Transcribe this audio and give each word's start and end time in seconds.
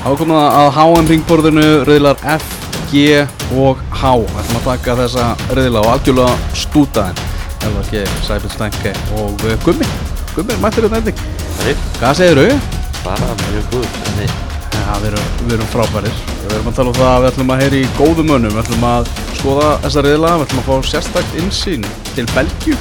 Ákomið 0.00 0.38
að 0.40 0.68
HM 0.78 1.08
ringborðinu 1.10 1.64
reyðlar 1.84 2.20
F, 2.38 2.44
G 2.88 3.02
og 3.60 3.80
H. 4.00 4.12
Ætlum 4.40 4.60
að 4.60 4.64
taka 4.64 4.94
þessa 5.02 5.26
reyðla 5.52 5.82
og 5.84 5.90
algjörlega 5.92 6.54
stúta 6.56 7.04
þeim. 7.10 7.26
Elvar 7.68 7.90
G, 7.92 8.04
Sæbjörn 8.24 8.54
Stænke 8.54 8.94
og 9.20 9.44
Gummi. 9.66 9.88
Gummi 10.32 10.54
er 10.56 10.62
mættir 10.62 10.86
þetta 10.86 11.00
ending 11.02 11.20
Nei, 11.60 11.74
Hvað 11.98 12.16
segir 12.16 12.40
þau? 12.40 12.78
bara 13.04 13.34
mjög 13.42 13.68
góð 13.74 13.86
Ja, 14.80 14.96
við 15.02 15.06
erum, 15.10 15.28
við 15.44 15.54
erum 15.56 15.68
frábærir. 15.70 16.16
Við 16.40 16.54
erum 16.56 16.70
að 16.70 16.76
tala 16.78 16.90
um 16.92 16.96
það 16.96 17.10
að 17.10 17.20
við 17.20 17.28
ætlum 17.30 17.52
að 17.52 17.62
heyri 17.64 17.80
í 17.84 17.90
góðum 17.98 18.32
önum 18.38 18.54
Við 18.56 18.62
ætlum 18.64 18.86
að 18.88 19.10
skoða 19.38 19.68
þessa 19.84 20.04
reyðla 20.06 20.32
Við 20.40 20.46
ætlum 20.46 20.62
að 20.62 20.68
fá 20.70 20.90
sérstakt 20.94 21.38
insýn 21.42 21.86
til 22.14 22.26
Belgju 22.32 22.78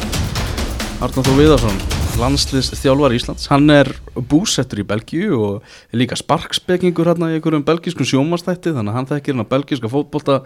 Arnar 1.00 1.28
Þór 1.28 1.39
Viðarsson 1.42 1.82
landsliðs 2.20 2.71
þjálfar 2.80 3.16
Íslands 3.18 3.50
hann 3.52 3.70
er 3.73 3.89
búsettur 4.16 4.82
í 4.82 4.88
Belgíu 4.88 5.39
og 5.39 5.97
líka 5.97 6.18
sparkspekingur 6.20 7.11
hérna 7.11 7.29
í 7.32 7.38
einhverjum 7.38 7.66
belgískum 7.68 8.07
sjómastætti 8.07 8.74
þannig 8.75 8.93
að 8.93 8.97
hann 8.97 9.10
þekkir 9.11 9.33
hérna 9.33 9.47
belgíska 9.52 9.92
fótbolta 9.92 10.39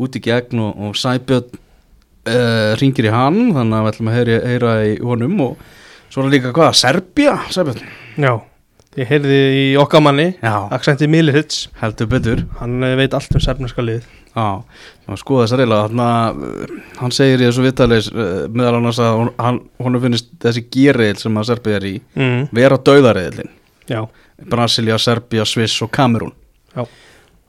út 0.00 0.16
í 0.16 0.22
gegn 0.24 0.62
og, 0.64 0.86
og 0.88 0.98
Sæbjörn 0.98 1.50
uh, 1.52 2.72
ringir 2.80 3.10
í 3.10 3.14
hann 3.14 3.50
þannig 3.56 3.76
að 3.78 3.84
við 3.84 3.92
ætlum 3.92 4.12
að 4.12 4.18
heyra, 4.18 4.38
heyra 4.52 4.76
í 4.86 4.94
honum 5.04 5.42
og 5.48 5.66
svo 6.10 6.24
er 6.24 6.32
líka 6.34 6.54
hvað, 6.56 6.72
Serbia 6.80 7.36
Sæbjörn? 7.52 7.84
Já, 8.20 8.34
ég 8.98 9.10
heyrði 9.10 9.40
í 9.54 9.66
okkar 9.78 10.02
manni 10.02 10.32
Já, 10.40 10.54
Aksenti 10.74 11.06
Milihits 11.10 11.68
heldur 11.80 12.08
betur. 12.10 12.46
Hann 12.58 12.80
eh, 12.86 12.96
veit 12.98 13.14
allt 13.14 13.36
um 13.36 13.42
sefnarska 13.44 13.84
lið 13.84 14.08
Já, 14.30 14.62
skoða 15.18 15.44
þess 15.44 15.54
að 15.56 15.60
reyla. 15.60 15.78
Þarna, 15.88 16.08
uh, 16.30 16.74
hann 17.00 17.14
segir 17.14 17.40
í 17.42 17.48
þessu 17.48 17.64
vittalis 17.64 18.10
uh, 18.14 18.44
meðal 18.54 18.76
annars 18.78 19.00
að 19.02 19.22
hann, 19.42 19.58
hún 19.82 20.00
finnist 20.04 20.30
þessi 20.42 20.64
gýrreil 20.70 21.16
sem 21.18 21.40
að 21.40 21.48
Serbia 21.48 21.80
er 21.80 21.86
í 21.88 21.94
mm. 22.14 22.44
vera 22.54 22.78
döðareilin 22.78 23.50
Já, 23.90 24.04
Brasilia, 24.50 24.98
Serbia, 25.02 25.44
Sviss 25.48 25.82
og 25.82 25.90
Kamerún. 25.94 26.34
Já. 26.76 26.84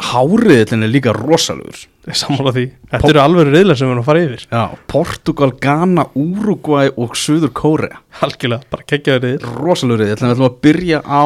Háriðillin 0.01 0.85
er 0.85 0.91
líka 0.91 1.13
rosalegur. 1.15 1.83
Ég 2.09 2.17
sammála 2.17 2.53
því. 2.55 2.63
Þetta 2.89 3.11
eru 3.11 3.21
alveg 3.21 3.51
reyðlar 3.51 3.77
sem 3.77 3.87
við 3.87 3.93
erum 3.93 4.01
að 4.01 4.07
fara 4.07 4.23
yfir. 4.25 4.45
Já, 4.49 4.63
Portugal, 4.89 5.51
Ghana, 5.61 6.07
Uruguay 6.17 6.89
og 6.97 7.13
Suður 7.19 7.53
Kórea. 7.57 8.01
Algjörlega, 8.25 8.65
bara 8.73 8.87
kekkjaður 8.89 9.27
reyðl 9.27 9.51
Rosalegur 9.59 10.01
riðill, 10.01 10.17
þannig 10.21 10.31
að 10.31 10.33
við 10.33 10.41
ætlum 10.41 10.49
að 10.49 10.57
byrja 10.65 11.03
á 11.05 11.25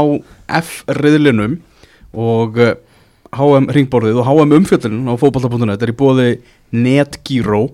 F-riðlinum 0.60 1.56
og 2.26 2.60
HM 3.36 3.68
ringborðið 3.76 4.22
og 4.22 4.30
HM 4.30 4.56
umfjöldin 4.60 5.04
á 5.12 5.14
fótbolta.net 5.20 5.84
er 5.84 5.92
í 5.92 5.98
bóði 5.98 6.30
NetGiro. 6.76 7.66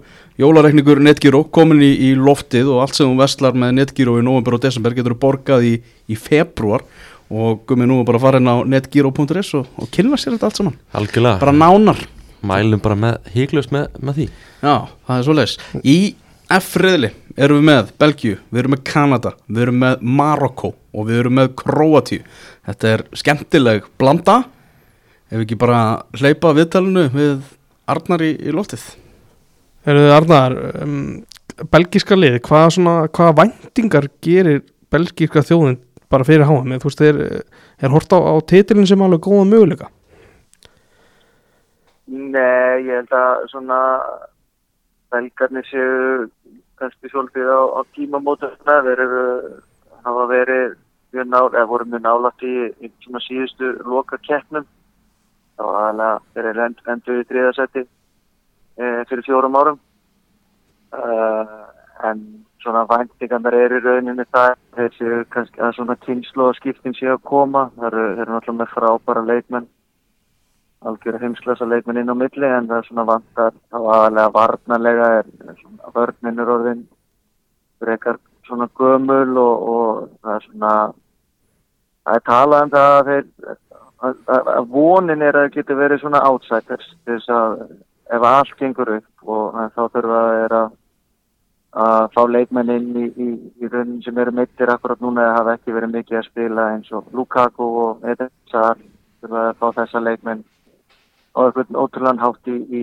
Jólareikningur 0.41 1.01
NetGiro 1.03 1.43
komin 1.53 1.83
í, 1.85 1.91
í 2.07 2.11
loftið 2.17 2.71
og 2.73 2.85
allt 2.85 2.97
sem 2.97 3.09
þú 3.09 3.19
vestlar 3.19 3.57
með 3.57 3.75
NetGiro 3.77 4.15
í 4.17 4.25
november 4.25 4.57
og 4.57 4.63
desember 4.63 4.95
getur 4.97 5.17
borgað 5.21 5.67
í, 5.67 5.73
í 6.09 6.17
februar 6.17 6.85
og 7.31 7.61
gummi 7.69 7.87
nú 7.87 8.01
bara 8.07 8.19
að 8.19 8.25
fara 8.25 8.41
inn 8.41 8.49
á 8.51 8.55
netgiro.is 8.67 9.53
og, 9.59 9.69
og 9.79 9.91
kynna 9.93 10.19
sér 10.19 10.35
þetta 10.35 10.49
allt 10.49 10.59
saman. 10.59 10.75
Algjörlega. 10.99 11.39
Bara 11.41 11.55
nánar. 11.55 12.01
Mælum 12.41 12.81
bara 12.81 12.97
með, 12.97 13.31
híklaust 13.35 13.71
með, 13.73 13.91
með 14.01 14.17
því. 14.17 14.27
Já, 14.61 14.75
það 15.07 15.19
er 15.19 15.25
svo 15.27 15.35
leis 15.37 15.51
Í 15.85 15.97
F-riðli 16.51 17.11
erum 17.39 17.61
við 17.61 17.67
með 17.69 17.91
Belgíu, 18.01 18.39
við 18.49 18.63
erum 18.63 18.73
með 18.75 18.81
Kanada, 18.89 19.33
við 19.47 19.65
erum 19.65 19.77
með 19.83 20.01
Marokko 20.19 20.71
og 20.91 21.07
við 21.07 21.21
erum 21.21 21.37
með 21.37 21.53
Króatíu. 21.61 22.25
Þetta 22.67 22.89
er 22.91 23.03
skemmtileg 23.21 23.87
blanda. 24.01 24.41
Ef 25.31 25.37
við 25.37 25.45
ekki 25.45 25.59
bara 25.61 25.81
hleypa 26.17 26.51
viðtalinu 26.57 27.05
við 27.13 27.37
Arnar 27.91 28.25
í, 28.25 28.33
í 28.35 28.51
loftið. 28.55 28.83
Eru 29.87 30.03
þið 30.03 30.15
Arnar 30.17 30.57
um, 30.83 30.99
Belgíska 31.71 32.17
lið, 32.17 32.41
hvaða 32.45 32.75
svona 32.75 32.95
Hvaða 33.13 33.37
væntingar 33.39 34.09
gerir 34.23 34.61
belgíska 34.91 35.43
þjóðin 35.45 35.79
bara 36.11 36.27
fyrir 36.27 36.45
háa 36.47 36.61
Þú 36.61 36.89
veist, 36.89 37.01
er, 37.01 37.19
er 37.81 37.93
hort 37.93 38.13
á, 38.13 38.19
á 38.19 38.33
titilin 38.43 38.87
sem 38.87 39.01
alveg 39.01 39.23
góða 39.25 39.47
möguleika? 39.49 39.89
Nei, 42.11 42.83
ég 42.83 42.97
held 42.97 43.13
að 43.15 43.47
svona 43.53 43.79
belgarnir 45.11 45.67
séu 45.69 46.27
kannski 46.79 47.11
svolítið 47.11 47.47
á, 47.47 47.61
á 47.77 47.81
tímamótuna 47.95 48.77
þeir 48.87 49.03
eru 49.05 49.25
hafa 50.03 50.25
verið 50.31 50.77
mjög 51.11 51.27
nála, 51.29 51.51
eða 51.55 51.69
voru 51.69 51.87
mjög 51.87 52.03
nálægt 52.05 52.45
í, 52.47 52.55
í 52.83 52.91
svona 53.03 53.21
síðustu 53.25 53.71
loka 53.85 54.19
keppnum 54.27 54.67
þá 55.59 55.63
aðalega 55.67 56.19
þeir 56.35 56.61
end, 56.65 56.83
endur 56.93 57.19
í 57.21 57.27
þriðasetti 57.29 57.83
e, 57.85 58.85
fyrir 59.09 59.25
fjórum 59.27 59.57
árum. 59.59 59.79
Uh, 60.91 61.69
en 62.03 62.23
svona 62.61 62.85
væntingarnar 62.89 63.57
eru 63.57 63.79
í 63.79 63.83
rauninni 63.85 64.25
það 64.31 64.55
séu 64.97 65.21
kannski 65.33 65.61
að 65.61 65.75
svona 65.77 65.97
kynslu 66.05 66.47
og 66.47 66.57
skiptin 66.57 66.95
séu 66.97 67.15
að 67.15 67.23
koma. 67.27 67.69
Þeir 67.77 67.91
eru, 67.91 68.07
eru 68.21 68.33
náttúrulega 68.35 68.59
með 68.61 68.73
frábæra 68.75 69.23
leikmenn 69.27 69.69
algjör 70.81 71.19
heimsklasa 71.21 71.65
leikmenn 71.69 72.01
inn 72.01 72.09
á 72.09 72.15
milli 72.17 72.47
en 72.47 72.67
það 72.69 72.79
er 72.79 72.87
svona 72.87 73.05
vantar 73.09 73.53
á 73.69 73.77
aðalega 73.79 74.33
varnarlega 74.33 75.09
er, 75.19 75.29
er 75.45 75.59
svona 75.59 75.93
vörninn 75.95 76.41
er 76.41 76.53
orðin 76.55 76.81
frekar 77.81 78.17
svona 78.47 78.67
gömul 78.79 79.37
og, 79.37 79.67
og 79.73 79.91
það 80.23 80.33
er 80.35 80.47
svona 80.47 80.73
það 82.01 82.17
er 82.17 82.25
talað 82.31 82.65
um 82.65 82.73
það 82.73 82.95
að 82.95 83.11
þeir 83.11 83.29
að, 83.51 84.17
að, 84.25 84.51
að 84.55 84.69
vonin 84.73 85.25
er 85.27 85.37
að 85.37 85.47
það 85.47 85.55
getur 85.59 85.81
verið 85.83 86.01
svona 86.01 86.23
outsiders 86.31 86.91
þess 87.05 87.33
að 87.37 87.57
ef 88.17 88.27
allt 88.31 88.57
gengur 88.59 88.95
upp 88.97 89.33
og 89.35 89.59
þá 89.75 89.81
þurfa 89.83 90.21
að 90.23 90.37
er 90.39 90.57
að 90.63 90.77
að 91.71 92.07
fá 92.11 92.21
leikmenn 92.27 92.69
inn 92.73 92.95
í, 92.99 93.05
í, 93.15 93.27
í 93.63 93.69
raunin 93.71 94.01
sem 94.03 94.17
eru 94.19 94.33
meittir 94.35 94.69
akkurat 94.69 94.99
núna 94.99 95.23
eða 95.23 95.35
hafa 95.37 95.53
ekki 95.55 95.75
verið 95.75 95.93
mikið 95.95 96.17
að 96.19 96.25
spila 96.27 96.65
eins 96.73 96.91
og 96.91 97.05
Lukaku 97.15 97.67
og 97.85 98.07
Eden 98.11 98.31
Sar 98.51 98.79
þurfa 99.21 99.45
að 99.49 99.59
fá 99.61 99.67
þessa 99.79 100.01
leikmenn 100.03 100.43
og 101.31 101.47
eitthvað 101.47 101.79
ótrúlega 101.79 102.25
hátt 102.25 102.51
í, 102.51 102.57
í, 102.75 102.81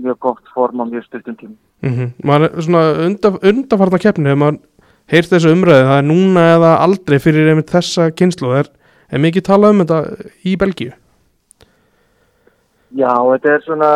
mjög 0.00 0.18
gott 0.24 0.54
form 0.54 0.80
á 0.80 0.84
mjög 0.88 1.04
styrtum 1.04 1.36
tím. 1.36 1.56
mm 1.82 1.92
-hmm. 1.92 2.10
maður 2.24 2.56
er 2.56 2.62
svona 2.62 2.84
undaf, 3.06 3.34
undafarna 3.42 3.98
keppni 3.98 4.30
ef 4.30 4.38
maður 4.38 4.60
heyrt 5.06 5.30
þessu 5.30 5.52
umræði 5.52 5.84
það 5.84 5.98
er 5.98 6.08
núna 6.08 6.42
eða 6.56 6.76
aldrei 6.86 7.18
fyrir 7.18 7.48
einmitt 7.50 7.70
þessa 7.70 8.10
kynslu 8.10 8.54
er, 8.56 8.70
er 9.12 9.18
mikið 9.18 9.42
talað 9.42 9.70
um 9.70 9.82
þetta 9.84 10.00
í 10.44 10.56
Belgíu 10.56 10.92
Já, 12.96 13.12
þetta 13.12 13.48
er 13.52 13.62
svona, 13.66 13.90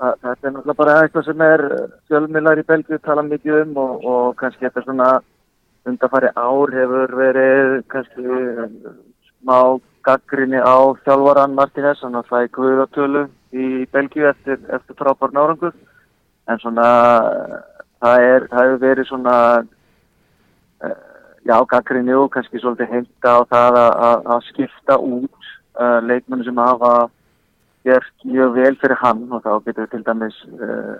að, 0.00 0.14
þetta 0.22 0.48
er 0.48 0.54
náttúrulega 0.54 0.78
bara 0.80 0.96
eitthvað 1.02 1.26
sem 1.28 1.44
er 1.46 1.64
fjölmiðlar 2.08 2.62
í 2.62 2.66
Belgíu 2.70 2.98
tala 3.04 3.24
mikið 3.26 3.60
um 3.64 3.76
og, 3.82 4.06
og 4.12 4.32
kannski 4.40 4.66
þetta 4.66 4.84
svona 4.86 5.10
undarfari 5.88 6.32
ár 6.36 6.74
hefur 6.76 7.14
verið 7.18 7.76
kannski 7.92 8.24
smá 9.30 9.80
gaggrinni 10.04 10.60
á 10.60 10.76
þjálfvaran 11.04 11.56
Martínez, 11.56 12.00
hann 12.04 12.16
að 12.16 12.30
það 12.30 12.46
er 12.46 12.52
guðatölu 12.56 13.26
í 13.52 13.68
Belgíu 13.92 14.28
eftir, 14.30 14.58
eftir 14.72 14.96
frábár 14.96 15.34
nárangur 15.36 15.76
en 16.48 16.60
svona 16.62 16.88
það 18.00 18.26
er, 18.26 18.48
það 18.50 18.64
hefur 18.64 18.82
verið 18.84 19.08
svona 19.10 19.36
uh, 19.60 20.98
já, 21.44 21.56
gaggrinni 21.72 22.16
og 22.16 22.30
kannski 22.34 22.60
svolítið 22.60 22.94
hengta 22.94 23.36
á 23.36 23.40
það 23.52 23.80
að, 23.84 24.28
að 24.34 24.44
skipta 24.48 24.98
út 24.98 25.50
uh, 25.76 25.98
leikmennu 26.06 26.48
sem 26.48 26.62
hafa 26.64 26.94
gert 27.84 28.24
mjög 28.24 28.54
vel 28.54 28.76
fyrir 28.80 29.00
hann 29.00 29.26
og 29.32 29.44
þá 29.44 29.52
getur 29.66 29.88
til 29.92 30.04
dæmis 30.06 30.36
uh, 30.60 30.96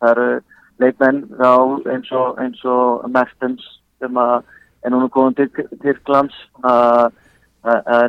það 0.00 0.10
eru 0.10 0.28
leikmenn 0.82 1.24
þá 1.38 1.50
eins 1.94 2.12
og, 2.12 2.38
eins 2.42 2.62
og 2.64 3.08
Mertens 3.10 3.64
sem 4.02 4.18
að 4.18 4.36
er 4.82 4.94
núna 4.94 5.10
góðum 5.14 5.36
til 5.38 5.50
Tyrklands 5.82 6.38
að 6.66 7.12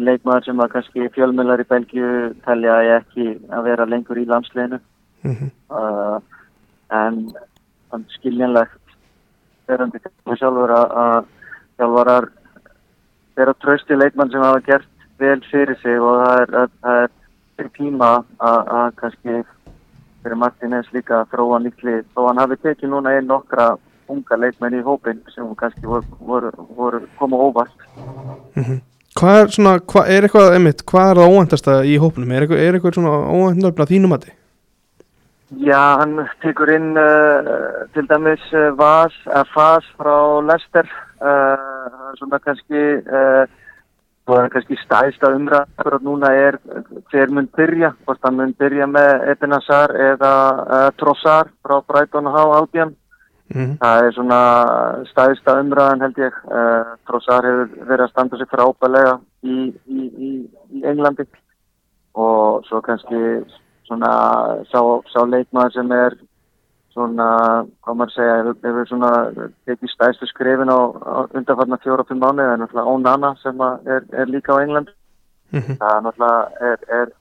leikmaður 0.01 0.47
sem 0.47 0.61
að 0.63 0.71
kannski 0.73 1.09
fjölmjölar 1.13 1.61
í 1.61 1.69
Belgíu 1.69 2.13
telja 2.45 2.79
ég 2.87 3.03
ekki 3.03 3.27
að 3.53 3.67
vera 3.69 3.85
lengur 3.89 4.17
í 4.17 4.25
landsleginu 4.25 4.79
mm 5.23 5.35
-hmm. 5.35 5.51
uh, 5.69 6.17
en, 6.89 7.19
en 7.93 8.05
skiljanlegt 8.17 8.95
verandi 9.67 10.01
sjálfur 10.39 10.73
að 10.77 11.25
sjálfarar 11.77 12.29
vera 13.37 13.53
trösti 13.53 13.95
leikmann 13.97 14.31
sem 14.31 14.41
hafa 14.41 14.65
gert 14.65 14.92
vel 15.23 15.39
fyrir 15.49 15.79
sig 15.81 15.99
og 15.99 16.21
það 16.21 16.43
er, 16.43 16.55
að, 16.61 16.77
það 16.83 17.01
er 17.03 17.11
fyrir 17.57 17.73
tíma 17.79 18.11
að 18.51 18.95
kannski 19.01 19.41
fyrir 20.23 20.39
Martínez 20.39 20.93
líka 20.95 21.21
að 21.21 21.33
þróa 21.33 21.59
nýttli 21.63 21.97
og 22.15 22.29
hann 22.29 22.41
hafi 22.43 22.59
tekið 22.63 22.93
núna 22.93 23.17
einn 23.17 23.29
nokkra 23.31 23.73
unga 24.11 24.39
leikmenn 24.39 24.79
í 24.79 24.85
hópin 24.85 25.21
sem 25.33 25.51
kannski 25.59 25.85
voru, 25.87 26.07
voru, 26.19 26.51
voru 26.77 27.03
koma 27.19 27.37
óvart 27.37 27.75
mm 28.55 28.63
-hmm. 28.63 28.81
Hvað 29.13 29.39
er 29.39 29.51
svona, 29.53 29.71
hvað 29.91 30.07
er 30.09 30.25
eitthvað 30.25 30.53
einmitt, 30.55 30.79
hvað 30.89 31.09
er 31.09 31.19
það 31.19 31.33
óvæntasta 31.33 31.73
í 31.85 31.97
hópnum? 32.01 32.31
Er 32.31 32.41
eitthvað, 32.41 32.61
er 32.61 32.73
eitthvað 32.73 32.95
svona 32.97 33.11
óvænt 33.29 33.61
nöfn 33.61 33.83
að 33.83 33.91
þínum 33.91 34.15
að 34.15 34.23
þið? 34.23 34.33
Já, 35.61 35.81
hann 35.99 36.15
tekur 36.41 36.71
inn 36.73 36.97
uh, 36.97 37.85
til 37.93 38.07
dæmis 38.09 38.45
uh, 38.57 38.71
Vas, 38.77 39.13
uh, 39.29 39.43
Fas 39.53 39.85
frá 39.99 40.41
Lester 40.49 40.89
er 41.21 42.17
svona 42.17 42.39
kannski 42.41 42.81
það 44.27 44.41
er 44.43 44.51
kannski 44.55 44.79
stæðsta 44.79 45.31
umræð 45.35 45.65
akkurat 45.77 46.03
núna 46.05 46.31
er 46.31 46.57
hver 47.11 47.31
mun 47.33 47.49
byrja 47.57 47.93
hvort 48.05 48.23
hann 48.23 48.39
mun 48.39 48.53
byrja 48.59 48.87
með 48.87 49.29
Eden 49.33 49.55
Hazard 49.57 49.95
eða 49.99 50.33
Trossard 50.99 51.51
frá 51.65 51.81
Brighton 51.87 52.29
og 52.31 52.37
Há 52.37 52.43
Albion 52.59 52.95
Mm. 53.53 53.75
Það 53.77 54.05
er 54.05 54.13
svona 54.15 54.39
stæðista 55.11 55.57
umræðan 55.61 56.01
held 56.01 56.19
ég. 56.21 56.37
Uh, 56.47 56.93
Trossard 57.05 57.45
hefur 57.45 57.89
verið 57.89 58.05
að 58.05 58.13
standa 58.13 58.39
sig 58.39 58.49
frábælega 58.49 59.17
í, 59.45 59.57
í 59.93 60.81
Englandi 60.81 61.27
og 62.17 62.65
svo 62.69 62.81
kannski 62.85 63.19
svona 63.87 64.13
sá, 64.71 64.79
sá 65.11 65.19
leikmaður 65.27 65.75
sem 65.75 65.93
er 65.97 66.17
svona, 66.93 67.27
hvað 67.83 67.97
maður 67.99 68.13
segja, 68.13 68.35
hefur, 68.65 68.87
svona 68.89 69.11
tekið 69.67 69.91
stæðstu 69.93 70.29
skrifin 70.29 70.69
á, 70.69 70.79
á 70.93 71.17
undanfarnar 71.33 71.81
fjóra-fimm 71.83 72.21
mánu, 72.21 72.43
það 72.43 72.53
er 72.53 72.61
náttúrulega 72.61 72.93
Onana 72.93 73.33
sem 73.41 73.65
er, 73.65 74.05
er 74.13 74.29
líka 74.29 74.53
á 74.53 74.61
England. 74.61 74.93
Mhm. 75.53 75.77
Það 75.81 75.97
er 75.97 76.05
náttúrulega, 76.07 76.69
er, 76.69 76.87
er 76.99 77.11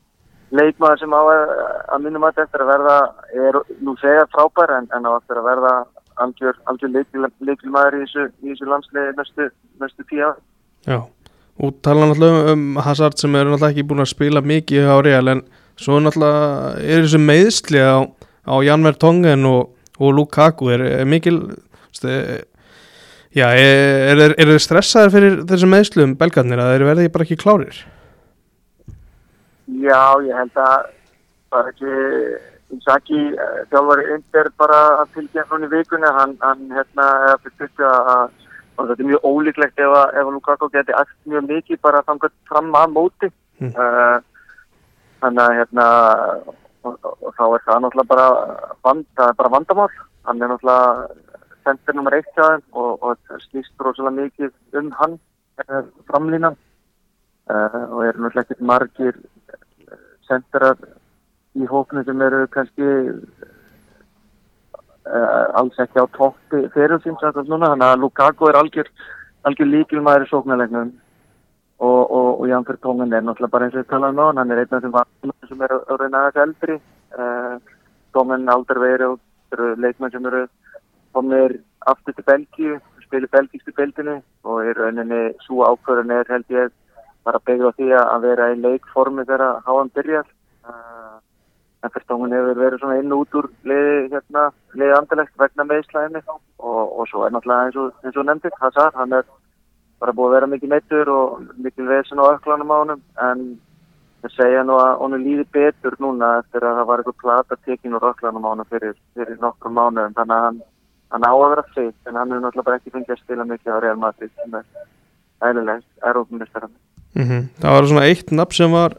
leikmaður 0.53 1.01
sem 1.01 1.17
á 1.17 1.21
að, 1.23 1.55
að 1.95 2.05
minnum 2.05 2.29
að 2.29 2.45
eftir 2.45 2.65
að 2.65 2.73
verða, 2.75 2.99
er 3.49 3.59
nú 3.81 3.97
segja 4.01 4.29
frábær 4.35 4.77
en, 4.77 4.89
en 4.93 5.09
á 5.09 5.11
eftir 5.17 5.41
að 5.41 5.49
verða 5.49 5.75
algjör, 6.21 6.59
algjör 6.69 6.93
leikil, 6.93 7.27
leikilmaður 7.41 7.97
í 7.97 8.05
þessu, 8.05 8.29
í 8.43 8.53
þessu 8.53 8.69
landsliði 8.69 9.17
næstu, 9.17 9.49
næstu 9.81 10.07
tíu 10.11 10.27
ár. 10.29 10.39
Já, 10.85 10.99
og 11.63 11.79
tala 11.85 12.11
náttúrulega 12.11 12.53
um 12.57 12.67
Hazard 12.85 13.17
sem 13.21 13.35
er 13.37 13.49
náttúrulega 13.49 13.73
ekki 13.73 13.87
búin 13.89 14.05
að 14.05 14.13
spila 14.13 14.45
mikið 14.45 14.91
á 14.93 14.97
Real 15.05 15.33
en 15.33 15.45
svo 15.81 16.01
náttúrulega 16.03 16.75
er 16.83 17.07
þessi 17.07 17.23
meðsli 17.23 17.81
á, 17.81 18.05
á 18.47 18.55
Janver 18.65 18.97
Tongen 18.99 19.47
og, 19.49 19.75
og 19.99 20.15
Lukaku 20.17 20.71
er, 20.75 20.85
er 21.03 21.09
mikil 21.09 21.41
stu, 21.95 22.09
já, 23.35 23.47
er, 23.51 24.19
er, 24.19 24.35
er 24.37 24.53
þeir 24.53 24.65
stressaðir 24.67 25.15
fyrir 25.15 25.37
þessi 25.51 25.69
meðslum 25.71 26.17
belgarnir 26.21 26.63
að 26.63 26.73
þeir 26.75 26.87
verði 26.91 27.13
bara 27.15 27.29
ekki 27.29 27.41
klárir 27.43 27.83
Já, 29.83 30.03
ég 30.27 30.35
held 30.37 30.59
að 30.61 30.89
bara 31.53 31.71
ekki 31.73 31.93
Inzaghi, 32.73 33.21
eh, 33.37 33.57
þjálfari 33.69 34.07
Inder 34.15 34.49
bara 34.57 34.79
að 35.03 35.11
fylgja 35.19 35.43
hún 35.51 35.67
í 35.67 35.69
vikunni 35.69 36.09
hann, 36.17 36.39
hann 36.41 36.63
hérna, 36.73 37.09
eða 37.27 37.35
fyrir 37.45 37.91
að 37.91 38.31
og 38.81 38.89
þetta 38.89 39.03
er 39.05 39.09
mjög 39.11 39.27
ólíklegt 39.29 39.83
ef 39.85 39.93
að, 39.93 40.15
ef 40.17 40.25
að 40.25 40.35
Lukaku 40.39 40.69
geti 40.73 40.95
allt 40.97 41.13
mjög 41.29 41.49
mikið 41.51 41.81
bara 41.85 42.01
þangat 42.09 42.33
fram 42.49 42.71
að 42.81 42.95
móti 42.97 43.29
Mm. 43.63 43.71
uh, 43.79 44.19
þannig 45.23 45.43
að 45.45 45.57
hérna 45.61 45.87
og, 46.89 46.97
og, 47.03 47.29
þá 47.37 47.45
er 47.47 47.65
það 47.67 47.83
náttúrulega 47.85 48.13
bara 48.13 48.27
vand, 48.87 49.07
það 49.19 49.29
er 49.29 49.39
bara 49.41 49.53
vandamál. 49.57 49.93
Hann 50.27 50.43
er 50.43 50.53
náttúrulega 50.53 50.89
sendir 51.63 51.95
nummer 51.97 52.17
eitt 52.17 52.33
hjá 52.37 52.45
þeim 52.49 52.65
og, 52.73 52.91
og 53.03 53.21
það 53.29 53.45
snýst 53.47 53.85
rosalega 53.87 54.19
mikið 54.19 54.81
um 54.81 54.91
hann 54.99 55.15
uh, 55.63 55.85
framlínan 56.11 56.57
uh, 57.51 57.83
og 57.93 58.01
eru 58.07 58.19
náttúrulega 58.25 58.45
ekkert 58.47 58.67
margir 58.73 59.15
senderar 60.29 60.77
í 61.59 61.69
hóknu 61.69 62.05
sem 62.07 62.23
eru 62.27 62.47
kannski 62.53 62.89
uh, 65.07 65.47
alls 65.61 65.79
ekki 65.85 66.03
á 66.03 66.07
toppi 66.17 66.59
fyrir 66.75 66.99
sín 67.05 67.17
núna, 67.21 67.73
þannig 67.73 67.89
að 67.89 68.01
Lukaku 68.03 68.49
er 68.49 68.59
algjör, 68.61 68.89
algjör 69.47 69.69
líkilmaður 69.71 70.27
í 70.27 70.31
sóknarlegnum 70.33 70.93
og, 71.83 72.01
og, 72.11 72.41
og 72.41 72.47
fyrir 72.47 72.81
tóngan 72.83 73.13
er 73.13 73.23
náttúrulega 73.27 73.55
bara 73.55 73.65
eins 73.67 73.77
og 73.77 73.83
við 73.83 73.91
talaðum 73.91 74.23
á 74.23 74.25
hann, 74.27 74.41
hann 74.43 74.51
er 74.51 74.63
einn 74.63 74.77
af 74.77 74.83
þeim 74.83 74.97
vatnum 74.97 75.37
sem 75.53 75.65
er 75.67 75.75
að 75.77 76.01
reyna 76.01 76.25
aðeins 76.27 76.43
eldri 76.47 76.79
uh, 77.21 77.57
tóngan 78.17 78.49
aldrei 78.53 78.81
verið 78.83 79.81
leikmenn 79.85 80.13
sem 80.13 80.29
eru 80.31 80.47
komir 81.13 81.59
aftur 81.93 82.17
til 82.17 82.25
Belgíu, 82.29 82.79
spilir 83.05 83.29
belgístu 83.33 83.75
bildinu 83.77 84.21
og 84.49 84.63
í 84.65 84.73
rauninni 84.79 85.35
svo 85.45 85.67
ákvörðun 85.69 86.15
er 86.17 86.31
held 86.33 86.55
ég 86.55 86.73
bara 87.27 87.43
byggja 87.47 87.69
á 87.69 87.77
því 87.77 87.91
að 87.99 88.25
vera 88.27 88.49
í 88.53 88.61
leikformi 88.63 89.27
þegar 89.29 89.61
háan 89.67 89.93
byrjar. 89.95 90.25
Uh, 90.63 91.19
en 91.83 91.91
fyrir 91.91 92.09
tóngun 92.09 92.35
hefur 92.35 92.61
verið 92.63 92.81
svona 92.81 92.99
inn 93.03 93.15
út 93.17 93.37
úr 93.39 93.49
liði, 93.67 94.09
hérna, 94.15 94.47
liði 94.79 94.97
andilegt 94.97 95.39
vegna 95.43 95.67
meðslæðinni 95.67 96.23
og, 96.31 96.83
og 96.87 97.05
svo 97.11 97.27
er 97.27 97.35
náttúrulega 97.35 97.69
eins 97.69 97.79
og, 97.83 97.93
eins 98.07 98.19
og 98.19 98.29
nefndir, 98.29 98.55
Hazard, 98.63 98.95
hann 98.97 99.17
er 99.19 99.27
bara 100.03 100.15
búið 100.15 100.31
að 100.31 100.37
vera 100.37 100.51
mikið 100.55 100.73
meittur 100.73 101.11
og 101.11 101.43
mikið 101.67 101.91
vesen 101.91 102.23
á 102.23 102.25
öklanum 102.31 102.71
á 102.71 102.77
honum 102.79 103.03
en 103.27 103.43
það 104.23 104.35
segja 104.37 104.63
nú 104.67 104.79
að 104.79 104.93
honum 105.03 105.25
líði 105.25 105.47
betur 105.57 105.97
núna 106.03 106.39
eftir 106.41 106.65
að 106.67 106.79
það 106.79 106.89
var 106.91 107.03
eitthvað 107.03 107.23
plata 107.23 107.59
tekin 107.67 107.97
úr 107.99 108.09
öklanum 108.13 108.47
á 108.47 108.53
honum 108.53 108.71
fyrir, 108.71 108.95
fyrir 109.17 109.39
nokkur 109.43 109.75
mánuðum 109.75 110.17
þannig 110.19 110.37
að 110.37 110.47
hann, 110.47 110.61
hann 111.15 111.27
á 111.27 111.33
að 111.33 111.49
vera 111.55 111.65
feitt 111.75 112.11
en 112.11 112.19
hann 112.21 112.31
hefur 112.31 112.45
náttúrulega 112.47 112.69
bara 112.69 112.81
ekki 112.81 112.95
fengið 112.95 113.17
að 113.17 113.23
spila 113.23 113.49
mikið 113.51 113.75
á 113.75 113.79
Real 113.83 113.99
Madrid 114.03 114.35
sem 114.37 114.59
er 114.61 114.67
æðilegt, 115.43 115.89
er 116.07 116.21
ópennistarinn. 116.21 116.77
mm 117.15 117.25
-hmm. 117.29 117.49
Það 117.61 117.75
var 117.77 117.89
svona 117.91 118.07
eitt 118.07 118.31
nafn 118.31 118.59
sem 118.61 118.73
var 118.73 118.97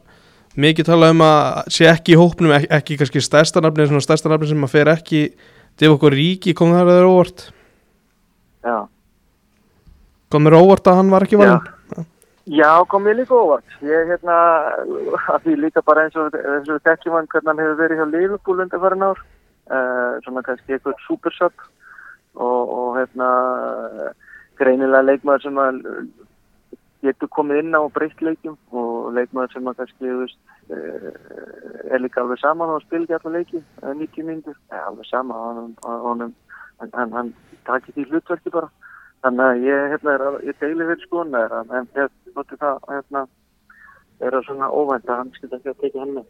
mikið 0.56 0.86
talað 0.86 1.16
um 1.16 1.22
að 1.26 1.72
sé 1.74 1.90
ekki 1.90 2.14
í 2.14 2.20
hópnum 2.20 2.52
ekki, 2.54 2.70
ekki 2.70 2.98
kannski 2.98 3.22
stærsta 3.22 3.62
nafni 3.62 3.88
svona 3.88 4.06
stærsta 4.06 4.30
nafni 4.30 4.48
sem 4.48 4.64
að 4.64 4.74
fer 4.76 4.88
ekki 4.88 5.22
til 5.78 5.94
okkur 5.96 6.14
ríki 6.14 6.54
kom 6.54 6.74
það 6.74 6.90
að 6.90 6.98
þeir 6.98 7.10
óvart 7.10 7.46
Já. 8.64 8.78
kom 10.30 10.44
þeir 10.44 10.60
óvart 10.60 10.88
að 10.88 11.00
hann 11.00 11.14
var 11.14 11.26
ekki 11.26 11.40
valinn 11.42 11.58
Já, 11.58 11.74
kom 12.92 13.08
ég 13.08 13.16
líka 13.16 13.36
óvart. 13.36 13.78
Ég, 13.80 14.10
hérna, 14.10 14.36
að 15.32 15.46
því 15.46 15.54
líka 15.62 15.84
bara 15.88 16.04
eins 16.04 16.18
og 16.20 16.34
þekkjum 16.84 17.16
hann 17.16 17.30
hvernig 17.32 17.52
hann 17.54 17.62
hefur 17.64 17.80
verið 17.80 18.02
hjá 18.02 18.08
Liverpool 18.10 18.60
undir 18.60 18.82
farin 18.84 19.06
ár. 19.08 19.22
Uh, 19.72 20.20
svona 20.26 20.44
kannski 20.44 20.76
eitthvað 20.76 21.00
supersub 21.06 21.54
og, 22.36 22.62
og 22.68 22.90
hérna, 22.98 23.30
greinilega 24.60 25.08
leikmaður 25.08 25.46
sem 25.46 25.62
að 25.64 25.80
getur 27.04 27.32
komið 27.32 27.62
inn 27.62 27.80
á 27.80 27.82
breytt 27.96 28.20
leikjum 28.20 28.58
og 28.76 29.14
leikmaður 29.16 29.56
sem 29.56 29.72
að 29.72 29.80
kannski, 29.80 30.12
þú 30.12 30.20
veist, 30.26 30.40
uh, 30.68 31.96
er 31.96 32.04
líka 32.04 32.26
alveg 32.26 32.44
saman 32.44 32.76
og 32.76 32.84
spil 32.84 33.06
ekki 33.06 33.16
allar 33.22 33.38
leiki, 33.40 33.64
uh, 33.86 33.94
90 33.96 34.28
myndir, 34.28 34.60
ja, 34.68 34.84
alveg 34.90 35.08
sama, 35.08 35.40
hann, 35.48 35.76
hann, 35.88 36.36
hann, 36.82 36.92
hann, 36.92 37.16
hann 37.16 37.34
takir 37.64 37.96
því 37.96 38.10
hlutverki 38.12 38.52
bara. 38.52 38.68
Þannig 39.24 39.46
að 39.48 39.66
ég, 39.68 39.84
hérna, 39.94 40.14
er, 40.18 40.24
að- 40.28 40.42
ég 40.50 40.58
deili 40.60 40.88
fyrir 40.90 41.04
skoðunar 41.08 41.54
en 41.62 41.74
en 41.80 41.88
noti 42.36 42.58
það, 42.60 42.80
hérna, 42.92 43.26
er 44.24 44.36
að 44.38 44.46
svona 44.48 44.68
óvænt 44.70 45.08
að 45.10 45.20
hann 45.22 45.32
skilja 45.38 45.58
ekki 45.60 45.72
að 45.72 45.82
tekja 45.84 46.02
hann 46.04 46.16
með. 46.18 46.26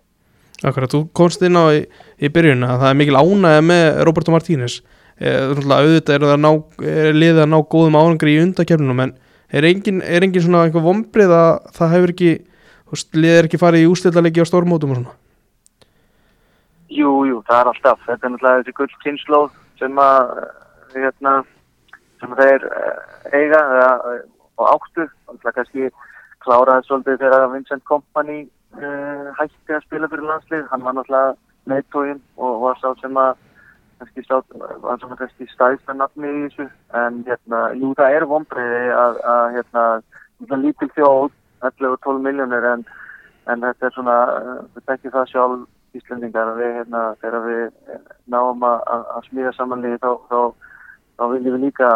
Akkurat, 0.64 0.94
þú 0.94 1.00
komst 1.18 1.42
inn 1.44 1.58
á 1.60 1.66
í, 1.74 1.82
í 2.22 2.30
byrjun 2.32 2.64
að 2.64 2.78
það 2.84 2.90
er 2.94 3.00
mikil 3.02 3.18
ánægja 3.20 3.64
með 3.66 3.88
Roberto 4.08 4.32
Martínez 4.32 4.78
eh, 5.20 5.50
auðvitað 5.50 6.14
er 6.16 6.24
það 6.24 6.36
að 6.38 6.44
ná, 6.46 6.52
er 6.94 7.18
liðið 7.18 7.42
að 7.44 7.50
ná 7.52 7.58
góðum 7.74 7.98
árangri 8.00 8.36
í 8.38 8.44
undakefnunum 8.46 9.02
en 9.04 9.16
er 9.54 9.68
engin, 9.68 10.00
er 10.06 10.24
engin 10.24 10.46
svona 10.46 10.64
einhver 10.68 10.86
vombrið 10.86 11.34
að 11.36 11.50
það 11.76 11.94
hefur 11.98 12.14
ekki 12.14 12.32
liðið 13.18 13.38
er 13.42 13.50
ekki 13.50 13.60
farið 13.62 13.84
í 13.84 13.90
ústillalegi 13.92 14.46
á 14.46 14.48
stórmótum 14.48 14.94
og 14.94 15.02
svona 15.02 15.18
Jú, 16.94 17.10
jú, 17.26 17.40
það 17.48 17.60
er 17.60 17.70
alltaf. 17.72 18.02
Þetta 18.06 18.28
er 18.28 18.32
náttúrulega 18.36 18.62
þessi 18.62 18.74
gull 18.78 18.98
kynnslóð 19.04 19.48
sem 19.82 19.96
að, 20.04 20.34
hérna, 20.94 21.32
sem 22.24 22.36
þeir 22.40 22.66
eh, 22.72 23.38
eiga 23.38 23.62
eh, 23.84 24.20
og 24.62 24.68
áttu. 24.72 25.08
Náttúrulega 25.28 25.56
kannski 25.60 25.90
kláraði 26.44 26.88
svolítið 26.88 27.22
þegar 27.24 27.50
Vincent 27.54 27.84
Kompany 27.88 28.42
uh, 28.76 29.30
hætti 29.38 29.76
að 29.76 29.86
spila 29.86 30.10
fyrir 30.12 30.28
landslið. 30.28 30.66
Hann 30.72 30.84
var 30.86 30.98
náttúrulega 30.98 31.36
meðtógin 31.72 32.20
og 32.36 32.58
var 32.66 32.82
sá 32.82 32.90
sem 33.00 33.20
að 33.20 33.38
kannski 34.02 34.26
sá, 34.28 34.36
var 34.84 35.00
sem 35.00 35.14
að 35.16 35.22
kannski 35.22 35.48
stæðsta 35.54 35.96
nafni 35.96 36.28
í 36.32 36.42
þessu. 36.48 36.68
En 37.00 37.22
hérna, 37.30 37.62
jú, 37.80 37.94
það 38.00 38.18
er 38.18 38.28
vombriði 38.34 38.84
að, 38.98 39.22
að 39.36 39.46
hérna, 39.58 39.86
lítil 40.66 40.92
þjóð, 40.98 41.32
11-12 41.64 42.28
miljónir 42.28 42.68
en, 42.74 42.84
en 43.48 43.64
þetta 43.64 43.88
er 43.88 43.96
svona, 43.96 44.18
við 44.76 44.86
tekjum 44.92 45.16
það 45.16 45.32
sjálf 45.32 45.64
Íslendingar 45.94 46.50
að 46.50 46.60
við, 46.60 46.72
hérna, 46.80 47.02
þegar 47.22 47.44
við 47.46 47.98
náum 48.34 48.64
að, 48.66 48.80
að 49.14 49.26
smíða 49.28 49.52
samanlíði 49.54 50.00
þá, 50.02 50.10
þá, 50.32 50.63
þá 51.24 51.32
viljum 51.32 51.56
við 51.56 51.66
líka 51.70 51.90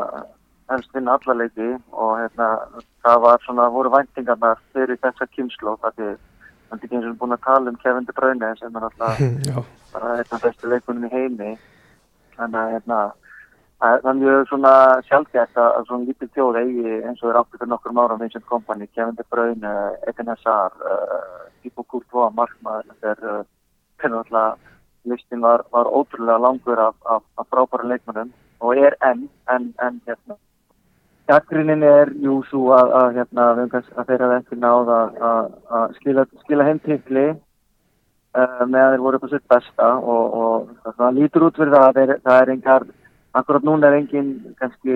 helst 0.72 0.94
vinna 0.96 1.18
alla 1.18 1.36
leiki 1.42 1.68
og 1.92 2.14
hérna, 2.22 2.48
það 3.04 3.22
var 3.26 3.44
svona, 3.44 3.68
voru 3.76 3.92
væntingarnar 3.92 4.60
fyrir 4.76 5.00
þessa 5.04 5.28
kynslu 5.36 5.74
og 5.74 5.80
það 5.84 6.04
er 6.06 6.18
ekki 6.76 6.96
eins 6.96 7.08
og 7.08 7.18
búin 7.20 7.36
að 7.36 7.44
tala 7.46 7.72
um 7.72 7.80
Kevin 7.84 8.08
De 8.08 8.16
Bruyne 8.16 8.52
sem 8.60 8.76
er 8.76 8.88
alltaf 8.88 9.22
bara 9.94 10.18
af 10.24 10.44
bestu 10.44 10.72
leikunum 10.72 11.08
í 11.08 11.12
heimi. 11.14 11.54
Þannig 12.38 12.60
að 12.62 12.74
hérna 12.76 13.00
það 13.82 14.10
er- 14.12 14.20
mjög 14.22 14.48
svona 14.50 14.74
sjálfgætt 15.10 15.62
að, 15.64 15.78
svona 15.88 16.10
lítið 16.10 16.34
þjóð 16.36 16.60
eigi 16.64 16.96
eins 17.08 17.24
og 17.24 17.30
er 17.32 17.40
áttu 17.42 17.60
fyrir 17.60 17.72
nokkur 17.72 18.00
ára 18.04 18.20
Vincent 18.20 18.48
Kompany, 18.48 18.88
Kevin 18.96 19.16
De 19.20 19.28
Bruyne, 19.32 19.76
Eden 20.08 20.32
Hazard 20.34 20.76
uh, 20.84 21.84
Courtois, 21.84 22.34
Markmaður 22.36 22.92
þegar 23.02 23.44
uh, 23.44 24.58
listin 25.08 25.42
var, 25.42 25.64
var 25.72 25.88
ótrúlega 25.88 26.38
langur 26.42 26.80
af, 26.80 26.96
af, 27.06 27.24
af 27.38 27.48
frábæra 27.48 27.88
leikmennum 27.88 28.34
og 28.60 28.78
er 28.78 28.98
enn, 29.06 29.28
en, 29.54 29.74
en 29.84 30.02
hérna 30.08 30.38
Gaggrinnin 31.28 31.84
er 31.84 32.14
jú 32.24 32.38
svo 32.48 32.70
að, 32.72 32.94
að, 32.96 33.10
hérna, 33.18 33.46
að 34.00 34.06
þeirra 34.08 34.30
ekki 34.38 34.58
náð 34.62 34.92
að, 34.96 35.18
að, 35.30 35.50
að 35.80 35.96
skila, 35.98 36.24
skila 36.46 36.68
heim 36.70 36.80
tikli 36.86 37.26
uh, 37.32 38.64
meðan 38.64 38.94
þeir 38.94 39.04
voru 39.04 39.20
upp 39.20 39.28
á 39.28 39.34
sitt 39.34 39.48
besta 39.52 39.90
og, 39.98 40.38
og 40.40 40.94
það 40.96 41.20
lítur 41.20 41.48
út 41.50 41.60
fyrir 41.60 41.76
það 41.76 41.88
að 41.90 42.00
þeir, 42.00 42.14
það 42.30 42.40
er 42.42 42.54
engar, 42.54 42.88
akkurat 43.42 43.68
núna 43.68 43.90
er 43.90 43.98
engin 44.00 44.32
kannski 44.62 44.96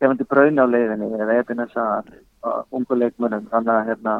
kefandi 0.00 0.28
braun 0.28 0.60
á 0.60 0.66
leiðinni 0.68 1.08
eða 1.16 1.38
eða 1.40 1.58
þess 1.62 1.80
að 1.86 2.12
ungu 2.76 3.00
leikmönnum, 3.00 3.48
þannig 3.52 3.74
að 3.74 3.88
hérna 3.88 4.14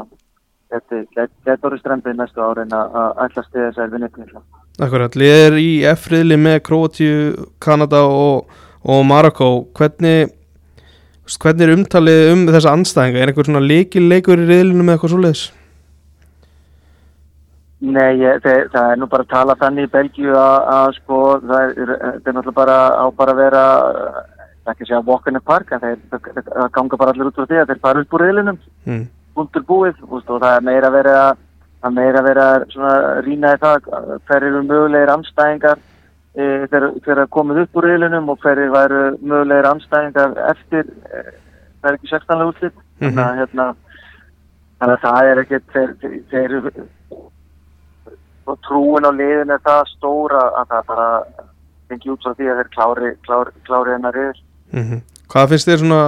þetta 0.71 1.29
getur 1.49 1.77
strempið 1.81 2.17
næstu 2.17 2.43
árin 2.45 2.75
að 2.77 2.97
að 3.03 3.23
ætla 3.27 3.45
stiða 3.47 3.69
þessar 3.71 3.95
vinnutnýla. 3.95 4.43
Akkurat, 4.81 5.17
liðið 5.19 5.47
er 5.47 5.57
í 5.61 5.71
F-riðli 5.93 6.37
með 6.41 6.59
Króatíu, 6.67 7.47
Kanada 7.63 8.03
og, 8.09 8.51
og 8.83 9.03
Marokko 9.07 9.51
hvernig 9.77 10.31
hvernig 11.39 11.69
er 11.69 11.77
umtalið 11.77 12.33
um 12.33 12.45
þessa 12.49 12.75
anstæðinga 12.75 13.21
er 13.21 13.31
einhver 13.31 13.47
svona 13.47 13.63
leikil 13.63 14.09
leikur 14.11 14.41
í 14.41 14.49
riðlinu 14.49 14.83
með 14.83 14.97
eitthvað 14.97 15.13
svoleiðis? 15.15 15.43
Nei, 17.81 18.19
ég, 18.21 18.41
það, 18.45 18.65
það 18.75 18.91
er 18.93 18.99
nú 19.01 19.07
bara 19.09 19.25
að 19.25 19.31
tala 19.31 19.57
þannig 19.61 19.87
í 19.87 19.93
Belgíu 19.95 20.35
að, 20.37 20.57
að 20.75 20.91
sko, 20.99 21.21
það 21.49 21.63
er, 21.63 21.93
það 21.93 22.27
er 22.29 22.35
náttúrulega 22.37 22.57
bara 22.59 22.75
á 22.93 23.05
bara 23.17 23.33
að 23.33 23.41
vera, 23.41 23.63
það 24.19 24.67
er 24.67 24.75
ekki 24.75 24.85
að 24.85 24.91
segja 24.91 25.05
walk 25.07 25.31
in 25.31 25.39
the 25.39 25.45
park, 25.53 25.73
en 25.73 25.85
þeir, 25.85 26.03
það, 26.11 26.29
það 26.51 26.75
ganga 26.77 26.99
bara 27.01 27.15
allir 27.15 27.31
út 27.31 27.39
frá 27.39 27.47
því 27.47 27.63
að 27.63 27.71
þeir 27.71 27.81
fara 27.87 28.03
upp 28.05 28.19
úr 28.19 28.25
reyðlinum, 28.27 28.59
mm. 28.91 29.07
búndur 29.39 29.65
búið, 29.71 30.03
og 30.11 30.27
það 30.29 30.51
er 30.51 30.67
meira 30.69 30.91
að 30.91 30.99
vera, 30.99 31.17
það 31.81 32.01
er 32.05 32.19
að 32.21 32.29
vera 32.29 32.47
svona 32.73 32.95
rýnaði 33.27 33.61
það, 33.65 33.91
hver 34.29 34.47
eru 34.49 34.63
mögulegir 34.67 35.13
anstæðingar 35.15 35.79
e, 36.35 36.49
þegar 36.73 37.27
komið 37.37 37.63
upp 37.65 37.81
úr 37.81 37.89
reyðlinum 37.89 38.33
og 38.33 38.41
hver 38.45 38.63
eru 38.67 39.05
mögulegir 39.21 39.71
anstæðingar 39.71 40.37
eftir, 40.51 40.91
e, 41.09 41.23
það 41.81 41.93
er 41.93 41.99
ekki 41.99 42.13
16. 42.13 42.47
úrslit, 42.47 42.83
þannig 43.01 43.23
að 43.27 43.41
hérna, 43.43 43.69
þannig 44.81 44.97
að 44.97 45.07
það 45.07 45.31
er 45.31 45.43
ekkert, 45.45 45.71
þeir, 45.77 45.95
þeir, 46.03 46.59
þeir 46.75 48.59
trúin 48.67 49.07
á 49.07 49.13
liðin 49.15 49.55
er 49.55 49.63
það 49.65 49.85
stóra 49.95 50.43
að 50.59 50.75
það 50.75 50.91
bara 50.91 51.09
fengi 51.91 52.13
út 52.13 52.25
frá 52.25 52.35
því 52.35 52.51
að 52.51 52.61
þeir 52.61 52.71
klári, 52.75 53.11
klári, 53.27 53.57
klári 53.69 53.97
hennar 53.97 54.21
yfir. 54.25 54.45
Mm 54.75 55.01
Hvað 55.31 55.53
finnst 55.53 55.69
þér 55.69 55.79
svona 55.79 56.03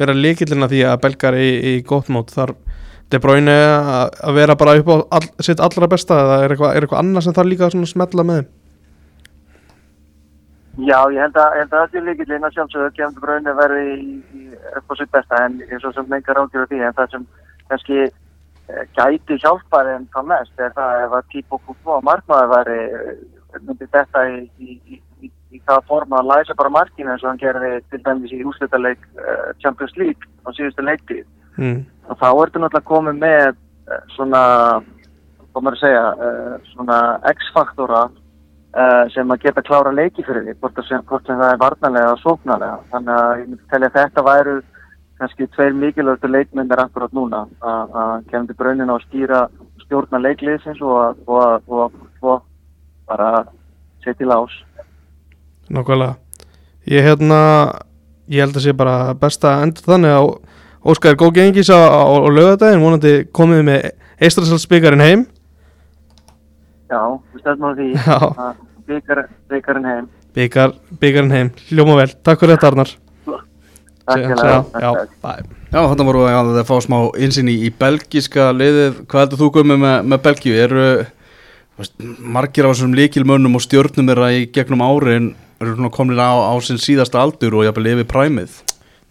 vera 0.00 0.14
líkillina 0.16 0.68
því 0.68 0.78
að 0.88 1.00
belgar 1.02 1.34
í, 1.36 1.48
í 1.60 1.72
gott 1.84 2.06
mót 2.08 2.30
þar 2.32 2.54
De 3.12 3.20
Bruyne 3.20 3.52
að 3.52 4.36
vera 4.38 4.56
bara 4.56 4.78
upp 4.80 4.88
á 4.88 4.96
all, 5.18 5.28
sitt 5.44 5.60
allra 5.60 5.88
besta 5.90 6.16
eða 6.22 6.36
er 6.40 6.54
eitthvað, 6.54 6.74
er 6.76 6.86
eitthvað 6.86 7.02
annað 7.02 7.26
sem 7.26 7.34
þarf 7.36 7.50
líka 7.50 7.68
að 7.68 7.88
smetla 7.90 8.24
með 8.24 8.40
þeim? 8.40 8.50
Já, 10.80 10.96
ég 11.12 11.20
held 11.20 11.36
að, 11.36 11.54
ég 11.58 11.66
held 11.66 11.74
að 11.74 11.80
það 11.82 11.90
sé 11.92 12.00
líkillin 12.06 12.46
að 12.46 12.54
sjálfsögðu 12.56 12.92
kemur 12.96 13.24
brunni 13.26 13.52
verði 13.58 13.82
í, 13.92 14.06
í, 14.40 14.44
upp 14.78 14.88
á 14.88 14.94
sitt 14.96 15.10
besta 15.12 15.40
en 15.44 15.58
eins 15.66 15.84
og 15.84 15.92
sem 15.92 16.08
lengar 16.08 16.40
ágjör 16.40 16.70
því 16.70 16.80
en 16.80 16.96
það 16.96 17.10
sem 17.12 17.26
kannski 17.68 17.98
eh, 18.06 18.86
gæti 18.96 19.36
hjálpar 19.42 19.90
en 19.92 20.08
það 20.14 20.30
mest 20.30 20.64
er 20.64 20.72
það 20.78 21.04
ef 21.04 21.16
að 21.18 21.28
típ 21.34 21.52
og 21.58 21.62
kúkú 21.66 21.92
og 21.98 22.06
markmaður 22.08 22.52
væri 22.54 22.78
eh, 22.88 23.12
myndi 23.60 23.90
þetta 23.92 24.24
í, 24.32 24.40
í, 24.56 24.78
í, 24.96 25.00
í, 25.28 25.32
í 25.52 25.60
það 25.68 25.84
forma 25.92 26.22
að 26.22 26.32
læsa 26.32 26.56
bara 26.56 26.72
markinu 26.78 27.12
eins 27.12 27.26
og 27.26 27.34
hann 27.34 27.42
gerði 27.44 27.74
til 27.92 28.00
dæmis 28.06 28.32
í 28.32 28.40
úrslutaleik 28.40 29.04
uh, 29.20 29.50
Champions 29.60 29.92
League 30.00 30.30
á 30.48 30.56
síðustu 30.56 30.88
leiktið. 30.88 31.26
Mm. 31.60 31.82
Þá 32.08 32.26
ertu 32.44 32.58
náttúrulega 32.62 32.88
komið 32.88 33.20
með 33.22 33.46
eh, 33.52 34.02
svona, 34.16 34.42
hvað 35.52 35.62
maður 35.66 35.78
að 35.78 35.82
segja, 35.84 36.04
eh, 36.26 36.52
svona 36.72 36.98
X-faktora 37.32 38.02
eh, 38.08 39.04
sem 39.14 39.30
að 39.34 39.42
geta 39.46 39.62
klára 39.66 39.92
leiki 39.94 40.24
fyrir 40.26 40.46
því, 40.48 40.56
hvort, 40.60 40.78
að 40.82 40.88
sem, 40.90 41.02
hvort 41.08 41.26
sem 41.28 41.38
það 41.40 41.54
er 41.54 41.60
varnarlega 41.62 42.12
og 42.16 42.22
sóknarlega. 42.24 42.78
Þannig 42.92 43.14
að 43.22 43.32
ég 43.42 43.48
myndi 43.52 43.70
telja 43.72 43.90
að 43.92 43.98
þetta 44.00 44.26
væru 44.28 44.56
kannski 45.22 45.46
tveir 45.54 45.74
mikilvægstu 45.78 46.30
leikmyndir 46.32 46.80
akkurat 46.82 47.12
núna, 47.14 47.44
að 47.62 47.92
að 48.02 48.14
kemur 48.32 48.56
braunin 48.58 48.90
á 48.90 48.94
að 48.96 49.04
stýra 49.06 49.42
stjórna 49.84 50.18
leikliðsins 50.24 50.80
og 50.82 50.96
að 50.98 51.20
og, 51.26 51.42
að- 51.42 51.76
að- 51.78 52.32
að 52.32 52.40
bara 53.06 53.28
setja 54.02 54.24
í 54.26 54.28
lás. 54.30 54.54
Nákvæmlega 55.70 56.16
Ég 56.90 57.04
hérna 57.06 57.38
ég 58.26 58.42
held 58.42 58.56
að 58.58 58.64
sé 58.64 58.72
bara 58.74 59.14
best 59.14 59.44
að 59.46 59.62
enda 59.68 59.84
þannig 59.86 60.16
að 60.16 60.30
Óskar 60.82 61.14
góð 61.18 61.36
gengis 61.38 61.70
á, 61.70 61.78
á, 61.78 62.02
á 62.10 62.28
lögadaginn 62.32 62.82
vonandi 62.82 63.12
komið 63.30 63.62
með 63.68 63.86
Eistrasalsbyggarinn 64.22 65.04
heim 65.04 65.24
Já, 66.90 67.00
við 67.32 67.44
stefnum 67.44 67.70
á 67.70 67.72
því 67.78 67.88
að 68.16 68.60
byggar, 68.90 69.22
byggarinn 69.48 69.88
heim. 69.88 70.10
Byggar, 70.34 70.74
byggarinn 71.00 71.34
heim, 71.36 71.50
hljóma 71.70 71.96
vel 72.02 72.10
Takk 72.26 72.42
fyrir 72.42 72.58
þetta 72.58 72.72
Arnar 72.72 72.92
Takk 74.08 74.24
fyrir 74.26 74.42
það. 74.42 74.70
Já, 74.82 74.90
bye. 75.22 75.60
Já, 75.72 75.78
þetta 75.78 76.04
voru 76.04 76.24
að 76.28 76.50
það 76.58 76.66
fá 76.68 76.74
smá 76.84 76.96
insýn 77.22 77.48
í, 77.48 77.70
belgíska 77.78 78.50
liðið. 78.52 78.98
Hvað 79.08 79.22
heldur 79.22 79.40
þú 79.40 79.46
komið 79.54 79.78
með, 79.80 79.94
með 80.10 80.24
Belgíu? 80.26 80.56
Eru 80.58 80.88
margir 82.20 82.66
af 82.66 82.74
þessum 82.74 82.96
líkilmönnum 82.98 83.56
og 83.56 83.64
stjórnum 83.64 84.10
þeirra 84.10 84.28
í 84.36 84.42
gegnum 84.52 84.84
árin 84.84 85.30
eru 85.62 85.88
komin 85.94 86.20
á, 86.20 86.52
á 86.52 86.54
sinn 86.60 86.80
síðasta 86.82 87.22
aldur 87.22 87.56
og 87.56 87.64
jafnvel 87.66 87.94
yfir 87.94 88.10
præmið? 88.10 88.58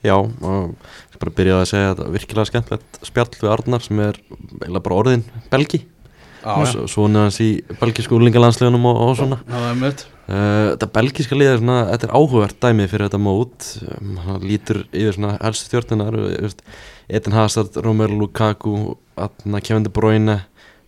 Já, 0.06 0.16
og 0.18 0.76
bara 1.22 1.36
byrjaði 1.38 1.64
að 1.64 1.72
segja 1.72 1.94
að 1.96 2.04
virkilega 2.18 2.50
skemmtilegt 2.50 3.02
spjall 3.08 3.30
við 3.38 3.52
Arnar 3.54 3.86
sem 3.86 4.00
er 4.04 4.20
eiginlega 4.26 4.86
bara 4.88 5.00
orðin 5.02 5.26
belgi. 5.54 5.84
Svo- 6.42 6.88
svona 6.90 7.28
hans 7.28 7.38
í 7.44 7.52
belgisku 7.78 8.18
úlingalandslegunum 8.18 8.88
og, 8.90 9.02
og 9.06 9.12
svona. 9.20 9.38
Mitt. 9.78 10.08
Uh, 10.26 10.72
þetta 10.74 10.88
belgiska 10.96 11.38
lið 11.38 11.50
er 11.52 11.60
svona, 11.60 11.80
þetta 11.92 12.08
er 12.08 12.14
áhugavert 12.18 12.58
dæmið 12.64 12.90
fyrir 12.94 13.10
þetta 13.10 13.20
mót. 13.22 13.68
Um, 13.86 14.16
hann 14.26 14.46
lítur 14.48 14.80
yfir 14.90 15.18
svona 15.18 15.36
helstu 15.42 15.70
stjórnunar 15.70 16.18
Eden 17.12 17.36
Hazard, 17.36 17.78
Romelu 17.84 18.18
Lukaku 18.24 18.96
Kevin 19.62 19.86
De 19.86 19.94
Bruyne. 19.94 20.40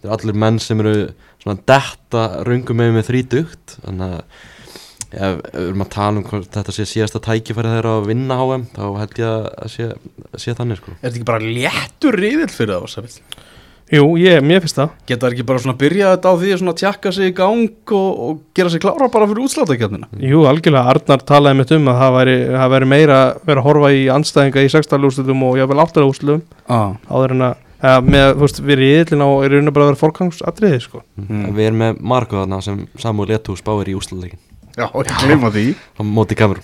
Þetta 0.01 0.09
er 0.09 0.15
allir 0.17 0.39
menn 0.41 0.57
sem 0.63 0.79
eru 0.81 0.95
svona 1.43 1.59
detta 1.69 2.23
röngum 2.47 2.79
með 2.81 2.95
með 2.97 3.09
þrítugt. 3.11 3.77
Þannig 3.83 4.17
að 4.17 4.49
ef 5.13 5.39
við 5.53 5.61
erum 5.67 5.85
að 5.85 5.91
tala 5.95 6.17
um 6.21 6.27
hvort 6.27 6.51
þetta 6.57 6.75
sé 6.75 6.85
síðasta 6.89 7.21
tækifæri 7.23 7.73
þeirra 7.77 7.95
að 8.01 8.07
vinna 8.11 8.37
HM 8.41 8.67
þá 8.75 8.83
held 8.99 9.17
ég 9.23 9.49
að 9.63 9.73
sé, 9.73 9.89
sé 10.41 10.53
þannig 10.57 10.81
sko 10.81 10.93
Er 10.99 11.09
þetta 11.09 11.17
ekki 11.21 11.29
bara 11.31 11.49
léttur 11.57 12.19
riðill 12.19 12.51
fyrir 12.53 12.77
það, 12.79 12.87
Sæfill? 12.93 13.41
Jú, 13.93 14.05
ég, 14.17 14.39
mér 14.41 14.61
finnst 14.63 14.77
það 14.79 14.93
Geta 15.05 15.25
það 15.27 15.33
ekki 15.35 15.45
bara 15.49 15.61
svona 15.61 15.77
byrjað 15.77 16.13
þetta 16.15 16.29
á 16.31 16.35
því 16.39 16.51
að 16.55 16.77
tjakka 16.79 17.11
sig 17.13 17.27
í 17.29 17.33
gang 17.37 17.91
og, 17.93 18.21
og 18.25 18.37
gera 18.57 18.71
sig 18.73 18.81
klára 18.81 19.09
bara 19.11 19.27
fyrir 19.29 19.43
útslátakjarnina? 19.43 20.07
Jú, 20.23 20.45
algjörlega, 20.49 20.93
Arnar 20.95 21.25
talaði 21.27 21.59
mitt 21.59 21.73
um 21.75 21.91
að 21.91 21.99
það 21.99 22.15
væri, 22.17 22.37
það 22.55 22.71
væri 22.73 22.87
meira 22.93 23.17
vera 23.43 23.61
að 23.61 23.67
horfa 23.67 23.91
í 23.93 24.07
anstæðinga 24.15 24.63
í 24.65 24.71
sextalúslutum 24.73 25.43
og 25.49 25.59
jáfnvel 25.59 25.83
áttalúslutum 25.83 26.41
Ah. 26.71 26.95
áður 27.11 27.35
en 27.35 27.45
að, 27.49 27.59
eða, 27.83 27.99
með, 28.07 28.27
þú 28.39 28.45
veist, 28.47 28.61
við 28.63 28.73
erum 28.77 28.87
í 28.87 28.95
yllin 29.03 29.25
á 29.27 29.29
raun 29.51 29.67
og 29.67 29.75
bara 29.75 29.85
að 29.85 29.91
vera 29.91 30.01
fórgangsatriði, 30.05 30.79
sko 30.87 31.03
Mm. 31.19 31.45
við 31.53 31.67
erum 31.67 31.81
með 31.83 31.99
Marko 32.01 32.39
þarna 32.39 32.61
sem 32.63 32.87
Samuel 32.97 33.35
Eto'o 33.35 33.59
spáir 33.59 33.91
í 33.91 33.97
úsluleikin 33.99 34.39
Já, 34.77 34.87
ekki 34.89 35.17
gleyma 35.27 35.51
því. 35.53 35.65
á 35.97 36.01
móti 36.01 36.35
kamerum 36.39 36.63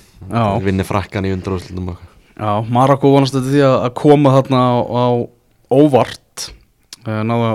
vinni 0.64 0.84
frakkan 0.88 1.26
í 1.28 1.34
undarúslutum 1.36 1.92
og 1.94 1.98
Já, 2.40 2.52
Marokko 2.72 3.12
vonast 3.12 3.36
þetta 3.36 3.52
því 3.52 3.62
að 3.68 3.76
að 3.90 3.94
koma 4.00 4.32
þarna 4.38 4.60
á, 4.64 4.76
á 4.80 5.06
óvart 5.76 6.50
uh, 7.06 7.22
náða 7.28 7.50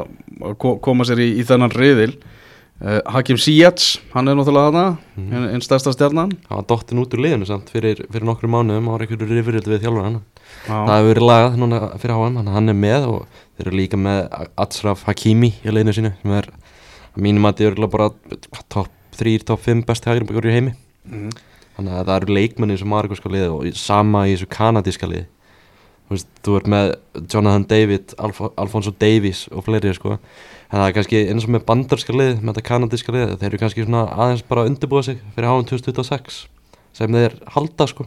að 0.45 0.57
ko- 0.61 0.77
koma 0.85 1.05
sér 1.09 1.23
í, 1.25 1.29
í 1.41 1.45
þennan 1.47 1.73
riðil. 1.73 2.13
Uh, 2.85 2.99
Hakim 3.15 3.39
Ziyech, 3.41 4.01
hann 4.13 4.29
er 4.29 4.35
náttúrulega 4.37 4.69
þarna 4.69 4.85
Mhm. 5.17 5.33
einn 5.33 5.49
ein 5.55 5.63
stærsta 5.65 5.93
stjarnan. 5.95 6.33
Hann 6.51 6.59
var 6.59 6.67
dottin 6.69 6.99
út 7.01 7.15
úr 7.15 7.23
liðinu 7.23 7.47
samt 7.49 7.71
fyrir, 7.73 8.03
fyrir 8.11 8.27
nokkru 8.27 8.51
mánuðum 8.51 8.91
var 8.91 9.01
einhverju 9.07 9.29
rifrild 9.31 9.65
við 9.71 9.85
þjálfur 9.87 10.05
hann 10.05 10.21
það 10.67 10.91
hefur 10.99 11.09
verið 11.15 11.29
lagað 11.31 11.57
núna 11.63 11.79
fyrir 12.03 12.15
HM 12.19 12.37
hann, 12.43 12.47
hann 12.59 12.69
er 12.69 12.75
með 12.75 13.07
og 13.09 13.27
þeir 13.57 13.67
eru 13.69 13.77
líka 13.79 13.97
með 13.97 14.49
Atsraf 14.59 15.05
Hakimi 15.09 15.53
í 15.65 15.71
liðinu 15.73 15.95
sínu 15.97 16.13
sem 16.21 16.33
er 16.37 16.51
að 16.51 17.23
mínum 17.25 17.47
að 17.49 17.63
þetta 17.63 17.85
er 17.87 17.89
bara 17.95 18.11
top 18.69 18.89
3, 19.19 19.45
top 19.45 19.61
5 19.65 19.85
besti 19.89 20.11
hægri 20.11 20.27
byggur 20.29 20.49
í 20.51 20.55
heimi. 20.57 20.75
Mhm. 21.09 21.31
þannig 21.77 21.91
að 21.99 22.07
það 22.07 22.17
eru 22.23 22.35
leikmenni 22.37 22.79
sem 22.79 22.89
Marokko 22.89 23.29
liði 23.35 23.47
og 23.51 23.75
sama 23.75 24.21
í 24.29 24.35
þessu 24.37 24.47
kanadíska 24.47 25.09
liði. 25.11 25.25
Þú 26.07 26.13
veist, 26.15 26.29
þú 26.45 26.57
ert 26.61 26.67
með 26.71 26.91
Jonathan 27.33 27.65
David, 27.67 28.15
Alf 28.19 28.41
Alfonso 28.57 28.93
Davies 29.01 29.49
og 29.51 29.65
fleiri 29.65 29.91
sko. 29.97 30.19
En 30.71 30.79
það 30.79 30.87
er 30.89 30.93
kannski 30.93 31.21
eins 31.33 31.45
og 31.45 31.51
með 31.51 31.65
bandarska 31.67 32.13
lið, 32.15 32.41
með 32.43 32.55
þetta 32.55 32.65
kanadíska 32.69 33.13
lið 33.13 33.33
þeir 33.41 33.49
eru 33.51 33.59
kannski 33.59 33.85
svona 33.87 34.05
aðeins 34.15 34.43
bara 34.49 34.63
að 34.63 34.71
undirbúa 34.71 35.03
sig 35.03 35.19
fyrir 35.35 35.49
HM 35.51 35.65
2026 35.73 36.47
sem 36.93 37.09
þeir 37.19 37.35
halda 37.57 37.87
sko. 37.91 38.07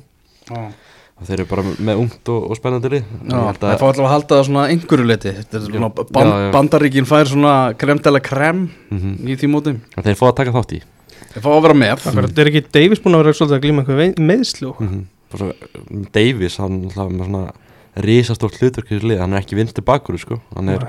Og 1.17 1.25
þeir 1.25 1.39
eru 1.41 1.45
bara 1.49 1.63
með 1.81 1.99
ungt 2.05 2.29
og, 2.29 2.43
og 2.51 2.55
spennandi 2.59 2.89
lið. 2.93 3.05
Það 3.27 3.47
að- 3.67 3.79
fá 3.81 3.87
alltaf 3.89 4.03
að 4.05 4.11
halda 4.13 4.35
það 4.37 4.45
svona 4.47 4.67
einhverju 4.71 5.07
leti 5.09 5.31
Þetta 5.33 5.57
er 5.57 5.65
svona 5.67 5.89
Já, 5.89 6.11
ban 6.13 6.27
já, 6.27 6.35
já. 6.45 6.51
Bandaríkin 6.53 7.05
fær 7.09 7.25
svona 7.27 7.53
kremdela 7.75 8.21
krem 8.21 8.69
Mhm. 8.91 9.17
í 9.27 9.35
því 9.35 9.47
móti. 9.51 9.73
Þeir 9.97 10.15
fá 10.15 10.27
að 10.31 10.35
taka 10.35 10.51
þátt 10.53 10.77
í 10.77 10.81
Þeir 11.37 11.45
fá 11.45 11.51
að 11.53 11.63
vera 11.67 11.77
með. 11.77 11.93
Akkurat, 12.11 12.39
er 12.41 12.49
ekki 12.51 12.63
Davis 12.73 13.01
búin 13.03 13.17
að 13.17 13.23
vera 13.23 13.37
svolítið 13.37 13.57
að 13.57 13.63
glíma 13.65 13.83
eitthvað 13.83 14.21
meðslu 14.31 14.73
mm 14.73 14.87
-hmm. 14.89 15.05
Davies, 16.15 16.57
hann 16.57 16.77
er 16.87 17.09
með 17.11 17.25
svona 17.27 17.45
risastórt 18.07 18.57
hlutverk 18.61 18.89
í 18.89 18.95
þessu 18.95 19.09
lið, 19.11 19.19
hann 19.21 19.33
er 19.33 19.41
ekki 19.43 19.57
vinstu 19.57 19.83
bakur 19.85 20.17
sko. 20.17 20.39
hann 20.55 20.69
er 20.69 20.87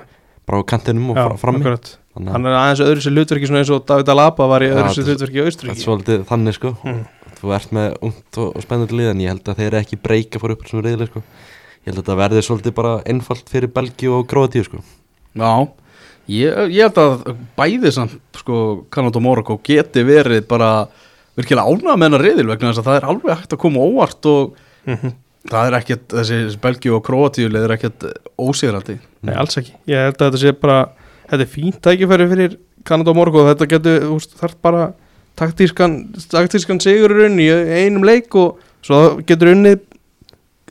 bara 0.49 0.61
á 0.61 0.65
kantinum 0.65 1.11
og 1.13 1.17
Já, 1.17 1.25
fra- 1.29 1.37
frammi. 1.37 1.61
akkurat. 1.61 1.99
Þannig 2.17 2.33
Hann 2.33 2.47
er 2.47 2.57
aðeins 2.57 2.83
öðru 2.83 3.03
sér 3.05 3.15
hlutverki 3.15 3.47
svona 3.47 3.61
eins 3.63 3.71
og 3.71 3.87
David 3.87 4.09
Alaba 4.09 4.47
var 4.49 4.65
í 4.65 4.71
öðru 4.73 4.95
sér 4.95 5.09
hlutverki 5.09 5.39
í 5.39 5.43
er 5.43 5.51
Austuríki 5.51 5.85
svolítið 5.85 6.25
þannig 6.27 6.55
sko. 6.55 6.77
Mm. 6.85 7.05
þú 7.39 7.53
ert 7.55 7.71
með 7.71 7.97
ungt 8.03 8.39
og, 8.39 8.57
og 8.57 8.63
spennandi 8.65 8.97
lið 8.99 9.11
en 9.13 9.21
ég 9.23 9.29
held 9.29 9.49
að 9.49 9.59
þeir 9.61 9.67
eru 9.69 9.79
ekki 9.79 9.99
breyka 10.03 10.41
fór 10.43 10.55
upp 10.57 10.65
sem 10.67 10.81
reyðileg 10.83 11.13
sko. 11.13 11.23
Ég 11.87 11.93
held 11.93 11.99
að 11.99 12.03
þetta 12.03 12.17
verði 12.19 12.43
svolítið 12.43 12.75
bara 12.75 12.95
einfalt 13.07 13.49
fyrir 13.49 13.71
Belgi 13.71 14.09
og 14.11 14.27
Gróðatíu 14.27 14.65
sko. 14.67 14.83
Já, 15.39 15.53
ég, 16.29 16.59
ég 16.75 16.83
held 16.85 16.99
að 17.03 17.37
bæði 17.59 17.93
samt, 17.95 18.19
sko, 18.37 18.59
Kanada 18.95 19.19
og 19.21 19.25
Morocco 19.25 19.59
geti 19.65 20.05
verið 20.07 20.45
bara 20.51 20.71
virkilega 21.39 21.67
ánægð 21.71 21.97
með 21.99 22.07
hennar 22.09 22.25
riðil 22.27 22.47
vegna 22.51 22.71
þess 22.73 22.83
að 22.83 22.89
það 22.91 22.99
er 23.01 23.09
alveg 23.13 23.39
hægt 23.41 23.57
að 23.57 23.63
koma 23.65 23.85
óvart 23.89 24.27
og 24.33 24.65
Mhm. 24.89 25.13
það 25.49 25.67
er 25.69 25.75
ekkert, 25.79 26.07
þessi 26.09 26.57
Belgíu 26.63 26.95
og 26.97 27.03
Kroatíuleg 27.05 27.65
er 27.67 27.75
ekkert 27.77 28.05
ósigrandi. 28.41 28.99
Nei, 29.23 29.35
alls 29.35 29.57
ekki 29.61 29.73
Ég 29.91 30.05
held 30.07 30.17
að 30.17 30.31
þetta 30.31 30.41
sé 30.43 30.53
bara 30.61 30.79
Þetta 31.29 31.45
er 31.45 31.51
fínt 31.53 31.81
tækifæri 31.85 32.27
fyrir 32.31 32.57
Kanada 32.85 33.11
og 33.11 33.17
Morgo 33.17 33.43
Þetta 33.51 33.67
getur, 33.69 34.01
þú 34.07 34.15
veist, 34.17 34.37
þarf 34.41 34.55
bara 34.63 34.85
taktískan, 35.37 35.99
taktískan 36.33 36.81
sigur 36.81 37.13
í 37.29 37.49
einum 37.85 38.03
leik 38.07 38.33
og 38.35 38.59
svo 38.83 39.21
getur 39.29 39.53
unnið 39.53 39.81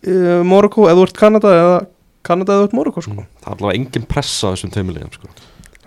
uh, 0.07 0.43
Morgo 0.43 0.87
eða 0.89 0.97
þú 0.97 1.05
ert 1.07 1.17
Kanada 1.21 1.53
eða 1.53 1.77
Kanada 2.27 2.57
eða 2.61 2.77
Morgo 2.77 3.03
sko. 3.03 3.25
það 3.41 3.47
er 3.47 3.55
allavega 3.55 3.79
engin 3.79 4.07
pressa 4.11 4.51
á 4.51 4.53
þessum 4.53 4.73
tveimilegum 4.75 5.13
sko. 5.15 5.31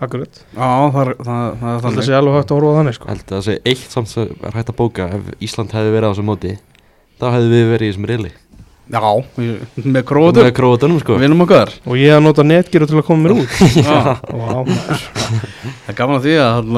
Akkurat. 0.01 0.39
Já, 0.57 0.69
það 0.95 1.01
er, 1.01 1.11
það, 1.21 1.41
það 1.61 1.71
er 1.71 1.81
Það 1.81 1.83
þannig 1.85 2.05
sé 2.07 2.13
alveg 2.17 2.37
hægt 2.39 2.51
að 2.51 2.57
horfa 2.57 2.71
á 2.73 2.77
þannig 2.79 2.95
sko. 2.97 3.15
Það 3.31 3.43
sé 3.47 3.57
eitt 3.69 3.91
samt 3.93 4.09
sem 4.09 4.31
er 4.49 4.55
hægt 4.57 4.71
að 4.73 4.77
bóka. 4.79 5.05
Ef 5.13 5.27
Ísland 5.45 5.75
hefði 5.77 5.91
verið 5.93 6.07
á 6.09 6.11
þessu 6.15 6.25
móti 6.25 6.53
þá 7.21 7.25
hefði 7.35 7.51
við 7.53 7.69
verið 7.75 7.85
í 7.85 7.91
þessum 7.91 8.09
reyli 8.09 8.31
Já, 8.91 8.99
með 9.85 10.01
króður 10.09 10.47
með 10.49 10.55
króatunum 10.57 10.97
sko. 10.99 11.15
Við 11.15 11.23
vinnum 11.27 11.45
okkar. 11.45 11.69
Og 11.87 11.95
ég 12.01 12.11
að 12.17 12.25
nota 12.25 12.43
netgíru 12.43 12.89
til 12.89 12.97
að 12.99 13.05
koma 13.07 13.23
mér 13.23 13.37
út. 13.39 13.53
Já, 13.77 14.17
Vá. 14.41 14.65
Það 14.65 15.93
er 15.93 15.97
gaman 16.01 16.17
að 16.17 16.25
því 16.25 16.33
að 16.43 16.73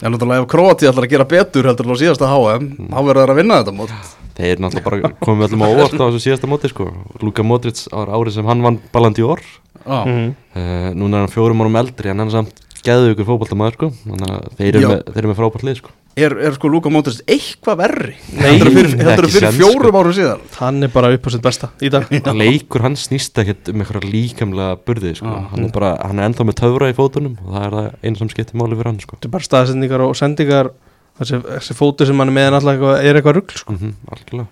er 0.00 0.14
náttúrulega 0.14 0.40
ef 0.40 0.48
Króati 0.48 0.88
ætlar 0.88 1.04
að 1.04 1.12
gera 1.12 1.26
betur 1.28 1.68
heldur 1.68 1.88
en 1.90 1.92
á 1.92 2.00
síðasta 2.00 2.30
HM 2.30 2.70
þá 2.88 2.98
verður 3.04 3.20
það 3.20 3.34
að 3.34 3.40
vinna 3.42 3.58
þetta 3.60 3.74
mót 3.76 3.92
þeir 4.40 4.62
náttúrulega 4.64 5.02
bara 5.02 5.14
komið 5.22 5.46
öllum 5.50 5.64
á 5.64 5.68
óvart 5.70 5.96
á 6.00 6.04
þessu 6.08 6.22
síðasta 6.26 6.50
móti 6.50 6.70
sko. 6.72 6.88
Luka 7.22 7.44
Modric 7.46 7.84
ára 7.92 8.16
árið 8.18 8.38
sem 8.40 8.48
hann 8.50 8.62
vann 8.66 8.80
Ballandi 8.92 9.22
Ór 9.26 9.40
Já, 9.80 10.04
Mhm. 10.04 10.34
uh, 10.56 10.90
núna 10.92 11.20
er 11.20 11.26
hann 11.26 11.32
fjórum 11.32 11.62
árum 11.64 11.76
eldri 11.80 12.10
en 12.10 12.18
hann 12.18 12.28
er 12.28 12.36
samt 12.40 12.58
geðu 12.84 13.14
ykkur 13.14 13.26
fótboltamaður 13.28 13.74
sko. 13.78 13.88
Þannig 14.04 14.30
að 14.34 14.44
þeir 14.58 14.74
eru 14.76 14.88
með, 14.88 15.00
þeir 15.12 15.18
eru 15.22 15.30
með 15.30 15.38
frábært 15.40 15.64
lið 15.68 15.76
sko. 15.80 15.90
Er, 16.20 16.32
er 16.42 16.52
sko 16.56 16.68
Luka 16.68 16.90
Móndrist 16.90 17.22
eitthvað 17.30 17.76
verri? 17.80 18.14
Nei, 18.34 18.48
heldur 18.58 18.72
fyrir, 18.74 18.94
heldur 18.98 19.24
ekki 19.28 19.34
fyrir 19.36 19.52
fjórum 19.56 19.94
árum 20.00 20.12
síðan. 20.16 20.40
Hann 20.58 20.82
er 20.82 20.90
bara 20.92 21.12
upp 21.14 21.22
á 21.24 21.30
sitt 21.32 21.40
besta 21.44 21.68
í 21.80 21.88
dag. 21.88 22.08
Leikur 22.42 22.82
hann 22.82 22.96
snýst 22.98 23.38
ekkert 23.40 23.70
um 23.72 23.80
eitthvað 23.84 24.08
líkamlega 24.10 24.74
burði 24.84 25.14
sko. 25.16 25.30
Já. 25.30 25.46
hann 25.54 25.64
er 25.68 25.72
bara, 25.76 25.92
hann 26.02 26.18
er 26.18 26.28
ennþá 26.28 26.44
með 26.50 26.58
töfra 26.60 26.90
í 26.90 26.96
fótunum 26.98 27.36
og 27.46 27.54
það 27.54 27.64
er 27.68 27.76
það 27.78 27.88
einu 28.04 28.16
sem 28.20 28.32
skiptir 28.34 28.58
máli 28.60 28.76
fyrir 28.80 28.90
hann 28.90 29.00
sko. 29.00 29.16
Þetta 29.16 29.30
er 29.30 29.34
bara 29.38 29.48
staðsendingar 29.48 30.04
og 30.08 30.16
sendingar 30.18 30.72
Þessi, 31.20 31.42
þessi 31.44 31.74
fótu 31.76 32.06
sem 32.08 32.16
hann 32.22 32.30
er 32.32 32.36
með 32.38 32.48
er 32.48 32.56
alltaf 32.58 32.72
eitthvað, 32.74 33.04
er 33.04 33.18
eitthvað 33.20 33.36
rugl 33.40 33.60
sko. 33.60 33.76
mm 33.76 33.92
algjörlega 34.14 34.48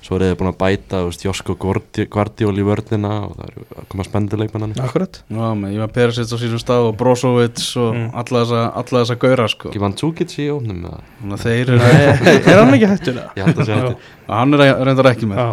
svo 0.00 0.16
er 0.16 0.22
þið 0.24 0.36
búin 0.40 0.48
að 0.48 0.56
bæta 0.56 0.98
Josko 1.26 1.54
Guardi- 1.60 2.06
Guardiol 2.08 2.54
í 2.56 2.62
vörnina 2.64 3.08
og 3.26 3.34
það 3.36 3.48
er 3.50 3.56
að 3.82 3.88
koma 3.92 4.04
spendi 4.06 4.38
leikmannan 4.40 4.70
Akkurat 4.80 5.18
Já, 5.28 5.48
með 5.60 5.74
Ivan 5.76 5.90
Perisic 5.92 6.32
á 6.32 6.36
sínum 6.40 6.62
stað 6.62 6.86
og 6.88 6.94
Brozovic 6.96 7.60
og 7.76 7.90
Mm. 7.98 8.06
alla 8.16 8.40
þessa, 8.44 8.62
alla 8.80 9.02
þessa 9.04 9.16
gaura 9.20 9.48
sko 9.52 9.68
ekki 9.68 9.82
vann 9.82 9.92
Tsukic 10.00 10.32
í 10.40 10.46
ónum 10.48 10.86
eða? 10.88 11.00
Þannig 11.20 11.36
að 11.36 11.44
þeir 11.44 11.72
eru 11.74 11.80
Er 11.84 12.48
er 12.48 12.62
hann 12.64 12.74
ekki 12.78 12.88
hættur 12.94 13.18
það? 13.20 13.28
ég 13.36 13.44
held 13.44 13.60
að 13.60 13.68
segja 13.68 13.82
þetta 13.84 14.32
Hann 14.32 14.54
er 14.56 14.84
reyndar 14.88 15.10
ekki 15.12 15.28
með 15.28 15.36
Já, 15.36 15.48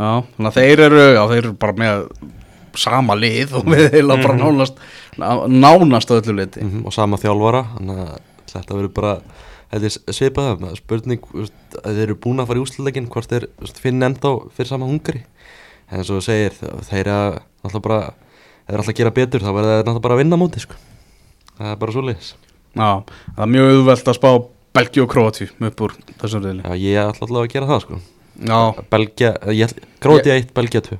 Já, 0.00 0.10
þannig 0.38 0.48
að 0.48 0.56
þeir 0.56 0.84
eru, 0.88 1.04
já, 1.12 1.22
þeir 1.34 1.42
eru 1.44 1.52
bara 1.60 1.76
með 1.84 2.06
sama 2.80 3.14
lið 3.20 3.52
og 3.60 3.64
við 3.68 3.86
heila 3.92 4.16
bara 4.22 4.34
Mhm. 4.38 4.40
nánast 4.40 4.80
ná- 5.20 5.48
nánast 5.52 6.08
á 6.08 6.16
öllu 6.16 6.36
liti 6.40 6.64
mm 6.64 6.86
og 6.86 6.92
sama 6.96 7.18
þjálfara 7.20 7.64
þannig 7.76 7.98
að 8.08 8.18
þetta 8.54 8.72
verður 8.78 8.94
bara 8.94 9.12
þetta 9.70 9.88
er 9.88 10.16
svipað 10.16 10.64
spurning 10.78 11.26
þeir 11.30 12.02
eru 12.06 12.18
búin 12.18 12.42
að 12.42 12.50
fara 12.50 12.60
í 12.60 12.64
úsluleikin 12.64 13.08
hvort 13.12 13.30
þeir 13.30 13.48
finna 13.78 14.10
enda 14.10 14.34
fyrir 14.56 14.70
sama 14.72 14.88
hungari 14.90 15.24
en 15.90 16.00
eins 16.00 16.12
og 16.12 16.22
segir 16.24 16.54
þeir 16.88 17.02
eru 17.06 17.18
alltaf 17.66 17.84
bara 17.84 18.00
þeir 18.10 18.74
eru 18.74 18.82
alltaf 18.82 18.94
að 18.94 19.00
gera 19.02 19.16
betur 19.18 19.44
þá 19.44 19.50
verður 19.50 19.74
þeir 19.74 19.84
náttúrulega 19.84 20.06
bara 20.06 20.16
að 20.16 20.22
vinna 20.22 20.40
móti 20.40 20.62
sko. 20.62 20.78
það 21.58 21.74
er 21.74 21.82
bara 21.82 21.96
svo 21.96 22.06
leiðis 22.06 22.32
Já, 22.70 23.02
það 23.34 23.44
er 23.44 23.52
mjög 23.56 23.72
auðvelt 23.74 24.10
að 24.10 24.18
spá 24.20 24.30
Belgi 24.70 25.02
og 25.02 25.10
Króati 25.10 25.46
upp 25.50 25.80
úr 25.82 25.94
þessum 26.20 26.44
reyðli 26.44 26.62
Já, 26.62 26.74
ég 26.78 26.98
ætla 27.02 27.26
alltaf 27.26 27.40
að 27.40 27.52
gera 27.54 27.70
það 27.70 27.80
sko. 27.84 28.00
Belgia, 28.92 29.32
ég 29.50 29.72
Gróti 30.02 30.30
1, 30.34 30.52
Belgia 30.54 30.82
2 30.86 30.98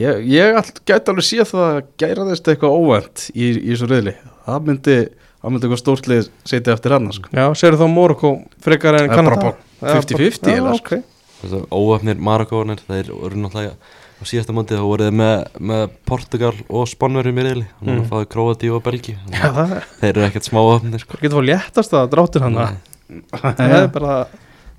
ég, 0.00 0.22
ég 0.32 0.70
gæti 0.88 1.12
alveg 1.12 1.26
séð 1.28 1.50
það 1.52 1.66
að 1.66 1.82
gæra 2.00 2.24
þess 2.30 2.48
eitthvað 2.54 2.78
óvænt 2.78 3.26
í, 3.34 3.50
í 3.52 3.74
þessu 3.74 3.90
reyðli 3.90 4.14
Það 4.44 4.64
myndi, 4.68 4.96
það 5.44 5.52
myndi 5.54 5.66
eitthvað 5.68 5.82
stórtlið 5.84 6.28
setja 6.48 6.72
eftir 6.74 6.94
hann 6.96 7.10
sko. 7.12 7.28
já 7.32 7.44
segir 7.54 7.76
þá 7.78 7.86
Morocco 7.92 8.30
frekar 8.64 8.94
en 8.96 9.04
Það 9.04 9.10
er 9.10 9.16
Kanada? 9.16 9.36
bara 9.36 9.56
Já, 9.84 10.00
50-50 10.00 10.40
bara- 10.40 10.54
Já, 10.54 10.56
eiginlega, 10.56 10.80
ok. 10.80 11.04
Þess 11.44 11.54
að 11.58 11.64
óöfnir 11.76 12.16
Marokónir 12.24 12.80
þeir 12.88 13.10
eru 13.12 13.36
náttúrulega 13.36 13.74
á 13.74 14.22
síðasta 14.24 14.54
móti 14.56 14.72
þá 14.78 14.84
voruð 14.88 15.10
með, 15.12 15.42
með 15.60 15.82
Portugal 16.08 16.54
og 16.70 16.86
Spánverjum 16.88 17.38
í 17.42 17.44
reyðli 17.44 17.66
og 17.68 17.84
núna 17.84 18.00
Mm. 18.00 18.08
fáið 18.08 18.28
Króti 18.32 18.70
og 18.72 18.82
Belgi 18.86 19.16
Já, 19.28 19.50
það 19.52 19.76
Eh, 19.76 19.82
þeir 20.00 20.10
eru 20.16 20.24
ekkert 20.30 20.48
smá 20.48 20.60
öfnir 20.64 21.00
sko. 21.02 21.18
getur 21.20 21.36
fór 21.36 21.48
léttast 21.50 21.92
að 21.92 22.08
dráttir 22.14 22.40
hann. 22.40 22.54
Það? 22.54 23.60
Er 23.60 23.88
bara 23.88 24.26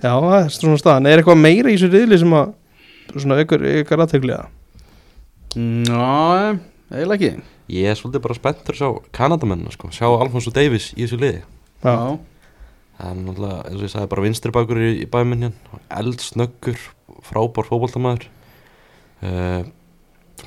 Já, 0.01 0.11
það 0.19 0.45
er 0.45 0.49
svona 0.49 0.77
staðan. 0.81 1.07
Er 1.07 1.19
eitthvað 1.21 1.37
meira 1.39 1.69
í 1.69 1.77
þessu 1.77 1.91
riðli 1.93 2.17
sem 2.19 2.33
að 2.33 2.53
svona 3.21 3.37
ykkur, 3.45 3.61
aðtegliða 4.01 4.45
Já, 5.55 6.57
eiginlega 6.91 7.15
ekki 7.15 7.43
Ég 7.73 7.89
er 7.89 7.97
svolítið 7.97 8.21
bara 8.28 8.38
spenntur 8.38 8.75
að 8.75 8.80
sjá 8.82 8.89
Kanadamenn 9.15 9.65
sko, 9.73 9.89
sjá 9.95 10.06
Alfonso 10.12 10.51
Davis 10.54 10.91
í 10.93 11.04
þessu 11.06 11.17
liði. 11.21 11.43
Já, 11.86 11.95
Það 12.95 13.10
er 13.12 13.15
náttúrulega, 13.25 13.56
eins 13.67 13.75
og 13.75 13.84
ég 13.84 13.91
sagði, 13.91 14.10
bara 14.13 14.23
vinstri 14.23 14.51
bakur 14.56 14.78
í, 14.80 14.91
í 15.04 15.08
bæminn 15.12 15.41
hérna, 15.49 15.80
eldsnöggur, 15.99 16.78
frábár 17.28 17.67
fótboltamaður. 17.67 18.30
Uh, 19.25 19.65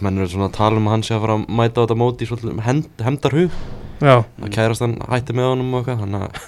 menn 0.00 0.16
eru 0.20 0.30
svona 0.32 0.46
að 0.48 0.54
tala 0.56 0.80
um 0.80 0.86
að 0.88 0.94
hann 0.94 1.04
sé 1.04 1.12
að 1.16 1.24
fara 1.26 1.36
að 1.36 1.44
mæta 1.58 1.80
á 1.80 1.84
þetta 1.84 1.98
móti 2.00 2.24
í 2.24 2.30
svolítið 2.30 2.62
hend, 2.64 2.88
hemdarhug. 3.04 3.58
já, 4.00 4.14
Það 4.38 4.54
kærast 4.56 4.84
hann 4.86 4.96
hætti 5.10 5.36
með 5.36 5.50
honum 5.50 5.74
og 5.74 5.82
eitthvað, 5.82 6.00
þannig 6.06 6.24
að 6.24 6.40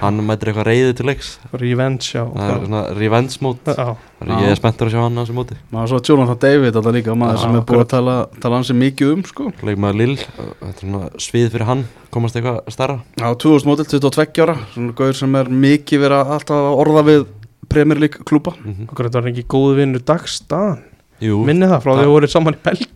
hann 0.00 0.20
mætir 0.26 0.50
eitthvað 0.50 0.66
reyði 0.70 0.94
til 0.98 1.06
leiks. 1.10 1.30
revenge 1.52 2.06
já, 2.14 2.22
Það 2.34 2.50
er 2.54 2.60
svona 2.64 2.82
revenge 2.96 3.38
mót. 3.44 3.70
ég 3.70 4.46
er 4.50 4.56
spenntur 4.58 4.88
að 4.88 4.94
sjá 4.94 5.00
hann 5.04 5.18
á 5.18 5.22
þessu 5.22 5.36
móti. 5.36 5.58
Maður 5.72 5.88
svo 5.92 6.00
Jonathan 6.08 6.38
David 6.44 6.76
alltaf 6.80 6.94
líka 6.96 7.14
maður 7.16 7.36
Já, 7.36 7.42
sem 7.44 7.54
er 7.54 7.60
akkurat. 7.60 7.86
að 7.86 7.90
tala, 7.94 8.14
tala 8.40 8.60
hansi 8.60 8.76
mikið 8.80 9.12
um 9.14 9.24
sko. 9.28 9.50
Leikmaður 9.62 9.98
Lill, 10.00 10.16
þetta 10.16 10.70
er 10.70 10.78
svona 10.80 11.02
svið 11.26 11.50
fyrir 11.54 11.66
hann, 11.68 11.84
komast 12.10 12.36
eitthvað 12.40 12.62
starra. 12.72 12.98
Já, 13.20 13.28
2000 13.34 13.68
mótil, 13.70 13.88
22 13.92 14.44
ára 14.46 14.56
Svona 14.74 14.92
gauður 14.96 15.18
sem 15.20 15.34
er 15.36 15.52
mikið 15.66 16.00
verið 16.06 16.20
að 16.20 16.32
alltaf 16.38 16.70
orða 16.80 17.04
við 17.10 17.26
Premier 17.70 18.00
League 18.02 18.24
klúpa 18.26 18.56
Mm 18.64 18.88
okkur 18.90 19.06
þetta 19.06 19.20
var 19.20 19.28
ekki 19.30 19.44
góð 19.46 19.76
vinnur 19.78 20.02
dagstaðan 20.02 20.80
Jú, 21.20 21.36
minni 21.44 21.68
það 21.68 21.82
frá 21.84 21.92
því 21.98 22.04
að 22.06 22.14
voru 22.14 22.28
saman 22.32 22.56
í 22.56 22.60
Belgi 22.64 22.88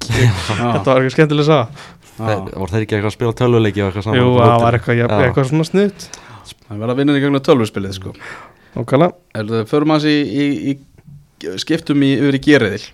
þetta 0.48 0.84
var 0.88 1.02
ekki 1.04 1.12
skemmtilega 1.14 1.58
að 1.60 1.82
þeir, 2.16 2.40
voru 2.56 2.70
þeir 2.72 2.84
ekki 2.86 2.96
eitthvað 2.96 3.10
að 3.10 3.14
spila 3.18 3.34
tölvuleiki 3.38 3.82
eitthvað 3.84 4.16
jú, 4.18 4.28
það 4.38 4.62
var 4.64 4.78
eitthvað, 4.78 5.02
eitthvað 5.28 5.48
svona 5.50 5.66
snutt 5.68 6.06
Það 6.44 6.82
verða 6.82 6.92
að 6.92 7.00
vinna 7.00 7.16
í 7.16 7.22
gegnum 7.24 7.44
tölvurspilið 7.44 7.96
sko. 7.98 8.14
Er 8.74 9.48
það, 9.48 9.58
förum 9.70 9.94
að 9.94 10.08
í 10.10 10.76
skiptum 11.60 12.02
í 12.02 12.14
yfir 12.16 12.38
í 12.38 12.42
geriðil 12.42 12.84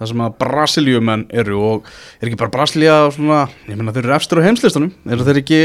Það 0.00 0.08
sem 0.08 0.20
að 0.24 0.36
Brasilíumenn 0.40 1.22
eru 1.42 1.58
og 1.60 1.88
er 2.16 2.30
ekki 2.30 2.38
bara 2.40 2.52
Brasilia 2.54 2.94
svona, 3.12 3.42
ég 3.68 3.76
meina 3.76 3.92
þeir 3.92 4.06
eru 4.06 4.14
efstir 4.14 4.38
á 4.40 4.46
heimslistanum. 4.46 4.94
Eru 5.12 5.26
þeir 5.26 5.40
ekki 5.42 5.58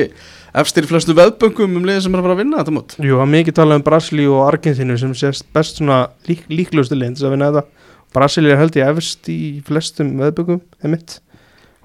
efstir 0.60 0.84
í 0.84 0.90
flestu 0.90 1.16
veðböngum 1.16 1.78
um 1.80 1.86
liðið 1.88 2.02
sem 2.04 2.18
er 2.18 2.20
að 2.20 2.28
fara 2.28 2.36
að 2.36 2.42
vinna 2.42 2.60
þetta 2.60 2.74
mót? 2.76 2.98
Jú, 3.00 3.14
það 3.14 3.24
er 3.24 3.32
mikið 3.32 3.56
talað 3.62 3.80
um 3.80 3.86
Brasilíu 3.86 4.34
og 4.36 4.44
Argentínu 4.50 4.98
sem 5.00 5.14
sést 5.16 5.48
best 5.56 5.80
svona 5.80 6.02
lík, 6.28 6.44
líklustu 6.52 7.00
lind 7.00 7.24
að 7.24 7.32
vinna 7.38 7.48
þetta. 7.54 7.88
Brasilíu 8.18 8.52
er 8.52 8.60
held 8.60 8.76
ég 8.82 8.92
efst 8.92 9.32
í 9.32 9.40
flestum 9.70 10.12
veðbökum, 10.20 10.60
einmitt 10.84 11.22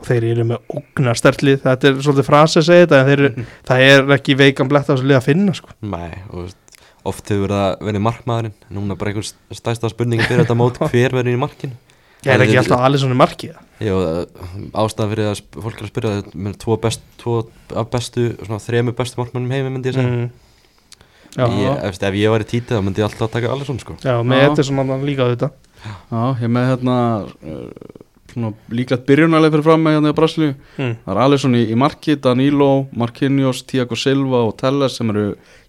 og 0.01 0.09
þeir 0.09 0.27
eru 0.31 0.47
með 0.49 0.73
ógnar 0.81 1.19
stertlið 1.21 1.61
þetta 1.67 1.91
er 1.91 2.01
svolítið 2.01 2.27
frasi 2.31 2.59
að 2.63 2.67
segja 2.71 2.87
þetta 2.87 3.01
en 3.03 3.11
þeir, 3.11 3.23
eru- 3.27 3.45
það 3.71 3.85
er 3.91 4.15
ekki 4.17 4.37
veikan 4.41 4.71
blett 4.73 4.89
á 4.89 4.93
þessu 4.95 5.07
lið 5.11 5.19
að 5.21 5.27
finna 5.29 5.55
sko. 5.59 5.75
Nei, 5.85 6.11
og 6.33 6.51
oft 7.11 7.31
hefur 7.33 7.47
verið 7.47 7.61
að 7.61 7.87
verið 7.91 8.05
markmaðurinn. 8.09 8.57
Núna 8.77 8.97
bara 9.01 9.13
einhver 9.13 9.29
stæsta 9.57 9.89
spurningi 9.93 10.27
fyrir 10.29 10.43
þetta 10.45 10.57
mót 10.61 10.81
hver 10.91 11.15
verður 11.21 11.33
í 11.37 11.41
markinu? 11.41 11.77
Ég 12.21 12.35
er 12.35 12.43
ekki 12.45 12.59
alltaf 12.61 12.83
allir 12.85 13.01
svona 13.01 13.17
markið 13.17 13.55
Jó, 13.81 13.95
ástæðan 14.77 15.09
fyrir 15.15 15.29
að 15.31 15.39
fólk 15.57 15.79
er 15.79 15.87
að 15.87 15.89
spyrja 15.89 16.11
þetta 16.19 16.41
með 16.45 16.57
tvo, 16.61 16.75
best, 16.83 17.01
tvo 17.17 17.37
af 17.81 17.87
bestu, 17.95 18.27
svona 18.45 18.59
þremu 18.61 18.93
bestu 18.99 19.17
markmannum 19.23 19.55
heimi 19.55 19.71
myndi 19.73 19.89
ég 19.89 19.97
segja. 19.97 20.11
Mm. 20.11 20.27
já, 21.39 21.47
ég, 21.63 21.79
ef, 21.89 21.97
ef 22.11 22.19
ég 22.21 22.35
var 22.35 22.45
í 22.45 22.49
títið 22.51 22.77
þá 22.77 22.85
myndi 22.85 23.01
ég 23.01 23.09
alltaf 23.09 23.33
taka 23.33 23.49
allir 23.55 23.71
svona 23.71 23.81
sko. 23.87 23.97
Já, 24.05 24.19
með 24.21 24.37
Já. 24.37 24.45
þetta 24.51 24.61
er 24.61 24.69
svona 24.69 24.99
líka 25.09 25.25
á 25.25 25.33
þetta 25.33 25.51
Já, 25.81 26.21
ég 26.45 26.53
með 26.53 26.69
hérna 26.75 26.99
líklegt 28.75 29.07
byrjunarlega 29.09 29.55
fyrir 29.57 29.67
fram 29.67 29.85
með 29.85 29.97
hérna 29.97 30.13
í 30.13 30.17
Brasilíu. 30.19 30.53
Mm. 30.77 30.93
Það 31.05 31.15
er 31.15 31.23
Alisson 31.25 31.57
í, 31.59 31.63
í 31.71 31.79
marki, 31.79 32.17
Danilo, 32.23 32.71
Marquinhos, 32.97 33.65
Thiago 33.69 33.99
Silva 33.99 34.45
og 34.49 34.55
Telles 34.61 34.99
sem 34.99 35.11
eru 35.13 35.25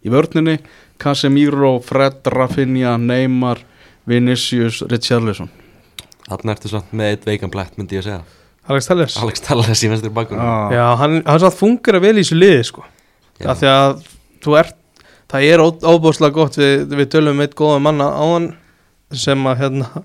í 0.06 0.14
vörninni. 0.14 0.58
Casemiro, 1.02 1.78
Fred, 1.86 2.22
Rafinha, 2.34 2.98
Neymar, 3.02 3.64
Vinicius, 4.10 4.84
Richarlison. 4.92 5.50
Þarna 6.28 6.56
ertu 6.56 6.72
samt 6.72 6.94
með 6.96 7.16
eitt 7.16 7.26
veikan 7.28 7.52
blætt 7.54 7.80
myndi 7.80 7.98
ég 7.98 8.06
segja. 8.06 8.22
Alex 8.70 8.88
Telles. 8.88 9.18
Alex 9.18 9.42
Telles 9.44 9.82
í 9.84 9.90
vestri 9.90 10.12
bakgrunn 10.14 10.42
Já, 10.42 10.78
Já, 10.78 10.86
hann, 11.02 11.22
hann 11.26 11.42
satt 11.42 11.58
fungur 11.58 11.98
að 11.98 12.06
vel 12.06 12.14
í 12.16 12.22
þessu 12.22 12.38
liði 12.38 12.68
sko. 12.70 12.86
Af 13.42 13.58
því 13.58 13.72
að 13.72 13.96
þú 14.46 14.56
ert 14.60 14.78
það 15.32 15.48
er 15.48 15.64
óbúslega 15.64 16.36
gott 16.36 16.58
við, 16.60 16.86
við 16.92 17.10
tölum 17.14 17.38
um 17.38 17.44
eitt 17.46 17.56
góða 17.58 17.80
manna 17.84 18.10
á 18.12 18.24
hann 18.24 18.52
sem 19.12 19.48
að 19.48 19.64
hérna 19.64 20.04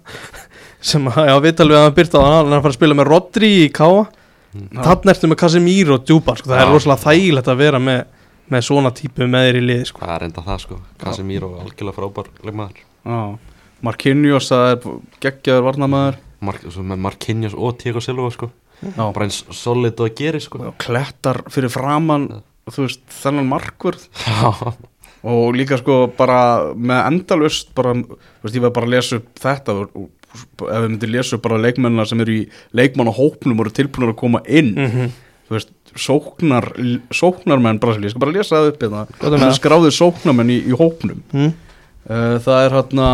sem 0.86 1.08
að, 1.10 1.18
já, 1.30 1.34
við 1.44 1.56
talum 1.58 1.74
við 1.74 1.80
að 1.80 1.86
hann 1.86 1.96
byrta 1.96 2.20
á 2.20 2.24
hann 2.26 2.36
hann 2.36 2.52
er 2.52 2.58
að 2.58 2.64
fara 2.66 2.74
að 2.74 2.78
spila 2.78 2.96
með 2.98 3.08
Rodri 3.10 3.50
í 3.64 3.66
Káa 3.74 4.04
þannig 4.56 5.12
ertu 5.12 5.30
með 5.30 5.40
Casemiro 5.42 5.96
og 5.98 6.04
Djúbar 6.06 6.40
sko. 6.40 6.50
það 6.50 6.60
er 6.60 6.66
Já. 6.66 6.72
rosalega 6.72 7.02
þægilegt 7.04 7.50
að 7.52 7.60
vera 7.60 7.80
með, 7.82 7.98
með 8.54 8.66
svona 8.68 8.92
típu 8.96 9.28
með 9.28 9.48
þér 9.48 9.58
í 9.58 9.64
liði 9.66 9.88
sko. 9.90 10.02
Það 10.04 10.14
er 10.14 10.26
enda 10.28 10.44
það 10.46 10.62
sko. 10.62 10.78
Casemiro 11.02 11.50
algjörlega 11.60 11.96
frábær 11.98 12.30
leikmaður. 12.46 12.84
Já. 13.06 13.20
Marquinhos, 13.86 14.48
það 14.48 14.68
er 14.70 15.00
geggjaður 15.26 15.66
varnamæður 15.66 16.20
með 16.46 17.02
Marquinhos 17.04 17.56
og 17.56 17.76
Thiago 17.80 18.02
Silva 18.04 18.32
sko. 18.32 18.50
Já, 18.82 19.04
bara 19.04 19.26
eins 19.26 19.42
solid 19.56 20.00
og 20.00 20.10
að 20.10 20.18
gera 20.20 20.40
sko. 20.42 20.60
Og 20.70 20.76
klettar 20.80 21.42
fyrir 21.52 21.72
framann 21.72 22.28
þú 22.72 22.86
veist, 22.86 23.02
þennan 23.22 23.48
markvörð. 23.50 24.06
Já, 24.26 24.72
og 25.26 25.56
líka 25.56 25.78
sko 25.80 26.06
bara 26.16 26.38
með 26.74 27.00
endalust 27.10 27.72
bara, 27.76 27.94
þú 27.96 28.46
veist, 28.46 28.56
ég 28.58 28.64
var 28.64 28.74
bara 28.76 28.88
að 28.88 28.94
lesa 28.96 29.20
upp 29.20 29.42
þetta 29.42 29.76
og, 29.82 30.08
ef 30.36 30.82
við 30.82 30.88
myndum 30.90 31.12
lesa 31.14 31.38
bara 31.42 31.60
leikmennina 31.62 32.06
sem 32.08 32.20
eru 32.24 32.32
í 32.32 32.42
leikmann 32.76 33.10
og 33.12 33.20
eru 33.60 33.70
tilbúinur 33.70 34.14
að 34.14 34.20
koma 34.20 34.40
inn 34.46 34.74
mm 34.74 34.90
-hmm. 34.90 35.10
þú 35.48 35.56
veist, 35.56 35.70
sóknar, 35.96 36.64
sóknarmenn 37.10 37.78
Brasilíu, 37.80 38.06
ég 38.06 38.10
skal 38.14 38.20
bara 38.20 38.32
lesa 38.36 38.56
það 38.56 38.68
upp 38.68 38.82
hérna 38.82 39.06
Það 39.20 39.32
er 39.32 39.38
það? 39.38 39.58
skráðir 39.60 39.94
sóknarmenn 39.96 40.50
í, 40.50 40.58
í 40.68 40.72
hópnum 40.76 41.22
mm. 41.32 41.52
uh, 42.10 42.38
Það 42.38 42.64
er 42.64 42.70
hérna 42.76 43.08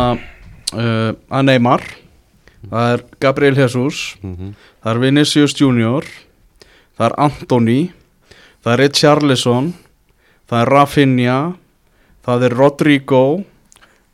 uh, 0.73 1.11
að 1.29 1.43
Neymar 1.45 1.83
Það 2.69 2.93
er 2.93 3.03
Gabriel 3.19 3.55
Jesus 3.57 4.15
Mhm. 4.23 4.53
Það 4.83 4.91
er 4.95 4.99
Vinicius 4.99 5.53
Junior 5.61 6.05
Það 6.97 7.05
er 7.09 7.13
Antoni 7.17 7.91
Það 8.63 8.73
er 8.73 8.79
Richarlison 8.79 9.73
Það 10.49 10.61
er 10.61 10.67
Rafinha 10.71 11.53
Það 12.25 12.43
er 12.43 12.53
Rodrigo 12.57 13.43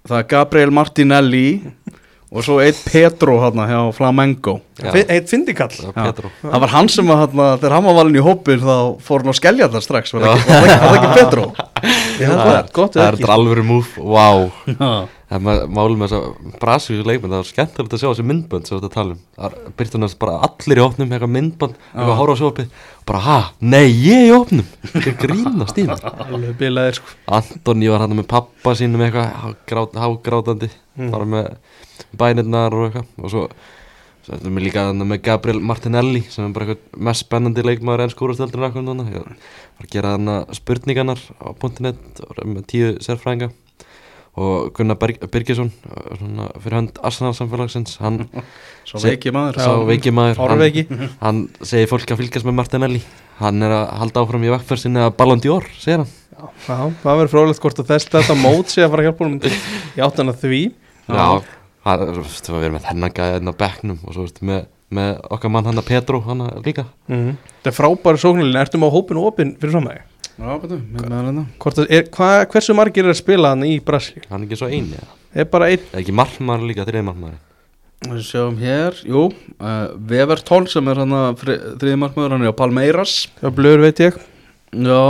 Það 0.08 0.18
er 0.20 0.28
Gabriel 0.30 0.72
Martinelli 0.72 1.62
Og 2.30 2.44
svo 2.46 2.60
eitt 2.62 2.78
Petro 2.86 3.40
hérna 3.42 3.64
hjá 3.66 3.78
Flamengo. 3.98 4.60
Eitt 4.86 5.32
fyndikall. 5.32 5.72
Það 5.74 6.60
var 6.62 6.70
hann 6.76 6.90
sem 6.94 7.08
að 7.10 7.24
hérna, 7.24 7.48
þegar 7.58 7.74
hann 7.74 7.88
var 7.90 7.96
valin 7.98 8.20
í 8.20 8.22
hópin 8.24 8.62
þá 8.62 8.76
fór 9.02 9.24
hann 9.24 9.32
að 9.34 9.40
skellja 9.40 9.68
það 9.74 9.86
strax 9.88 10.14
Var 10.14 10.22
það 10.28 10.36
ekki, 10.36 10.50
það 10.50 10.68
ekki, 10.68 10.82
það 10.84 10.98
ekki 11.00 11.10
Petro? 11.18 11.46
Já, 12.20 12.28
Það 12.30 12.52
er- 12.54 12.70
gott 12.76 12.94
Það 13.00 13.08
er 13.24 13.34
alvöru 13.34 13.64
múf, 13.66 13.96
wow 13.98 14.52
Það 15.30 15.44
með 15.46 16.04
þess 16.04 16.16
að 16.20 16.54
Brasilíu 16.62 17.04
leikmenn, 17.06 17.34
það 17.34 17.42
var 17.42 17.50
skemmtilegt 17.50 17.94
að 17.94 18.02
sjá 18.02 18.08
þessi 18.10 18.26
myndbönd 18.30 18.66
sem 18.70 18.78
við 18.78 18.82
þetta 18.86 18.94
tala 18.96 19.14
um. 19.14 19.20
Það 19.38 19.46
er 19.50 19.74
byrjtum 19.82 20.02
næst 20.06 20.18
bara 20.24 20.38
allir 20.48 20.80
í 20.82 20.86
opnum, 20.86 21.12
eitthvað 21.14 21.34
myndbönd, 21.36 21.76
eitthvað 21.94 22.18
horfa 22.22 22.34
á 22.34 22.42
sjópið 22.42 22.72
og 22.74 23.06
bara, 23.12 23.20
ha, 23.28 23.38
nei, 23.62 23.84
ég 23.94 24.26
í 24.26 24.32
opnum. 24.34 24.66
Þetta 24.90 25.12
er 25.14 25.20
grínast 25.22 25.78
í 25.78 25.86
bilaðir 26.64 26.98
sko. 26.98 27.14
Antoni 27.40 27.92
var 27.94 28.02
hann 28.08 28.18
með 28.18 28.28
pappa 28.34 28.74
sínum 28.80 29.06
eitthvað, 29.06 29.30
hágrát, 29.46 30.00
hágrátandi, 30.02 30.72
Mm. 31.00 31.12
bara 31.14 31.26
með 31.30 31.46
bænirnar 32.18 32.74
og 32.74 32.88
eitthvað. 32.90 33.08
Og 33.24 33.30
svo, 33.34 33.44
svo 34.26 34.36
erum 34.40 34.58
við 34.60 34.68
líka 34.70 34.88
með 34.98 35.22
Gabriel 35.28 35.62
Martinelli 35.62 36.24
sem 36.30 36.48
er 36.50 36.54
bara 36.56 36.72
eitthvað 36.74 37.02
mest 37.10 37.26
spennandi 37.28 37.66
leikmaður 37.66 38.06
enn 38.08 38.14
skúrasteldur 38.16 38.68
akkur 38.70 38.86
núna. 38.86 39.06
Ég 39.14 39.24
var 39.26 39.34
að 39.86 39.94
gera 39.94 40.16
þarna 40.18 40.38
spurningarnar 40.58 41.22
á 41.42 41.48
.net 41.86 42.24
og 42.28 42.46
með 42.46 42.68
tíu 42.74 42.94
sérfræðinga. 43.04 43.52
Og 44.40 44.70
Gunnar 44.78 44.96
svona, 46.16 46.46
fyrir 46.62 46.76
hönd 46.78 47.00
Arsenal 47.04 47.34
samfélagsins 47.36 47.98
hann 48.00 48.22
svo 48.88 49.02
Se- 49.02 49.10
veiki 49.10 49.34
maður. 49.36 49.58
sá 49.60 49.74
veiki 49.90 50.14
maður. 50.16 50.38
Hann, 50.40 51.10
hann 51.26 51.42
segir 51.66 51.90
fólk 51.92 52.14
að 52.14 52.22
fylgjast 52.22 52.48
með 52.48 52.56
Martinelli. 52.62 53.02
Hann 53.42 53.62
er 53.66 53.74
að 53.74 53.90
halda 54.00 54.22
áfram 54.24 54.46
í 54.46 54.52
vekkferð 54.54 54.84
sinni 54.86 55.02
að 55.04 55.16
Ballon 55.20 55.42
d'Or, 55.44 55.66
segir 55.82 56.04
hann. 56.04 56.14
Já, 56.40 56.78
það 57.02 57.18
verður 57.20 57.32
frólægt 57.34 57.60
hvort 57.66 57.82
að 57.84 57.90
þess 57.92 58.12
þetta 58.14 58.36
mót 58.40 58.72
sé 58.72 58.86
að 58.86 58.94
fara 58.94 59.04
að 59.04 59.10
hjálpa 59.10 59.26
honum 59.26 59.42
í 59.98 60.04
áttan 60.06 60.32
að 60.32 60.40
því. 60.46 60.62
Já, 61.10 61.20
hann, 61.20 61.50
þú 61.98 62.22
veist, 62.22 62.52
við 62.52 62.68
erum 62.68 62.78
með 62.78 62.86
þennan 62.90 63.16
gæði 63.18 63.40
enn 63.40 63.52
á 63.52 63.62
bekknum 63.64 64.00
og 64.04 64.16
svo 64.16 64.28
veist, 64.28 64.40
með, 64.46 64.62
með 65.00 65.12
okkar 65.38 65.54
mann 65.56 65.70
hann 65.70 65.82
að 65.82 65.90
Petro 65.90 66.22
hann 66.28 66.46
líka. 66.66 66.86
Mm. 67.10 67.36
Það 67.64 67.72
er 67.72 67.78
frábæri 67.80 68.24
sóknulín, 68.24 68.62
ertu 68.62 68.82
með 68.82 68.96
hópinu 68.96 69.26
opinn 69.30 69.56
fyrir 69.62 69.78
framæði? 69.78 70.06
Já, 70.40 70.52
betur, 70.62 70.80
með 70.80 71.04
með 71.04 71.20
hérna. 71.20 71.46
Hvort 71.60 71.82
að, 71.82 71.90
er, 71.98 72.06
hva, 72.16 72.30
hversu 72.54 72.76
margir 72.78 73.08
er 73.08 73.12
að 73.12 73.20
spila 73.20 73.52
hann 73.52 73.66
í 73.68 73.76
Brasilíu? 73.84 74.24
hann 74.30 74.46
er 74.46 74.48
ekki 74.48 74.60
svo 74.62 74.70
eini 74.72 74.96
eða? 74.96 75.16
Er 75.36 75.48
bara 75.52 75.68
einn, 75.74 75.84
Eða 75.92 76.00
ekki 76.00 76.16
markmaður 76.16 76.70
líka, 76.70 76.86
þriði 76.88 77.08
markmaður 77.10 77.40
Við 78.08 78.22
sjáum 78.24 78.56
hér, 78.62 78.96
jú, 79.04 79.26
uh, 79.60 79.90
Wevertón 80.08 80.70
sem 80.72 80.88
er 80.88 81.02
hann 81.02 81.16
að 81.18 81.42
þriði 81.44 81.98
markmaður, 82.00 82.38
hann 82.38 82.46
er 82.48 82.54
á 82.56 82.60
Palmeiras. 82.62 83.16
Já, 83.42 83.50
blöður 83.52 83.84
veit 83.84 84.00
ég. 84.06 84.20
Já, 84.72 85.02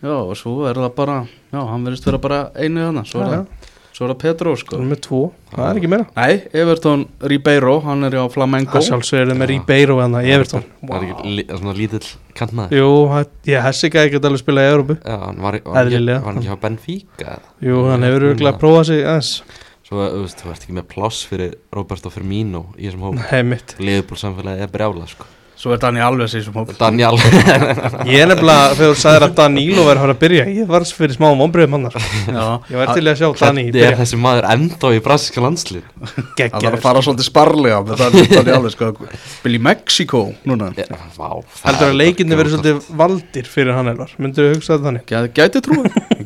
já, 0.00 0.14
og 0.14 0.32
svo 0.40 0.54
er 0.70 0.80
það 0.80 0.94
bara, 0.96 1.18
já, 1.52 1.58
hann 1.68 1.84
verðist 1.84 2.08
vera 2.08 2.22
bara 2.24 2.38
einu 2.56 2.86
hann, 2.86 3.02
svo 3.04 3.20
er 3.26 3.34
það, 3.34 3.57
svo 3.98 4.06
er 4.06 4.12
það 4.12 4.18
Petro, 4.22 4.52
Það 4.54 4.60
sko 4.62 4.76
er 4.78 4.84
með 4.86 5.00
tvo, 5.02 5.20
það 5.50 5.64
er 5.68 5.78
ekki 5.80 5.88
meira. 5.90 6.04
Nei, 6.14 6.34
Evertón 6.62 7.00
Ribeiro, 7.32 7.72
hann 7.82 8.06
er 8.06 8.14
á 8.14 8.24
Flamengo. 8.30 8.70
Það 8.76 8.84
sjálfsögur 8.88 9.32
er 9.34 9.38
með 9.40 9.50
Ribeiro 9.50 9.96
en 10.04 10.14
það, 10.14 10.28
Evertón 10.36 10.66
Það 10.86 10.96
er 10.98 11.06
ekki 11.08 11.32
li, 11.34 11.44
svona 11.50 11.74
lítill 11.74 12.04
kantmaður. 12.38 12.76
Jú, 12.78 12.90
það- 13.10 13.32
ég 13.50 13.64
hessi 13.66 13.88
ekki 13.90 13.98
að 14.04 14.10
geta 14.14 14.30
alveg 14.30 14.42
spila 14.44 14.62
í 14.62 14.70
Európu 14.72 14.98
Já, 15.02 15.16
hann 15.26 15.40
var, 15.42 15.58
var, 15.64 15.74
hann 15.74 15.86
Eðlilega. 15.90 16.18
ekki, 16.20 16.24
var 16.24 16.32
hann 16.32 16.42
ekki 16.44 16.54
á 16.54 16.62
Benfica? 16.62 17.24
Eða? 17.26 17.40
Jú, 17.68 17.80
hann 17.90 18.06
hefur 18.06 18.28
örgulega 18.30 18.54
að 18.54 18.60
prófa 18.62 18.84
sig 18.86 19.02
aðeins. 19.02 19.32
Svo, 19.88 19.96
þú 20.04 20.20
veist, 20.22 20.42
þú 20.44 20.50
ert 20.52 20.62
ekki 20.68 20.76
með 20.78 20.86
pláss 20.94 21.24
fyrir 21.26 21.54
Roberto 21.72 22.10
Firmino 22.12 22.66
í 22.78 22.86
þessum 22.86 23.06
hóp. 23.08 23.18
Nei, 23.32 23.42
mitt. 23.42 23.74
Liðbúl 23.80 24.20
samfélagi 24.20 24.62
er 24.62 24.68
brjála, 24.68 25.08
sko 25.08 25.24
Svo 25.58 25.72
er 25.74 25.80
Dani 25.82 25.98
Alves 25.98 26.36
í 26.36 26.38
þessum 26.38 26.54
hóp. 26.60 26.68
Daniel. 26.78 27.16
Ég 28.06 28.20
er 28.22 28.28
nefnilega, 28.30 28.74
þegar 28.78 28.92
þú 28.92 28.98
sagðir 29.00 29.24
að 29.26 29.32
Danilo 29.40 29.86
verður 29.88 30.04
að 30.04 30.12
að 30.12 30.18
byrja 30.20 30.44
Ég 30.54 30.68
var 30.70 30.84
fyrir 30.86 31.16
smá 31.16 31.26
vonbröðum 31.40 31.74
hann 31.74 31.86
Já, 31.90 32.44
Ég 32.70 32.78
var 32.78 32.92
til 32.94 33.02
í 33.02 33.10
að 33.10 33.16
sjá 33.18 33.28
Dani 33.40 33.64
er 33.66 33.72
byrja. 33.74 33.96
þessi 33.98 34.20
maður 34.22 34.46
enda 34.52 34.90
í 34.94 35.00
brasilska 35.02 35.42
landslið 35.42 35.88
Það 35.98 36.28
Geggjaður. 36.38 36.76
að 36.78 36.84
fara 36.84 37.02
svolítið 37.08 37.26
sparlega 37.26 37.80
með 37.88 38.02
Dani, 38.04 38.22
Dani 38.36 38.54
Alves, 38.54 38.76
sko. 38.78 38.92
Spil 39.34 39.56
í 39.58 39.60
Mexiko 39.66 40.22
núna. 40.46 40.70
Heldur 40.78 41.88
að 41.88 41.98
leikinni 42.04 42.38
verið 42.38 42.54
svolítið 42.54 42.88
valdir 43.02 43.50
fyrir 43.50 43.74
hann 43.80 43.90
Elvar? 43.96 44.14
Myndur 44.22 44.46
þú 44.52 44.54
hugsa 44.60 44.76
þetta 44.76 44.86
þannig? 44.92 45.34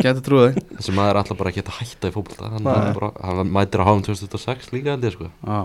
Gæti, 0.02 0.26
trúið, 0.28 0.60
Þessi 0.76 0.92
maður 0.96 1.14
er 1.14 1.22
alltaf 1.22 1.40
bara 1.40 1.54
að 1.54 1.58
geta 1.62 1.78
hætta 1.78 2.10
í 2.10 2.14
fótbolta. 2.14 2.52
Hann, 2.52 2.68
Nei. 2.68 2.76
er 2.90 2.96
bara, 3.00 3.10
hann 3.24 3.52
mætir 3.56 3.80
á 3.80 3.84
háum 3.88 4.04
2006 4.04 4.72
líka 4.76 4.98
sko. 5.16 5.28
Já, 5.46 5.58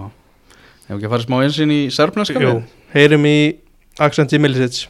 hefur 0.88 1.00
ekki 1.02 1.08
að 1.10 1.14
fara 1.16 1.26
smá 1.26 1.38
einsinn 1.44 1.74
í 1.74 1.80
Serbneska 1.92 2.40
Jú, 2.44 2.52
heyrim 2.94 3.26
í 3.28 3.38
Aksenti 4.00 4.40
Milicic 4.40 4.86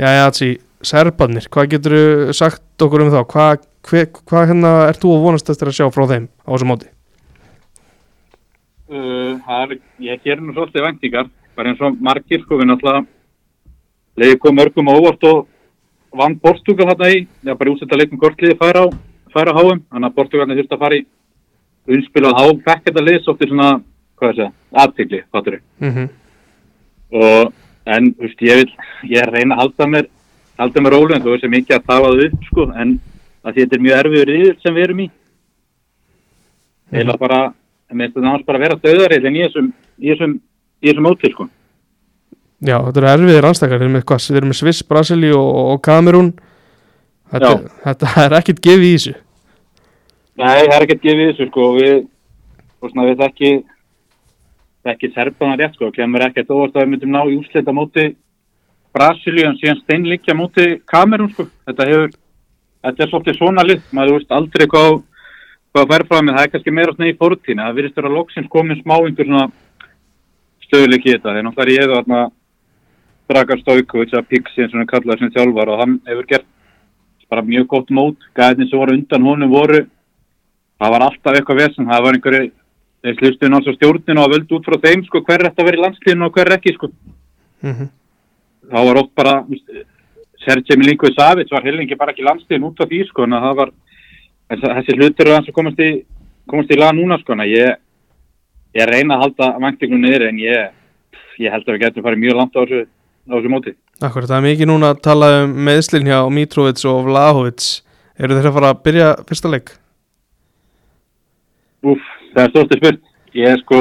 Jæja, 0.00 0.26
Atsi, 0.26 0.54
Serbarnir 0.82 1.46
Hvað 1.52 1.74
getur 1.76 1.98
þú 1.98 2.36
sagt 2.36 2.86
okkur 2.86 3.04
um 3.04 3.12
þá? 3.12 3.20
Hvað 3.28 3.68
hva, 3.88 4.02
hva 4.28 4.42
hérna 4.46 4.72
ert 4.88 5.02
þú 5.02 5.16
að 5.16 5.24
vonast 5.26 5.50
eftir 5.50 5.70
að 5.70 5.78
sjá 5.78 5.86
frá 5.92 6.04
þeim 6.10 6.28
á 6.28 6.50
þessu 6.52 6.68
móti? 6.68 6.90
Uh, 8.92 9.38
er, 9.56 9.78
ég 10.04 10.22
gerir 10.22 10.42
nú 10.44 10.52
svolítið 10.52 10.84
væntingar, 10.86 11.30
bara 11.56 11.72
eins 11.72 11.80
og 11.80 11.96
margir, 12.04 12.42
sko, 12.42 12.58
við 12.60 12.68
náttúrulega 12.68 13.06
leiði 14.20 14.38
kom 14.42 14.58
mörgum 14.58 14.90
á 14.92 14.94
óvart 14.94 15.24
og 15.30 15.46
vann 16.20 16.36
Portugal 16.42 16.90
þarna 16.90 17.08
í, 17.14 17.22
já, 17.40 17.54
bara 17.56 17.72
úsetta 17.72 17.98
leikum 17.98 18.20
kortliði 18.20 18.58
færa 18.60 18.84
á, 18.84 18.86
færa 19.32 19.54
háum, 19.56 19.80
þannig 19.88 20.10
að 20.10 20.18
Portugalni 20.18 20.58
þurfti 20.58 20.76
að 20.76 20.84
fara 20.84 20.98
í 20.98 21.06
unnspil 21.96 22.26
og 22.28 22.36
há, 22.36 22.44
fekk 22.68 22.90
þetta 22.90 23.06
lið 23.06 23.22
svolítið 23.24 23.54
svona, 23.54 23.70
hvað 24.20 24.34
er 24.34 24.40
það, 24.42 24.52
aðtegli, 24.84 25.22
fattur 25.32 25.58
-hmm. 25.80 26.10
Og, 27.12 27.54
en, 27.84 28.10
veist, 28.18 28.44
ég 28.44 28.62
vil, 28.62 28.76
ég 29.10 29.24
að 29.24 29.34
reyna 29.36 29.56
að 29.56 29.62
halda 29.62 29.88
mér, 29.94 30.10
halda 30.60 30.84
mér 30.84 30.96
rólu, 30.96 31.16
en 31.16 31.24
þú 31.24 31.34
veist, 31.34 31.48
mikið 31.54 31.78
að 31.78 31.88
tafa 31.88 32.12
það 32.12 32.24
upp, 32.26 32.44
sko, 32.50 32.68
en 32.76 32.94
að 33.42 33.58
þetta 33.58 33.78
er 33.78 33.84
mjög 33.86 33.98
erfiður 34.02 34.36
yfir 34.36 34.60
sem 34.62 34.76
við 34.76 34.86
erum 34.86 35.02
í, 35.02 35.08
eða 37.02 37.18
bara, 37.20 37.40
mér 37.92 38.08
finnst 38.08 38.16
þetta 38.16 38.28
náttúrulega 38.28 38.48
bara 38.50 38.60
að 38.60 38.66
vera 38.66 38.80
döðarið 38.86 39.28
en 39.28 39.36
í 39.36 39.42
í 39.42 40.12
þessum, 40.12 40.38
í 40.82 40.88
þessum 40.90 41.06
mótil, 41.08 41.32
sko. 41.34 41.48
Já, 42.62 42.76
þetta 42.78 43.00
eru 43.00 43.10
erfiðir 43.10 43.48
anstakar 43.48 43.80
Þeir 43.80 43.88
eru 43.88 43.96
með, 43.96 44.04
hvað, 44.06 44.24
þeir 44.28 44.38
eru 44.38 44.48
með 44.52 44.58
Sviss, 44.60 44.84
Brasilíu 44.86 45.34
og, 45.34 45.56
og 45.72 45.80
Kamerún. 45.82 46.28
Þetta, 47.32 47.52
þetta 47.82 48.10
er 48.22 48.36
ekkit 48.38 48.60
gefið 48.62 48.86
í 48.86 48.92
þessu. 48.92 49.14
Nei, 50.38 50.60
það 50.60 50.74
er 50.76 50.84
ekkert 50.86 51.02
gefið 51.02 51.30
þessu 51.32 51.46
sko 51.48 51.66
við, 51.74 51.96
og 52.78 52.92
svona 52.92 53.06
við 53.08 53.24
þekki 53.24 53.50
þekki 54.86 55.12
serbaðan 55.14 55.60
rétt 55.60 55.76
sko 55.76 55.90
kemur 55.94 56.24
ekkert 56.26 56.50
óvart 56.50 56.76
að 56.76 56.84
við 56.84 56.92
myndum 56.92 57.14
ná 57.14 57.22
í 57.24 57.38
úslita 57.38 57.74
móti 57.74 58.10
Brasilíu 58.92 59.46
en 59.48 59.56
síðan 59.56 59.80
steinlíkja 59.80 60.34
móti 60.36 60.66
Kamerún 60.90 61.30
sko. 61.32 61.46
Þetta 61.64 61.86
hefur, 61.88 62.10
þetta 62.84 63.02
er 63.04 63.10
svolítið 63.10 63.38
svona 63.38 63.64
lið. 63.64 63.86
Maður 63.96 64.18
veist 64.18 64.34
aldrei 64.36 64.66
hvað 64.68 64.98
hvað 65.72 65.88
fær 65.88 66.02
frá 66.04 66.18
mig, 66.20 66.34
það 66.36 66.44
er 66.44 66.50
kannski 66.52 66.72
meira 66.76 66.92
svona 66.92 67.08
í 67.08 67.16
fórtína 67.16 67.66
það 67.70 67.78
virðist 67.78 67.96
vera 67.96 68.10
loksins 68.12 68.48
komin 68.52 68.80
smá 68.82 68.92
einhver 68.98 69.28
svona 69.28 69.46
stöðuleik 70.66 71.06
í 71.06 71.14
þetta. 71.14 71.30
Þegar 71.30 71.46
náttúrulega 71.46 71.72
ég 71.72 71.86
hefði 71.86 71.96
þarna 71.96 72.20
Dragan 73.32 73.62
Stojkovic 73.62 74.12
að 74.18 74.28
Pixi 74.28 74.66
eins 74.66 74.74
og 74.74 74.82
hann 74.82 74.90
kallaði 74.90 75.22
sem 75.22 75.32
þjálfar 75.38 75.72
og 75.72 75.80
hann 75.80 75.94
hefur 76.10 76.28
gert 76.34 76.50
bara 77.32 77.44
mjög 77.48 77.66
gott 77.70 77.88
mót, 77.88 78.20
gæðin 78.36 78.68
sem 78.68 78.76
voru 78.76 78.92
undan 78.92 79.24
honum 79.24 79.52
voru 79.52 79.86
það 80.82 80.92
var 80.92 81.04
alltaf 81.06 81.38
eitthvað 81.38 81.60
vesen, 81.62 81.88
það 81.88 82.04
var 82.04 82.18
einhverju 82.18 82.50
þeir 83.02 83.16
slustu 83.18 83.48
náttúrulega 83.50 83.78
stjórninu 83.80 84.22
og 84.22 84.30
völdu 84.32 84.58
út 84.58 84.66
frá 84.68 84.76
þeim 84.84 85.02
sko 85.06 85.20
hver 85.26 85.40
er 85.42 85.48
þetta 85.50 85.62
að 85.62 85.68
vera 85.70 85.78
í 85.78 85.82
landsliðinu 85.84 86.26
og 86.28 86.36
hver 86.36 86.50
er 86.52 86.56
ekki 86.58 86.74
sko. 86.78 86.92
Mm 87.66 87.88
þá 88.72 88.78
var 88.86 88.98
oft 89.02 89.10
bara 89.18 89.32
Sergei 90.44 90.76
Milinkovic 90.78 91.16
Savic 91.18 91.50
var 91.52 91.64
heilingi 91.66 91.96
bara 91.98 92.12
ekki 92.14 92.22
landsliðin 92.24 92.64
út 92.70 92.78
af 92.80 92.88
því 92.88 93.00
sko 93.08 93.24
en 93.26 93.34
að 93.36 93.42
það 93.46 93.56
var 93.58 93.72
þess- 94.52 94.74
þessi 94.78 94.96
hlutur 94.96 95.26
er 95.28 95.34
hans 95.34 95.48
að 95.50 95.56
komast 95.58 95.82
í 95.82 95.88
komast 96.48 96.70
í 96.70 96.78
lag 96.78 96.94
núna 96.94 97.18
sko 97.20 97.34
en 97.34 97.42
ég 97.50 97.74
ég 98.78 98.86
reyna 98.88 99.18
að 99.18 99.22
halda 99.26 99.48
væntingunum 99.66 100.06
niður 100.06 100.28
en 100.28 100.38
ég 100.38 100.70
ég 101.42 101.50
held 101.52 101.66
að 101.68 101.74
við 101.74 101.82
getum 101.84 102.06
farið 102.06 102.22
mjög 102.22 102.36
langt 102.38 102.54
á 102.56 102.60
þessu 102.62 102.80
á 102.86 103.32
þessu 103.34 103.50
móti. 103.52 103.74
Akkur, 104.02 104.26
það 104.30 104.38
er 104.38 104.46
mikið 104.46 104.70
núna 104.70 104.90
að 104.94 105.02
tala 105.02 105.28
um 105.42 105.52
meðslinn 105.66 106.06
hjá 106.08 106.18
Mitrovic 106.30 106.84
og 106.86 107.04
Vlahovic 107.10 107.82
Eru 108.22 108.34
þeir 108.38 108.48
að 108.50 108.56
fara 108.56 108.70
að 108.72 108.82
byrja 108.86 109.06
fyrsta 109.26 109.48
leik? 109.50 109.70
Úf, 111.82 112.02
það 112.34 112.44
er 112.44 112.52
stórstu 112.52 112.78
spurt. 112.78 113.02
Ég 113.32 113.48
er 113.48 113.60
sko, 113.62 113.80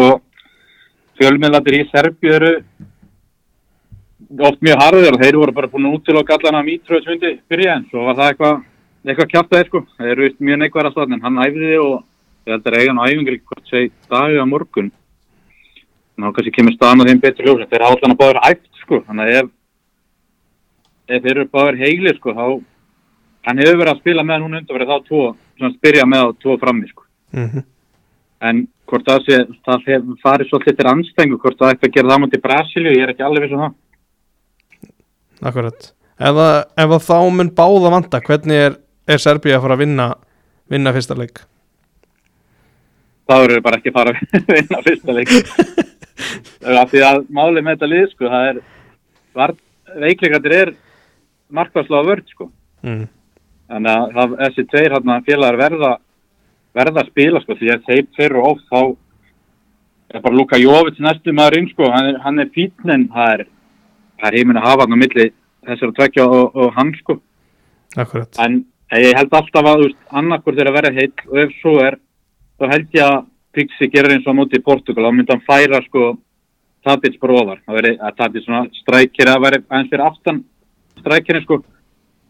fjölmiðlandir 1.20 1.78
í 1.80 1.86
Serbíu 1.92 2.34
eru 2.38 2.52
oft 4.40 4.62
mjög 4.64 4.80
harður 4.80 5.18
og 5.18 5.24
þeir 5.24 5.38
voru 5.42 5.56
bara 5.56 5.70
búin 5.72 5.90
að 5.90 5.98
útiloka 5.98 6.38
allan 6.38 6.62
að 6.62 6.68
Mitrovic 6.70 7.10
myndi 7.10 7.32
byrja 7.52 7.74
en 7.76 7.88
svo 7.90 8.06
var 8.08 8.16
það 8.20 8.32
eitthvað 8.32 8.62
eitthvað 9.02 9.30
kjátt 9.34 9.54
aðeins 9.56 9.70
sko. 9.72 9.84
Þeir 9.98 10.12
eru 10.14 10.30
mjög 10.40 10.62
neikvæðar 10.62 10.90
alltaf 10.92 11.16
en 11.16 11.26
hann 11.26 11.44
æfði 11.46 11.72
og 11.82 11.94
ég 12.48 12.56
held 12.56 12.70
að 12.72 12.80
hann 12.82 13.02
á 13.02 13.06
í 13.12 13.40
hvort 13.40 13.72
segi 13.72 13.92
dagi 14.12 14.40
á 14.40 14.46
morgun. 14.48 14.92
Ná 16.18 16.30
kannski 16.32 16.54
kemur 16.56 16.76
staðan 16.78 17.04
á 17.04 17.08
þeim 17.10 17.24
betur 17.24 17.48
ljós 17.50 17.64
en 17.64 17.72
þeir 17.72 17.86
hafa 17.88 17.98
allan 18.00 18.16
að 18.16 18.22
báður 18.22 18.42
æft 18.48 18.84
sko. 18.84 19.02
Þannig 19.08 19.28
að 19.28 19.40
ef, 19.42 19.52
ef 21.08 21.24
þeir 21.26 21.36
eru 21.36 21.48
báður 21.52 21.82
heigli 21.82 22.16
sko, 22.18 22.36
þá 22.38 22.46
hann 23.50 23.62
hefur 23.64 23.82
verið 23.82 23.94
að 23.96 24.02
spila 24.04 24.26
með 24.28 24.44
núna 24.44 24.62
undanverið 24.62 24.92
þá 24.92 25.08
tvo, 25.08 25.22
svona 25.58 25.76
spyrja 25.76 26.08
með 26.08 26.24
á 26.24 26.30
tvo 26.40 26.58
frammi 26.62 26.92
sko. 26.92 27.08
mm 27.36 27.68
En 28.42 28.64
hvort 28.90 29.08
það 29.08 29.28
sé, 29.28 29.40
það 29.68 30.10
farið 30.24 30.50
svolítið 30.50 30.78
til 30.80 30.90
anstengu, 30.92 31.40
hvort 31.42 31.60
það 31.60 31.76
ætti 31.76 31.90
að 31.90 31.96
gera 31.98 32.12
það 32.12 32.22
mútið 32.24 32.44
Brasilíu, 32.46 32.96
ég 32.96 33.06
er 33.06 33.14
ekki 33.14 33.26
alveg 33.28 33.46
viss 33.46 33.56
um 33.56 33.64
það. 33.66 33.78
akkurat 35.42 35.88
ef, 36.22 36.36
að, 36.36 36.58
ef 36.84 36.96
að 36.98 37.06
þá 37.08 37.16
mun 37.38 37.54
báða 37.58 37.94
vanda 37.96 38.22
hvernig 38.26 38.66
er, 38.66 38.76
er 39.10 39.22
Serbíu 39.22 39.56
að 39.56 39.64
fara 39.66 39.78
að 39.78 39.84
vinna 39.86 40.08
vinna 40.72 40.94
fyrsta 40.96 41.18
leik 41.18 41.42
Það 43.32 43.44
verður 43.46 43.64
bara 43.66 43.80
ekki 43.80 43.92
að 43.92 43.98
fara 43.98 44.14
að 44.18 44.54
vinna 44.58 44.80
fyrsta 44.86 45.16
leik. 45.16 45.34
Af 46.82 46.92
því 46.92 47.04
að 47.08 47.20
málið 47.34 47.66
með 47.66 47.76
þetta 47.78 47.90
lið, 47.92 48.06
sko, 48.12 48.30
það 48.32 48.48
er, 48.50 48.58
var, 49.40 49.54
veikleikandir 50.04 50.56
er 50.58 50.72
markværslega 51.56 52.08
vörd, 52.10 52.28
sko. 52.34 52.50
mm. 52.84 53.06
Þannig 53.72 53.94
að 53.94 54.18
það, 54.18 54.36
þessi 54.42 54.66
tveir 54.74 54.96
hérna, 54.98 55.18
félagar 55.28 55.60
verða, 55.62 55.92
verða 56.78 57.04
að 57.04 57.12
spila 57.12 57.42
sko, 57.44 57.58
því 57.60 57.72
að 57.74 57.88
þeir 57.88 58.06
fyrir 58.18 58.44
oft 58.44 58.68
þá 58.72 58.82
er 60.12 60.24
bara 60.24 60.36
Luka 60.36 60.60
Jovic 60.60 61.00
næstu 61.00 61.34
maður 61.36 61.60
inn 61.60 61.70
sko, 61.72 61.90
hann 61.92 62.12
er, 62.12 62.20
hann 62.24 62.44
er 62.44 62.52
fítn 62.56 62.94
en 62.94 63.08
það 63.12 63.34
er, 63.36 63.46
er 64.28 64.38
heiminn 64.38 64.60
að 64.60 64.68
hafa 64.68 64.88
hann 64.88 64.98
á 65.00 65.04
milli 65.04 65.28
þessar 65.68 65.92
að 65.92 65.98
tvekja 66.00 66.28
og, 66.28 66.56
og 66.56 66.74
hann 66.78 66.94
sko. 67.00 67.18
akkurat 67.96 68.42
En 68.42 68.64
ég 68.92 69.16
held 69.16 69.36
alltaf 69.38 69.70
að 69.72 69.86
annarkur 70.20 70.58
þeirra 70.58 70.76
verða 70.76 70.96
heill 70.98 71.14
og 71.30 71.38
ef 71.46 71.54
svo 71.62 71.78
er, 71.84 72.00
þá 72.60 72.68
held 72.76 72.98
ég 72.98 73.08
að 73.08 73.20
Pixi 73.52 73.90
gerir 73.92 74.14
eins 74.14 74.24
og 74.24 74.32
á 74.32 74.40
móti 74.40 74.60
í 74.62 74.64
Portugal, 74.64 75.10
þá 75.10 75.16
myndi 75.16 75.34
hann 75.34 75.42
færa 75.44 75.82
sko 75.84 76.14
bara 76.86 77.34
ofar, 77.42 77.58
það 77.66 77.78
veri 77.78 77.90
að 78.00 78.14
Tadic 78.18 78.46
svona 78.46 78.62
strækir 78.80 79.28
að 79.28 79.42
veri 79.44 79.60
aðeins 79.68 79.90
fyrir 79.92 80.06
aftan 80.06 80.40
strækirinn 81.02 81.44
sko 81.44 81.58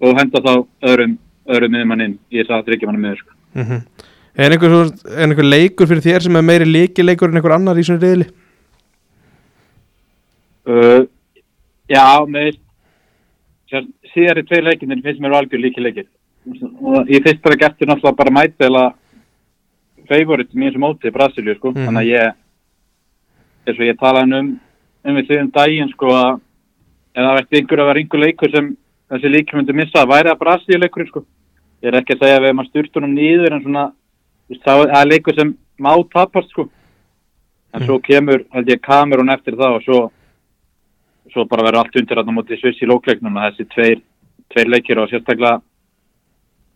og 0.01 0.17
henda 0.17 0.41
þá 0.41 0.53
öðrum, 0.89 1.13
öðrum 1.45 1.75
miðmann 1.75 2.03
inn 2.07 2.15
í 2.33 2.41
þess 2.41 2.55
að 2.57 2.65
þryggjumann 2.71 3.03
miður 3.03 3.21
sko. 3.21 3.37
mm 3.53 4.09
er, 4.35 4.51
einhver, 4.55 4.91
er 5.11 5.25
einhver 5.27 5.47
leikur 5.47 5.87
fyrir 5.89 6.03
þér 6.05 6.23
sem 6.27 6.35
er 6.39 6.45
meiri 6.47 6.65
leikileikur 6.69 7.29
en 7.29 7.39
einhver 7.41 7.55
annar 7.57 7.79
í 7.79 7.83
svona 7.87 8.03
reyðli 8.05 8.29
Uh, 10.61 11.07
já, 11.89 12.03
með 12.29 12.51
sér, 13.71 13.87
síðari 14.13 14.43
tvei 14.45 14.59
leikinir 14.61 14.99
finnst 15.01 15.21
mér 15.23 15.33
algjör 15.39 15.57
líki 15.63 15.81
leikir 15.81 16.05
og 16.85 17.09
í 17.09 17.17
fyrsta 17.25 17.49
leik 17.49 17.63
eftir 17.65 17.89
náttúrulega 17.89 18.19
bara 18.19 18.33
mæti 18.35 18.67
eða 18.67 18.83
favorit 20.11 20.53
mér 20.53 20.75
sem 20.75 20.83
móti 20.85 21.09
Brasilíu 21.13 21.55
sko, 21.57 21.71
Mhm. 21.73 21.87
þannig 21.87 22.03
að 22.03 22.11
ég 22.11 22.35
eins 23.65 23.79
og 23.79 23.85
ég 23.89 23.97
talaði 23.97 24.37
um 24.39 24.51
um 25.03 25.15
við 25.17 25.27
þriðum 25.31 25.51
daginn 25.57 25.89
sko 25.95 26.05
að 26.13 26.39
ef 27.15 27.23
það 27.25 27.35
vært 27.39 27.57
einhver 27.57 27.79
að 27.81 27.89
vera 27.89 27.99
einhver 28.03 28.21
leikur 28.21 28.51
sem 28.53 28.77
þessi 29.11 29.33
líki 29.33 29.55
myndi 29.57 29.73
missa, 29.73 30.05
væri 30.05 30.29
það 30.29 30.39
Brasilíu 30.45 30.79
leikurinn 30.79 31.07
sko, 31.09 31.25
ég 31.81 31.89
er 31.89 31.99
ekki 32.03 32.13
að 32.13 32.21
segja 32.21 32.37
að 32.37 32.41
við 32.45 32.49
erum 32.53 32.61
að 32.61 32.69
styrta 32.69 32.99
honum 33.01 33.15
nýður 33.17 33.53
en 33.57 33.63
svona 33.65 33.91
það 34.65 34.93
er 34.99 35.09
leikur 35.09 35.37
sem 35.37 35.53
má 35.81 35.91
tapast 36.13 36.49
sko 36.51 36.67
en 37.73 37.85
svo 37.85 37.99
kemur 38.03 38.43
held 38.53 38.69
ég 38.69 38.81
kamerun 38.83 39.31
eftir 39.33 39.57
það 39.59 39.77
og 39.77 39.85
svo 39.85 39.99
svo 41.31 41.45
bara 41.47 41.63
verður 41.67 41.85
allt 41.85 41.99
undir 42.01 42.19
þarna 42.19 42.35
móti 42.35 42.57
Sviss 42.59 42.81
í 42.83 42.89
lókleiknum 42.89 43.37
að 43.39 43.51
þessi 43.51 43.67
tveir, 43.75 44.01
tveir 44.51 44.71
leikir 44.73 44.99
og 44.99 45.07
sérstaklega 45.11 45.61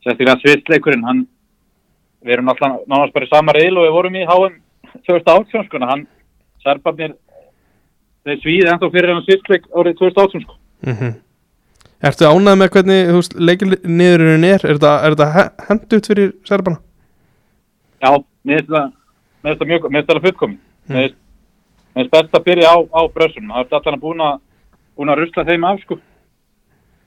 sérstaklega 0.05 0.39
Svissleikurinn 0.43 1.03
hann 1.07 1.25
við 2.25 2.38
erum 2.38 2.53
alltaf 2.53 2.79
nánast 2.88 3.13
bara 3.13 3.27
í 3.27 3.33
sama 3.33 3.55
reyl 3.57 3.75
og 3.75 3.88
við 3.88 3.95
vorum 3.97 4.15
í 4.15 4.25
HM 4.29 4.57
2018 5.09 5.67
sko 5.67 5.81
en 5.81 5.89
hann 5.89 6.07
serbarnir 6.63 7.17
þeir 8.25 8.41
svíði 8.41 8.71
ennþá 8.71 8.91
fyrir 8.95 9.13
hann 9.13 9.27
Svissleik 9.27 9.69
árið 9.73 10.01
2018 10.01 10.47
sko 10.47 10.59
mm 10.88 11.13
Ertu 12.05 12.27
ánægð 12.27 12.57
með 12.59 12.67
hvernig 12.73 13.29
leikilniðurinn 13.47 14.43
er? 14.45 14.61
Er 14.67 14.77
þetta, 14.77 14.91
þetta 15.07 15.67
hendut 15.69 16.09
fyrir 16.11 16.33
Serbana? 16.45 16.77
Já, 18.06 18.12
mér 18.46 18.62
finnst 18.62 18.72
það 18.76 19.58
það 19.60 19.70
mjög, 19.72 19.89
mér 19.89 20.00
finnst 20.00 20.10
það 20.10 20.15
alveg 20.15 20.30
fullkomin 20.30 20.62
Mm. 20.86 20.96
mér 20.96 21.13
finnst 21.96 22.12
best 22.12 22.36
að 22.38 22.44
byrja 22.46 22.70
á, 22.70 22.78
á 22.94 23.02
brössunum. 23.10 23.50
Það 23.50 23.65
er 23.65 23.78
alltaf 23.80 24.00
búin 24.02 24.22
að 24.22 24.36
búin 24.96 25.10
að 25.10 25.20
rusla 25.22 25.46
þeim 25.48 25.65
af 25.65 25.80
sko. 25.82 25.98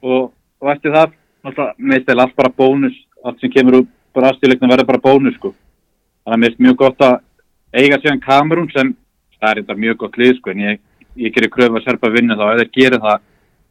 Og, 0.03 0.33
og 0.61 0.71
eftir 0.73 0.95
það 0.95 1.13
alltaf, 1.45 1.77
mér 1.79 2.01
finnst 2.01 2.09
það 2.11 2.23
allt 2.25 2.37
bara 2.37 2.57
bónus. 2.59 2.97
Allt 3.25 3.41
sem 3.41 3.53
kemur 3.55 3.79
úr 3.81 3.87
brastíleikna 4.15 4.71
verður 4.73 4.91
bara 4.91 5.05
bónus 5.05 5.37
sko. 5.39 5.55
Þannig 6.25 6.35
að 6.35 6.43
mér 6.43 6.51
finnst 6.51 6.65
mjög 6.67 6.77
gott 6.83 7.07
að 7.07 7.17
eiga 7.79 8.01
síðan 8.03 8.25
kamerún 8.25 8.71
sem 8.75 8.95
það 9.39 9.51
er 9.51 9.63
þetta 9.63 9.81
mjög 9.85 9.97
gott 10.03 10.19
lið 10.19 10.37
sko 10.39 10.51
en 10.51 10.65
ég, 10.67 10.81
ég 11.23 11.35
gerir 11.35 11.53
kröfu 11.55 11.79
að 11.79 11.85
serpa 11.87 12.11
vinnu 12.11 12.35
þá. 12.35 12.47
Ef 12.49 12.63
þeir 12.63 12.73
gerir 12.81 13.05
það 13.05 13.21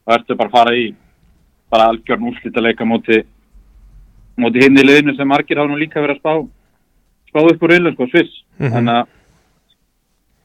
þá 0.08 0.14
ertu 0.16 0.38
bara 0.40 0.48
að 0.48 0.56
fara 0.56 0.76
í 0.78 0.86
bara 1.68 1.90
algjörn 1.92 2.30
úrslita 2.30 2.64
leika 2.64 2.86
móti 2.88 3.24
móti 4.40 4.64
hinn 4.64 4.80
í 4.80 4.86
liðinu 4.86 5.18
sem 5.18 5.28
margir 5.28 5.60
hafa 5.60 5.68
nú 5.68 5.80
líka 5.82 6.00
verið 6.00 6.16
að 6.16 6.22
spá 6.22 6.34
spá 7.30 7.40
upp 7.44 7.64
úr 7.64 7.74
reylu 7.74 7.94
sko, 7.94 8.08
Sviss. 8.12 8.44
Mhm. 8.60 8.74
þannig 8.74 8.94
að 8.98 9.08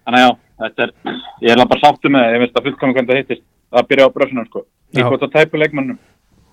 þannig 0.07 0.21
að 0.21 0.25
já, 0.27 0.31
þetta 0.63 0.83
er 0.83 0.93
ég 1.43 1.51
er 1.57 1.67
bara 1.67 1.83
sáttu 1.83 2.11
með, 2.11 2.25
það, 2.25 2.33
ég 2.35 2.43
veist 2.45 2.57
að 2.59 2.67
fullkomum 2.69 2.95
hvernig 2.97 3.13
það 3.13 3.23
hittist. 3.23 3.45
Að 3.73 3.89
byrja 3.89 4.07
á 4.07 4.15
brössunum 4.15 4.49
sko. 4.51 4.67
Hvort 4.93 5.23
að 5.25 5.33
tæpu 5.33 5.57
leikmannum 5.59 5.99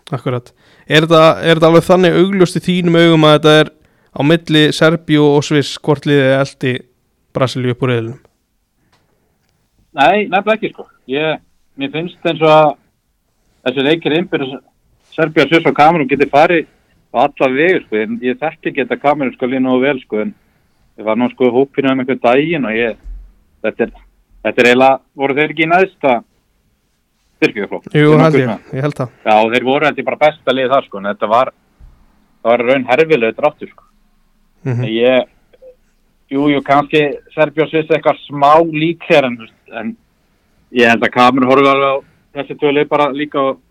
Akkurat. 0.10 0.54
Er 0.90 1.06
þetta, 1.06 1.42
er 1.46 1.60
alveg 1.68 1.86
þannig 1.86 2.16
augljóst 2.18 2.58
í 2.58 2.64
þínum 2.66 2.98
augum 2.98 3.28
að 3.30 3.36
þetta 3.36 3.52
er 3.62 3.68
á 4.10 4.22
milli 4.26 4.64
Serbíu 4.74 5.26
og 5.36 5.44
Sviss 5.46 5.78
hvort 5.78 6.08
liðið 6.10 6.34
eldi 6.40 6.74
Brasilíu 7.36 7.76
upp 7.76 7.86
úr 7.86 7.94
reyðlunum? 7.94 8.22
Nei, 10.00 10.26
nefnilega 10.32 10.56
ekki 10.56 10.72
sko. 10.74 10.88
Ég, 11.10 11.44
mér 11.78 11.94
finnst 11.94 12.26
eins 12.26 12.42
og 12.42 12.50
að 12.56 12.72
þessi 13.68 13.86
leikir 13.86 14.18
innbyrðis 14.18 14.58
Serbia, 15.14 15.46
Sviss 15.46 15.70
og 15.70 15.78
Kamerun 15.78 16.10
getur 16.10 16.32
farið 16.34 16.66
á 17.14 17.18
alla 17.26 17.50
vegu 17.56 17.82
sko. 17.86 18.00
En 18.04 18.20
ég 18.24 18.40
þekki 18.40 18.72
ekki 18.72 18.86
þetta 18.86 19.02
Kamerun 19.02 19.36
sko 19.36 19.50
lína 19.50 19.74
og 19.74 19.84
vel 19.84 20.00
sko. 20.04 20.24
En 20.24 20.34
ég 21.00 21.08
var 21.08 21.18
nú 21.18 21.30
sko 21.34 21.52
hópinu 21.54 21.92
um 21.92 22.04
einhvern 22.04 22.22
daginn 22.24 22.68
og 22.70 22.76
ég, 22.76 22.98
þetta 23.66 23.88
er, 23.88 23.94
þetta 24.46 24.62
er 24.62 24.70
eiginlega, 24.72 25.00
voru 25.16 25.38
þeir 25.38 25.54
ekki 25.54 25.66
í 25.66 25.72
næðsta 25.72 26.16
styrkjöflokk? 27.40 27.90
Jú, 27.96 28.14
held 28.20 28.40
ég, 28.40 28.54
ég 28.76 28.86
held 28.86 28.98
það 29.00 29.14
Já, 29.24 29.36
þeir 29.54 29.68
voru 29.70 29.88
held 29.88 30.02
ég 30.02 30.10
bara 30.10 30.24
besta 30.26 30.56
lið 30.56 30.74
þar 30.74 30.88
sko. 30.90 31.02
En 31.02 31.12
þetta 31.14 31.32
var, 31.32 31.54
það 32.42 32.54
var 32.54 32.66
raun 32.68 32.88
herfileg 32.90 33.38
dráttur 33.38 33.72
sko. 33.74 33.88
mm 34.68 34.84
En 34.84 34.92
ég, 34.92 35.32
jú, 36.30 36.50
jú, 36.52 36.62
kannski 36.66 37.06
og 37.40 37.72
Sviss 37.72 37.90
eitthvað 37.90 38.22
smá 38.28 38.54
líklegar 38.60 39.30
en, 39.30 39.40
þú 39.40 39.48
veist, 39.48 39.58
en 39.80 39.96
ég 40.76 40.92
held 40.92 41.04
að 41.04 41.16
kamerun 41.16 41.50
horfði 41.50 41.72
alveg 41.72 41.90
á 41.90 41.98
þessi 42.40 42.58
tvöli 42.60 42.86
bara 42.90 43.10
líka 43.16 43.42
og, 43.42 43.62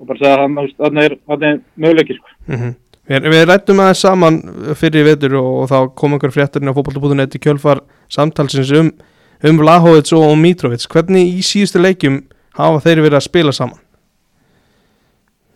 og 0.00 0.08
bara 0.08 0.22
segja 0.22 0.38
að 0.38 0.72
þarna 0.78 1.04
er, 1.08 1.18
er 1.36 1.60
möguleiki, 1.76 2.18
sko. 2.18 2.34
-hmm. 2.48 2.74
Við, 3.10 3.24
við 3.32 3.48
rættum 3.48 3.80
aðeins 3.82 4.02
saman 4.04 4.36
fyrir 4.78 5.08
vetur 5.08 5.34
og, 5.40 5.48
og 5.62 5.70
þá 5.72 5.78
kom 5.98 6.12
einhver 6.14 6.30
frétturinn 6.34 6.70
á 6.70 6.76
fótballtabúðunni 6.76 7.26
í 7.26 7.40
kjölfar 7.42 7.82
samtalsins 8.12 8.70
um, 8.78 8.92
um 9.42 9.58
Vlahovic 9.58 10.12
og 10.14 10.36
Mitrovic 10.38 10.86
hvernig 10.86 11.32
í 11.34 11.42
síðustu 11.42 11.82
leikjum 11.82 12.20
hafa 12.54 12.84
þeir 12.84 13.02
verið 13.02 13.18
að 13.18 13.26
spila 13.26 13.54
saman? 13.56 13.80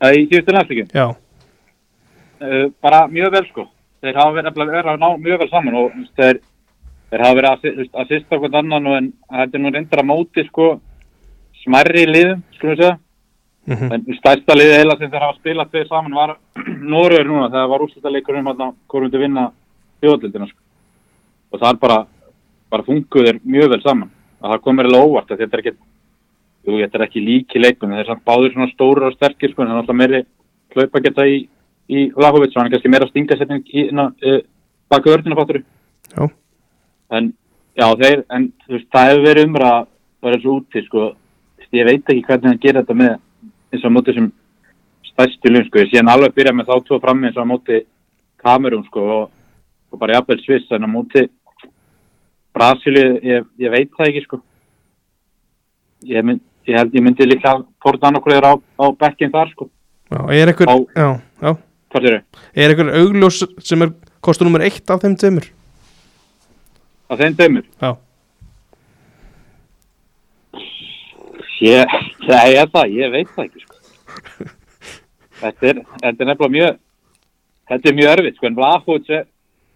Það 0.03 0.19
í 0.19 0.27
síðustu 0.27 0.57
næstíkin, 0.57 0.91
Já, 0.93 1.07
uh, 2.43 2.67
bara 2.83 3.07
mjög 3.09 3.33
vel, 3.37 3.47
sko. 3.53 3.69
Þeir 4.05 4.21
hafa 4.21 4.35
verið, 4.37 4.91
að 4.91 5.01
ná 5.01 5.09
mjög 5.15 5.41
vel 5.41 5.49
saman 5.53 5.79
og 5.81 5.97
þeir, 6.19 6.43
þeir 7.11 7.25
hafa 7.25 7.39
verið 7.39 7.51
að, 7.53 7.89
að 7.95 8.11
sýsta 8.11 8.37
okkur 8.37 8.59
annan 8.61 8.91
og 8.91 8.99
en 8.99 9.09
þetta 9.31 9.59
er 9.59 9.63
nú 9.63 9.73
reyndar 9.73 10.03
að 10.03 10.11
móti, 10.11 10.45
sko, 10.51 10.69
smærri 11.63 12.05
liðum, 12.11 12.43
skulum 12.59 12.75
við 12.75 12.83
segja. 12.83 12.99
Mm 13.67 13.93
En 13.93 14.19
stærsta 14.19 14.55
liðið 14.55 14.79
heila 14.79 14.97
sem 14.99 15.11
þeir 15.11 15.25
hafa 15.27 15.39
spilað 15.39 15.73
þeir 15.73 15.89
saman 15.89 16.15
var 16.15 16.37
Norður 16.93 17.27
núna 17.27 17.49
þegar 17.51 17.73
var 17.73 17.85
úrslutaleikur 17.87 18.39
um 18.39 18.53
að 18.53 18.63
hvort 18.87 19.03
myndi 19.03 19.19
vinna 19.19 19.51
þjóðlildina 20.03 20.49
sko. 20.51 20.61
og 21.53 21.61
það 21.61 21.73
er 21.73 21.81
bara 21.81 21.99
bara 22.71 22.83
funguður 22.83 23.41
mjög 23.45 23.71
vel 23.71 23.83
saman. 23.83 24.11
Og 24.43 24.51
það 24.51 24.63
komur 24.63 24.89
alveg 24.89 25.05
óvart 25.07 25.29
þetta 25.29 25.57
er 25.57 25.63
ekki 25.63 25.75
jú, 26.67 26.79
þetta 26.83 26.99
er 26.99 27.05
ekki 27.07 27.23
líki 27.23 27.63
leikum 27.63 27.93
þeir 27.95 28.03
er 28.05 28.11
samt 28.11 28.25
báður 28.27 28.53
svona 28.53 28.73
stóru 28.73 29.07
og 29.07 29.15
sterkir 29.15 29.53
sko, 29.53 29.63
en 29.63 29.71
það 29.71 29.77
er 29.77 29.83
alltaf 29.83 30.01
meiri 30.01 30.23
hlaupa 30.75 31.03
geta 31.05 31.27
í, 31.27 31.37
í 31.89 32.11
Lahovits 32.17 32.57
og 32.57 32.61
hann 32.61 32.71
er 32.71 32.77
kannski 32.77 32.93
meira 32.93 33.09
stingasetning 33.11 33.63
í 33.71 33.89
na, 33.95 34.11
uh, 34.11 34.41
baka 34.91 35.13
vörðina 35.13 35.39
fattur 35.39 35.63
en 37.11 37.31
já 37.77 37.87
þeir 38.01 38.25
en 38.35 38.49
veist 38.69 38.91
það 38.93 39.11
hefur 39.11 39.25
verið 39.29 39.49
umra 39.49 39.71
bara 40.23 40.39
eins 40.39 40.47
og 40.47 40.61
úti 40.63 40.83
sko. 40.87 41.13
Ég 41.75 41.85
veit 41.85 42.07
ekki 42.09 42.25
hvernig 42.25 42.53
hann 42.53 42.61
gerir 42.63 42.83
þetta 42.83 42.95
með 42.97 43.17
eins 43.73 43.85
og 43.85 43.93
móti 43.95 44.15
sem 44.17 44.29
stærsti 45.11 45.53
lun 45.53 45.65
sko, 45.67 45.81
ég 45.83 45.91
sé 45.91 46.01
hann 46.01 46.13
alveg 46.13 46.35
byrja 46.37 46.55
með 46.57 46.69
þá 46.71 46.77
tvo 46.87 47.01
frammi 47.03 47.31
eins 47.31 47.41
og 47.41 47.49
móti 47.51 47.81
Kamerún 48.43 48.85
sko 48.87 49.07
og, 49.17 49.31
og 49.93 49.99
bara 50.01 50.19
jafnvel 50.19 50.43
Sviss 50.45 50.71
en 50.77 50.87
á 50.87 50.89
móti 50.91 51.27
Brasíli, 52.57 53.03
ég, 53.21 53.45
ég 53.61 53.73
veit 53.73 53.91
það 53.93 54.07
ekki 54.09 54.21
sko. 54.25 54.39
Ég, 56.09 56.23
mynd, 56.25 56.41
ég 56.65 56.79
held 56.79 56.95
ég 56.97 57.05
myndi 57.05 57.27
líka 57.29 57.53
annað 57.53 58.23
hverjar 58.25 58.47
á, 58.49 58.53
á 58.57 58.85
bekkin 58.97 59.33
þar 59.35 59.51
sko. 59.53 59.69
Já 60.09 60.21
er 60.33 60.53
einhver, 60.53 60.71
Á- 60.73 60.89
já, 60.97 61.09
já, 61.43 61.53
er 62.01 62.17
er 62.55 62.71
einhver 62.73 62.95
augljós 62.97 63.43
sem 63.61 63.83
er 63.83 63.93
kostur 64.25 64.49
nummer 64.49 64.65
eitt 64.65 64.89
af 64.89 65.03
þeim 65.03 65.19
tveimur? 65.21 65.51
Að 67.11 67.21
þeim 67.23 67.37
dömur? 67.39 67.67
Já, 67.83 67.91
Ég, 71.65 71.93
það 72.27 72.51
er 72.53 72.69
það, 72.73 72.91
ég 72.93 73.13
veit 73.15 73.31
það 73.33 73.47
ekki 73.47 73.63
sko. 73.63 73.79
Þetta 75.41 75.69
er, 75.69 75.79
þetta 76.01 76.25
er 76.25 76.29
nefnilega 76.31 76.53
mjög 76.53 76.77
þetta 77.69 77.89
er 77.91 77.97
mjög 77.97 78.11
erfitt 78.15 78.39
sko 78.39 78.49
en 78.49 78.57
Vlahovic 78.57 79.11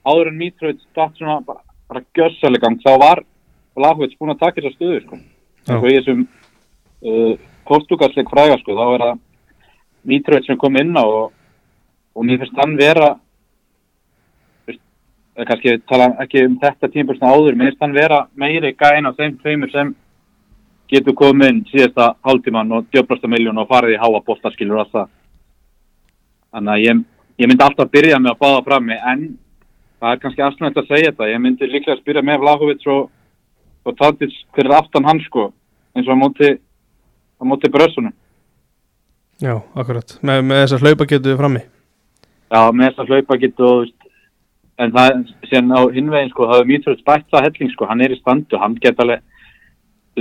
áður 0.09 0.31
en 0.31 0.39
Mitrovic 0.41 0.81
datt 0.97 1.19
svona 1.19 1.41
bara, 1.45 1.61
bara 1.91 2.03
gjössalega 2.17 2.65
gang 2.65 2.79
þá 2.81 2.93
var 3.03 3.23
Vlahovic 3.77 4.15
búin 4.19 4.33
að 4.33 4.41
taka 4.41 4.61
þessar 4.61 4.77
stöður 4.77 5.03
sko. 5.05 5.19
Svo 5.69 5.91
í 5.91 5.97
þessum 5.99 6.23
uh, 6.25 7.35
Portugalsleik 7.69 8.33
fræga 8.33 8.57
sko 8.61 8.77
þá 8.79 8.85
er 8.87 9.05
það 9.05 9.21
Mitrovic 10.11 10.49
sem 10.49 10.61
kom 10.61 10.81
inn 10.81 10.97
á 10.97 11.05
og, 11.05 11.33
og 12.17 12.29
mér 12.29 12.41
finnst 12.41 12.61
hann 12.61 12.77
vera 12.81 13.11
eh, 14.71 15.45
kannski 15.45 15.77
tala 15.89 16.13
ekki 16.25 16.47
um 16.49 16.57
þetta 16.63 16.93
tímpur 16.93 17.21
svona 17.21 17.37
áður, 17.37 17.59
mér 17.59 17.73
finnst 17.73 17.85
hann 17.85 17.97
vera 17.97 18.23
meiri 18.33 18.73
gæn 18.73 19.09
á 19.09 19.13
þeim 19.13 19.37
tveimur 19.43 19.73
sem 19.75 19.93
getur 20.91 21.17
komið 21.17 21.53
inn 21.53 21.63
síðasta 21.71 22.15
hálftíman 22.27 22.73
og 22.77 22.91
djöflasta 22.91 23.31
miljón 23.31 23.63
og 23.63 23.69
farið 23.71 23.97
í 23.97 24.01
háa 24.01 24.23
bóstaskilur 24.27 24.79
og 24.79 24.85
allt 24.85 24.97
það 24.97 25.09
þannig 26.51 26.73
að 26.75 26.85
ég, 26.85 27.05
ég 27.43 27.51
myndi 27.51 27.65
alltaf 27.65 27.93
byrja 27.93 28.19
með 28.19 28.35
að 28.35 28.43
báða 28.43 28.65
frammi 28.67 28.99
en 29.13 29.25
það 30.01 30.15
er 30.15 30.23
kannski 30.23 30.45
aðsnægt 30.45 30.81
að 30.81 30.91
segja 30.91 31.13
þetta. 31.13 31.29
Ég 31.31 31.43
myndi 31.45 31.69
líklega 31.69 31.97
að 31.97 32.03
spyrja 32.03 32.25
með 32.27 32.43
Vlahovic 32.45 32.87
og, 32.91 33.11
og 33.87 33.97
Tadic 33.99 34.37
fyrir 34.57 34.77
aftan 34.77 35.07
hann 35.07 35.23
sko 35.27 35.51
eins 35.97 36.09
og 36.09 36.17
á 36.17 36.23
móti 36.23 36.51
á 36.57 37.43
móti 37.45 37.71
brössunum? 37.73 38.15
Já, 39.41 39.57
akkurat, 39.75 40.19
með, 40.21 40.43
með 40.45 40.63
þessar 40.65 40.85
hlaupa 40.85 41.07
getur 41.09 41.39
frammi. 41.41 41.63
Já, 42.51 42.61
með 42.77 42.91
þess 42.91 43.03
að 43.03 43.13
hlaupa 43.15 43.39
getur 43.41 43.77
veist, 43.85 43.97
en 44.81 44.93
það, 44.97 45.23
síðan 45.49 45.77
á 45.77 45.81
hinvegin 45.95 46.33
sko, 46.33 46.49
það 46.51 46.63
er 46.63 46.69
mjög 46.71 46.85
tröð 46.85 46.99
spætt 47.01 47.27
það 47.33 47.47
helling 47.49 47.73
sko, 47.73 47.89
hann 47.89 48.05
er 48.05 48.15
í 48.15 48.19
standu, 48.21 48.61
hann 48.61 48.77
geta 48.81 49.05
alveg 49.05 49.25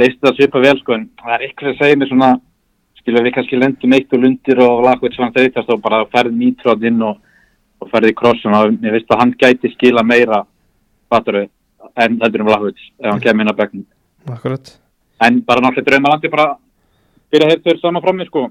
leist 0.02 0.22
það 0.24 0.38
svipa 0.38 0.62
vel 0.64 0.76
sko, 0.80 0.96
en 0.98 1.08
það 1.22 1.36
er 1.36 1.46
eitthvað 1.48 1.72
að 1.72 1.80
segja 1.82 2.00
mér 2.00 2.12
svona, 2.12 2.30
skilja 3.00 3.24
við 3.26 3.36
kannski 3.38 3.60
lendum 3.60 3.96
eitt 3.98 4.16
og 4.16 4.24
lundir 4.24 4.62
og 4.66 4.84
lagveit 4.86 5.16
svona 5.16 5.36
þeytast 5.36 5.72
og 5.74 5.82
bara 5.84 6.04
ferð 6.14 6.36
nýtráð 6.36 6.86
inn 6.90 7.02
og, 7.06 7.20
og 7.80 7.92
ferð 7.94 8.12
í 8.12 8.18
krossun 8.18 8.58
og 8.58 8.76
ég 8.76 8.96
veist 8.96 9.12
að 9.14 9.24
hann 9.24 9.34
gæti 9.40 9.72
skila 9.76 10.04
meira 10.04 10.44
fattaru, 11.10 11.46
en 11.96 12.20
þetta 12.20 12.36
er 12.36 12.46
um 12.46 12.54
lagveit 12.54 12.80
ef 12.80 13.10
hann 13.12 13.24
kemur 13.24 13.48
inn 13.48 13.52
á. 13.52 13.56
Akkurat 14.36 14.76
En 15.20 15.42
bara 15.44 15.64
náttúrulega 15.64 15.90
draumalandi 15.90 16.32
bara 16.32 16.54
fyrir 17.30 17.46
að 17.46 17.54
heyrta 17.54 17.70
þér 17.70 17.80
sama 17.82 18.02
frá 18.04 18.14
mér 18.16 18.30
sko, 18.30 18.46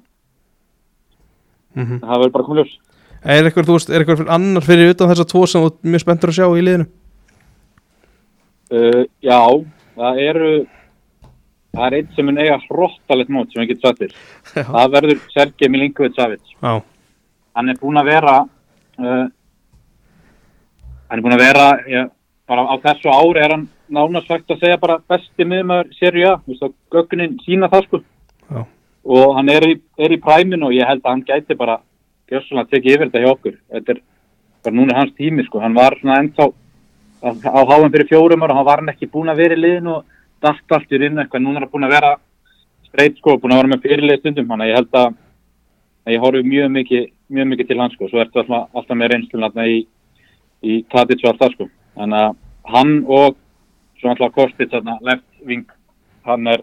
mm 1.74 2.00
það 2.02 2.20
verður 2.20 2.34
bara 2.34 2.46
komið 2.48 2.62
ljós. 2.62 2.78
Er 3.24 3.44
eitthvað, 3.48 3.66
þú 3.66 3.76
veist, 3.76 3.90
er 3.90 4.04
eitthvað 4.04 4.28
annar 4.30 4.64
fyrir 4.64 4.92
utan 4.92 5.10
þessa 5.10 5.26
tvo 5.26 5.46
sem 5.46 5.62
þú 5.62 5.70
ert 5.70 5.88
mjög 5.90 6.02
spenntur 6.04 6.30
að 6.30 6.36
sjá 6.36 6.46
í 6.46 6.64
liðinu? 6.66 6.86
Uh, 8.68 9.04
já, 9.24 9.40
það 9.96 10.20
eru 10.22 10.50
það 11.78 11.86
er 11.88 11.96
einn 11.98 12.12
sem 12.16 12.28
mun 12.28 12.42
eiga 12.42 12.60
hrottalegt 12.66 13.32
mót 13.32 13.52
sem 13.52 13.62
ég 13.64 13.72
get 13.72 13.82
satt 13.84 13.98
til. 14.02 14.12
Það 14.58 14.94
verður 14.96 15.24
Sergej 15.32 15.72
Milinkovic 15.72 16.18
Savic. 16.18 16.54
já, 16.58 16.82
Hann 17.54 17.72
er 17.72 17.80
búinn 17.80 17.98
að 17.98 18.10
vera 18.12 18.36
uh, 18.44 19.26
hann 21.08 21.18
er 21.18 21.24
búinn 21.24 21.36
að 21.38 21.44
vera 21.46 21.66
ja, 21.88 22.04
bara 22.48 22.66
á 22.68 22.74
þessu 22.84 23.12
ári 23.12 23.42
er 23.44 23.54
hann 23.56 23.66
nánast 23.88 24.28
sagt 24.28 24.50
að 24.52 24.62
segja 24.62 24.80
bara 24.80 24.98
besti 25.08 25.46
þú 25.48 26.52
veist 26.52 26.66
að 26.66 26.74
gögnin 26.92 27.38
sína 27.44 27.70
það 27.72 27.86
sko. 27.86 28.02
Já. 28.48 28.64
Og 29.08 29.34
hann 29.36 29.48
er 29.48 29.64
í, 29.64 29.74
er 29.96 30.12
í 30.12 30.20
præminu 30.20 30.68
og 30.68 30.76
ég 30.76 30.88
held 30.88 31.04
að 31.04 31.14
hann 31.14 31.24
gæti 31.24 31.56
bara 31.56 31.78
gjössalega 32.28 32.66
að 32.66 32.72
tekið 32.74 32.94
yfir 32.94 33.08
þetta 33.08 33.22
hjá 33.22 33.30
okkur. 33.32 33.54
Þetta 33.72 33.94
er 33.94 34.00
bara 34.64 34.76
núna 34.76 34.96
hans 34.98 35.14
tími 35.16 35.44
sko. 35.46 35.62
Hann 35.64 35.76
var 35.76 35.96
svona 36.00 36.18
ennþá 36.20 36.48
á, 36.48 37.28
á 37.32 37.60
háum 37.70 37.88
fyrir 37.94 38.08
fjórum 38.10 38.44
ára, 38.44 38.58
hann 38.58 38.68
var 38.68 38.82
hann 38.82 38.92
ekki 38.92 39.08
búinn 39.12 39.32
að 39.32 39.40
vera 39.42 39.56
í 39.56 39.62
liðinu 39.62 39.94
og 39.96 40.17
dætt 40.44 40.74
allt 40.76 40.92
í 40.92 41.00
rinnu 41.02 41.22
eitthvað, 41.22 41.44
núna 41.44 41.60
er 41.60 41.66
hann 41.66 41.72
búinn 41.72 41.86
að 41.88 41.94
vera 41.96 42.12
streit 42.88 43.18
sko, 43.20 43.36
búinn 43.38 43.54
að 43.54 43.62
vera 43.62 43.72
með 43.74 43.84
fyrirlið 43.86 44.20
stundum, 44.22 44.50
hann 44.52 44.64
að 44.64 44.70
ég 44.70 44.78
held 44.78 44.98
að, 45.00 45.16
að 46.06 46.14
ég 46.14 46.24
horfi 46.24 46.42
mjög 46.46 46.70
mikið, 46.76 47.06
mjög 47.36 47.48
mikið 47.52 47.70
til 47.70 47.78
hans 47.82 47.96
sko, 47.98 48.08
svo 48.10 48.22
ertu 48.22 48.42
alltaf, 48.42 48.68
alltaf 48.74 48.98
með 49.00 49.12
reynslun 49.14 49.46
alltaf 49.48 49.70
í, 49.70 49.78
í 50.64 50.78
Tadic 50.92 51.24
og 51.24 51.30
allt 51.32 51.42
það 51.44 51.56
sko, 51.56 51.68
þannig 51.98 52.24
að 52.24 52.38
hann 52.74 52.94
og 53.06 53.38
svo 54.00 54.12
alltaf 54.12 54.34
Kostic 54.36 54.72
þarna, 54.72 54.98
left 55.06 55.26
wing, 55.48 55.66
hann 56.28 56.52
er, 56.54 56.62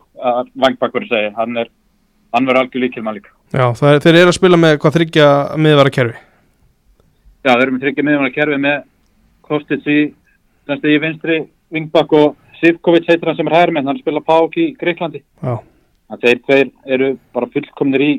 vangbakkur 0.62 1.08
segi, 1.10 1.34
hann 1.38 1.58
er, 1.64 1.72
hann 2.36 2.48
verður 2.48 2.64
algjör 2.66 2.86
líkilmann 2.86 3.20
líka. 3.20 3.34
já 3.54 3.68
það 3.78 3.92
er, 3.92 4.02
þeir 4.06 4.20
eru 4.22 4.32
að 4.32 4.40
spila 4.40 4.62
með 4.62 4.80
hvað 4.84 4.98
þryggja 5.00 5.30
miðvara 5.62 5.94
kerfi 5.98 6.18
Já, 7.46 7.52
við 7.54 7.62
erum 7.62 7.76
með 7.76 7.84
tryggja 7.84 8.04
miðjum 8.08 8.24
að 8.26 8.36
kerfi 8.40 8.58
með 8.58 8.78
Kostic 9.46 9.84
í, 9.86 10.00
semst 10.66 10.88
í 10.90 10.96
vinstri 10.98 11.36
vingbak 11.76 12.14
og 12.18 12.40
Sivkovic 12.62 13.08
heitir 13.10 13.28
hann 13.30 13.38
sem 13.40 13.48
er 13.52 13.72
með, 13.72 13.86
hann 13.90 14.00
spila 14.00 14.22
Pák 14.22 14.56
í 14.62 14.68
Greiklandi. 14.80 15.22
Þeir 16.22 16.40
tveir 16.46 16.72
eru 16.86 17.18
bara 17.34 17.48
fullkomnir 17.54 18.02
í, 18.06 18.12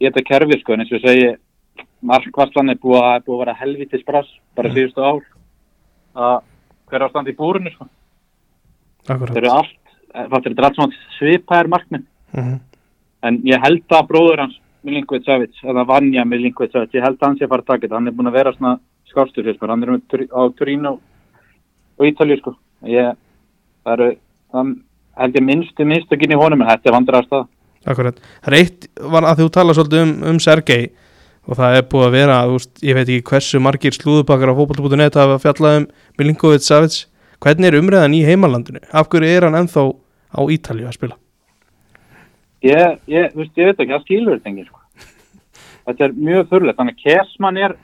í 0.00 0.06
þetta 0.08 0.22
kerfi 0.24 0.58
sko 0.60 0.72
en 0.72 0.80
eins 0.84 0.92
og 0.92 0.98
ég 1.00 1.04
segi 1.06 1.84
markvarslan 2.02 2.70
er 2.72 2.78
búið 2.80 3.02
að, 3.04 3.24
búið 3.26 3.34
að 3.36 3.42
vera 3.44 3.58
helvitis 3.60 4.04
brass 4.08 4.30
bara 4.56 4.70
síðustu 4.72 5.04
ár. 5.04 5.20
Að 6.16 6.38
hver 6.90 7.04
ástand 7.06 7.28
í 7.28 7.36
búrinu 7.36 7.70
sko. 7.74 7.86
Akkurat. 9.08 9.34
Þeir 9.34 9.44
eru 9.44 9.52
allt, 9.52 9.76
fattur 10.32 10.50
þetta 10.54 10.62
er 10.62 10.68
allt 10.70 10.80
svona 10.80 10.98
svipaðir 11.18 11.68
markminn 11.76 12.06
Mhm. 12.32 12.60
en 13.22 13.38
ég 13.44 13.60
held 13.62 13.86
að 13.88 14.06
bróður 14.08 14.38
hans 14.38 14.58
Milinkovic 14.84 15.24
Savic, 15.26 15.54
eða 15.62 15.84
Vanja 15.86 16.24
Milinkovic 16.24 16.72
Savic 16.72 16.92
ég 16.94 17.02
held 17.02 17.18
að 17.18 17.26
hans 17.26 17.40
að 17.42 17.48
fara 17.48 17.62
að 17.62 17.66
taka 17.66 17.86
þetta, 17.86 17.94
hann 17.96 18.06
er 18.08 18.12
búin 18.12 18.28
að 18.28 18.32
vera 18.38 18.52
svona 18.52 18.80
fyrst 19.44 19.60
mér, 19.60 19.68
hann 19.68 19.82
er 19.82 20.00
Tur- 20.08 20.30
á 20.32 20.42
Turín 20.56 20.86
og, 20.88 21.00
Ítalíu 22.06 22.38
sko. 22.38 22.54
Ég, 22.84 23.16
það 23.84 23.94
eru 23.96 24.10
það 24.50 24.72
held 25.20 25.38
ég 25.40 25.46
minnstu 25.46 25.86
minnstökin 25.86 26.34
í 26.34 26.40
honum 26.40 26.64
en 26.64 26.70
þetta 26.72 26.90
er 26.90 26.96
vandræðast 26.98 27.34
það 27.34 27.48
Akkurat, 27.88 28.18
það 28.44 28.52
er 28.52 28.58
eitt 28.58 28.90
var 29.00 29.24
að 29.24 29.38
þú 29.40 29.52
tala 29.56 29.74
svolítið 29.76 30.02
um, 30.04 30.10
um 30.30 30.40
Sergei 30.42 30.90
og 31.48 31.56
það 31.56 31.76
er 31.78 31.86
búið 31.88 32.06
að 32.06 32.16
vera, 32.18 32.40
veist, 32.50 32.74
ég 32.84 32.96
veit 32.98 33.06
ekki 33.06 33.30
hversu 33.30 33.60
margir 33.62 33.96
slúðubakkar 33.96 34.52
á 34.52 34.58
fótboll.net 34.58 35.16
hafa 35.16 35.38
fjallað 35.40 35.78
um 35.78 35.86
Milinkovic 36.20 36.66
Savic 36.66 36.98
hvernig 37.40 37.70
er 37.70 37.78
umræðan 37.80 38.16
í 38.16 38.20
heimalandinu? 38.26 38.82
Af 38.92 39.08
hverju 39.10 39.30
er 39.30 39.46
hann 39.48 39.58
ennþá 39.62 39.86
á 39.88 40.40
Ítalíu 40.52 40.88
að 40.88 40.96
spila? 40.98 41.16
Ég, 42.60 42.98
ég, 43.08 43.30
veist, 43.32 43.56
ég 43.56 43.70
veit 43.70 43.78
ekki, 43.80 43.94
það 43.94 44.04
skilur 44.04 44.36
þetta 44.36 44.50
enginn, 44.50 44.68
sko. 44.68 44.80
Þetta 45.88 46.04
er 46.06 46.18
mjög 46.28 46.50
þurrlegt, 46.50 46.76
þannig 46.76 46.98
að 46.98 47.04
Kersmann 47.06 47.60
er, 47.64 47.76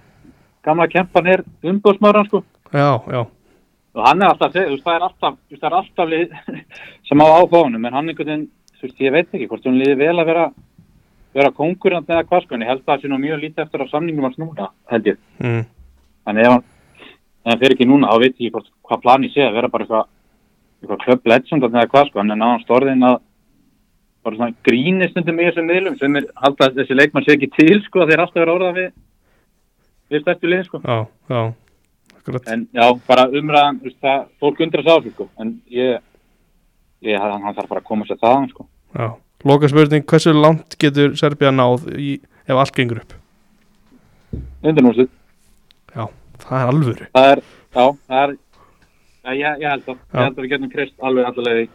gamla 0.66 0.88
kempan 0.92 1.30
er 1.32 1.44
umbúðsmaður, 1.64 2.28
sko. 2.28 2.42
Já, 2.76 2.90
já, 3.08 3.22
Og 3.96 4.04
hann 4.04 4.20
er 4.20 4.28
alltaf, 4.28 4.52
þú 4.52 4.62
veist, 4.74 4.84
það 4.84 4.96
er 4.98 5.04
alltaf, 5.06 5.36
það 5.56 5.66
er 5.68 5.76
alltaf 5.78 6.10
lið 6.10 6.34
sem 7.08 7.22
á 7.24 7.26
áfáðunum, 7.26 7.86
en 7.88 7.96
hann 7.96 8.10
einhvern 8.12 8.28
veginn, 8.28 8.48
þú 8.76 8.84
veist, 8.84 8.98
ég 9.00 9.14
veit 9.14 9.30
ekki 9.30 9.48
hvort 9.48 9.68
hún 9.68 9.78
liði 9.80 9.96
vel 10.02 10.16
að 10.20 10.28
vera, 10.30 10.42
vera 11.36 11.52
konkurrent 11.56 12.12
eða 12.12 12.26
hvað, 12.28 12.44
sko, 12.44 12.56
en 12.56 12.66
ég 12.66 12.72
held 12.72 12.82
að 12.84 12.90
það 12.92 13.02
sé 13.02 13.12
nú 13.12 13.20
mjög 13.22 13.40
lítið 13.44 13.64
eftir 13.64 13.84
á 13.88 13.92
samningum 13.92 14.28
hans 14.28 14.38
núna, 14.42 14.68
held 14.92 15.10
ég. 15.12 15.22
mm. 15.40 15.64
Þannig 16.28 16.44
ef 16.44 16.52
hann, 16.52 16.66
ef 17.06 17.50
hann 17.50 17.62
fer 17.64 17.76
ekki 17.76 17.88
núna, 17.88 18.12
þá 18.12 18.20
veit 18.20 18.34
ég 18.34 18.36
ekki 18.36 18.52
hvort, 18.58 18.70
hvað 18.90 19.02
plani 19.06 19.32
sé 19.32 19.46
að 19.46 19.56
vera 19.56 19.72
bara 19.72 19.86
eitthvað, 19.86 20.08
eitthvað 20.82 21.02
klöpp 21.06 21.32
legend 21.32 21.68
eða 21.70 21.88
hvað, 21.94 22.08
sko, 22.10 22.20
hann 22.20 22.36
er 22.36 22.42
náðan 22.42 22.64
storðin 22.66 23.08
að 23.08 23.20
bara 24.26 24.36
svona 24.40 24.56
grínir 24.66 25.12
stundum 25.12 25.38
í 25.40 25.46
þessum 25.46 25.68
miðlum 25.70 25.96
sem 26.00 26.16
er 26.18 26.26
að 26.34 26.58
þessi 26.80 26.96
leikmann 26.98 27.24
sé 27.24 27.36
ekki 27.36 27.48
til, 27.54 27.78
sko, 27.86 28.02
að 28.02 28.12
þeir 28.12 28.24
alltaf 28.24 28.42
vera 28.42 28.56
orðað 28.58 28.80
við, 28.80 28.88
við 30.10 30.26
Akkurat, 32.26 32.48
En 32.50 32.64
já, 32.74 32.86
bara 33.06 33.28
umræðan, 33.30 33.76
veist, 33.84 33.98
það, 34.02 34.24
fólk 34.42 34.60
undra 34.64 34.82
sá 34.82 34.96
sko, 35.04 35.28
en 35.38 35.52
ég, 35.70 36.00
ég, 37.06 37.20
hann, 37.22 37.42
hann 37.44 37.54
þarf 37.54 37.68
bara 37.70 37.80
að 37.84 37.86
koma 37.86 38.06
sér 38.08 38.18
þaðan, 38.18 38.48
sko. 38.50 38.66
já 38.98 39.12
Loka 39.46 39.68
spurning, 39.70 40.02
hversu 40.10 40.32
langt 40.34 40.74
getur 40.82 41.12
Serbia 41.20 41.52
náð 41.54 41.84
í, 42.02 42.16
ef 42.48 42.56
allt 42.58 42.74
gengur 42.74 42.98
upp? 43.04 43.12
Undanúrslit, 44.66 45.10
Já, 45.94 46.06
það 46.42 46.58
er 46.64 46.70
alvöru 46.72 47.06
það 47.14 47.28
er, 47.34 47.42
já, 47.76 47.84
það 48.10 48.22
er, 48.24 48.32
já, 49.22 49.30
ég, 49.36 49.60
ég 49.62 49.70
held 49.70 49.84
það, 49.86 50.00
Já. 50.00 50.16
ég 50.18 50.24
held 50.26 50.36
að 50.40 50.42
við 50.46 50.50
getum 50.54 50.72
krist 50.72 50.96
alveg 51.06 51.28
allavega 51.30 51.62
í, 51.62 51.68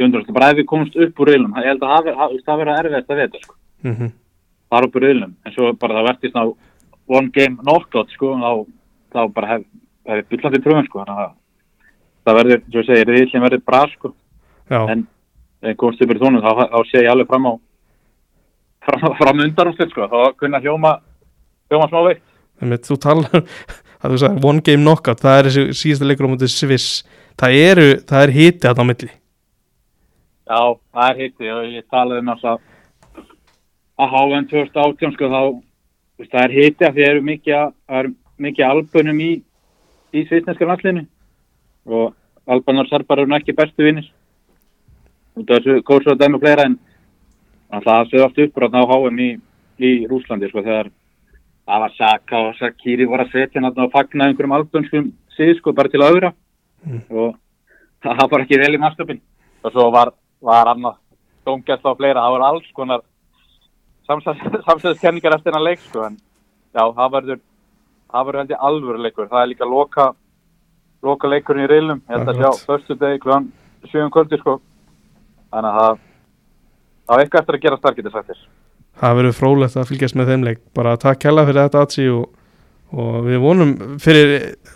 undanúrslit, 0.00 0.34
bara 0.40 0.50
ef 0.50 0.58
við 0.58 0.68
komumst 0.72 0.98
upp 1.06 1.22
úr 1.22 1.30
reilum, 1.30 1.54
ég 1.60 1.70
held 1.70 1.86
að 1.86 1.94
það 1.94 2.08
ver- 2.10 2.44
það 2.48 2.60
verður 2.64 2.80
erfiðast 2.82 3.14
að 3.14 3.22
vita, 3.22 3.42
sko. 3.46 3.58
mm 3.86 4.12
fara 4.74 4.88
upp 4.88 4.96
úr 4.98 5.04
riðlum 5.04 5.34
en 5.46 5.52
svo 5.54 5.68
bara 5.78 5.94
það 6.00 6.06
verðist 6.08 6.34
ná 6.34 6.42
one 7.14 7.28
game 7.36 7.60
knockout 7.62 8.10
sko 8.10 8.30
þá, 8.40 8.48
þá 9.14 9.18
bara 9.36 9.50
hef, 9.52 9.66
hef 10.08 10.28
byllandi 10.32 10.60
trúin 10.64 10.86
sko 10.88 11.02
þannig 11.04 11.22
að 11.24 11.32
það 12.24 12.38
verður, 12.40 12.62
svo 12.70 12.80
ég 12.82 12.88
segi, 12.88 13.06
riðlinn 13.10 13.44
verður 13.44 13.64
bra 13.68 13.82
sko. 13.92 14.12
Já, 14.72 14.80
en 14.94 15.06
komst 15.80 16.00
upp 16.04 16.12
í 16.14 16.18
tónum 16.20 16.44
þá, 16.44 16.52
þá 16.72 16.78
sé 16.90 17.02
ég 17.04 17.10
alveg 17.12 17.28
fram 17.28 17.48
á 17.48 17.52
fram, 18.84 19.16
fram 19.20 19.42
undan 19.44 19.72
um 19.72 19.90
sko. 19.90 20.08
Þá 20.12 20.20
kunna 20.40 20.60
hljóma 20.64 20.94
hljóma 21.70 21.88
smá 21.90 22.00
veikt. 22.08 22.24
Einmitt, 22.62 22.86
þú 22.88 22.96
talar 23.02 23.28
að 24.04 24.14
þú 24.14 24.20
sagði 24.22 24.48
one 24.50 24.64
game 24.64 24.84
knockout, 24.84 25.20
það 25.24 25.38
er 25.40 25.48
þessi 25.50 25.76
síðasta 25.82 26.08
leikur 26.08 26.28
á 26.28 26.32
mútið 26.32 26.52
Sviss. 26.54 26.88
Það 27.40 27.56
eru, 27.58 27.86
það 28.06 28.22
er 28.28 28.32
hiti 28.36 28.62
þarna 28.66 28.84
á 28.84 28.90
milli. 28.92 29.10
Já, 30.44 30.60
það 30.92 31.08
er 31.08 31.20
hitti 31.22 31.48
og 31.50 31.64
ég 31.72 31.86
talaði 31.90 32.20
um 32.22 32.32
alltaf 32.34 32.60
að 34.04 34.10
háðan 34.12 34.48
2018 34.50 35.14
sko 35.16 35.30
þá 35.32 35.40
það 36.28 36.40
er 36.44 36.54
hitti 36.54 36.84
að 36.86 36.96
því 36.98 37.04
eru 37.08 37.22
mikið 37.24 37.54
að- 37.58 37.72
það 37.88 37.98
er 38.02 38.08
mikið 38.44 38.66
albunum 38.68 39.20
í 39.24 39.30
í 40.14 40.24
svitneska 40.28 40.68
landsliðinu. 40.68 41.06
Og 41.90 42.14
albanar 42.46 42.88
serbar 42.90 43.22
eru 43.22 43.36
ekki 43.36 43.56
bestu 43.56 43.86
vinnir 43.86 44.10
af 45.34 45.48
þessu 45.48 45.80
kósa 45.82 46.14
og 46.14 46.20
dæmi 46.20 46.38
og 46.38 46.44
fleira 46.44 46.68
en 46.68 46.78
alltaf 47.74 47.90
það 47.90 48.12
séu 48.12 48.22
allt 48.22 48.38
upp 48.44 48.60
á 48.62 48.82
HM 48.90 49.18
í, 49.18 49.30
í 49.82 49.90
Rúslandi 50.06 50.48
sko 50.50 50.62
þegar 50.62 50.92
það 51.66 51.82
var 51.84 51.94
Saka 51.98 52.40
og 52.48 52.56
Sakiri 52.60 53.08
voru 53.10 53.24
að 53.26 53.32
setja 53.32 53.58
hann 53.60 53.72
þarna 53.72 53.88
og 53.88 53.94
fagna 53.96 54.28
einhverjum 54.28 54.56
albönskum 54.58 55.12
síð 55.34 55.56
sko 55.58 55.72
bara 55.74 55.90
til 55.90 56.02
að 56.04 56.12
auðra 56.12 56.32
Mm. 56.84 57.00
og 57.16 57.36
það 58.04 58.30
var 58.30 58.42
ekki 58.44 58.58
vel 58.60 58.76
í 58.76 58.80
mastöpin 58.80 59.20
og 59.64 59.72
svo 59.72 59.86
var, 59.92 60.10
var 60.44 60.68
annað 60.68 60.98
dómgæst 61.46 61.86
og 61.88 61.96
fleira, 61.96 62.20
það 62.20 62.34
voru 62.34 62.44
alls 62.44 62.66
konar 62.76 63.04
samsæðiskenningar 64.68 65.38
eftir 65.38 65.48
hennar 65.48 65.64
leik 65.64 65.80
sko 65.80 66.04
en 66.04 66.18
já, 66.76 66.82
það 66.84 67.14
verður 67.16 67.40
það 68.14 68.26
verður 68.28 68.42
heldur 68.44 68.66
alvöru 68.70 69.04
leikur. 69.04 69.30
Það 69.30 69.42
er 69.42 69.52
líka 69.52 69.68
loka 69.68 70.10
loka 71.04 71.28
leikurinn 71.28 71.66
í 71.66 71.68
reilum, 71.68 72.02
ég 72.08 72.14
held 72.16 72.30
að 72.32 72.40
sjá 72.40 72.66
förstu 72.70 72.96
degi 72.96 73.20
klugan 73.20 73.50
7 73.90 74.10
kvöldi 74.14 74.40
sko. 74.40 74.58
Þannig 75.52 75.70
að 75.70 75.80
það 75.80 76.04
það 77.04 77.14
var 77.14 77.24
eitthvað 77.24 77.42
eftir 77.42 77.58
að 77.58 77.66
gera 77.66 77.80
starkið 77.82 78.08
þess 78.08 78.22
eftir 78.22 78.44
það 79.00 79.18
verður 79.18 79.36
frólægt 79.38 79.78
að 79.78 79.90
fylgjast 79.90 80.18
með 80.18 80.32
þeim 80.32 80.46
leik. 80.48 80.60
Bara 80.76 80.96
takk 81.00 81.26
hella 81.28 81.44
fyrir 81.48 81.66
þetta 81.66 81.84
Atsi 81.84 82.06
og, 82.12 82.26
og 82.94 83.16
við 83.26 83.40
vonum 83.42 83.74
fyrir 84.02 84.34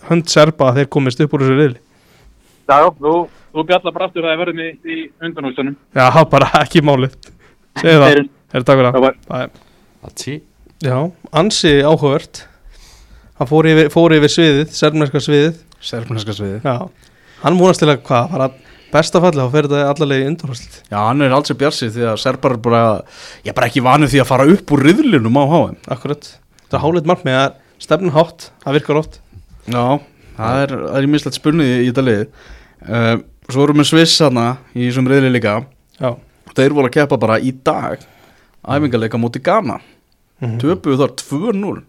hönd 0.08 0.28
serpa 0.30 0.70
að 0.70 0.82
þeir 0.82 0.90
komist 0.96 1.22
upp 1.24 1.36
úr 1.36 1.44
þessu 1.44 1.58
riðli. 1.58 1.80
Já, 2.68 2.78
þú, 2.98 3.14
þú 3.54 3.64
bjallar 3.70 3.94
bara 3.94 4.08
aftur 4.10 4.26
að 4.26 4.34
það 4.34 4.42
verðum 4.42 4.62
í, 4.64 4.68
í 4.84 4.98
undanhúsunum 5.24 5.78
já, 5.96 6.08
bara 6.34 6.50
ekki 6.64 6.84
málið. 6.84 7.16
Segðu 7.78 8.04
það, 8.04 8.22
er 8.52 8.68
takk 8.68 8.82
fyrir 8.82 9.18
Það. 9.28 9.64
Atsi? 10.08 10.36
Já, 10.84 10.96
ansi 11.34 11.72
áhugavert 11.82 12.44
hann 13.38 13.50
fór 13.50 13.68
yfir, 13.70 13.90
fór 13.94 14.14
yfir 14.16 14.32
sviðið 14.34 14.72
sermneska 14.74 15.22
sviðið. 15.22 15.60
Serfneska 15.84 16.34
sviði 16.34 16.58
já, 16.64 16.74
hann 17.44 17.58
vonast 17.60 17.82
til 17.84 17.88
að 17.92 18.02
hvað 18.08 18.32
var 18.34 18.44
að 18.48 18.56
besta 18.92 19.20
falli 19.22 19.42
þá 19.44 19.52
fer 19.52 19.68
þetta 19.68 19.88
allarlega 19.92 20.24
í 20.24 20.28
undanhúslit 20.32 20.76
Já, 20.90 20.98
hann 21.04 21.22
er 21.22 21.34
alls 21.36 21.52
í 21.52 21.56
bjarsi 21.60 21.90
því 21.94 22.06
að 22.08 22.20
Serbar 22.22 22.54
er 22.56 22.60
bara 22.64 22.82
Ég 23.44 23.50
er 23.52 23.56
bara 23.58 23.68
ekki 23.68 23.82
vanið 23.84 24.14
því 24.14 24.22
að 24.22 24.30
fara 24.30 24.46
upp 24.54 24.72
úr 24.74 24.82
riðlinum 24.88 25.36
á 25.38 25.44
HM 25.52 25.74
akkurat, 25.94 26.30
þetta 26.64 26.78
er 26.80 26.84
háleit 26.86 27.10
markmið 27.10 27.36
að 27.42 27.58
stefnum 27.84 28.14
hátt, 28.16 28.48
það 28.64 28.78
virkar 28.78 29.00
ótt 29.02 29.18
Já, 29.68 29.84
það 30.38 30.62
er, 30.64 30.72
það 30.88 30.96
er 30.98 31.04
í 31.06 31.10
mislegt 31.12 31.36
spunnið 31.36 31.74
í 31.76 31.88
þetta 31.90 32.04
lið. 32.08 32.22
Uh, 32.88 33.16
Svo 33.48 33.64
erum 33.64 33.80
við 33.82 33.86
Sviss 33.90 34.18
hana 34.24 34.46
í 34.76 34.86
þessum 34.86 35.06
riðli 35.08 35.30
líka. 35.34 35.54
Já, 36.00 36.10
Þeir 36.56 36.74
voru 36.76 36.88
að 36.90 36.94
keppa 36.96 37.18
bara 37.20 37.36
í 37.40 37.52
dag 37.64 38.02
Æfingarleika 38.64 39.20
móti 39.20 39.40
Ghana. 39.44 39.78
Mhm. 40.40 40.56
Töpuðu 40.62 40.98
þar 41.02 41.14
2-0 41.20 41.82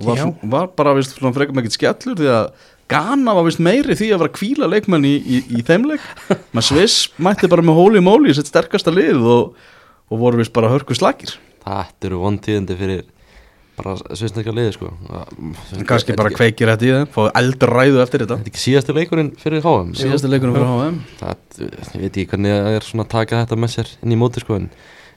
Og 0.00 0.10
var, 0.10 0.34
var 0.56 0.68
bara 0.78 0.96
vist 0.96 1.18
frekar 1.20 1.60
ekkert 1.60 1.76
skellur 1.76 2.16
Því 2.18 2.30
að 2.32 2.46
Ghana 2.90 3.36
var 3.36 3.46
vist 3.46 3.60
meiri 3.62 3.94
því 3.94 4.08
að 4.14 4.22
vera 4.24 4.34
kvíla 4.34 4.68
leikmenn 4.70 5.06
í, 5.06 5.12
í, 5.20 5.40
í 5.60 5.62
þeim 5.66 5.84
leik. 5.92 6.02
Maður 6.56 6.66
Sviss 6.72 7.04
mætti 7.22 7.50
bara 7.52 7.62
með 7.62 7.78
hóli 7.78 8.02
móli 8.02 8.32
í 8.32 8.36
sitt 8.36 8.50
sterkasta 8.50 8.90
lið 8.94 9.22
og, 9.22 9.54
og 10.10 10.22
voru 10.24 10.40
vist 10.40 10.54
bara 10.56 10.72
hörku 10.72 10.96
slagir 10.98 11.36
Þetta 11.60 12.08
eru 12.08 12.22
vontíðindi 12.24 12.76
fyrir 12.80 13.04
bara 13.80 13.94
svisnækja 14.16 14.52
liði 14.52 14.72
sko. 14.74 14.90
En 15.76 15.86
kannski 15.88 16.16
bara 16.18 16.32
kveikir 16.34 16.68
þetta 16.72 16.86
í 16.86 16.92
þeim 16.96 17.10
Fáðu 17.14 17.30
eldur 17.40 17.72
ræðu 17.78 18.00
eftir 18.02 18.24
þetta. 18.24 18.38
Þetta 18.40 18.48
er 18.48 18.52
ekki 18.52 18.64
síðasti 18.64 18.96
leikurinn 18.96 19.30
fyrir 19.40 19.64
HM 19.64 19.92
Síðasti 20.00 20.30
leikunum 20.32 20.56
fyrir 20.56 20.72
HM 20.74 20.98
það, 21.20 21.44
Ég 21.60 22.02
veit 22.02 22.10
ekki 22.10 22.26
hvernig 22.32 22.56
það 22.56 22.78
er 22.78 22.88
svona 22.88 23.06
að 23.06 23.12
taka 23.14 23.44
þetta 23.44 23.60
með 23.62 23.74
sér 23.76 23.92
inn 24.00 24.16
í 24.16 24.18
móti 24.20 24.42
sko 24.42 24.58
en 24.58 24.68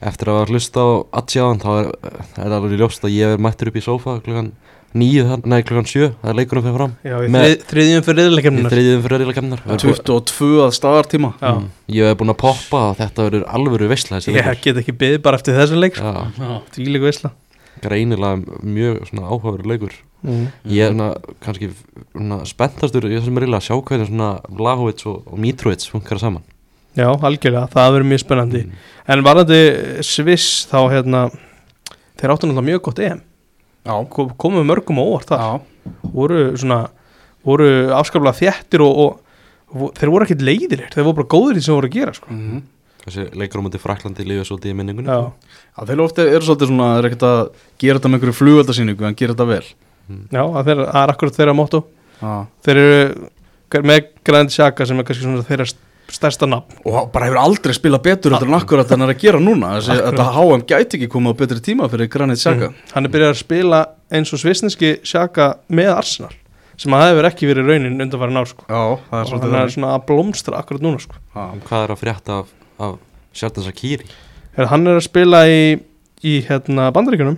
eftir 0.10 0.30
að 0.32 0.40
hafa 0.40 0.54
hlusta 0.54 0.84
á 0.84 0.90
Atsjáðan 1.22 1.62
þá 1.64 1.70
er, 1.74 1.90
er 2.12 2.22
það 2.36 2.56
alveg 2.60 2.80
ljóst 2.82 3.08
að 3.08 3.16
ég 3.16 3.34
er 3.36 3.44
mættur 3.44 3.72
upp 3.72 3.80
í 3.80 3.84
sófa 3.84 4.16
klukkan 4.26 4.52
nýju, 4.94 5.26
nei 5.50 5.62
klukkan 5.66 5.88
sjö 5.90 6.10
það 6.22 6.30
er 6.30 6.38
leikurinn 6.38 6.66
fyrir 6.68 6.78
fram. 6.78 6.94
Já, 7.02 7.16
í 7.26 7.56
þriðjum 7.72 8.06
fyrir 8.06 8.20
í 8.22 8.28
riðleikemnunar 8.28 8.74
þriðjum 8.74 9.04
fyrir 9.06 9.24
reyla 9.24 9.36
kemnar 9.38 9.64
22 9.72 10.50
að 10.68 10.76
staðartíma. 10.78 11.32
Já, 11.42 11.52
Ég 11.98 12.12
hef 12.12 12.20
búin 12.20 12.34
að 12.34 12.40
poppa 12.44 12.84
að 12.92 13.00
þetta 13.02 13.28
verður 13.28 13.48
alvöru 13.58 13.90
þessi 13.90 14.36
ég 14.36 14.40
leikur. 14.40 14.62
get 14.68 14.82
ekki 14.84 14.98
beðið 15.02 15.24
bara 15.26 15.42
eftir 15.42 15.58
þessu 15.58 15.82
leik 15.82 15.98
sko. 15.98 16.14
Já, 16.38 16.54
því 16.76 16.88
líka 16.92 17.10
veisla. 17.10 17.34
Greinilega 17.84 18.62
mjög 18.62 19.02
svona 19.10 19.28
áhugaveru 19.28 19.70
leikur. 19.74 19.98
Mm. 20.24 20.46
Ég 20.72 20.86
er 20.86 20.94
svona 20.94 21.10
kannski 21.44 21.72
svona 22.14 22.44
spenntastur 22.48 23.10
í 23.10 23.18
þessum 23.18 23.42
reyla 23.42 23.60
að 23.60 23.66
sjá 23.68 23.76
hvernig 23.82 24.12
svona 24.12 24.30
Lahovits 24.62 25.10
og, 25.10 25.26
og 25.28 25.42
Mitrovic 25.42 25.90
funkar 25.90 26.22
saman 26.22 26.46
já, 26.96 27.08
algjörlega, 27.10 27.68
það 27.74 27.92
verður 27.96 28.10
mjög 28.12 28.22
spennandi. 28.24 28.64
Mm. 28.68 28.82
en 29.14 29.24
varandi 29.26 29.60
Sviss 30.06 30.68
þá 30.72 30.78
hérna 30.94 31.22
þeir 32.20 32.34
áttu 32.34 32.48
náttúrulega 32.50 32.68
mjög 32.70 32.82
gott 32.88 33.00
EM. 33.00 33.22
Já, 33.84 33.96
Kom- 34.10 34.34
komu 34.40 34.64
mörgum 34.64 35.00
á 35.02 35.04
óvart 35.04 35.28
það 35.34 35.42
já, 35.44 35.54
voru 36.14 36.44
svona 36.58 36.82
voru 37.44 37.70
afskaplega 37.98 38.38
þjættir 38.40 38.84
og, 38.86 39.00
og, 39.04 39.20
og 39.76 39.90
þeir 39.98 40.12
voru 40.14 40.24
ekkit 40.28 40.46
leiðilegir 40.48 40.94
þeir 40.94 41.04
voru 41.10 41.18
bara 41.20 41.32
góðir 41.34 41.58
í 41.58 41.60
því 41.60 41.66
sem 41.66 41.76
voru 41.76 41.90
að 41.90 41.98
gera 41.98 42.14
sko. 42.16 42.30
Mhm. 42.32 42.62
Þessi 43.04 43.24
leikur 43.36 43.60
á 43.60 43.64
múti 43.66 43.80
Fraklandi 43.84 44.24
lífið 44.24 44.46
svolítið 44.48 44.72
í 44.72 44.76
minningunni. 44.80 45.10
Já, 45.12 45.34
Já, 45.76 45.80
þeir 45.84 45.92
eru 45.98 46.04
ofta 46.06 46.24
eru 46.24 46.46
svolítið 46.48 46.70
svona, 46.72 46.86
þeir 46.94 47.00
eru 47.04 47.10
ekkert 47.10 47.26
að 47.28 47.42
gera 47.84 48.00
þetta 48.00 48.12
með 48.14 48.16
einhverju 48.22 48.36
flugöldasýningu, 48.38 49.04
en 49.10 49.18
gera 49.20 49.34
þetta 49.36 49.48
vel. 49.50 49.66
Já 50.32 50.44
að 50.44 50.70
þeir, 50.70 50.80
það 50.88 51.02
er 51.04 51.12
akkurat 51.12 51.40
þeirra 51.42 51.56
mótó 51.58 51.82
Já. 52.22 52.32
þeir 52.64 52.80
eru 52.84 53.84
með 53.90 54.08
Grand 54.24 54.54
Shaka 54.56 54.86
sem 54.88 55.00
er 55.02 55.08
kannski 55.10 55.26
svona 55.28 55.44
þeirra 55.44 55.68
stærsta 56.12 56.46
nafn 56.50 56.82
Og 56.86 57.12
bara 57.14 57.26
hefur 57.30 57.40
aldrei 57.42 57.74
spilað 57.74 58.04
betur 58.04 58.34
en 58.36 58.54
akkurat 58.58 58.92
en 58.92 59.02
er 59.02 59.14
að 59.14 59.20
gera 59.24 59.40
núna. 59.40 59.78
Þetta 59.82 60.26
HM 60.36 60.64
gæti 60.68 60.98
ekki 61.00 61.08
komið 61.14 61.34
á 61.34 61.40
betri 61.40 61.60
tíma 61.64 61.90
fyrir 61.90 62.10
Granit 62.12 62.38
Xhaka 62.42 62.70
Mm. 62.70 62.76
hann 62.94 63.06
er 63.06 63.10
byrjað 63.10 63.32
að 63.34 63.40
spila 63.44 63.80
eins 64.12 64.34
og 64.34 64.40
svisneski 64.40 65.00
Shaka 65.04 65.58
með 65.70 65.94
Arsenal 65.98 66.34
sem 66.78 66.92
að 66.94 67.04
hefur 67.08 67.30
ekki 67.30 67.48
verið 67.48 67.68
raunin 67.70 68.02
undanfæri 68.02 68.34
ná 68.34 68.44
sko. 68.50 68.66
Já, 68.68 69.00
það 69.10 69.18
er 69.20 69.24
og 69.24 69.30
svolítið 69.30 69.42
hann 69.42 69.54
er 69.54 69.60
þannig. 69.64 69.74
svona 69.74 69.94
að 69.96 70.06
blómstra 70.10 70.58
akkurat 70.60 70.82
núna 70.82 71.00
sko. 71.00 71.16
Hvað 71.34 71.84
er 71.84 71.92
að 71.94 72.00
frétta 72.02 72.38
af, 72.40 72.48
af 72.80 72.96
Sjartan 73.34 73.64
Sakiri? 73.64 74.06
Hann 74.58 74.88
er 74.88 74.98
að 74.98 75.04
spila 75.08 75.44
í, 75.48 75.80
í 76.24 76.34
hérna, 76.48 76.92
bandaríkunum 76.94 77.38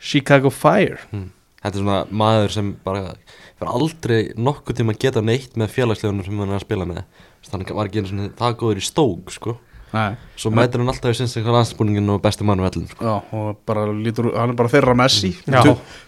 Chicago 0.00 0.50
Fire 0.50 0.98
Þetta 1.62 1.76
er 1.78 1.78
svona 1.78 1.98
maður 2.10 2.50
sem 2.50 2.72
bara 2.84 3.12
aldrei 3.62 4.32
nokkuð 4.34 4.80
tíma 4.80 4.94
geta 4.98 5.22
neitt 5.22 5.54
með 5.56 5.70
félagslegunum 5.76 6.24
sem 6.26 6.38
hann 6.42 6.50
er 6.50 6.58
að 6.58 6.64
spila 6.66 6.86
með 6.88 7.04
Þannig 7.50 7.72
var 7.74 7.88
ekki 7.90 8.02
einu 8.04 8.28
það 8.38 8.56
góður 8.60 8.80
í 8.82 8.86
stók 8.86 9.32
sko 9.34 9.56
Nei, 9.92 10.14
Svo 10.40 10.48
mætir 10.54 10.80
hann 10.80 10.88
alltaf 10.88 11.12
í 11.12 11.16
sinns 11.18 11.34
eitthvað 11.36 11.52
landsbúningin 11.58 12.06
og 12.14 12.22
besti 12.24 12.46
mann 12.48 12.62
vellin 12.64 12.86
sko. 12.88 13.04
já, 13.04 13.16
og 13.36 13.58
bara 13.68 13.82
lítur, 13.92 14.30
hann 14.32 14.54
er 14.54 14.56
bara 14.56 14.70
þeirra 14.72 14.94
Messi 14.96 15.34
Já. 15.44 15.60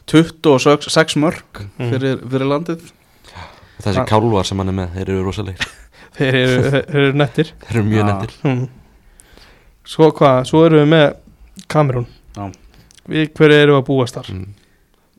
Tu- 0.09 0.22
26 0.41 1.16
mörg 1.20 1.61
Mm. 1.78 1.91
fyrir, 1.91 2.22
fyrir 2.30 2.49
landið 2.49 2.87
Þessi 3.82 4.01
Ah. 4.01 4.07
kálvar 4.09 4.47
sem 4.47 4.57
hann 4.59 4.68
er 4.68 4.72
með, 4.72 4.95
þeir 4.95 5.09
eru 5.11 5.24
rosalegir 5.26 5.66
þeir 6.16 6.35
eru, 6.35 6.62
þeir 6.70 6.95
eru 7.03 7.12
nettir 7.12 7.53
Þeir 7.61 7.76
eru 7.76 7.85
mjög 7.91 8.01
Já. 8.01 8.07
nettir 8.09 8.35
hmm. 8.43 8.68
svo 9.85 10.11
hvað, 10.16 10.45
svo 10.49 10.64
erum 10.64 10.80
við 10.80 10.89
með 10.95 11.16
Kamerún 11.68 12.07
Já. 12.39 12.49
við 13.09 13.32
hverju 13.35 13.61
erum 13.61 13.76
við 13.76 13.82
að 13.82 13.87
búast 13.91 14.14
þar 14.16 14.32
mm. 14.32 14.49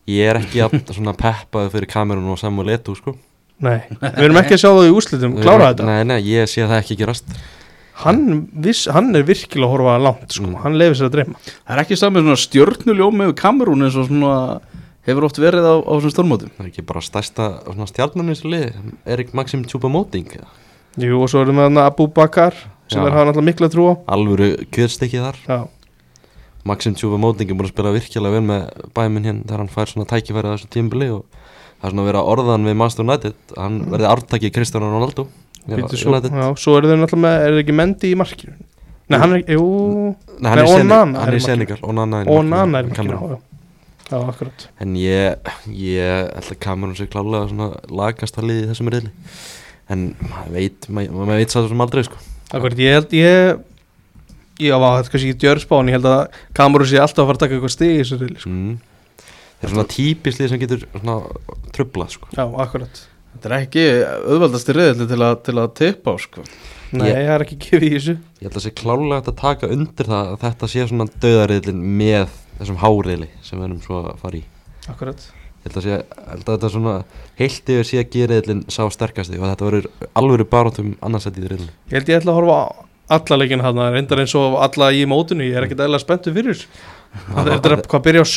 Ég 0.07 0.29
er 0.29 0.37
ekki 0.41 0.61
að 0.65 1.17
peppaði 1.17 1.69
fyrir 1.73 1.87
kamerun 1.89 2.29
og 2.33 2.37
Samuel 2.41 2.73
Eto'o 2.79 2.95
sko 2.97 3.15
nei, 3.59 3.77
við 4.01 4.23
erum 4.27 4.37
ekki 4.41 4.55
að 4.57 4.61
sjá 4.63 4.69
það 4.71 4.87
í 4.89 4.95
úrslitum. 4.95 5.35
Klára 5.41 5.69
þetta, 5.73 5.85
Nei, 5.85 6.03
nei, 6.03 6.19
ég 6.27 6.49
sé 6.51 6.65
það 6.67 6.79
ekki 6.81 6.97
gerast. 6.99 7.25
Hann, 8.03 8.49
viss, 8.51 8.87
hann 8.91 9.15
er 9.15 9.23
virkilega 9.23 9.69
að 9.69 9.71
horfa 9.77 9.93
langt, 10.03 10.31
sko, 10.35 10.43
Mm. 10.49 10.55
hann 10.65 10.73
lefur 10.77 10.95
sér 10.99 11.07
að 11.07 11.13
dreyma. 11.15 11.35
Það 11.63 11.77
er 11.77 11.83
ekki 11.85 11.95
samið 12.01 12.25
svona 12.25 12.41
stjörnuljó 12.43 13.07
með 13.15 13.33
Kamerún 13.39 13.83
eins 13.87 13.95
og 13.95 14.07
svona 14.09 14.59
hefur 15.07 15.23
oft 15.29 15.37
verið 15.39 15.63
á, 15.63 15.75
á 15.79 15.93
svona 15.95 16.11
stórmótum. 16.11 16.51
Það 16.57 16.65
er 16.65 16.71
ekki 16.73 16.85
bara 16.85 16.99
stærsta 16.99 17.45
svona 17.69 17.87
stjarnan 17.87 18.27
í 18.27 18.35
þessu 18.35 18.51
liði 18.51 18.73
Erik 19.05 19.31
Maxim 19.33 19.63
Tjúpamóting 19.63 20.27
Jú, 20.97 21.21
og 21.21 21.29
svo 21.29 21.41
erum 21.45 21.55
við 21.59 21.69
hann 21.69 21.77
Abu 21.77 22.07
Bakar 22.07 22.51
sem 22.91 22.99
Já. 23.01 23.05
er 23.07 23.11
hafa 23.15 23.31
náttúrulega 23.31 23.47
mikla 23.47 23.69
trú 23.71 23.83
á. 23.91 23.93
Alvöru 24.11 24.49
kjöðstekki 24.71 25.19
þar. 25.23 25.35
Já, 25.47 25.67
Maxim 26.65 26.95
Tjúpamóting 26.97 27.47
er 27.49 27.55
búin 27.55 27.67
að 27.69 27.73
spila 27.75 27.91
virkilega 27.95 28.33
vel 28.35 28.43
með 28.43 28.91
bæminn 28.95 29.23
hérna 29.27 29.43
þegar 29.45 29.61
hann 29.63 29.71
fær 29.71 29.91
svona 29.91 30.07
tækifæri 30.09 30.49
á 30.49 30.55
þessu 30.57 30.69
tímbili 30.73 31.09
og 31.13 31.25
það 31.79 31.87
er 31.87 31.93
svona 31.93 32.05
að 32.05 32.09
vera 32.11 32.23
orðan 32.33 32.69
við 32.69 32.77
Master 32.81 33.05
United. 33.05 33.41
Hann 33.57 33.81
verði 33.91 34.07
ártaki 34.11 34.51
Kristján 34.53 34.85
Ronaldo. 34.85 35.27
Já, 35.65 35.75
býttu 35.79 35.97
svo, 35.97 36.13
já, 36.21 36.47
svo 36.61 36.77
eru 36.77 36.91
þau 36.91 36.99
náttúrulega 37.01 37.23
með, 37.25 37.35
er 37.41 37.55
það 37.55 37.61
ekki 37.63 37.75
Mendi 37.79 38.11
í 38.11 38.17
markinu? 38.19 38.55
Nei, 39.05 39.17
hann 39.21 39.33
er 39.33 39.41
ekki, 39.41 39.57
jú. 39.57 39.67
Nei, 40.37 40.49
hann 40.51 40.61
er 40.61 41.25
er 41.25 41.37
í 41.37 41.41
Senegal. 41.41 41.77
Onana 41.85 42.21
er 42.21 42.29
í 42.29 42.91
markinu, 42.91 43.15
já, 43.15 43.35
já, 43.35 43.37
já, 44.11 44.17
akkurat. 44.21 44.65
En 44.81 44.97
ég, 45.01 45.53
ég 45.73 46.31
held 46.35 46.51
að 46.53 46.59
Cameron 46.61 46.97
sé 46.97 47.09
klálega 47.09 47.49
svona 47.49 47.71
lagast 47.89 48.37
að 48.37 48.51
liði 48.51 48.67
í 48.67 48.71
þessum 48.71 48.93
reyli 48.93 49.13
En 49.93 50.05
maður 50.25 50.53
veit, 50.55 50.87
maður, 50.89 51.29
veit 51.29 51.53
það 51.53 51.67
sem 51.69 51.83
aldrei 51.85 52.03
sko. 52.07 52.21
Akkurat, 52.49 52.81
ég 52.81 52.95
held, 52.97 53.13
ég 53.17 53.63
ég 54.65 54.71
á 54.71 54.79
að 54.79 54.93
þetta 54.95 55.07
er 55.09 55.13
kannski 55.13 55.29
ekki 55.31 55.41
djörspán 55.43 55.89
ég 55.91 55.97
held 55.97 56.07
að 56.09 56.41
Kamerún 56.55 56.89
sé 56.89 56.99
alltaf 57.01 57.23
að 57.25 57.29
fara 57.29 57.37
að 57.37 57.43
taka 57.43 57.57
eitthvað 57.57 57.73
stig 57.73 57.91
í 57.91 57.97
þessu 58.01 58.19
reyli, 58.21 58.37
sko. 58.39 58.51
mm. 58.53 58.75
Það 59.65 59.71
er 59.71 59.75
svona 59.75 59.89
típist 59.95 60.39
lið 60.41 60.49
sem 60.53 60.61
getur 60.61 60.85
svona 60.93 61.17
trublað 61.75 62.13
sko. 62.15 62.27
Já, 62.37 62.45
akkurat. 62.65 63.03
Þetta 63.35 63.49
er 63.51 63.55
ekki 63.65 63.85
auðvaldasti 64.31 64.73
reyðli 64.77 65.07
til, 65.11 65.19
að- 65.25 65.39
til 65.43 65.55
að 65.59 65.73
tippa 65.75 66.13
á 66.13 66.15
sko. 66.23 66.43
Nei, 66.95 67.07
Ég- 67.09 67.15
það 67.25 67.33
er 67.35 67.43
ekki 67.43 67.57
gefið 67.65 67.85
í 67.89 67.93
þessu. 67.97 68.13
Ég 68.39 68.45
held 68.47 68.59
að 68.59 68.63
sé 68.65 68.71
klálega 68.77 69.21
að 69.25 69.35
taka 69.41 69.67
undir 69.73 70.05
það 70.07 70.29
að 70.31 70.39
þetta 70.45 70.69
sé 70.71 70.85
svona 70.87 71.07
döðariðlin 71.19 71.81
með 71.99 72.29
þessum 72.59 72.77
háriðli 72.79 73.27
sem 73.41 73.59
við 73.59 73.65
erum 73.67 73.81
svo 73.83 73.97
að 74.05 74.19
fara 74.21 74.37
í. 74.39 74.43
Akkurat. 74.87 75.25
Ég 75.65 75.73
held 75.73 75.77
að, 75.81 75.83
sé, 75.83 75.97
held 76.29 76.45
að 76.45 76.53
þetta 76.55 76.69
svona 76.71 76.95
heilt 77.41 77.65
yfir 77.73 77.87
sé 77.89 77.97
að 77.99 78.09
gera 78.13 78.35
riðlin 78.39 78.63
sá 78.69 78.83
sterkasti 78.93 79.39
og 79.41 79.49
þetta 79.49 79.65
verður 79.65 79.87
alvöru 80.15 80.45
barátum 80.45 80.91
annarsætt 81.01 81.39
í 81.41 81.47
riðlin 81.49 81.71
Ég 81.89 81.97
held 81.97 82.11
ég 82.13 82.19
ætla 82.21 82.31
að 82.31 82.37
horfa 82.37 82.57
á, 82.61 82.65
alla 83.09 83.37
leikina 83.41 83.63
hann 83.67 83.79
reyndar 83.93 84.21
eins 84.23 84.35
og 84.39 84.57
alla 84.65 84.91
í 84.95 85.05
mótinu 85.09 85.45
ég 85.45 85.55
er 85.59 85.67
ekkert 85.67 85.83
eðla 85.85 85.99
spenntu 86.01 86.33
fyrir 86.35 86.65
það 87.29 87.47
er 87.47 87.61
þetta 87.61 87.89
hvað 87.91 88.05
byrja 88.09 88.21
á 88.25 88.27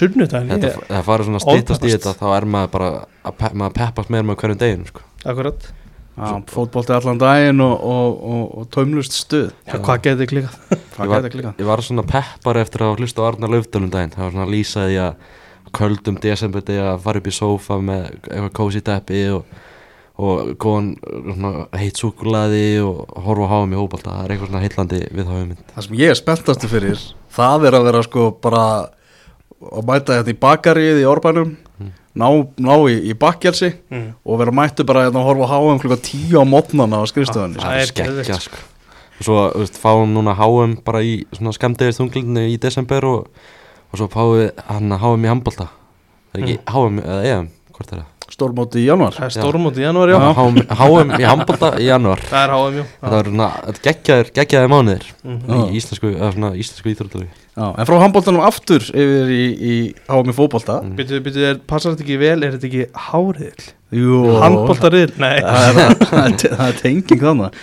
ég- 0.68 0.86
það 0.88 1.04
farið 1.08 1.28
svona 1.30 1.42
stýtast 1.44 1.84
í 1.88 1.92
þetta 1.94 2.14
þá 2.20 2.26
er 2.36 2.44
maður 2.54 2.72
bara 2.76 2.90
að 3.24 3.36
pe 3.40 3.50
maður 3.54 3.76
peppast 3.80 4.10
meira 4.14 4.26
með 4.28 4.36
hverjum 4.42 4.58
deginu 4.62 4.86
sko. 4.92 5.00
akkurat, 5.24 5.68
Já, 6.18 6.30
fótbolti 6.50 6.90
allan 6.96 7.18
daginn 7.18 7.60
og, 7.62 7.74
og, 7.78 8.22
og, 8.26 8.46
og 8.58 8.64
taumlust 8.74 9.12
stuð. 9.14 9.52
Já, 9.68 9.76
hvað 9.78 10.00
getið 10.02 10.26
klikað 10.32 10.54
Það 10.96 11.04
Ég 11.04 11.10
Ég 11.62 11.68
var 11.68 11.82
svona 11.86 12.02
peppar 12.10 12.58
eftir 12.58 12.82
að 12.82 12.96
hlusta 12.98 13.22
á 13.22 13.28
Arnar 13.28 13.52
Laufdalum 13.54 13.90
daginn. 13.92 14.10
Það 14.16 14.24
var 14.24 14.32
svona 14.34 14.48
lýsaði 14.50 14.96
að 14.98 15.14
köldum 15.78 16.18
desember 16.18 16.64
degi 16.66 16.82
að 16.82 16.98
fara 17.04 17.22
upp 17.22 17.28
í 17.30 17.34
sófa 17.38 17.78
með 17.78 18.08
eitthvað 18.18 18.50
kósi 18.58 18.82
deppi 18.82 19.22
og, 19.36 19.44
og 20.18 20.52
góðan 20.58 20.90
svona, 20.98 21.52
heitt 21.78 22.00
súkulaði 22.00 22.80
og 22.82 23.04
horfa 23.22 23.46
á 23.46 23.52
háum 23.54 23.74
í 23.74 23.78
hópalta 23.78 24.10
það 24.16 24.24
er 24.24 24.34
eitthvað 24.34 24.50
svona 24.50 24.62
heitlandi 24.64 25.00
við 25.14 25.28
þá 25.28 25.34
hugmynd 25.36 25.74
Það 25.74 25.86
sem 25.86 25.98
ég 26.00 26.12
er 26.12 26.18
spenntastu 26.18 26.70
fyrir 26.70 27.04
það 27.38 27.66
er 27.68 27.76
að 27.78 27.86
vera 27.86 28.02
sko 28.06 28.24
bara 28.42 28.64
að 29.58 29.86
mæta 29.86 30.18
hérna 30.18 30.34
í 30.34 30.40
bakarið 30.42 31.02
í 31.02 31.06
Orbænum 31.08 31.54
ná, 32.18 32.26
ná 32.58 32.74
í, 32.90 32.96
í 33.10 33.14
bakkelsi 33.18 33.70
mm. 33.92 34.08
og 34.26 34.42
vera 34.42 34.54
mættu 34.54 34.86
bara 34.88 35.06
hérna 35.06 35.22
að 35.22 35.30
horfa 35.30 35.50
á 35.54 35.58
HM 35.62 35.80
klukka 35.84 36.00
tíu 36.08 36.42
á 36.42 36.44
mótnana 36.48 37.02
á 37.02 37.04
skrifstöðunni 37.10 37.62
Það 37.62 37.82
er 37.84 37.94
geðveikt, 38.00 38.48
sko. 38.48 38.62
og 39.20 39.28
svo 39.28 39.38
veist, 39.54 39.78
fáum 39.78 40.14
núna 40.16 40.34
háum 40.38 40.76
bara 40.86 41.04
í 41.06 41.20
svona 41.36 41.54
skamdegir 41.54 41.94
þunglindinu 41.94 42.48
í 42.50 42.58
desember 42.62 43.06
og, 43.06 43.48
og 43.92 44.02
svo 44.02 44.10
fáum 44.10 44.36
við 44.40 44.50
hann 44.66 44.98
að 44.98 45.04
háum 45.06 45.26
í 45.26 45.32
handbalta 45.32 45.70
það 45.70 46.40
er 46.40 46.46
ekki 46.46 46.60
háum 46.74 47.02
eða 47.04 47.20
EM 47.32 47.50
hvort 47.76 47.92
er 47.92 48.00
það? 48.02 48.14
Stórmóti 48.38 48.78
í 48.78 48.86
januar. 48.86 49.16
Það 49.18 49.26
er 49.26 49.34
stórmóti 49.34 49.82
í 49.82 49.84
janúar, 49.88 50.12
já, 50.14 50.18
Já. 50.22 50.28
Háum 50.78 51.10
í 51.18 51.24
handbalta 51.26 51.70
í 51.82 51.88
januar. 51.88 52.22
Það 52.30 52.44
er 52.44 52.52
HM, 52.54 52.76
jú 52.78 52.84
þetta 52.86 53.10
var 53.16 53.28
svona 53.32 53.48
þetta 53.66 53.82
geggjaðir, 53.88 54.30
geggjaðir 54.38 54.70
mánuðir 54.72 55.06
Mhm. 55.26 55.58
í 55.58 55.80
íslensku, 55.80 56.12
eða 56.14 56.30
svona 56.36 56.50
íslensku 56.54 56.92
íþróttalífi 56.94 57.44
Já, 57.58 57.64
en 57.74 57.86
frá 57.88 57.96
handbóltanum 57.98 58.44
aftur 58.46 58.84
yfir 58.94 59.32
í, 59.34 59.42
í 59.58 59.74
HM 60.06 60.30
í 60.30 60.34
fótbolta. 60.36 60.76
Mm. 60.84 60.92
Býtu, 60.94 61.18
býtu, 61.24 61.42
er, 61.42 61.56
passar 61.66 61.96
þetta 61.96 62.04
ekki 62.06 62.18
vel, 62.20 62.44
er 62.46 62.52
þetta 62.54 62.68
ekki 62.68 62.84
háriðil? 63.08 63.66
Jú, 63.98 64.20
Handbóltariðil? 64.38 65.14
Nei. 65.18 65.40
Það 65.48 65.66
er, 65.66 65.94
það 66.04 66.26
er, 66.28 66.54
það 66.54 66.68
er 66.68 66.78
tenging 66.84 67.22
þannig 67.24 67.58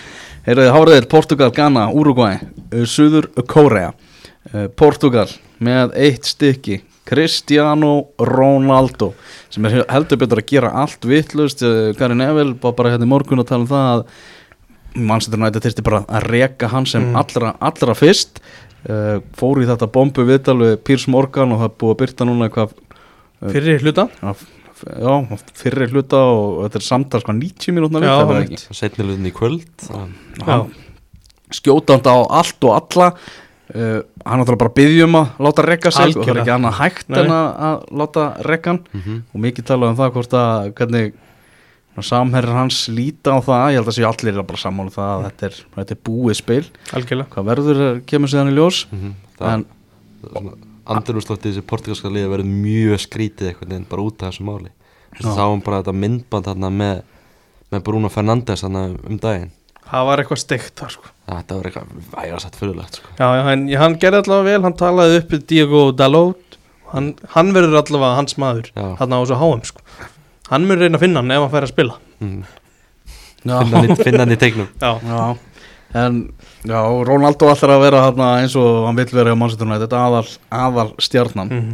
Heyrðu, 0.46 0.66
Háriðir, 0.76 1.08
Portugal, 1.10 1.50
Ghana, 1.56 1.86
Uruguay 1.96 2.36
Suður 2.86 3.30
Kórea 3.50 3.94
uh, 4.54 4.68
Portugal 4.78 5.30
með 5.64 5.96
eitt 5.96 6.28
stykki 6.28 6.82
Cristiano 7.06 7.92
Ronaldo 8.20 9.12
sem 9.54 9.66
er 9.70 9.84
heldur 9.94 10.18
betur 10.24 10.42
að 10.42 10.50
gera 10.50 10.72
allt 10.84 11.06
vittlust 11.06 11.62
uh, 11.66 11.92
Gary 12.00 12.18
Neville 12.18 12.56
bara 12.66 12.92
hérna 12.96 13.06
í 13.08 13.12
morgun 13.12 13.44
að 13.44 13.50
tala 13.52 13.66
um 13.66 13.70
það 13.70 13.92
að 13.94 14.06
Manchester 14.96 15.40
United 15.42 15.66
þyrsti 15.68 15.84
bara 15.86 16.04
að 16.08 16.28
reka 16.32 16.70
hann 16.72 16.86
sem 16.88 17.04
Mm. 17.10 17.16
allra, 17.20 17.54
allra 17.60 17.94
fyrst 18.00 18.40
uh, 18.90 19.20
fór 19.38 19.62
í 19.64 19.68
þetta 19.70 19.90
bombu 19.92 20.24
viðtal 20.28 20.58
við 20.62 20.76
Piers 20.88 21.08
Morgan 21.12 21.52
og 21.56 21.62
það 21.66 21.74
búið 21.82 21.96
að 21.96 22.02
byrta 22.04 22.28
núna 22.30 22.50
hvað 22.54 22.76
Fyrir 23.52 23.84
hluta? 23.84 24.08
já, 24.26 25.14
fyrir 25.60 25.92
hluta 25.92 26.18
og 26.32 26.64
þetta 26.66 26.80
er 26.80 26.86
samtals 26.88 27.26
hvað 27.28 27.38
90 27.44 27.76
mínútna 27.76 28.00
einmitt. 28.40 28.64
ekki 28.66 28.78
setnilegðin 28.80 29.28
í 29.30 29.34
kvöld 29.36 29.86
Já, 30.48 30.58
skjótandi 31.60 32.10
á 32.10 32.18
allt 32.40 32.66
og 32.66 32.74
alla 32.80 33.10
uh, 33.74 34.02
hann 34.26 34.42
áttúrulega 34.42 34.62
bara 34.62 34.76
byggjum 34.78 35.20
að 35.20 35.44
láta 35.48 35.66
rekka 35.66 35.92
sig 35.94 36.16
og 36.16 36.24
það 36.24 36.34
er 36.34 36.42
ekki 36.44 36.56
annað 36.56 36.80
hægt 36.80 37.08
Nei. 37.10 37.20
en 37.22 37.34
að, 37.36 37.48
að 37.68 37.78
láta 38.02 38.26
rekka 38.46 38.74
hann 38.74 38.82
mhm. 38.92 39.22
og 39.32 39.46
mikið 39.46 39.70
talað 39.72 39.94
um 39.94 40.00
það 40.02 40.12
hvort 40.18 40.36
að 40.40 40.74
hvernig 40.80 41.16
samherjar 42.04 42.58
hans 42.58 42.82
líta 42.92 43.32
á 43.32 43.40
það. 43.40 43.66
Ég 43.72 43.80
held 43.80 43.90
að 43.90 43.96
séu 43.96 44.08
allir 44.10 44.40
að 44.40 44.48
bara 44.50 44.60
sammála 44.60 44.92
um 44.92 44.96
það 44.96 45.12
að 45.14 45.26
þetta 45.26 45.48
er, 45.48 45.60
þetta 45.78 45.96
er 45.96 46.00
búið 46.10 46.38
spil. 46.42 46.64
Algjörlega. 46.98 47.30
Hvað 47.32 47.50
verður 47.52 47.82
er- 47.86 48.02
kemur 48.12 48.32
síðan 48.32 48.52
í 48.52 48.56
ljós. 48.58 48.86
Mhm. 48.92 49.14
en 49.40 49.66
það 50.26 50.52
andurúrslottið 50.86 51.52
þessi 51.52 51.66
portugalska 51.66 52.10
liða 52.12 52.30
verður 52.30 52.52
mjög 52.52 53.00
skrítið 53.00 53.48
einhvern 53.50 53.70
veginn 53.70 53.90
bara 53.90 54.02
út 54.02 54.22
af 54.22 54.34
þessu 54.34 54.44
máli. 54.44 54.70
Þá 55.16 55.64
bara 55.64 55.82
þetta 55.82 55.96
myndband 55.96 56.46
þarna 56.46 56.70
með, 56.70 57.04
með 57.72 57.84
Bruno 57.84 58.10
Fernandes 58.10 58.62
þarna 58.62 58.84
um 59.08 59.18
daginn. 59.18 59.52
Það 59.86 60.06
var 60.06 60.20
eitthvað 60.20 60.44
steikt 60.44 60.76
þar 60.76 60.92
sko 60.92 61.15
þetta 61.28 61.56
var 61.58 61.68
eitthvað 61.70 62.10
vægarsett 62.16 62.58
fyrirlegt 62.60 63.00
sko. 63.00 63.14
Já, 63.20 63.28
já, 63.38 63.42
hann, 63.50 63.64
hann 63.82 63.96
gerði 64.02 64.20
allavega 64.24 64.50
vel, 64.52 64.64
hann 64.68 64.78
talaði 64.80 65.22
upp 65.24 65.34
Diego 65.50 65.82
Dalot. 65.92 66.58
Hann, 66.92 67.08
hann 67.34 67.50
verður 67.56 67.80
allavega 67.82 68.16
hans 68.20 68.38
maður 68.40 68.70
Já. 68.76 68.86
hann 69.00 69.16
á 69.16 69.18
þessu 69.24 69.40
HM 69.42 69.64
sko. 69.66 69.82
Hann 70.52 70.68
mun 70.70 70.78
reyna 70.80 71.00
að 71.00 71.06
finna 71.08 71.24
hann 71.24 71.32
ef 71.34 71.42
hann 71.42 71.54
fær 71.56 71.66
að 71.66 71.74
spila. 71.74 71.96
Mm. 72.22 72.44
finna 73.42 73.58
hann 73.64 73.90
í- 73.90 73.98
finna 74.04 74.22
hann 74.24 74.32
í 74.32 74.38
tegnum 74.40 74.68
Já, 74.82 74.92
já, 75.04 75.38
en 76.02 76.20
já, 76.64 76.80
Ronaldo 77.10 77.50
alltaf 77.50 77.70
að 77.74 77.82
vera 77.84 78.04
þarna 78.06 78.30
eins 78.44 78.56
og 78.56 78.86
hann 78.88 78.96
vill 79.02 79.10
vera 79.18 79.34
á 79.34 79.38
Manchester 79.38 79.68
United 79.68 79.88
þetta 79.90 80.04
aðal, 80.06 80.30
aðal 80.62 80.88
stjarnan. 81.04 81.52
Mm 81.52 81.74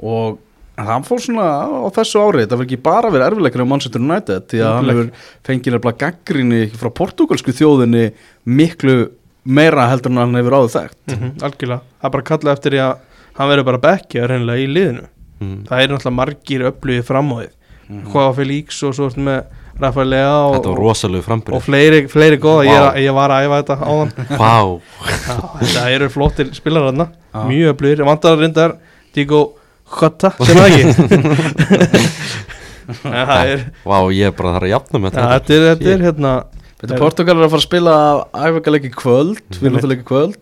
og 0.00 0.38
hann 0.86 1.04
fór 1.06 1.20
svona 1.20 1.46
á 1.66 1.88
þessu 1.94 2.20
ári. 2.22 2.42
Þetta 2.44 2.56
var 2.60 2.64
ekki 2.66 2.80
bara 2.82 3.10
verið 3.10 3.26
erfileikar 3.30 3.64
á 3.64 3.70
Manchester 3.72 4.00
United 4.00 4.48
því 4.50 4.60
að 4.64 4.74
hann 4.76 4.90
hefur 4.92 5.10
fengið 5.46 5.76
nefnilega 5.76 5.98
gaggrinni 6.04 6.60
frá 6.80 6.90
portugalsku 7.00 7.52
þjóðinni 7.52 8.04
miklu 8.46 8.96
meira 9.44 9.88
heldur 9.90 10.12
en 10.12 10.16
hann 10.24 10.34
hefur 10.40 10.58
áður 10.58 10.74
þekkt. 10.76 10.98
-hmm, 11.14 11.32
algjörlega. 11.42 11.80
Það 12.00 12.08
er 12.10 12.14
bara 12.16 12.28
kallað 12.30 12.52
eftir 12.56 12.72
því 12.72 12.82
að 12.86 12.96
hann 13.38 13.48
verður 13.50 13.64
bara 13.70 13.84
bekkja 13.86 14.26
reynilega 14.28 14.64
í 14.64 14.68
liðinu. 14.74 15.06
Mm. 15.40 15.64
Það 15.68 15.80
er 15.80 15.88
náttúrulega 15.88 16.18
margir 16.20 16.66
upplöfið 16.70 17.08
framóðið 17.08 17.50
mm 17.50 17.58
Mhm. 17.90 18.02
-hmm. 18.06 18.12
Hvað 18.12 18.34
Felix 18.36 18.82
og 18.82 18.94
svo 18.94 19.08
með 19.16 19.44
Rafael 19.80 20.08
Lea 20.10 20.52
þetta 20.54 20.68
var 20.68 20.78
og, 20.78 21.54
og 21.56 21.62
fleiri, 21.62 22.06
fleiri 22.08 22.36
góða 22.38 22.64
ég, 22.68 22.76
Vá. 22.76 22.92
er, 22.94 23.00
ég 23.02 23.14
var 23.14 23.30
að 23.30 23.44
æfa 23.46 23.62
þetta 23.62 23.76
á 23.80 23.92
hann 23.98 24.12
Vá, 24.42 24.80
Það 25.60 25.90
eru 25.94 26.08
flottir 26.08 26.54
spilar 26.54 26.82
þarna. 26.90 27.06
Já. 27.34 27.44
Mjög 27.48 27.72
upplöðir, 27.74 28.04
vantar 28.04 28.36
að 28.36 28.40
reyndar 28.44 28.76
Diego 29.14 29.40
Jota, 29.90 30.32
sem 30.38 30.60
það 30.60 30.66
ekki? 30.70 30.84
Það 32.90 33.48
er 33.52 33.60
vá, 33.86 33.96
ég 34.10 34.26
er 34.26 34.32
bara 34.34 34.56
þar 34.56 34.64
að 34.66 34.72
jafna 34.72 35.00
með 35.04 35.14
ja, 35.14 35.26
Þetta 35.36 35.54
er, 35.54 35.64
þetta 35.68 35.90
er 35.92 36.00
hérna 36.08 36.32
Þetta 36.80 36.98
Portugal 36.98 37.36
er 37.36 37.44
að 37.44 37.52
fara 37.52 37.60
að 37.60 37.66
spila 37.68 37.94
æfingarleiki 38.32 38.90
kvöld, 38.96 39.40
vinnáttuleiki 39.60 40.06
kvöld. 40.08 40.38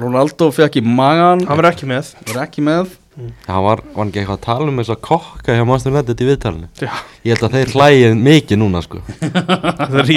Ronaldo 0.00 0.48
fekk 0.56 0.78
í 0.80 0.82
magan 0.82 1.44
Hann 1.44 1.58
verður 1.60 1.68
ekki 1.74 1.88
með. 1.90 2.08
Var 2.30 2.40
ekki 2.46 2.64
með 2.64 2.94
hann 3.14 3.62
var, 3.64 3.82
var 3.94 4.08
ekki 4.08 4.20
eitthvað 4.22 4.38
að 4.38 4.44
tala 4.44 4.70
um 4.72 4.78
þess 4.80 4.92
að 4.94 5.00
kokka 5.06 5.54
hjá 5.54 5.64
Master 5.68 5.92
United 5.94 6.22
í 6.24 6.28
viðtalinu? 6.28 6.68
Já. 6.82 6.90
ég 7.24 7.34
held 7.34 7.44
að 7.46 7.54
þeir 7.54 7.72
hlægið 7.74 8.16
mikið 8.24 8.60
núna 8.60 8.82
sko. 8.84 9.02
Það 9.84 9.98
er 10.00 10.08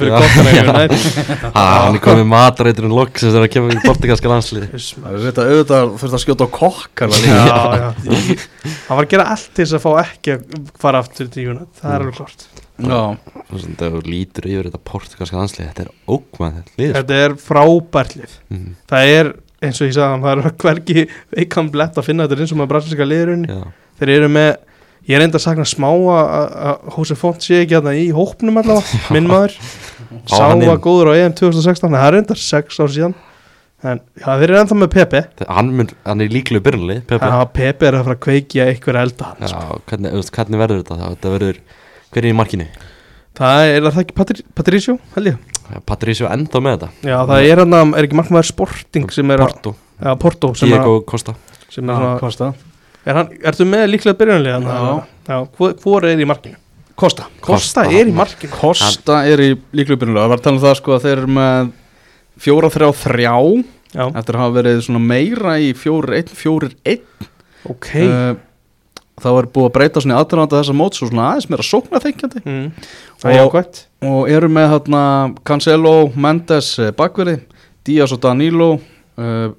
fyrir 0.00 0.14
kokkana 0.16 0.54
Já. 0.54 0.62
United 0.72 1.26
ha, 1.58 1.64
hann 1.84 1.98
er 1.98 2.04
komið 2.08 2.30
matreiturinn 2.32 2.96
loksins 2.96 3.34
þegar 3.36 3.48
að 3.48 3.52
kemur 3.56 3.76
í 3.76 3.82
portugalska 3.84 4.32
landsliði 4.32 4.70
Það 4.78 5.10
er 5.12 5.26
þetta 5.26 5.48
auðvitað 5.48 5.92
þurft 6.02 6.18
að 6.18 6.24
skjóta 6.24 6.48
já 7.28 8.48
Hann 8.88 8.96
var 8.96 9.04
að 9.04 9.10
gera 9.12 9.28
allt 9.34 9.50
til 9.52 9.66
þess 9.66 9.76
að 9.76 9.84
fá 9.84 9.90
ekki 10.06 10.34
að 10.38 10.56
fara 10.80 11.02
aftur 11.04 11.28
til 11.32 11.50
United. 11.52 11.74
Það 11.82 11.92
er 11.94 12.04
alveg 12.04 12.16
klart. 12.18 12.46
Já, 12.78 13.00
þegar 13.50 13.94
þú 13.96 14.00
lítur 14.06 14.46
yfir 14.48 14.68
þetta 14.68 14.80
portugalska 14.86 15.38
landslið 15.40 15.66
þetta 15.66 15.84
er 15.84 15.90
ógmæð 16.14 16.58
lið 16.78 16.92
sko. 16.92 16.98
Þetta 16.98 17.18
er 17.24 17.36
frábært 17.42 18.16
lið. 18.18 18.36
Mhm. 18.54 18.74
Það 18.92 19.12
er, 19.18 19.30
eins 19.62 19.80
og 19.82 19.88
ég 19.88 19.94
sagði 19.96 20.22
það 20.24 20.32
er 20.46 20.56
hvergi 20.62 21.04
veikan 21.36 21.70
blett 21.74 21.98
að 21.98 22.06
finna 22.08 22.26
þetta 22.28 22.44
eins 22.44 22.54
og 22.54 22.60
með 22.62 22.70
brasilíska 22.72 23.06
liðurinn. 23.08 23.46
Þeir 23.98 24.14
eru 24.20 24.32
með 24.38 24.50
Ég 25.08 25.16
er 25.16 25.22
enda 25.24 25.38
að 25.38 25.44
sakna 25.46 25.64
smá 25.64 25.88
að- 25.88 26.32
að 26.36 26.50
að 26.68 26.88
Jose 26.98 27.14
Font 27.16 27.40
sé 27.40 27.62
ekki 27.62 27.76
hérna 27.78 27.94
í 27.96 28.10
hópnum 28.12 28.58
allavega 28.60 28.98
Minn 29.14 29.28
maður 29.30 29.54
Sá 30.28 30.42
að 30.52 30.82
góður 30.84 31.08
á 31.08 31.12
EM 31.16 31.32
2016 31.38 31.94
Það 31.94 32.08
er 32.10 32.16
enda 32.18 32.36
6 32.36 32.80
ár 32.84 32.92
síðan 32.92 33.14
En 33.88 34.00
já, 34.18 34.26
þeir 34.26 34.44
eru 34.50 34.58
ennþá 34.58 34.76
með 34.82 34.90
Pepe 34.92 35.22
hann, 35.46 35.68
mun, 35.78 35.88
hann 36.04 36.20
er 36.24 36.32
líklega 36.34 36.64
byrjunli 36.66 36.98
Pepe 37.08 37.30
Pepe 37.54 37.86
er 37.88 37.96
að 37.96 38.08
fara 38.08 38.16
að 38.18 38.22
kveikja 38.26 38.66
einhver 38.72 38.98
elda 39.00 39.30
Já, 39.38 39.48
sko. 39.54 39.78
hvernig, 39.88 40.16
hvernig 40.34 40.62
verður 40.64 40.82
þetta? 40.82 40.96
Þetta 41.14 41.32
verður, 41.36 41.60
hver 42.10 42.24
er 42.24 42.28
í 42.28 42.36
markinu? 42.42 42.66
Það 43.38 43.62
er, 43.62 43.76
er 43.78 43.86
það 43.94 44.00
ekki 44.02 44.16
Patri, 44.18 44.44
Patricio, 44.58 44.96
held 45.14 45.30
ég 45.30 45.57
Patricio 45.88 46.28
enda 46.32 46.60
með 46.64 46.76
þetta. 46.76 46.88
Já, 47.10 47.18
það 47.28 47.48
er 47.50 47.62
hann 47.62 47.76
að, 47.78 47.92
er 47.98 48.08
ekki 48.08 48.18
markmaður 48.18 48.48
Sporting 48.52 49.10
sem 49.14 49.34
er 49.34 49.42
að, 49.44 49.52
Porto, 49.52 49.74
já, 49.98 50.10
Porto 50.24 50.52
sem 50.58 50.72
er, 50.72 50.78
Diego 50.78 51.00
Costa. 51.08 51.34
sem 51.68 51.84
er 51.90 51.98
svona, 52.00 52.14
Kosta 52.22 52.52
er 53.08 53.20
hann, 53.20 53.34
ertu 53.52 53.66
með 53.68 53.84
líklega 53.92 54.18
byrjunlega 54.18 54.60
Já. 54.64 54.94
Já, 55.28 55.38
hvor, 55.84 56.06
er 56.08 56.18
í 56.20 56.28
markinu? 56.28 56.58
Kosta 56.98 57.28
Kosta 57.38 57.84
Costa, 57.84 57.84
er 57.86 58.00
í 58.00 58.10
hann- 58.10 58.16
markinu. 58.18 58.52
Kosta 58.58 59.20
er 59.30 59.38
í 59.44 59.50
líklubinu 59.76 60.16
Það 60.18 60.32
var 60.32 60.40
að 60.40 60.46
tala 60.48 60.56
um 60.56 60.62
það 60.64 60.78
sko 60.80 60.96
að 60.96 61.04
þeir 61.06 61.16
eru 61.18 61.32
með 61.36 61.70
fjóra 62.38 62.70
þrjá 62.74 62.88
þrjá. 63.04 63.34
Já, 63.88 64.04
eftir 64.20 64.36
að 64.36 64.42
hafa 64.42 64.56
verið 64.58 64.82
svona 64.84 65.00
meira 65.00 65.54
í 65.64 65.70
fjórir 65.72 66.18
einn, 66.18 66.32
fjórir 66.36 66.74
einn. 66.84 67.28
Ok. 67.68 67.88
Uh, 68.04 68.34
þá 69.22 69.28
er 69.32 69.48
búið 69.54 69.68
að 69.68 69.74
breyta 69.78 70.02
svona 70.04 70.16
í 70.16 70.20
aðduranda 70.22 70.60
þessa 70.60 70.76
móts 70.78 71.02
og 71.02 71.10
svona 71.10 71.26
aðeins 71.32 71.48
meira 71.52 71.66
sókna 71.66 72.02
þeikjandi 72.04 72.42
mm. 72.44 72.68
Og- 73.34 73.50
og 74.08 74.30
eru 74.30 74.50
með 74.52 74.68
hérna 74.74 75.02
Cancelo, 75.48 75.96
Mendes 76.14 76.70
eh, 76.78 76.92
bakverði, 76.96 77.40
Díaz 77.88 78.14
og 78.14 78.22
Danilo 78.22 78.70
uh, 79.18 79.50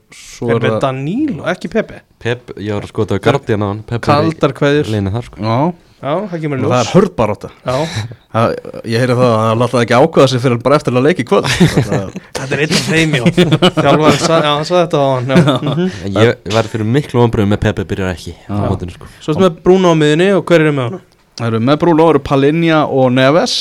það 0.72 0.80
Danilo, 0.84 1.44
ekki 1.52 1.72
Pepe? 1.74 2.04
Pep, 2.20 2.54
ég 2.60 2.76
var 2.76 2.84
að 2.88 2.92
skoða 2.94 3.20
á 3.20 3.24
Guardian 3.24 3.64
á 3.64 3.68
hann 3.72 3.84
Kaldar 4.04 4.56
kveður 4.58 4.92
Leina 4.92 5.14
þar 5.14 5.30
sko. 5.30 5.44
Já, 5.44 5.58
Já, 6.00 6.12
það 6.32 6.42
kemur 6.44 6.62
og 6.64 6.70
það 6.72 6.78
er 6.80 6.86
ljós 6.86 6.92
hörð 6.96 7.10
baróta 7.20 7.50
Já, 7.66 7.74
Það- 8.34 8.54
Ég 8.88 9.02
heyri 9.04 9.16
það 9.20 9.26
að 9.30 9.42
það 9.44 9.58
láta 9.62 9.82
ekki 9.84 9.98
ákvaða 10.00 10.28
sig 10.32 10.42
fyrir 10.44 10.60
bara 10.64 10.78
eftir 10.80 10.94
að 11.00 11.06
leiki 11.10 11.26
kvöld. 11.28 11.48
Það- 11.90 12.14
þetta 12.40 12.56
er 12.56 12.62
einn 12.64 12.76
af 12.78 12.86
þeim, 12.90 13.16
já. 13.18 13.24
Þjálfarinn, 13.80 14.22
sa- 14.24 14.38
já, 14.46 14.50
hann 14.54 14.68
sagði 14.70 14.84
þetta 14.86 15.02
á 15.02 15.08
hann 15.10 15.34
já. 15.34 15.40
Mhm. 15.60 15.90
En 16.06 16.20
Ég 16.20 16.54
verði 16.56 16.72
fyrir 16.76 16.90
miklu 16.98 17.24
ombröðum 17.26 17.52
með 17.56 17.62
Pepe 17.66 17.86
byrjar 17.90 18.14
ekki 18.14 18.36
mótinu 18.48 18.96
sko. 18.96 19.10
Svo 19.20 19.34
ertu 19.36 19.44
með 19.48 19.60
Bruno 19.66 19.92
á 19.92 19.96
miðunni 20.00 20.30
og 20.38 20.46
hver 20.50 20.64
er 20.68 20.72
með 20.78 20.88
hann? 20.94 21.04
Það 21.40 21.48
eru 21.52 21.60
með 21.72 21.82
Brúlo, 21.84 22.08
eru 22.14 22.20
Palinja 22.30 22.80
og 22.88 23.12
Neves. 23.16 23.58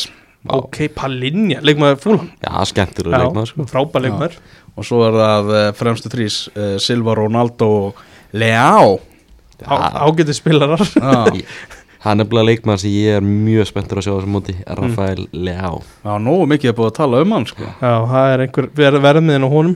Ok, 0.49 0.79
Palinja, 0.95 1.59
leikmaður 1.67 1.99
fúlan 2.05 2.29
Já, 2.45 2.53
skemmtilega 2.71 3.19
leikmaður 3.25 3.51
sko. 3.51 3.67
frábær 3.73 4.05
leikmaður. 4.07 4.37
Og 4.79 4.87
svo 4.87 5.01
er 5.09 5.17
það 5.19 5.49
eh, 5.59 5.69
fremstu 5.75 6.11
þrís 6.13 6.37
uh, 6.55 6.77
Silva, 6.83 7.17
Ronaldo 7.19 7.69
og 7.89 8.03
Leao. 8.39 8.99
Á- 9.67 10.07
Ágæti 10.07 10.37
spilarar. 10.39 10.79
Já, 10.95 11.43
Hann 12.05 12.23
er 12.23 12.29
bara 12.31 12.45
leikmaður 12.47 12.85
sem 12.85 12.93
ég 12.95 13.17
er 13.19 13.25
mjög 13.27 13.67
spenntur 13.73 13.99
að 13.99 14.07
sjá 14.07 14.13
á 14.15 14.17
þessum 14.21 14.35
móti 14.37 14.55
Rafael 14.79 15.25
Leao. 15.35 15.81
Já, 16.05 16.13
nógu 16.23 16.45
mikið 16.53 16.71
er 16.71 16.77
búið 16.79 16.91
að 16.93 16.97
tala 17.01 17.23
um 17.25 17.35
hann 17.35 17.47
sko. 17.51 17.67
Já, 17.67 17.95
það 18.13 18.35
er 18.35 18.43
einhver 18.45 18.69
ver, 18.79 18.99
verðmiðin 19.03 19.47
á 19.47 19.51
honum. 19.51 19.75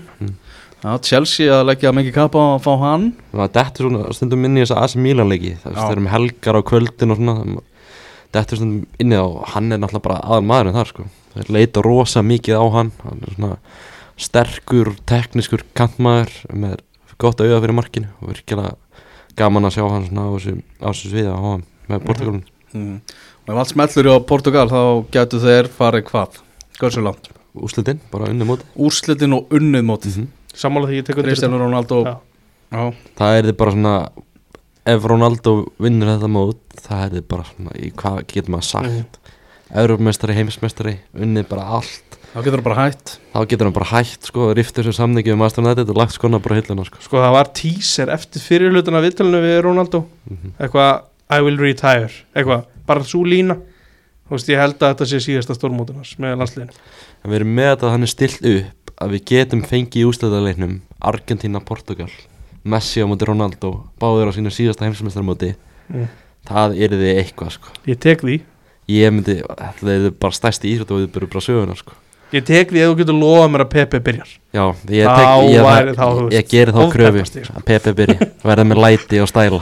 Já, 0.83 0.93
Chelsea 1.09 1.57
að 1.57 1.65
leggja 1.73 1.95
mikið 1.95 2.15
kappa 2.15 2.39
á 2.39 2.47
að 2.53 2.63
fá 2.63 2.71
hann. 2.85 3.09
Það 3.33 3.51
dettur 3.59 3.89
svona 3.89 4.15
stundum 4.15 4.47
inn 4.47 4.61
í 4.61 4.63
þessa 4.63 4.85
AC 4.85 4.95
Milan 5.03 5.33
leiki. 5.33 5.57
Það 5.65 5.83
er 5.89 6.03
með 6.05 6.15
helgar 6.15 6.59
á 6.59 6.63
kvöldin 6.71 7.15
og 7.15 7.19
svona. 7.19 7.65
Dettur 8.33 8.61
stundum 8.61 9.03
inn 9.03 9.17
í 9.17 9.19
það 9.19 9.27
og 9.33 9.51
hann 9.57 9.75
er 9.75 9.83
náttúrulega 9.83 10.07
bara 10.07 10.21
aðal 10.23 10.47
maðurinn 10.53 10.79
þar 10.79 10.93
sko. 10.93 11.09
Það 11.35 11.53
leita 11.59 11.85
rosa 11.87 12.23
mikið 12.27 12.63
á 12.63 12.65
hann. 12.79 12.95
Hann 13.03 13.27
er 13.27 13.35
svona 13.35 13.59
sterkur, 14.23 14.93
teknískur 15.11 15.67
kantmaður 15.75 16.39
með 16.55 16.79
gott 17.23 17.43
auða 17.43 17.61
fyrir 17.63 17.77
markinu 17.79 18.15
og 18.21 18.33
virkilega 18.33 18.77
gaman 19.39 19.67
að 19.67 19.77
sjá 19.77 19.85
hann 19.89 20.09
svona 20.09 20.27
á 20.27 20.31
þessu, 20.37 20.57
á 20.83 20.89
þessu 20.91 21.11
sviða 21.13 21.35
á 21.35 21.43
hann 21.43 21.63
með 21.91 22.05
Portugalun 22.07 22.43
mm. 22.75 22.97
og 23.47 23.53
ef 23.55 23.61
allt 23.63 23.73
smellur 23.75 24.11
á 24.13 24.17
Portugal 24.29 24.67
þá 24.71 24.81
getur 25.15 25.43
þeir 25.47 25.71
farið 25.79 26.05
hvað 26.11 26.41
Hversu 26.79 27.03
langt? 27.05 27.29
Úslitinn, 27.53 28.01
bara 28.11 28.31
unni 28.33 28.47
móti 28.49 28.65
Úrslitin 28.81 29.35
og 29.37 29.51
unnið 29.53 29.85
mótið 29.89 30.17
Mhm. 30.23 30.29
Sammála 30.53 30.89
því 30.89 30.99
ég 31.01 31.05
tekur 31.09 31.25
Cristiano 31.25 31.59
Ronaldo 31.59 32.03
Já. 32.05 32.17
Já. 32.73 32.93
Það 33.17 33.37
er 33.39 33.47
þið 33.49 33.57
bara 33.57 33.73
svona 33.73 33.95
ef 34.93 35.05
Ronaldo 35.05 35.53
vinnur 35.81 36.11
þetta 36.13 36.29
mót 36.33 36.59
það 36.83 37.05
er 37.05 37.11
þið 37.17 37.27
bara 37.29 37.45
svona, 37.49 37.75
í 37.79 37.91
hvað 37.93 38.17
getur 38.33 38.53
maður 38.53 38.69
sagt 38.69 38.91
mm. 38.91 39.37
Európmestari, 39.83 40.35
heimsmestari 40.37 40.97
unnið 41.17 41.47
bara 41.49 41.65
allt 41.79 42.19
þá 42.33 42.39
getur 42.45 42.59
það 42.61 42.67
bara 42.67 42.81
hætt 42.83 43.15
þá 43.33 43.39
getur 43.49 43.69
hann 43.69 43.77
bara 43.77 43.91
hætt 43.93 44.29
sko, 44.29 44.49
rifta 44.57 44.81
þessu 44.83 44.95
samningi 44.97 45.33
um 45.33 45.45
Aston 45.47 45.69
United 45.69 45.93
og 45.93 46.01
lagt 46.01 46.17
skona 46.17 46.41
bara 46.43 46.59
hilluna 46.59 46.85
sko. 46.89 47.01
Sko 47.05 47.21
það 47.21 47.35
var 47.37 47.51
teaser 47.57 48.13
eftir 48.13 48.45
fyrirlutuna 48.45 49.01
viðtalinu 49.05 49.41
við 49.45 49.59
Ronaldo 49.69 50.03
Mhm. 50.29 50.53
Eitthvað, 50.59 51.03
I 51.33 51.41
will 51.45 51.59
retire 51.61 52.11
Eitthvað, 52.35 52.67
bara 52.89 53.05
svo 53.09 53.23
lína 53.29 53.57
Þú 54.29 54.37
veist, 54.37 54.49
ég 54.53 54.61
held 54.63 54.79
að 54.81 54.93
þetta 54.95 55.09
sé 55.11 55.19
síðasta 55.27 55.57
stórmótunars 55.59 56.15
með 56.23 56.39
landsliðinu 56.41 56.77
en 57.23 57.31
við 57.31 57.37
erum 57.41 57.51
með 57.59 57.69
þetta 57.73 57.87
að 57.89 57.93
hann 57.97 58.07
er 58.07 58.11
stilt 58.13 58.47
upp 58.53 58.93
að 59.03 59.13
við 59.17 59.25
getum 59.33 59.61
fengið 59.69 60.01
í 60.03 60.07
ústöðalegnum 60.09 60.73
Argentina, 61.13 61.61
Portugal 61.61 62.09
Messi 62.63 63.03
á 63.03 63.07
móti 63.11 63.27
Ronaldo 63.29 63.73
báður 64.01 64.31
á 64.31 64.37
sínu 64.37 64.53
síðasta 64.55 64.87
heimsmeistarmóti 64.89 65.55
Mm. 65.93 66.07
það 66.49 66.77
er 66.81 66.93
þið 66.95 67.09
eitthvað 67.21 67.51
sko. 67.57 67.73
Ég 67.91 67.99
tek 68.01 68.23
því 68.23 68.37
ég 68.89 69.11
myndi, 69.13 69.35
það 69.43 69.91
er 69.93 70.05
bara 70.23 70.33
stærsti 70.37 70.71
íþrótt 70.71 70.93
og 70.95 71.01
við 71.03 71.09
byrjum 71.13 71.33
bara 71.35 71.45
söguna 71.45 71.75
sko. 71.77 71.93
Ég 72.33 72.45
tek 72.49 72.71
því 72.73 72.81
að 72.81 72.91
þú 72.91 72.97
getur 73.03 73.17
lofað 73.19 73.51
mér 73.53 73.65
að 73.67 73.71
Pepe 73.75 74.01
byrjar. 74.07 74.31
Já, 74.53 74.63
ég, 74.89 75.05
Þá 75.05 75.17
tek, 75.19 75.29
ég, 75.53 75.65
væri 75.67 75.91
ég, 75.93 75.99
þá, 75.99 76.07
ég, 76.09 76.33
ég 76.33 76.49
geri 76.49 76.73
þá 76.73 76.81
kröfu 76.95 77.25
sko. 77.29 77.45
að 77.59 77.67
Pepe 77.69 77.93
byrja, 77.99 78.29
verða 78.45 78.65
með 78.69 78.81
læti 78.87 79.21
og 79.21 79.29
stæla. 79.29 79.61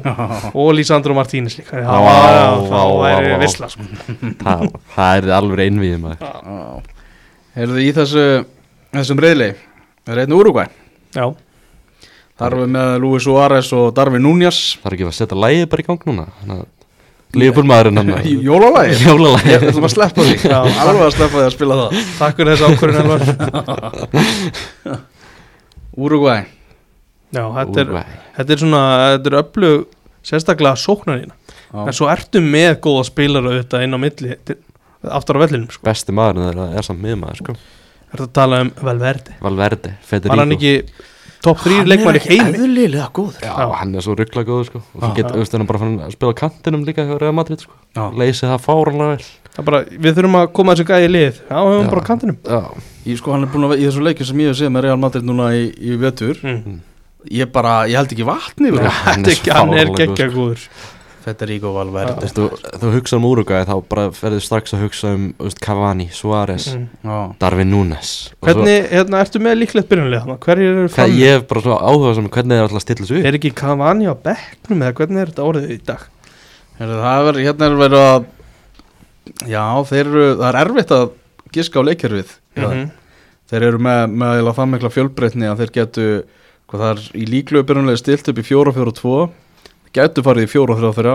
Og 0.60 0.70
Lísandro 0.76 1.16
Martínez 1.16 1.56
líka 1.58 1.80
vá. 1.80 3.40
visla 3.40 3.70
sko. 3.72 3.88
það, 4.44 4.66
það 4.96 5.20
er 5.22 5.34
alveg 5.38 5.64
einvið 5.66 5.96
maður. 6.04 6.90
Heyrðu 7.56 7.82
í 7.82 7.92
þessu 7.96 8.24
þessum 8.94 9.22
reyðli 9.22 9.52
Það 10.04 10.14
er 10.14 10.22
einn 10.24 10.68
Já, 11.10 11.24
Þar 12.40 12.46
erum 12.54 12.60
við 12.62 12.70
með 12.76 12.92
Luis 13.02 13.24
Suárez 13.26 13.70
og 13.76 13.88
Darvin 13.96 14.22
Núñas 14.24 14.60
Það 14.80 14.86
er 14.90 14.96
ekki 14.96 15.08
að 15.08 15.16
setja 15.18 15.40
lægið 15.44 15.66
bara 15.72 15.82
í 15.82 15.88
gang 15.88 16.06
núna 16.08 16.26
Lífbúl 17.38 17.66
maðurinn 17.70 18.00
hann 18.00 18.10
Jólalagi 18.42 18.96
Jólalagi 19.04 19.52
Ég 19.52 19.66
ætlum 19.68 19.86
að 19.86 19.92
sleppa 19.94 20.24
því. 20.26 20.36
Já. 20.50 20.58
Alveg 20.82 21.04
að 21.04 21.12
sleppa 21.14 21.36
því 21.36 21.44
að 21.44 21.54
spila 21.54 21.76
það. 21.80 22.00
Takk 22.18 22.40
fyrir 22.40 22.50
þessu 22.56 22.66
ákvörðin 22.70 23.00
Elvar. 23.04 23.20
Uruguay 26.06 26.42
Já, 27.30 27.44
þetta 27.54 27.84
er, 27.84 27.92
þetta 28.38 28.54
er 28.56 28.62
svona 28.64 28.82
Þetta 29.14 29.30
er 29.30 29.38
öflug 29.44 29.84
sérstaklega 30.26 30.80
sóknarina 30.80 31.36
Já. 31.70 31.84
En 31.86 31.94
svo 31.94 32.08
ertu 32.10 32.42
með 32.42 32.72
góða 32.82 33.04
spilara 33.06 33.52
auðvitað 33.52 33.84
inn 33.86 33.94
á 33.94 33.98
milli 34.02 34.36
til, 34.48 34.56
Aftur 35.06 35.38
á 35.38 35.42
vellinum 35.46 35.70
sko. 35.72 35.80
Besti 35.86 36.12
maðurinn 36.12 36.48
þeirra 36.50 36.64
er 36.76 36.84
samt 36.84 37.00
miðmaður 37.00 37.38
sko. 37.40 37.54
Ertu 38.10 38.24
að 38.26 38.32
tala 38.36 38.58
um 38.66 38.72
Valverde? 38.84 39.36
Valverde, 39.40 39.92
Federico. 40.04 40.34
Var 40.34 40.42
hann 40.42 40.56
ekki 40.56 40.72
topp 41.44 41.62
3 41.64 41.86
leikmar 41.88 42.18
í 42.18 42.22
heim 42.26 42.50
eðlilega 42.52 43.08
góður. 43.16 43.44
Já, 43.44 43.54
hann 43.80 43.94
er 43.96 44.04
svo 44.04 44.16
ruggla 44.18 44.44
góður 44.48 44.66
sko. 44.68 44.82
Og 44.98 45.14
getur, 45.16 45.38
þú 45.40 45.56
hann 45.56 45.64
er 45.64 45.70
bara 45.70 45.88
að 45.88 46.12
spila 46.16 46.34
á 46.36 46.40
kantinum 46.40 46.84
líka 46.88 47.06
hjá 47.08 47.14
Real 47.20 47.36
Madrid 47.36 47.64
sko. 47.64 47.76
Leysið 47.96 48.52
það 48.52 48.66
fáranlega 48.66 49.14
vel. 49.14 49.30
Það 49.50 49.62
er 49.62 49.68
bara, 49.70 49.80
Við 49.90 50.18
þurfum 50.18 50.38
að 50.40 50.52
koma 50.58 50.76
þessu 50.76 50.88
gæði 50.90 51.08
í 51.08 51.12
lið. 51.14 51.40
Já, 51.48 51.56
við 51.56 51.74
höfum 51.74 51.90
bara 51.94 52.04
á 52.04 52.08
kantinum. 52.10 52.38
Já, 52.44 52.60
Í 53.00 53.16
sko 53.16 53.32
hann 53.32 53.46
er 53.46 53.50
búin 53.50 53.66
að 53.66 53.74
vera 53.74 53.80
í 53.80 53.88
þessu 53.88 54.04
leikju 54.04 54.28
sem 54.28 54.44
ég 54.44 54.52
hef 54.52 54.60
séð 54.60 54.72
með 54.74 54.86
Real 54.86 55.00
Madrid 55.00 55.26
núna 55.26 55.50
í, 55.56 55.66
í 55.80 55.96
vetur. 56.00 56.40
Mm. 56.44 56.78
Ég 57.40 57.50
bara, 57.52 57.74
ég 57.88 57.98
held 58.00 58.12
ekki 58.14 58.26
vatni 58.28 58.70
Já. 58.72 58.84
hann. 58.84 58.90
hann 59.06 59.24
er 59.24 59.30
er 59.30 59.34
ekki, 59.34 59.52
hann 59.56 59.74
er 59.76 59.92
geggja 59.96 60.28
góður 60.32 60.68
Federico 61.24 61.72
Valverde 61.74 62.28
þú 62.32 62.46
þú, 62.50 62.70
þú 62.82 62.90
hugsa 62.94 63.18
um 63.18 63.26
Uruguay 63.28 63.66
þá 63.68 63.72
bara 63.90 64.04
ferður 64.16 64.44
strax 64.44 64.74
að 64.76 64.84
hugsa 64.86 65.12
um 65.16 65.26
veist, 65.40 65.60
Cavani, 65.64 66.06
Suárez, 66.16 66.68
mm. 66.76 67.34
Darvin 67.42 67.70
Núnes 67.72 68.12
Og 68.40 68.48
svo- 68.48 68.54
Hvernig, 68.64 68.88
hérna, 68.90 69.20
ertu 69.24 69.42
með 69.44 69.58
líklegt 69.60 69.90
byrjunlega 69.90 70.24
þannig? 70.24 70.40
Hverjir 70.46 70.70
eru 70.74 70.92
fram? 70.94 71.16
ég 71.20 71.36
er 71.38 71.44
bara 71.50 71.64
svo 71.66 71.76
áhuga 71.78 72.14
sem 72.18 72.28
hvernig 72.28 72.56
er 72.56 72.64
alltaf 72.66 72.80
að 72.80 72.86
stilla 72.86 73.04
þessu 73.06 73.18
upp 73.20 73.28
Er 73.30 73.38
ekki 73.40 73.52
Cavani 73.60 74.08
á 74.08 74.14
bekknum 74.16 74.86
eða 74.86 74.96
hvernig 75.00 75.20
er 75.24 75.32
þetta 75.34 75.48
orðið 75.50 75.74
í 75.76 75.80
dag? 75.90 76.06
Heyrðu, 76.80 77.00
Það 77.04 77.30
er, 77.32 77.40
hérna 77.46 77.68
er 77.68 77.78
verið 77.84 78.06
að 78.06 78.24
Já, 79.50 79.64
þeir 79.86 80.04
eru, 80.06 80.24
það 80.40 80.48
er 80.50 80.58
erfitt 80.64 80.96
að 80.96 81.06
giska 81.54 81.84
á 81.84 81.88
leikjörfið 81.90 82.34
Mm 82.60 82.88
Þeir 83.50 83.64
eru 83.66 83.78
með, 83.82 84.00
með 84.14 84.36
eiginlega 84.36 84.54
það 84.60 84.68
mikla 84.70 84.90
fjölbreytni 84.94 85.48
að 85.50 85.60
þeir 85.64 85.70
getu 85.74 86.02
hvað 86.70 86.82
það 86.84 86.90
er 86.92 87.00
í 87.18 87.24
líklegu 87.26 87.66
byrjunlega 87.66 87.98
stilt 87.98 88.28
upp 88.30 88.38
í 88.38 88.44
4-4-2 88.46 89.14
getu 89.96 90.22
farið 90.22 90.46
í 90.46 90.50
4-3-3 90.52 91.14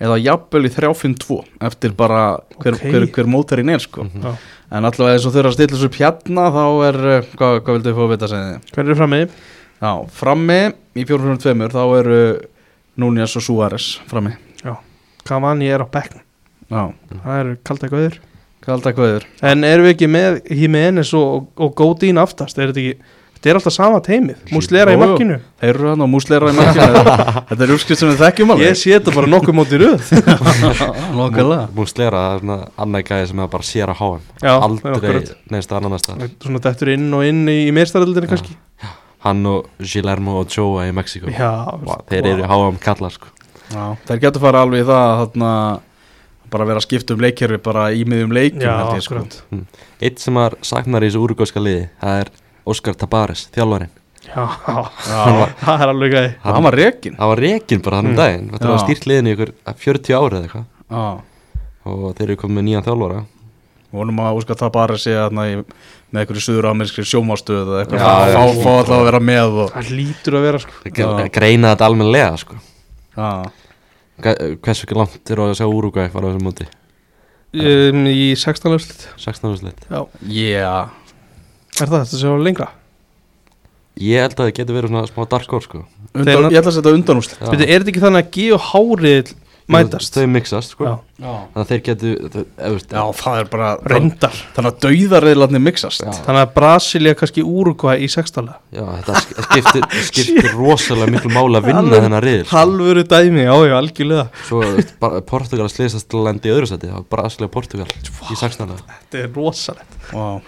eða 0.00 0.16
jafnvel 0.20 0.64
í 0.68 0.72
3-5-2 0.74 1.38
eftir 1.70 1.94
bara 1.96 2.22
hver, 2.60 2.74
Ok. 2.76 2.82
hver, 2.90 3.06
hver 3.14 3.30
mótarinn 3.30 3.70
er 3.74 3.78
sko. 3.80 4.04
Mhm. 4.04 4.22
Já. 4.24 4.34
en 4.72 4.84
allavega 4.84 5.16
eins 5.16 5.26
og 5.26 5.34
eru 5.36 5.48
að 5.50 5.56
stilla 5.56 5.84
upp 5.86 5.96
hérna 5.98 6.44
þá 6.54 6.64
er, 6.88 6.96
eh, 7.10 7.22
hvað, 7.36 7.60
hvað 7.60 7.74
vildu 7.74 7.90
þið 7.90 7.96
fá 7.96 8.04
að 8.04 8.10
vita 8.12 8.24
að 8.26 8.30
segja 8.30 8.50
þið? 8.50 8.70
Hverjir 8.70 8.90
eru 8.90 9.00
frammi? 9.00 9.28
Já, 9.80 9.92
frammi 10.20 10.60
í 10.94 11.04
4-5-2 11.08 11.72
þá 11.72 11.98
eru 11.98 12.40
Núnias 13.00 13.36
og 13.36 13.42
Suárez 13.42 13.98
frammi 14.06 14.36
Cavani 15.24 15.68
er 15.68 15.82
á 15.84 15.86
bekknum 15.90 16.22
Já, 16.70 16.92
Það 17.10 17.40
eru 17.40 17.56
kalda 17.64 17.88
gauður 17.88 18.18
hvað 18.60 18.74
alltaf 18.76 18.94
hvað 18.94 19.14
er? 19.16 19.24
En 19.42 19.64
erum 19.64 19.86
við 19.86 19.94
ekki 19.94 20.08
með 20.12 20.36
Jimenez 20.52 21.14
og, 21.16 21.48
og 21.56 21.74
Godín 21.78 22.20
aftast? 22.20 22.58
Er 22.58 22.70
þetta 22.70 22.82
ekki 22.84 22.98
Þetta 23.40 23.48
er 23.48 23.56
alltaf 23.56 23.72
sama 23.72 23.98
teimið 24.04 24.50
Múslera 24.52 24.92
í 24.92 24.98
markinu. 25.00 25.36
Þeir 25.62 25.70
eru 25.70 25.86
hann 25.88 26.02
og 26.04 26.08
múslera 26.12 26.50
í 26.52 26.56
markinu. 26.58 27.04
Þetta 27.48 27.64
er 27.64 27.70
úrskipt 27.72 28.00
sem 28.02 28.10
við 28.10 28.18
þekkjum 28.20 28.50
alveg. 28.52 28.66
Ég 28.66 28.76
sé 28.76 28.90
þetta 28.92 29.14
bara 29.16 29.30
nokkuð 29.32 29.56
móti 29.56 29.78
röð. 29.80 30.10
Múslera, 31.78 32.20
það 32.20 32.34
er 32.34 32.42
svona 32.44 32.58
annað 32.84 33.06
gæði 33.08 33.30
sem 33.30 33.40
er 33.40 33.48
bara 33.54 33.66
sér 33.70 33.92
að 33.94 34.02
háa 34.02 34.58
Aldrei 34.66 35.22
neðst 35.54 35.72
að 35.72 35.78
annan 35.80 36.02
stað 36.02 36.26
Svona 36.44 36.60
dettur 36.66 36.92
inn 36.92 37.08
og 37.16 37.24
inn 37.24 37.40
í, 37.48 37.56
Já. 37.72 38.28
kannski. 38.28 38.58
Hann 39.24 39.40
og 39.48 39.70
Guillermo 39.80 40.36
Ochoa 40.40 40.86
í 40.88 40.92
Mexiko 40.96 41.32
Já, 41.32 41.50
Vá, 41.80 41.94
Þeir 42.08 42.28
eru 42.34 42.48
háa 42.48 42.68
um 42.68 42.78
kallar 42.80 43.12
sko. 43.12 43.32
Já, 43.70 43.84
þeir 44.08 44.22
getur 44.26 44.44
fara 44.44 44.62
alveg 44.64 44.84
í 44.84 44.88
það 44.88 45.16
þarna, 45.22 45.50
bara 46.50 46.68
vera 46.68 46.80
að 46.80 46.86
skipta 46.88 47.16
um 47.16 47.24
leikkerfi 47.24 47.60
bara 47.64 47.88
í 47.92 48.04
miðjum 48.08 48.32
leikjum 48.36 49.02
sko. 49.04 49.20
akkurat. 49.20 49.36
Eitt 50.00 50.20
sem 50.20 50.36
var 50.40 50.56
saknar 50.66 51.04
í 51.04 51.10
þessu 51.10 51.24
úrugóska 51.24 51.62
liði 51.62 51.84
Það 52.00 52.22
er 52.24 52.32
Óskar 52.66 52.94
Tabares, 53.00 53.48
þjálfarinn. 53.54 53.90
Já, 54.30 54.44
Já, 55.08 55.48
það 55.64 55.80
er 55.82 55.88
alveg 55.90 56.12
gæði 56.12 56.30
hann 56.44 56.62
var 56.66 56.74
rekin 56.76 57.14
Það 57.16 57.30
var 57.32 57.40
rekin 57.40 57.80
bara 57.82 57.96
hann 57.96 58.06
um 58.06 58.12
Mm. 58.12 58.18
daginn. 58.20 58.50
Þetta 58.52 58.68
var 58.68 58.78
stýrt 58.84 59.06
liðinu 59.08 59.30
í 59.30 59.34
ykkur 59.36 59.52
40 59.80 60.14
árið 60.20 60.36
eða 60.38 60.44
eitthvað. 60.46 60.66
Já, 60.90 61.20
Og 61.90 62.14
þeir 62.14 62.26
eru 62.28 62.36
komið 62.36 62.56
með 62.60 62.64
nýjan 62.68 62.84
þjálfara. 62.84 63.22
Vonum 63.90 64.20
að 64.22 64.36
úska 64.38 64.54
það 64.54 64.72
bara 64.72 64.94
sé 65.00 65.10
þarna 65.16 65.46
í, 65.50 65.54
með 66.12 66.20
einhverju 66.20 66.42
suður 66.44 66.68
amerískri 66.70 67.02
sjómastöð 67.08 67.62
eða 67.64 67.80
eitthvað, 67.80 68.04
Já, 68.04 68.44
fá, 68.62 68.70
alltaf 68.76 68.92
að 69.00 69.06
vera 69.08 69.20
með 69.20 69.56
og, 69.64 69.72
Það 69.72 69.88
lítur 69.96 70.36
að 70.38 70.44
vera 70.46 70.58
sko. 70.62 70.72
Greina 71.34 71.72
þetta 71.74 71.88
almennilega 71.88 72.36
sko. 72.38 72.60
Hversu 74.20 74.84
ekki 74.84 74.98
langt 74.98 75.32
eru 75.32 75.46
að 75.48 75.56
sjá 75.58 75.64
Úrugvæ 75.66 76.10
fara 76.12 76.28
á 76.28 76.30
þessum 76.30 76.44
móti? 76.46 76.66
Um, 77.50 78.04
Í 78.06 78.36
16 78.38 78.70
löfslit 78.70 79.06
16 79.18 79.48
úrslit. 79.50 79.80
Já, 79.90 80.04
yeah. 80.28 80.90
Er 81.82 81.92
það 81.92 82.04
þetta 82.04 82.20
sem 82.22 82.30
var 82.34 82.44
lengra? 82.48 82.68
Ég 84.00 84.22
held 84.24 84.32
að 84.38 84.46
það 84.46 84.54
getur 84.60 84.76
verið 84.78 84.92
svona 84.94 85.06
smá 85.10 85.28
dark 85.28 85.50
horse 85.52 85.68
sko. 85.68 85.84
Undan, 86.14 86.26
Þeir- 86.30 86.50
ég 86.54 86.58
ætla 86.62 86.70
að 86.72 86.76
setja 86.80 86.96
undanúsli 86.96 87.36
Já. 87.40 87.46
Byrju, 87.52 87.66
er 87.68 87.80
þetta 87.82 87.90
ekki 87.92 88.04
þannig 88.06 88.20
að 88.24 88.30
Geo 88.36 88.58
Hárið 88.70 89.32
mætast? 89.70 90.14
Þau 90.16 90.24
mixast 90.32 90.72
sko. 90.74 90.84
Já, 90.88 90.94
Já, 91.20 91.32
Þannig 91.52 91.60
að 91.60 91.68
þeir 91.70 91.82
getu 91.88 92.12
þau- 92.32 92.40
ef, 92.40 92.72
veist, 92.72 92.94
Já 92.96 93.02
það 93.20 93.36
er 93.42 93.44
bara 93.52 93.68
reyndar. 93.92 94.38
Þannig 94.56 94.70
að 94.72 94.80
dauðarriðlarnir 94.86 95.62
mixast. 95.66 96.00
Já. 96.02 96.10
Þannig 96.24 96.42
að 96.46 96.54
Brasilia 96.56 97.14
kannski 97.14 97.44
Úrugvæ 97.44 97.94
í 98.00 98.08
sextala. 98.10 98.56
Já, 98.72 98.82
þetta 98.88 99.20
sk- 99.20 99.44
skiptir, 99.50 99.86
skiptir 100.08 100.50
rosalega 100.56 101.12
miklu 101.12 101.30
máli 101.36 101.60
að 101.60 101.68
vinna 101.68 102.00
þennan 102.00 102.24
riðil 102.24 102.46
sko. 102.46 102.56
Halvuru 102.56 103.04
dæmi, 103.04 103.44
já, 103.44 103.54
já, 103.68 103.76
algjörlega. 103.78 104.28
Svo 104.48 104.62
þú 104.64 105.22
Portugal 105.26 105.66
að 105.68 106.24
lendi 106.24 106.48
í 106.48 106.54
öðru 106.56 106.66
seti 106.72 106.88
Það 106.88 106.98
var 107.02 107.06
Brasilia 107.10 107.48
Portugal 107.48 107.86
í 107.86 108.34
16. 108.34 108.74
Þetta 108.80 109.22
er 109.22 109.28
rosalegt. 109.36 110.00
Vá, 110.10 110.40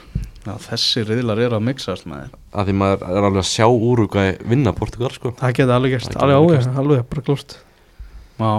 Já, 0.42 0.54
þessi 0.58 1.04
riðlar 1.06 1.38
eru 1.44 1.58
að 1.58 1.66
mixast 1.68 2.06
með 2.10 2.24
þér 2.24 2.38
Af 2.58 2.66
því 2.66 2.72
maður 2.80 3.04
er 3.06 3.26
alveg 3.28 3.42
að 3.44 3.50
sjá 3.52 3.66
Úrugvæ 3.70 4.24
vinna 4.50 4.72
Portugal 4.74 5.10
sko. 5.14 5.30
Það 5.38 5.52
geti 5.58 5.74
alveg 5.76 5.94
gerst, 5.94 6.10
Það 6.10 6.24
alveg 6.26 6.40
áhuga, 6.40 6.72
alveg 6.82 7.04
bara 7.12 7.24
klórt 7.28 7.54
Já, 8.42 8.50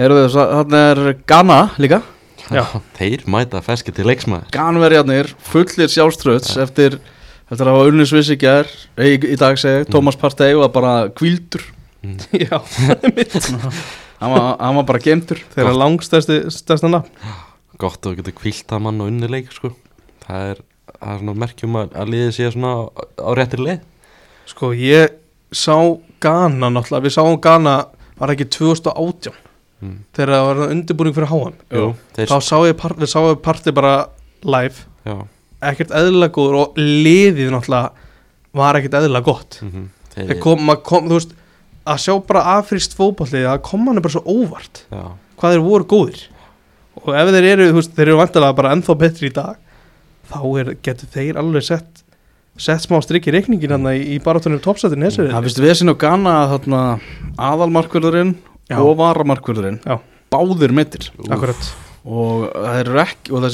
heyrðu 0.00 0.24
þess 0.24 0.38
að 0.42 0.54
þarna 0.56 0.80
er 0.90 1.00
Ghana 1.30 1.58
líka. 1.84 2.00
Já. 2.50 2.64
Þeir 2.98 3.22
mæta 3.30 3.62
feski 3.62 3.94
til 3.94 4.08
leiksmaður 4.08 4.50
Ganverjarnir 4.56 5.30
fullir 5.46 5.92
sjálfströðs 5.92 6.56
eftir, 6.64 6.98
eftir 7.46 7.70
að 7.70 7.76
hafa 7.76 7.92
unnið 7.92 8.10
svissi 8.10 8.38
gær. 8.40 8.72
Í, 8.98 9.14
í 9.14 9.38
dag 9.38 9.60
segi, 9.62 9.86
Thomas 9.92 10.18
Partey 10.18 10.58
var 10.58 10.72
bara 10.74 10.96
kvildur 11.14 11.62
Já, 12.34 12.58
hann 12.58 14.32
var, 14.32 14.56
hann 14.58 14.76
var 14.80 14.86
bara 14.88 15.02
gemtur 15.02 15.38
þeirra 15.54 16.90
nafn. 16.90 17.06
Gott 17.78 18.06
að 18.06 18.18
geta 18.18 18.34
kvílt 18.34 18.74
að 18.74 18.82
mann 18.88 19.00
og 19.02 19.10
unni 19.10 19.28
leik 19.30 19.52
sko. 19.54 19.70
Það 20.26 20.48
er, 20.50 20.62
það 21.02 21.14
er 21.14 21.22
svona 21.22 21.36
merkjum 21.42 21.78
að, 21.80 21.96
að 21.98 22.12
liðið 22.14 22.34
sé 22.36 22.50
svona 22.54 22.72
á, 22.72 22.80
á 23.18 23.30
réttir 23.38 23.62
leið? 23.62 23.86
Sko, 24.52 24.72
ég 24.76 25.16
sá 25.52 25.76
Ghana 26.22 26.70
náttúrulega, 26.72 27.06
við 27.06 27.16
sáum 27.16 27.38
Ghana 27.42 27.76
var 28.18 28.34
ekki 28.34 28.48
2018 28.56 29.32
mm. 29.34 29.96
þegar 30.14 30.34
það 30.34 30.48
var 30.48 30.62
undirbúning 30.68 31.16
fyrir 31.16 31.32
háan 31.32 31.56
Jú, 31.72 31.88
þá 32.18 32.36
sá 32.38 32.54
ég, 32.68 32.76
part, 32.78 33.00
við 33.00 33.12
sáum 33.12 33.40
partið 33.42 33.76
bara 33.78 33.96
live, 34.46 34.86
já, 35.06 35.18
ekkert 35.72 35.96
eðlilega 35.98 36.34
góður 36.36 36.60
og 36.62 36.78
liðið 36.78 37.52
náttúrulega 37.54 38.08
var 38.52 38.76
ekkert 38.76 38.98
eðlilega 39.00 39.28
gott. 39.30 39.60
Mm 39.64 39.90
þeir, 40.14 40.28
þeir 40.28 40.42
kom, 40.42 40.72
kom, 40.86 41.08
þú 41.08 41.18
veist 41.18 41.34
að 41.88 42.04
sjá 42.04 42.14
bara 42.28 42.44
afrist 42.58 42.94
fótballið 42.98 43.48
að 43.50 43.64
koma 43.66 43.90
hann 43.90 44.04
bara 44.04 44.14
svo 44.14 44.22
óvart 44.28 44.84
já, 44.92 45.02
hvað 45.40 45.56
þeir 45.56 45.64
voru 45.66 45.88
góðir. 45.90 46.22
Og 47.00 47.14
ef 47.16 47.30
þeir 47.34 47.48
eru, 47.48 47.68
þú 47.70 47.78
veist, 47.80 47.94
þeir 47.96 48.08
eru 48.10 48.18
vantilega 48.20 48.58
bara 48.58 48.74
ennþá 48.76 48.96
betri 49.00 49.30
í 49.30 49.34
dag 49.34 49.56
þá 50.30 50.40
er, 50.62 50.72
getur 50.84 51.12
þeir 51.12 51.40
alveg 51.42 51.66
sett 51.66 52.02
sett 52.60 52.84
smá 52.84 52.98
strikk 53.02 53.30
í 53.30 53.36
reikningin 53.36 53.72
hann 53.72 53.88
í, 53.94 54.00
í 54.14 54.18
barátunum 54.22 54.60
toppsættin 54.62 55.06
þessu 55.06 55.30
Það 55.30 55.46
finnst 55.46 55.62
við 55.62 55.78
sinni 55.78 55.94
á 55.96 56.02
Ghana 56.02 56.34
að 56.42 56.50
þarna 56.56 56.82
aðalmarkverðurinn 57.50 58.34
Já. 58.68 58.76
og 58.82 58.98
varamarkverðurinn 59.00 59.80
Já. 59.86 59.96
báðir 60.32 60.76
mittir 60.76 61.08
akkurat 61.28 61.72
og 62.02 62.48
það 62.50 62.76
eru 62.80 62.98
ekki 62.98 63.34
og 63.36 63.44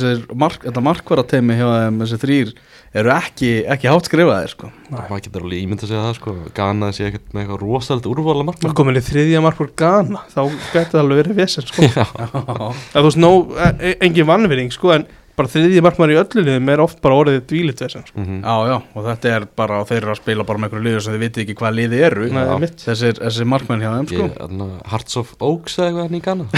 mark, 0.41 0.63
þetta 0.65 0.83
markverðarteimi 0.87 1.57
hjá 1.59 1.67
þeim 1.69 1.99
þessi 2.01 2.19
þrýr 2.23 2.53
eru 2.97 3.13
ekki, 3.13 3.51
ekki 3.75 3.91
hátt 3.93 4.09
skrifaðir 4.09 4.53
sko. 4.55 4.71
maður 4.89 5.21
getur 5.27 5.45
alveg 5.45 5.65
ímynd 5.67 5.85
að 5.85 5.91
segja 5.91 6.05
það 6.07 6.15
sko 6.17 6.35
Gana 6.57 6.89
sé 6.97 7.11
ekkert 7.11 7.35
með 7.35 7.43
eitthvað 7.43 7.61
rosalega 7.67 8.13
úrvala 8.15 8.45
og 8.45 8.49
markmann 8.49 8.77
komin 8.81 9.01
í 9.01 9.05
þriðja 9.05 9.43
mark 9.45 9.61
úr 9.61 9.73
Ghana 9.77 10.25
þá 10.33 10.41
getur 10.73 10.95
það 10.95 11.03
alveg 11.03 11.21
verið 11.21 11.41
vesen 11.43 11.69
sko. 11.69 11.91
að 12.97 12.97
þú 12.97 13.05
veist, 13.11 13.21
nó, 13.21 13.33
e, 13.53 13.69
e, 13.77 13.95
engin 14.09 14.31
vannverðing 14.33 14.73
sko, 14.73 14.95
en 14.97 15.05
bara 15.39 15.51
þriðja 15.53 15.83
markmann 15.87 16.13
í 16.13 16.19
öllu 16.21 16.43
liðum 16.45 16.71
er 16.75 16.83
oft 16.85 17.01
bara 17.05 17.17
orðið 17.23 17.39
dvílit 17.53 17.81
vesen 17.85 18.05
sko. 18.09 18.21
mm 18.21 18.41
Já, 18.43 18.55
já, 18.73 18.77
og 18.99 19.07
þetta 19.09 19.33
er 19.37 19.47
bara, 19.63 19.79
þeir 19.89 20.01
eru 20.03 20.13
að 20.15 20.21
spila 20.21 20.47
bara 20.49 20.59
með 20.63 20.69
einhverju 20.69 20.87
liður 20.89 21.05
sem 21.07 21.15
þið 21.17 21.23
vitið 21.25 21.45
ekki 21.45 21.57
hvað 21.63 21.77
liði 21.79 22.01
eru. 22.09 22.29
Nei, 22.35 22.71
þessir, 22.85 23.21
þessir 23.23 23.49
markmenn 23.55 23.85
hjá 23.85 23.91
þeim 23.97 24.09
sko. 24.13 24.69
Hearts 24.93 25.17
of 25.23 25.35
Oaks 25.41 25.79
eða 25.79 25.89
eitthvað 25.89 26.09
hann 26.09 26.19
í 26.19 26.23
Gana 26.29 26.49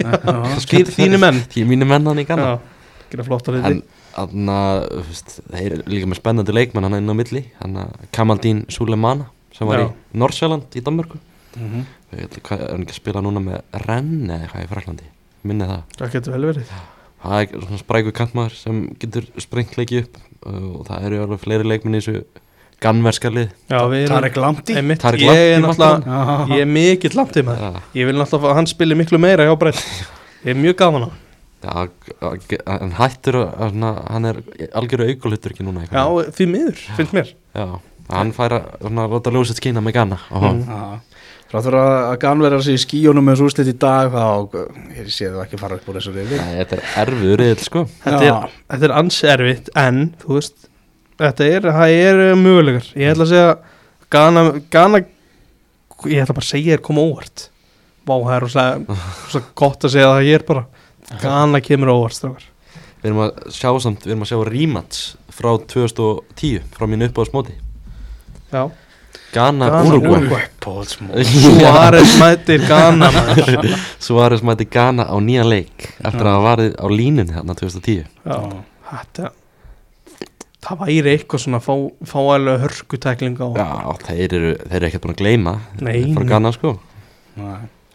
Þín- 0.70 0.92
þínir 0.96 1.22
menn. 1.22 1.40
Því 1.52 1.66
mínu 1.74 1.88
menn 1.90 2.06
hann 2.10 2.22
í 2.22 2.26
að 2.30 2.60
En 4.20 4.46
þú 4.90 5.02
veist, 5.08 5.36
þeir 5.50 5.72
eru 5.76 5.84
líka 5.90 6.08
með 6.10 6.18
spennandi 6.20 6.54
leikmann 6.54 6.86
hann 6.86 6.96
inn 6.98 7.10
á 7.10 7.14
milli. 7.14 7.42
Hann 7.60 7.76
Kamaldín 8.14 8.64
Sulemana 8.70 9.28
sem 9.56 9.66
var 9.70 9.82
Já. 9.82 9.86
í 9.90 10.18
Norsjöland 10.22 10.76
í 10.78 10.82
Danmörku. 10.86 11.18
Mhm. 11.56 11.84
Veit 12.10 12.26
ekki 12.30 12.42
hvað, 12.48 12.62
er 12.66 12.70
hann 12.74 12.82
ekki 12.84 12.94
að 12.94 13.00
spila 13.00 13.22
núna 13.22 13.42
með 13.42 13.84
Rennes 13.86 14.30
eða 14.34 14.46
eitthvað 14.46 14.64
í 14.64 14.70
Fraklandi 14.70 15.08
minni 15.46 15.66
það. 15.70 15.82
Það 15.98 16.12
getur 16.16 16.34
vel 16.36 16.46
verið 16.50 16.72
það 17.22 17.40
er 17.42 17.64
svona 17.66 17.80
spræku 17.82 18.12
kantmaður 18.16 18.54
sem 18.58 18.78
getur 19.02 19.26
sprengt 19.42 19.76
leiki 19.80 20.04
upp 20.04 20.20
uh, 20.46 20.70
og 20.80 20.86
það 20.88 21.08
eru 21.08 21.20
alveg 21.26 21.42
fleiri 21.44 21.68
leikminn 21.68 21.98
í 21.98 22.02
þessu 22.02 22.22
ganverska 22.80 23.28
lið. 23.28 23.50
Já, 23.68 23.80
við 23.92 24.04
erum 24.06 24.14
Tarek 24.14 24.36
Tarek 25.02 25.24
ég 25.26 25.40
er 25.56 25.60
náttúrulega. 25.60 26.36
ég 26.54 26.62
er 26.64 26.70
mikill 26.70 27.12
landið 27.18 27.44
með 27.50 27.58
Já, 27.60 27.72
ég 28.00 28.08
vil 28.08 28.16
náttúrulega 28.16 28.52
að 28.54 28.56
hann 28.60 28.70
spili 28.70 28.96
miklu 28.96 29.20
meira 29.20 29.44
hjá 29.48 29.52
breytt 29.60 29.82
ég 30.46 30.54
er 30.54 30.62
mjög 30.62 30.78
gaman 30.80 31.04
á 31.04 31.10
já, 31.60 31.74
hann 32.64 32.94
hættur 32.96 33.36
hann 33.60 34.28
er 34.30 34.40
algjöru 34.80 35.10
aukulhutur 35.12 35.52
ekki 35.52 35.66
núna 35.66 35.84
já, 35.84 35.90
eitthvað. 35.92 36.30
því 36.38 36.46
miður, 36.54 36.80
finnst 36.96 37.16
mér. 37.18 37.34
Já, 37.52 37.66
hann 38.14 38.32
fær 38.32 38.56
að 38.56 39.00
láta 39.12 39.34
ljósið 39.34 39.60
skýna 39.60 39.84
með 39.84 39.98
Gana 39.98 40.20
og 40.32 40.64
Þrátt 41.50 41.66
fyrir 41.66 41.78
að 41.82 42.16
Ganverjar 42.22 42.62
sé 42.62 42.74
í 42.76 42.80
skíunum 42.80 43.26
með 43.26 43.36
þessu 43.36 43.46
úrslit 43.48 43.70
í 43.72 43.76
dag 43.82 44.12
þá, 44.14 44.26
ég 44.94 45.08
sé 45.10 45.30
það 45.32 45.40
ekki 45.44 45.58
fara 45.58 45.78
upp 45.80 45.88
úr 45.90 45.98
þessu 45.98 46.12
Nei, 46.14 46.50
þetta 46.60 46.76
er 46.76 46.82
erfiður 47.02 47.40
riðil 47.42 47.64
sko. 47.64 47.82
Þetta 48.04 48.20
er, 48.28 48.52
þetta 48.70 48.86
er 48.86 48.94
ansi 49.00 49.30
erfitt 49.32 49.70
en, 49.82 49.98
þú 50.22 50.36
veist 50.36 50.68
þetta 51.20 51.48
er, 51.56 51.66
það 51.74 51.94
er 51.96 52.22
mögulegar 52.38 52.92
ég 52.94 53.14
ætla 53.14 53.26
að 53.26 53.32
segja 53.32 53.50
Gana, 54.10 54.44
Gana 54.70 55.02
ég 56.06 56.22
ætla 56.22 56.36
bara 56.38 56.46
að 56.46 56.52
segja 56.52 56.76
þér 56.76 56.84
koma 56.86 57.02
óvart. 57.10 57.48
Vá, 58.06 58.14
það 58.14 58.32
er 58.36 58.46
rosalega 58.46 59.42
gott 59.58 59.84
að 59.86 59.94
segja 59.96 60.14
það 60.14 60.28
hér 60.30 60.46
bara. 60.48 60.64
Gana 61.20 61.60
kemur 61.62 61.92
óvart 61.92 62.16
strákar. 62.16 62.46
Við 63.00 63.08
erum 63.10 63.22
að 63.24 63.42
sjá 63.56 63.70
samt, 63.80 64.04
við 64.04 64.14
erum 64.14 64.24
að 64.26 64.30
sjá 64.30 64.40
rematch 64.48 65.02
frá 65.32 65.50
2010, 65.72 66.66
frá 66.74 66.84
mínu 66.90 67.08
uppáðsmóti 67.08 67.54
Já, 68.52 68.66
Ghana, 69.34 69.68
Ghana, 69.70 69.82
Uruguay 69.86 70.22
Suárez 71.30 72.14
mætir 72.18 72.64
maður. 72.66 73.68
Suárez 74.06 74.42
mæti 74.42 74.66
Ghana 74.70 75.06
á 75.06 75.16
nýja 75.22 75.44
leik 75.46 75.90
eftir 76.02 76.24
að 76.26 76.32
hafa 76.34 76.46
varið 76.48 76.72
á 76.78 76.86
línunni 76.90 77.36
þarna 77.36 77.58
2010 77.60 78.02
Já, 78.26 78.38
þetta 78.90 79.30
það 80.60 80.80
væri 80.84 81.12
eitthvað 81.14 81.44
svona 81.44 81.60
fá, 81.64 81.74
fá 82.06 82.18
alveg 82.34 82.64
hörkutækling 82.64 83.38
á. 83.40 83.48
Já, 83.56 83.68
þeir 84.06 84.34
eru, 84.38 84.54
þeir 84.64 84.78
eru 84.80 84.88
ekkert 84.90 85.04
búin 85.06 85.14
að 85.14 85.22
gleyma. 85.22 85.54
Nei, 85.80 86.00
frá 86.12 86.24
nei. 86.24 86.30
Ghana 86.30 86.52
sko. 86.56 86.74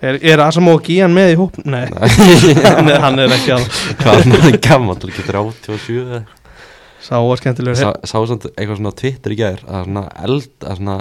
Er, 0.06 0.18
er 0.20 0.42
Asamoah 0.44 0.82
Gyan 0.84 1.14
með 1.16 1.36
í 1.36 1.38
hóp? 1.40 1.60
Nei, 1.76 1.86
hann 1.92 2.90
er, 2.90 2.98
hann 3.04 3.22
er 3.22 3.36
ekki 3.36 3.54
að 3.56 3.68
Hvað 4.02 4.24
er 4.24 4.44
hann 4.46 4.58
gammal, 4.64 4.98
það 5.00 5.20
getur 5.20 5.40
87 5.44 6.02
eða 6.02 6.24
sá 7.06 7.16
að 7.20 7.36
skemmtilegur 7.42 7.80
Sá, 7.80 7.92
sá 8.04 8.18
samt 8.32 8.48
eitthvað 8.54 8.80
svona 8.82 8.96
Twitter 9.02 9.36
í 9.36 9.38
gær 9.40 9.62
að 9.68 9.86
svona 9.90 10.06
eld 10.26 10.66
að 10.66 10.80
svona 10.82 10.98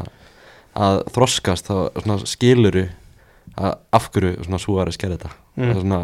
að 0.85 1.01
þroskast 1.15 1.71
þá 1.71 1.75
svona 2.03 2.19
skiluru 2.29 2.85
að 3.55 3.75
af 3.95 4.09
hverju 4.15 4.45
svona 4.47 4.63
Suárez 4.63 5.01
gerði 5.01 5.19
þetta 5.21 5.41
Mm. 5.55 5.69
Það 5.69 5.77
er 5.77 5.83
svona, 5.85 5.99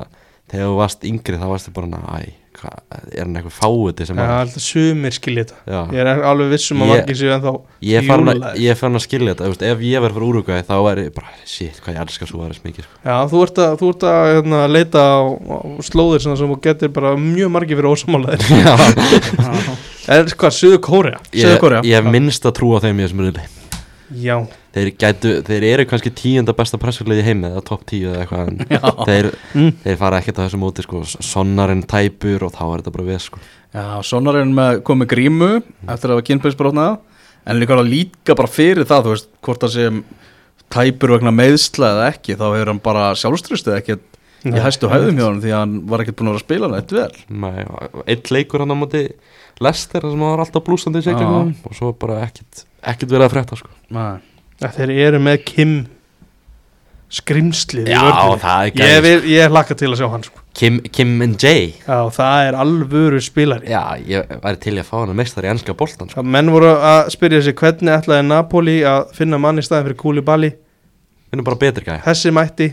þegar 0.53 0.69
þú 0.69 0.75
varst 0.79 1.05
yngri 1.09 1.39
þá 1.41 1.47
varst 1.51 1.67
þið 1.67 1.73
bara, 1.75 2.01
æ, 2.23 2.35
hvað, 2.61 2.77
er 3.17 3.23
hann 3.25 3.37
eitthvað 3.41 3.55
fáiði 3.57 4.07
sem 4.09 4.19
Já, 4.21 4.25
að 4.27 4.41
alltaf 4.45 4.65
sumir 4.65 5.15
skilja 5.17 5.45
þetta. 5.47 5.81
Ég 5.97 6.01
er 6.03 6.23
alveg 6.31 6.51
vissum 6.53 6.83
að 6.85 6.91
Ég- 6.91 6.93
margir 7.01 7.19
séu 7.21 7.33
en 7.35 7.45
þá 7.45 7.51
Ég 7.91 7.97
er 8.01 8.07
farin 8.11 8.31
að, 8.33 8.47
ég 8.61 8.71
er 8.75 8.79
skilja 9.05 9.35
þetta, 9.35 9.51
veist, 9.53 9.65
ef 9.71 9.85
ég 9.89 10.05
verður 10.05 10.17
fyrir 10.21 10.29
Úrugvæði 10.31 10.67
þá 10.69 10.75
væri 10.87 11.05
ég 11.09 11.15
bara, 11.17 11.33
shit, 11.49 11.81
hvað 11.85 11.97
ég 11.97 12.01
elska 12.05 12.29
Suárez 12.31 12.61
mikið 12.65 12.87
sko. 12.87 13.01
Já, 13.05 13.17
þú 13.33 13.43
ert 13.47 13.61
að, 13.65 13.77
þú 13.81 13.91
ert 13.95 14.07
að 14.11 14.31
hérna, 14.35 14.63
leita 14.71 15.01
á, 15.01 15.19
á 15.31 15.59
slóðir 15.89 16.25
sem 16.27 16.37
þú 16.41 16.61
getur 16.69 16.93
bara 17.01 17.15
mjög 17.17 17.53
margir 17.57 17.81
fyrir 17.81 17.91
ósamálaðir 17.95 18.45
En 20.11 20.27
hvað, 20.27 20.55
Suður 20.57 20.81
Kórea? 20.83 21.19
ég, 21.37 21.61
ég 21.87 22.09
minnst 22.11 22.47
að 22.49 22.57
trúa 22.59 22.81
þeim 22.83 22.99
í 22.99 23.05
þessum 23.07 23.21
riðli. 23.27 23.45
Já, 24.19 24.37
þeir, 24.75 24.91
gætu, 25.03 25.33
þeir 25.47 25.65
eru 25.73 25.85
kannski 25.91 26.13
tíunda 26.15 26.55
besta 26.57 26.79
pressurleið 26.79 27.23
í 27.23 27.27
heimi 27.27 27.49
eða 27.51 27.63
topp 27.67 27.87
tíu 27.91 28.13
eða 28.13 28.23
eitthvað 28.25 28.49
en 28.49 29.07
þeir, 29.09 29.31
Mm. 29.55 29.71
þeir 29.85 29.97
fara 29.99 30.21
ekkert 30.23 30.39
á 30.39 30.45
þessu 30.47 30.61
móti 30.63 30.85
sko, 30.87 31.01
sonnarinn 31.27 31.83
tæpur 31.91 32.45
og 32.47 32.53
þá 32.55 32.63
er 32.69 32.83
þetta 32.85 32.93
bara 32.95 33.09
við 33.09 33.21
sko. 33.25 33.39
Já, 33.75 33.87
Sonnarinn 34.07 34.55
með 34.55 34.81
komið 34.87 35.09
grímu 35.11 35.51
eftir 35.89 36.11
að 36.11 36.17
hafa 36.17 36.27
kynbæðisbrotnað 36.31 36.99
en 37.47 37.61
líka, 37.63 37.81
líka 37.83 38.37
bara 38.39 38.51
fyrir 38.51 38.87
það, 38.87 39.05
þú 39.09 39.15
veist, 39.15 39.29
hvort 39.43 39.61
það 39.67 39.75
sem 39.75 40.01
tæpur 40.71 41.17
vegna 41.17 41.33
meðsla 41.35 41.91
eða 41.97 42.09
ekki, 42.15 42.37
þá 42.39 42.47
hefur 42.55 42.71
hann 42.73 42.83
bara 42.85 43.09
sjálfströstið 43.19 43.77
ekkert 43.81 44.07
í 44.47 44.53
Nei, 44.55 44.61
hæstu 44.65 44.89
hæðum 44.89 45.19
hjá 45.19 45.27
hann 45.27 45.41
því 45.43 45.51
að 45.53 45.59
hann 45.61 45.73
var 45.91 46.01
ekkert 46.01 46.17
búin 46.17 46.31
að 46.31 46.33
vera 46.33 46.41
að 46.41 46.47
spila 46.47 46.69
hann 46.71 46.79
eitt 46.79 46.93
vel. 46.97 47.11
Nei, 47.29 47.65
eitt 48.15 48.31
leikur 48.33 48.63
hann 48.63 48.73
á 48.73 48.77
móti 48.81 49.03
Lester 49.61 50.01
sem 50.07 50.23
var 50.25 50.41
alltaf 50.41 50.65
blúsandi 50.65 51.03
í 51.03 51.05
seglingum 51.05 51.51
og 51.69 51.75
svo 51.77 51.91
bara 52.01 52.23
ekkert, 52.25 52.63
ekkert 52.81 53.11
verið 53.13 53.27
að 53.27 53.35
frétta 53.35 53.59
sko. 53.61 53.69
Nei. 53.93 54.17
Ja, 54.61 54.71
þeir 54.75 54.93
eru 55.09 55.23
með 55.25 55.43
Kim 55.49 55.75
skrimslið 57.11 57.89
Já, 57.91 58.01
er 58.47 59.07
ég, 59.09 59.25
ég 59.33 59.51
hlakka 59.51 59.75
til 59.75 59.89
að 59.91 59.99
sjá 59.99 60.07
hann 60.13 60.23
sko. 60.23 60.43
Kim, 60.55 60.77
Kim 60.95 61.17
and 61.25 61.43
Jay. 61.43 61.73
Já, 61.83 62.05
það 62.15 62.47
er 62.47 62.59
alvöru 62.63 63.23
spilari. 63.25 63.71
Já, 63.71 63.83
ég 64.07 64.31
væri 64.45 64.61
til 64.63 64.77
að 64.79 64.87
fá 64.87 64.97
hann 65.01 65.13
að 65.15 65.19
meistar 65.19 65.47
í 65.47 65.51
ennska 65.51 65.75
boltan 65.79 66.11
sko. 66.13 66.23
Menn 66.23 66.53
voru 66.55 66.71
að 66.77 67.11
spyrja 67.17 67.43
sig 67.47 67.57
hvernig 67.59 67.97
ætlaði 67.97 68.27
Napoli 68.29 68.77
að 68.87 69.15
finna 69.17 69.41
mann 69.43 69.59
í 69.59 69.67
staðin 69.67 69.89
fyrir 69.89 70.01
Kúli 70.05 70.25
Bali 70.27 70.53
erum 71.31 71.47
bara 71.47 71.61
betri 71.61 71.87
gæði 71.87 72.03
Hessi 72.07 72.33
mætti 72.35 72.71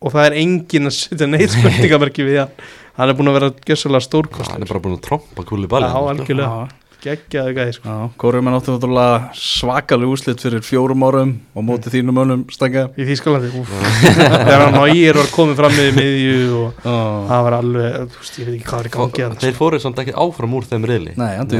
og 0.00 0.14
það 0.14 0.26
er 0.26 0.36
engin 0.40 0.88
að 0.88 0.96
setja 0.96 1.28
neitt 1.28 1.54
spurningamerki 1.54 2.26
við 2.26 2.42
hann. 2.42 2.54
Hann 3.00 3.12
er 3.12 3.16
búin 3.16 3.30
að 3.30 3.38
vera 3.38 3.50
gjössalega 3.68 4.04
stórkost 4.04 4.52
hann 4.52 4.64
er 4.64 4.70
bara 4.70 4.82
búin 4.84 4.96
að 4.98 5.04
trompa 5.06 5.44
kúli 5.48 5.68
balli 5.70 5.88
Já, 5.88 6.00
algjörlega, 6.12 6.68
geggjaði 7.00 7.54
gæði 7.56 7.72
sko. 7.76 7.88
Já, 7.90 8.08
Kórum 8.20 8.48
er 8.50 8.54
náttúrulega 8.54 9.30
svakalega 9.36 10.10
úslit 10.12 10.42
fyrir 10.42 10.62
fjórum 10.64 11.04
árum 11.06 11.32
og 11.56 11.64
móti 11.66 11.92
þínum 11.92 12.20
önum 12.22 12.42
stanga 12.52 12.86
í 13.00 13.06
Þýskalandi 13.08 13.50
þegar 13.54 14.64
hann 14.66 14.76
Nóir 14.76 15.18
var 15.20 15.30
komið 15.34 15.60
fram 15.60 15.76
með 15.78 15.90
miðju 15.96 16.60
og 16.60 16.80
það 16.84 17.44
var 17.46 17.56
alveg, 17.60 17.96
þú 18.14 18.20
veist, 18.22 18.38
ég 18.40 18.50
veit 18.50 18.56
ekki 18.58 18.68
hvað 18.70 18.80
er 18.84 18.90
í 18.90 18.94
gangi 18.96 19.24
að 19.26 19.36
þeir 19.44 19.56
fóru 19.60 19.80
samt 19.82 20.02
ekki 20.04 20.16
áfram 20.26 20.56
úr 20.60 20.68
þeim 20.70 20.86
hann 21.40 21.50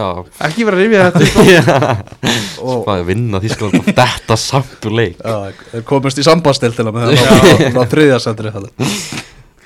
já, 0.00 0.08
ekki 0.48 0.66
vera 0.68 0.76
að 0.76 0.84
rifja 0.84 1.04
þetta 1.06 1.24
upp. 1.96 2.62
og 2.66 2.86
er 3.02 3.08
vinna 3.10 3.42
Þískland 3.44 3.80
og 3.80 3.90
þetta 3.92 4.38
samt 4.40 4.88
úr 4.88 4.96
leik? 5.00 5.20
Já, 5.20 5.36
þeir 5.74 5.86
komast 5.92 6.22
í 6.22 6.26
sambastil 6.26 6.72
til 6.76 6.86
að 6.88 6.96
með 6.96 7.12
það. 7.12 7.76
Á 7.76 7.82
þriðja 7.92 8.22
sendri 8.24 8.54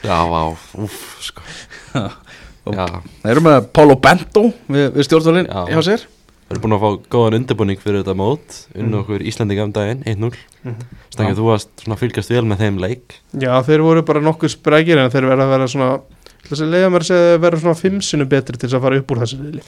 já, 0.01 0.17
á, 0.17 0.43
úf, 0.81 0.99
sko 1.23 2.09
Já, 2.67 2.87
Þeir 3.23 3.33
eru 3.35 3.45
með 3.47 3.69
Paulo 3.73 3.97
Bento 3.97 4.43
við, 4.69 4.91
við 4.99 5.07
stjórnvölin 5.09 5.49
Já. 5.49 5.63
hjá 5.73 5.81
sér. 5.89 6.07
Við 6.51 6.57
erum 6.57 6.63
búin 6.65 6.75
að 6.77 6.83
fá 6.83 6.91
góðan 7.15 7.37
undirbúning 7.39 7.79
fyrir 7.81 8.03
þetta 8.03 8.17
mót. 8.19 8.57
Unnu 8.75 9.01
okkur 9.05 9.23
Íslandinga 9.23 9.65
um 9.69 9.73
daginn, 9.77 10.03
1-0 10.05 10.33
Mhm. 10.61 10.83
Stangið, 11.09 11.39
þú 11.39 11.45
varst 11.47 11.71
svona 11.81 11.97
fylgjast 11.97 12.29
vel 12.29 12.43
með 12.45 12.59
þeim 12.61 12.79
leik. 12.83 13.15
Já, 13.33 13.55
þeir 13.65 13.81
voru 13.81 14.03
bara 14.05 14.21
nokkuð 14.21 14.51
sprækir 14.59 14.99
en 15.01 15.09
þeir 15.11 15.25
verða 15.31 15.47
að 15.47 15.53
vera 15.55 15.69
svona 15.73 16.01
leiða 16.51 16.91
mér 16.93 17.01
að 17.01 17.09
segja 17.09 17.25
að 17.25 17.31
þeir 17.31 17.43
verða 17.47 17.61
svona 17.63 17.81
fimm 17.81 18.01
sinnum 18.05 18.29
betri 18.29 18.59
til 18.59 18.69
að 18.69 18.83
fara 18.85 18.99
upp 19.01 19.13
úr 19.15 19.21
þessu 19.23 19.39
liðli 19.41 19.63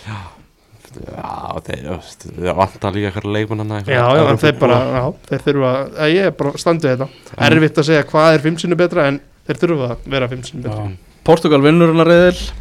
já, 0.92 1.60
veist, 1.96 2.26
þeir 2.28 2.56
vantar 2.58 2.92
líka 2.96 3.12
hverja 3.14 3.32
leikmannana 3.36 3.80
Já, 3.86 4.02
já, 4.16 4.24
en 4.28 4.40
þeir 4.42 4.58
bara, 4.60 4.78
já, 4.92 5.04
þeir 5.30 5.44
þurfa 5.46 5.72
að 5.96 6.12
ég 6.12 6.26
er 6.28 6.34
bara 6.42 6.52
standið 6.60 6.90
þetta. 6.92 7.08
Erfitt 7.48 7.80
að 7.80 7.88
segja 7.88 8.06
hvað 8.10 8.34
er 8.36 8.44
fimm 8.46 8.58
sinnum 8.60 8.80
betra 8.82 9.06
en 9.08 9.20
þeir 9.48 9.60
þurfa 9.62 9.88
að 9.94 10.10
vera 10.16 10.28
fimm 10.32 10.42
sinnum 10.48 10.66
betra 10.66 10.90
Portugal 11.24 11.62
vinnur 11.62 11.92
hennar 11.92 12.10
reyðil 12.10 12.42
já, 12.42 12.52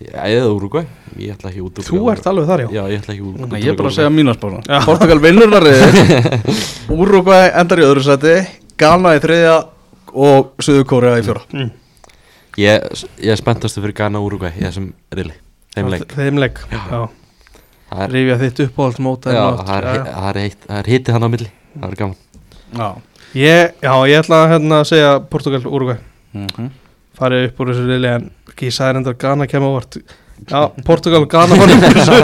eða 0.00 0.50
Uruguay, 0.52 0.84
ég 1.16 1.32
ætla 1.32 1.50
ekki 1.50 1.62
út 1.64 1.78
Þú 1.86 2.00
ert 2.12 2.26
alveg 2.28 2.48
þar, 2.50 2.62
já. 2.66 2.68
Já, 2.76 2.82
ég 2.92 3.00
ætla 3.00 3.14
ekki 3.14 3.24
út 3.24 3.54
ég 3.56 3.70
er 3.72 3.78
bara 3.78 3.88
að 3.88 3.96
segja 3.96 4.10
mína 4.12 4.34
spána 4.36 4.58
Já. 4.66 4.78
Portugal 4.84 5.22
vinnur 5.24 5.46
hennar 5.48 5.64
reyðil 5.64 6.98
Uruguay 7.00 7.48
endar 7.62 7.80
í 7.80 7.86
öðru 7.86 8.04
seti 8.04 8.34
Ghana 8.76 9.14
í 9.16 9.22
þriðja 9.24 9.54
og 10.26 10.52
Suður 10.64 10.84
Kórea 10.90 11.16
í 11.20 11.24
fjóra 11.24 11.42
mm. 11.48 11.70
ég, 12.60 12.86
ég 13.24 13.32
er 13.32 13.40
spenntastu 13.40 13.80
fyrir 13.84 13.96
Ghana 13.96 14.20
og 14.20 14.28
Uruguay 14.28 14.52
í 14.52 14.64
þessum 14.66 14.90
riðli, 15.16 15.36
þeim 15.76 15.90
leik. 15.94 16.06
Þeim 16.12 16.40
leik, 16.44 16.60
Já. 16.72 16.80
já. 16.92 17.00
Það 17.86 18.02
er, 18.04 18.12
Rifja 18.16 18.36
þitt 18.42 18.62
uppáhalds 18.66 19.00
móta 19.04 19.32
það 19.32 19.74
er, 19.76 20.40
er, 20.42 20.56
er 20.80 20.88
hitið 20.90 21.14
hann 21.16 21.24
á 21.24 21.30
milli. 21.30 21.48
Það 21.76 21.86
er 21.88 21.98
gaman. 22.00 22.16
Já. 22.76 22.88
Ég, 23.36 23.76
já, 23.84 23.92
ég 24.10 24.20
ætla 24.24 24.40
að 24.42 24.50
hérna 24.54 24.80
að 24.82 24.88
segja 24.92 25.12
Portugal, 25.32 25.62
Uruguay 25.70 26.00
Mhm. 26.36 26.66
Farið 27.18 27.48
upp 27.50 27.60
úr 27.64 27.72
þessu 27.72 27.86
liðli 27.90 28.10
en 28.16 28.28
ekki 28.52 28.68
ég 28.70 28.76
sagði 28.76 28.96
reyndar 28.98 29.18
Ghana 29.24 29.48
kemur 29.50 29.72
á 29.72 29.76
vart 29.80 29.98
Já, 30.46 30.60
Portugal 30.88 31.22
og 31.24 31.30
Ghana 31.32 31.56
var 31.56 31.72
upp 31.72 31.86
úr 31.88 31.96
þessu 31.96 32.16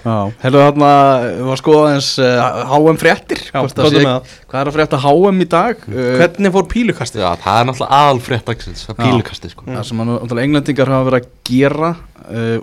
Já, 0.00 0.14
hefðu 0.40 0.60
þarna, 0.64 0.90
við 1.20 1.40
varum 1.44 1.50
að 1.52 1.58
skoða 1.60 1.88
eins 1.92 2.06
uh, 2.24 2.60
HM 2.70 2.96
fréttir 3.02 3.40
Já, 3.44 3.50
hvað 3.60 3.74
sé- 3.92 4.00
er 4.00 4.62
er 4.62 4.70
að 4.70 4.76
frétta 4.78 5.00
HM 5.02 5.42
í 5.44 5.46
dag? 5.52 5.82
Uh, 5.90 6.06
Hvernig 6.16 6.54
fór 6.54 6.64
pílukastið? 6.72 7.20
já, 7.20 7.34
það 7.42 7.58
er 7.60 7.68
náttúrulega 7.68 7.98
aðalfrétt 7.98 8.46
dagsins 8.48 8.86
það 8.88 8.94
Já. 8.96 9.02
pílukasti 9.04 9.50
sko. 9.52 9.66
Það 9.68 9.84
sem 9.90 10.00
englendingar 10.46 10.92
hafa 10.94 11.08
verið 11.10 11.20
að 11.20 11.28
gera 11.50 11.90
uh, 11.92 12.56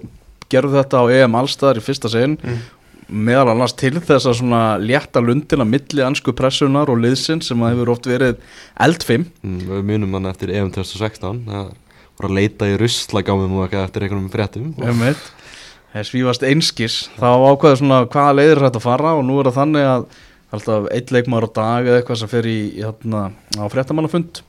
gerðu 0.50 0.74
þetta 0.80 0.98
á 0.98 1.06
EM 1.20 1.38
Allstar 1.44 1.78
í 1.78 1.86
fyrsta 1.86 2.10
sinn 2.16 2.40
Mm. 2.42 2.58
Meðal 3.08 3.54
annars 3.54 3.76
til 3.78 3.96
þess 3.98 4.28
að 4.28 4.38
svona 4.42 4.62
létta 4.82 5.22
lundina 5.24 5.66
milli 5.68 6.04
ansku 6.04 6.34
pressunar 6.36 6.92
og 6.92 7.00
liðsinn 7.02 7.42
sem 7.46 7.62
að 7.64 7.76
hefur 7.76 7.92
oft 7.94 8.10
verið 8.10 8.40
eldfimm. 8.84 9.28
Mm, 9.46 9.60
við 9.70 9.84
munum 9.92 10.18
hann 10.18 10.30
eftir 10.32 10.52
EM 10.54 10.72
2016 10.76 11.44
það 11.48 11.70
voru 12.18 12.32
að 12.32 12.38
leita 12.40 12.70
í 12.70 12.78
ruslagámum 12.82 13.58
og 13.58 13.68
eitthvað 13.68 13.86
eftir 13.88 14.06
einhverjum 14.06 14.32
fréttum. 14.34 14.72
Það 14.78 16.08
svífast 16.10 16.44
einskis. 16.46 16.98
Þá 17.18 17.30
ákveður 17.48 17.80
svona 17.82 18.02
hvaða 18.06 18.36
leiðir 18.38 18.64
þetta 18.66 18.82
að 18.82 18.88
fara 18.88 19.14
og 19.18 19.24
nú 19.26 19.38
er 19.40 19.50
það 19.50 19.60
þannig 19.62 19.88
að 19.92 20.10
alltaf 20.58 20.90
eitt 20.96 21.14
leikmaður 21.14 21.48
á 21.48 21.52
dag 21.58 21.88
eða 21.88 22.02
eitthvað 22.02 22.20
sem 22.22 22.32
fer 22.32 22.50
í, 22.50 22.58
í 22.80 22.84
hérna, 22.84 23.24
á 23.56 23.66
fréttamannafund. 23.72 24.44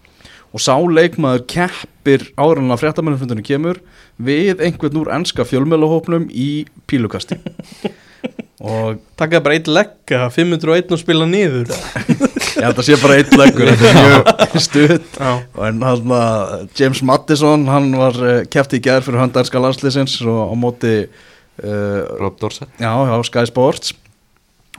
Og 0.48 0.64
sá 0.64 0.74
leikmaður 0.80 1.44
keppir 1.50 2.26
en 2.40 2.72
að 2.72 2.82
fréttamannafundinu 2.82 3.44
kemur 3.44 3.80
við 4.16 4.62
einhvern 4.64 5.00
úr 5.02 5.12
enska 5.14 5.44
fjölmjölahópnum 5.46 6.28
í 6.32 6.64
pílukasti 6.88 7.36
og 8.61 8.98
Takkaði 9.18 9.44
bara 9.44 9.54
eitt 9.59 9.68
legg 9.70 10.12
að 10.14 10.32
501 10.34 10.92
og 10.94 11.00
spila 11.00 11.26
niður. 11.30 11.70
Ég 12.59 12.64
held 12.64 12.80
að 12.80 12.86
sé 12.88 12.96
bara 12.98 13.16
eitt 13.20 13.34
leggur 13.38 13.68
þetta 13.70 13.88
er 13.92 13.98
mjög 14.02 14.59
stutt. 14.64 15.18
En 15.68 15.82
hann 15.86 16.12
James 16.78 17.02
Maddison 17.06 17.68
hann 17.70 17.88
var 17.98 18.18
uh, 18.18 18.40
keppt 18.50 18.74
í 18.78 18.82
gerð 18.82 19.06
fyrir 19.09 19.22
höndarska 19.22 19.62
landsliðsins 19.62 20.16
og 20.26 20.40
á 20.50 20.54
móti 20.59 20.92
uh, 21.06 22.02
Rob 22.18 22.38
Dorset. 22.42 22.70
Já, 22.82 22.90
já, 23.11 23.14
Sky 23.30 23.46
Sports. 23.50 23.94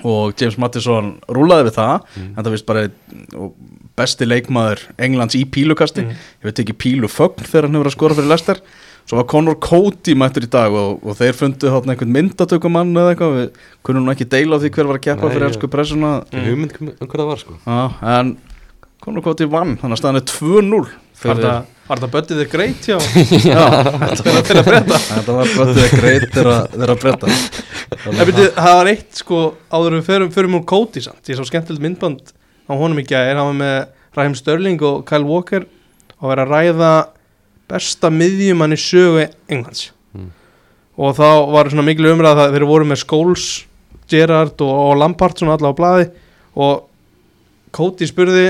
Og 0.03 0.31
James 0.39 0.55
Maddison 0.59 1.17
rúlaði 1.27 1.69
við 1.69 1.77
það 1.79 1.95
Mm. 2.19 2.27
en 2.35 2.43
það 2.45 2.53
vist 2.55 2.67
bara 2.67 2.85
besti 3.99 4.27
leikmaður 4.27 4.83
Englands 4.99 5.35
í 5.35 5.41
pílukasti. 5.51 6.05
Mm. 6.07 6.19
ég 6.39 6.47
veit 6.51 6.61
ekki 6.63 6.75
pílufögn 6.83 7.43
þegar 7.47 7.67
hann 7.67 7.75
hefur 7.79 7.89
að 7.91 7.95
skora 7.97 8.15
fyrir 8.19 8.31
Lester 8.31 8.61
svo 9.09 9.17
var 9.17 9.25
Conor 9.31 9.57
Cody 9.63 10.13
mættur 10.17 10.45
í 10.45 10.51
dag 10.53 10.75
og, 10.77 11.01
og 11.01 11.17
þeir 11.17 11.37
fundu 11.37 11.71
þarna 11.73 11.95
einhvern 11.95 12.13
myndatökumann 12.13 12.93
eða 12.93 13.15
eitthvað, 13.15 13.37
við 13.39 13.65
kunum 13.87 14.05
nú 14.05 14.13
ekki 14.13 14.29
deila 14.29 14.59
á 14.59 14.61
því 14.61 14.73
hver 14.75 14.89
var 14.91 14.99
að 14.99 15.05
keppa 15.07 15.25
Nei, 15.25 15.33
fyrir 15.33 15.47
elsku 15.49 15.69
pressuna. 15.73 16.11
Hugmynd 16.29 16.77
um 16.85 17.09
það 17.09 17.27
var 17.31 17.41
sko. 17.41 17.57
Já, 17.65 17.81
en 18.19 18.35
Conor 19.01 19.25
Cody 19.25 19.47
vann. 19.49 19.77
Þannig 19.81 19.97
að 19.97 20.01
staðan 20.03 20.21
er 20.21 20.27
2-0 20.29 20.83
var 21.19 21.39
það 21.43 21.75
var 21.89 22.01
það 22.03 22.11
böttið 22.13 22.39
þig 22.39 22.51
greit 22.53 22.85
hjá 22.85 22.97
já, 23.49 23.61
þetta 24.13 24.41
til 24.47 24.57
að 24.59 24.67
breyta 24.67 24.99
þetta 25.03 25.35
var 25.35 25.53
böttuð 25.57 25.95
greit 25.97 26.27
þeirra 26.35 26.57
þeirra 26.75 26.97
breyta 27.01 27.31
Það 27.89 28.31
það 28.55 28.75
var 28.77 28.89
eitt 28.91 29.19
sko 29.19 29.39
áður 29.73 29.95
en 29.95 29.97
við 29.97 30.05
förum, 30.11 30.31
förum 30.33 30.57
úr 30.59 30.65
Cody 30.69 31.01
samt. 31.01 31.23
Ég 31.25 31.39
sá 31.39 31.47
skemmtilegt 31.47 31.81
myndband 31.83 32.31
á 32.69 32.73
honum 32.77 33.01
í 33.01 33.05
gæðir 33.09 33.39
hann 33.39 33.49
var 33.49 33.57
með 33.57 33.77
Raheem 34.15 34.35
Sterling 34.37 34.83
og 34.85 35.01
Kyle 35.09 35.25
Walker 35.25 35.65
og 36.19 36.29
verið 36.29 36.45
að 36.45 36.53
ræða 36.53 36.91
besta 37.69 38.11
miðjumann 38.13 38.75
í 38.75 38.79
sögu 38.79 39.27
Englands. 39.49 39.89
Mm. 40.13 40.31
og 40.97 41.13
þá 41.15 41.27
var 41.53 41.69
svona 41.69 41.85
miklu 41.85 42.09
umræða 42.15 42.47
að 42.47 42.55
þeir 42.55 42.65
voru 42.67 42.87
með 42.89 43.03
Scholes, 43.03 43.47
Gerrard 44.09 44.61
og, 44.65 44.71
og 44.73 44.97
Lampard 44.97 45.37
svona 45.37 45.55
alla 45.55 45.71
á 45.71 45.77
blaði. 45.77 46.07
Og 46.59 46.87
Cody 47.75 48.07
spurði 48.09 48.47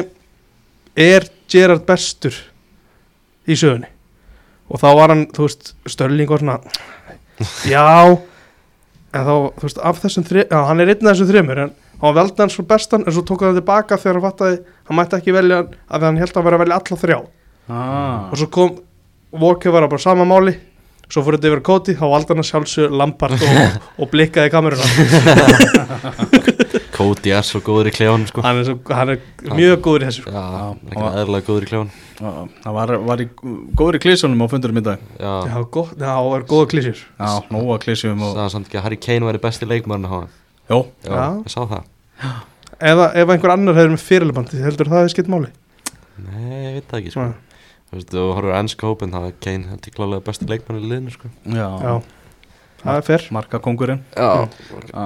er 0.95 1.27
Gerrard 1.51 1.85
bestur 1.87 2.35
í 3.49 3.57
sögunni? 3.59 3.89
Og 4.69 4.79
þá 4.79 4.89
var 4.95 5.13
hann, 5.13 5.25
þú 5.33 5.47
veist, 5.47 5.73
Sterling 5.89 6.29
var 6.29 6.43
svona 6.43 6.59
já. 7.73 8.15
En 9.09 9.25
þá, 9.25 9.35
þú 9.57 9.65
veist, 9.65 9.79
af 9.89 10.01
þessum 10.03 10.27
já, 10.37 10.59
hann 10.69 10.83
er 10.83 10.93
einn 10.93 11.07
af 11.07 11.15
þessum 11.15 11.31
þrimur 11.31 11.63
en 11.65 11.71
hann 11.99 12.15
veldi 12.15 12.43
hann 12.43 12.53
svo 12.53 12.63
bestan 12.67 13.03
en 13.03 13.15
svo 13.15 13.25
tók 13.27 13.43
hann 13.43 13.57
tilbaka 13.57 13.97
þegar 13.99 14.19
hann 14.19 14.27
fattaði 14.29 14.59
hann 14.87 14.99
mætti 14.99 15.17
ekki 15.17 15.35
velja 15.35 15.63
því 15.67 16.05
hann 16.05 16.19
held 16.21 16.37
að 16.37 16.45
vera 16.47 16.59
að 16.59 16.63
velja 16.63 16.79
alla 16.79 16.99
þrjá. 17.03 17.19
Ah. 17.69 18.31
og 18.31 18.39
svo 18.39 18.47
kom 18.49 18.77
Walker 19.31 19.71
var 19.75 19.87
bara 19.87 20.01
sama 20.01 20.25
máli. 20.25 20.55
Svo 21.09 21.23
fór 21.25 21.37
þetta 21.39 21.49
yfir 21.49 21.59
að 21.61 21.65
Cody 21.65 21.93
þá 21.97 22.03
valdi 22.11 22.29
hann 22.35 22.41
að 22.43 22.47
sjálfsög 22.51 22.91
Lampard 22.93 23.41
og, 23.41 23.77
og 24.03 24.09
blikkaði 24.11 24.51
kameruna. 24.53 24.85
Cody 26.99 27.31
er 27.33 27.45
svo 27.47 27.61
góður 27.63 27.89
í 27.89 27.93
klefanum 27.95 28.27
sko. 28.29 28.43
Hann 28.45 28.59
er, 28.59 28.67
svo, 28.67 28.75
hann 28.93 29.13
er 29.15 29.21
mjög 29.55 29.79
góður 29.85 30.03
í 30.03 30.09
þessu 30.09 30.25
sko. 30.25 30.33
Já, 30.35 30.43
ekki 30.91 30.99
og- 30.99 31.17
eðlilega 31.23 31.47
góður 31.47 31.65
í 31.65 31.69
klefanum. 31.71 31.93
Já, 32.19 32.31
það 32.65 32.75
var, 32.77 32.93
var 33.09 33.23
í 33.23 33.27
góður 33.79 33.97
í 33.97 34.03
klísunum 34.03 34.43
á 34.43 34.47
fundurum 34.51 34.81
í 34.81 34.85
dag. 34.85 35.05
Já, 35.17 35.31
já, 35.49 35.57
gott, 35.77 35.95
já, 35.97 36.11
og 36.19 36.35
er 36.35 36.45
góða 36.49 36.69
klísjur 36.75 37.01
Já, 37.01 37.29
nóga 37.55 37.79
klísjum 37.85 38.25
og 38.27 38.35
sagði 38.35 38.53
samt 38.57 38.69
ekki 38.69 38.81
að 38.81 38.85
Harry 38.85 38.99
Kane 39.07 39.29
væri 39.29 39.41
besti 39.47 39.65
á 39.65 39.71
hann. 40.13 40.29
Jó, 40.69 40.79
Já, 41.07 41.09
Já. 41.15 41.25
ég 41.41 41.49
sá 41.55 41.61
það. 41.65 41.83
Eða 42.79 43.05
ef 43.17 43.31
einhver 43.33 43.51
annar 43.55 43.75
hefur 43.79 43.95
með 43.95 44.03
fyrirlebandi 44.05 44.59
heldur 44.63 44.87
það 44.91 45.01
hefur 45.01 45.13
skipt 45.15 45.31
máli? 45.31 45.49
Nei, 46.19 46.59
ég 46.67 46.75
veit 46.77 46.91
það 46.91 46.99
ekki 46.99 47.13
sko 47.15 47.25
Þú 47.89 47.97
veist, 47.97 48.11
þú 48.13 48.23
horfður 48.37 48.53
á 48.53 48.59
ennska 48.61 48.85
hópin 48.85 49.13
þá 49.15 49.19
er 49.23 49.35
Kane 49.41 49.65
held 49.71 49.87
ég 49.89 49.95
klálega 49.97 50.21
besti 50.27 50.45
leikmarinn 50.45 50.85
í 50.85 50.89
liðinu 50.91 51.13
sko. 51.15 51.29
Já, 51.49 51.65
já, 51.81 51.93
það 52.83 52.99
er 52.99 53.05
fyrr 53.07 53.25
marka 53.33 53.59
kongurinn 53.65 54.03
Já, 54.13 54.45
Já, 54.91 55.05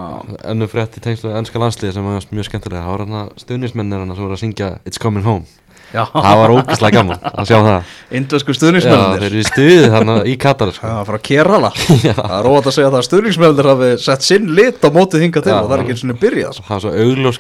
ennum 0.52 0.68
frétt 0.68 1.00
í 1.00 1.04
tengslu 1.06 1.32
ennska 1.32 1.62
landsliði 1.64 1.96
sem 1.96 2.04
var 2.10 2.28
mjög 2.28 2.50
skemmtilega. 2.50 2.84
Það 2.84 2.92
var 2.92 3.04
hann 3.06 3.20
að 3.22 3.30
stuðnismennir 3.46 4.04
hann 4.04 4.12
sem 4.12 4.26
voru 4.26 4.36
að 4.36 4.44
syngja 4.44 4.68
It's 4.84 5.00
Coming 5.00 5.24
Home. 5.24 5.48
Já. 5.94 6.04
Það 6.10 6.38
var 6.42 6.52
ógæslega 6.58 6.96
gaman 6.98 7.24
að 7.32 7.48
sjá 7.48 7.58
það. 7.70 7.96
Indvesku 8.20 8.52
Já, 8.58 8.68
þeir 8.74 9.26
eru 9.30 9.40
í 9.40 9.48
stuði 9.48 9.90
þarna 9.94 10.16
í 10.28 10.36
Katar 10.44 10.72
sko. 10.76 10.90
Já, 10.90 11.00
frá 11.08 11.18
Kerala. 11.30 11.70
Það 12.04 12.36
er 12.42 12.48
óvægt 12.50 12.68
að 12.68 12.76
segja 12.76 12.90
það 12.90 13.00
að 13.00 13.08
stuðningsmennir 13.08 13.70
hafi 13.72 13.90
sett 14.02 14.26
sinn 14.26 14.52
lit 14.58 14.84
á 14.84 14.90
mótið 14.92 15.28
hinga 15.28 15.40
til 15.46 15.54
Já. 15.54 15.60
og 15.62 15.68
það 15.70 15.76
er 15.78 15.84
ekki 15.86 15.94
eins 15.96 16.04
og 16.04 16.22
byrjað. 16.24 16.52
Sko. 16.58 16.66
það 16.66 16.74
var 16.74 16.84
svo 16.84 16.92
augljós 17.06 17.38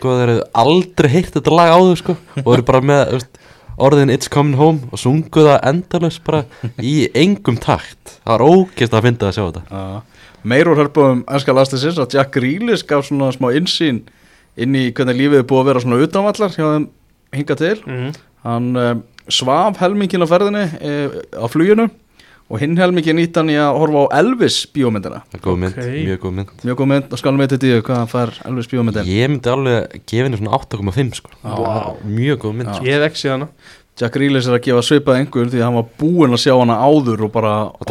sko 3.25 3.41
orðin 3.83 4.11
It's 4.13 4.31
Coming 4.31 4.57
Home 4.59 4.89
og 4.91 5.01
sungu 5.01 5.45
það 5.45 5.59
endalaust 5.69 6.23
bara 6.25 6.43
í 6.81 6.95
engum 7.17 7.59
takt 7.61 8.17
það 8.23 8.33
var 8.33 8.45
ógeðst 8.47 8.97
að 8.97 9.07
finna 9.07 9.29
að 9.29 9.37
sjá 9.37 9.43
þetta 9.45 9.63
Já. 9.69 10.01
Meir 10.43 10.67
úr 10.67 10.81
hörpum 10.81 11.23
ennska 11.31 11.55
landsliðsins 11.55 12.01
að 12.03 12.17
Jack 12.17 12.33
Grealish 12.35 12.83
gaf 12.87 13.07
svona 13.07 13.31
smá 13.35 13.49
insýn 13.55 14.03
inn 14.59 14.75
í 14.75 14.89
hvernig 14.95 15.19
lífið 15.19 15.41
er 15.41 15.47
búið 15.49 15.63
að 15.63 15.69
vera 15.71 15.83
svona 15.83 16.03
utanvallar 16.03 16.53
hjá 16.53 16.65
þeim 16.65 16.87
hinga 17.33 17.57
til 17.57 17.75
mm. 17.87 18.09
hann 18.45 18.69
um, 18.83 19.03
svaf 19.31 19.79
helmingin 19.81 20.25
á 20.25 20.27
ferðinni 20.29 20.65
e, 20.77 20.91
á 21.39 21.45
fluginu 21.49 21.87
og 22.51 22.59
hinn 22.59 22.75
helmingin 22.77 23.15
nýtt 23.17 23.37
hann 23.39 23.49
í 23.49 23.55
að 23.57 23.77
horfa 23.79 24.01
á 24.03 24.19
Elvis 24.19 24.57
bíómyndina 24.75 25.21
er 25.33 25.39
góð 25.43 25.57
mynd, 25.63 25.77
Ok. 25.77 25.87
mjög 26.07 26.19
góð 26.25 26.33
mynd 26.39 26.49
mjög 26.67 26.77
góð 26.81 26.89
mynd 26.91 27.13
og 27.15 27.21
skalum 27.21 27.39
við 27.43 27.53
þetta 27.55 27.69
í 27.69 27.77
hvað 27.87 28.01
hann 28.01 28.11
fær 28.11 28.33
Elvis 28.49 28.67
bíómyndin 28.73 29.07
Ég 29.09 29.31
myndi 29.31 29.53
alveg 29.53 30.01
gefa 30.05 30.27
henni 30.27 30.37
svona 30.41 30.57
8,5 30.59 31.15
sko 31.21 31.31
Vá. 31.43 31.95
Mjög 32.03 32.37
góð 32.43 32.53
mynd 32.59 32.73
sko. 32.75 32.85
Ég 32.85 33.17
séð 33.17 33.35
hana 33.37 33.47
Jack 33.99 34.15
Reelis 34.17 34.47
er 34.49 34.55
að 34.57 34.63
gefa 34.65 34.81
svipað 34.81 35.19
einhver 35.19 35.49
því 35.53 35.59
að 35.59 35.65
hann 35.67 35.75
var 35.77 35.89
búinn 36.01 36.33
að 36.33 36.39
sjá 36.41 36.53
hana 36.57 36.79
áður 36.81 37.27
og 37.27 37.31
bara 37.35 37.51
á 37.69 37.81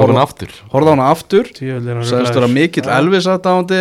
hana 0.97 1.11
aftur. 1.15 1.47
Sagðist 2.09 2.35
vera 2.41 2.49
mikill. 2.51 2.89
Elvis 2.91 3.29
aðdáðandi 3.31 3.79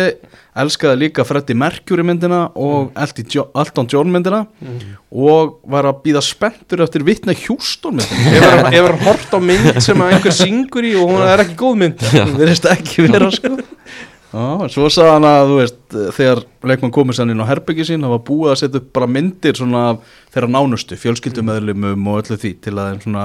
elskaði 0.62 1.00
líka 1.00 1.24
Freddie 1.26 1.56
Mercury 1.58 2.04
myndina 2.06 2.44
og 2.54 2.92
Jo- 3.34 3.48
Elton 3.58 3.88
John 3.90 4.12
myndina. 4.14 4.44
Mm. 4.62 4.78
og 5.12 5.58
var 5.68 5.84
að 5.90 5.98
býða 6.06 6.22
spenntur 6.22 6.84
eftir 6.86 7.02
Whitney 7.04 7.34
Houston 7.48 7.98
myndina. 7.98 8.70
Hefur 8.70 8.94
hann- 8.94 9.04
hort 9.08 9.34
á 9.34 9.38
mynd 9.42 9.82
sem 9.82 9.98
einhver 10.06 10.32
syngur 10.38 10.86
í 10.86 10.94
og 11.02 11.10
hún 11.10 11.26
er 11.26 11.42
ekki 11.42 11.58
góð 11.58 11.76
mynd? 11.82 11.98
Það 12.06 12.36
verðist 12.38 12.70
ekki 12.70 13.08
vera 13.10 13.30
sko 13.34 13.56
Já, 14.32 14.68
svo 14.72 14.86
sagði 14.88 15.10
hann 15.12 15.26
að 15.28 15.50
þú 15.50 15.56
veist 15.58 15.96
þegar 16.16 16.38
leikmann 16.70 16.92
komið 16.96 17.16
sann 17.18 17.30
inn 17.34 17.42
á 17.44 17.50
herbyggi 17.50 17.84
sín 17.84 18.00
það 18.06 18.14
var 18.14 18.22
búið 18.30 18.52
að 18.54 18.58
setja 18.62 18.80
upp 18.80 18.86
bara 18.96 19.08
myndir 19.12 19.58
svona 19.58 19.82
af 19.90 19.98
þeirra 20.32 20.48
nánustu, 20.54 20.96
fjölskyldumöðlumum 21.02 22.06
og 22.08 22.20
öllu 22.22 22.38
því 22.40 22.52
til 22.64 22.72
að 22.78 22.88
þeim 22.94 23.02
svona 23.04 23.24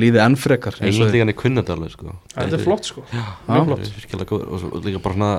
líði 0.00 0.22
enn 0.24 0.36
frekar 0.40 0.78
eins 0.80 0.96
og 0.96 1.04
England 1.04 1.12
líka 1.12 1.24
hann 1.26 1.32
er 1.34 1.38
kunnandi 1.42 1.74
alveg 1.74 1.92
sko 1.92 2.14
Þetta 2.34 2.56
er 2.58 2.64
flott 2.64 2.88
sko 2.88 3.04
Já, 3.12 3.24
Mjög 3.48 3.68
flott. 3.68 3.84
það 3.84 3.92
er 3.92 4.00
virkilega 4.00 4.30
góð 4.32 4.46
og 4.48 4.62
svo 4.64 4.82
líka 4.88 5.02
bara 5.04 5.18
svona 5.18 5.32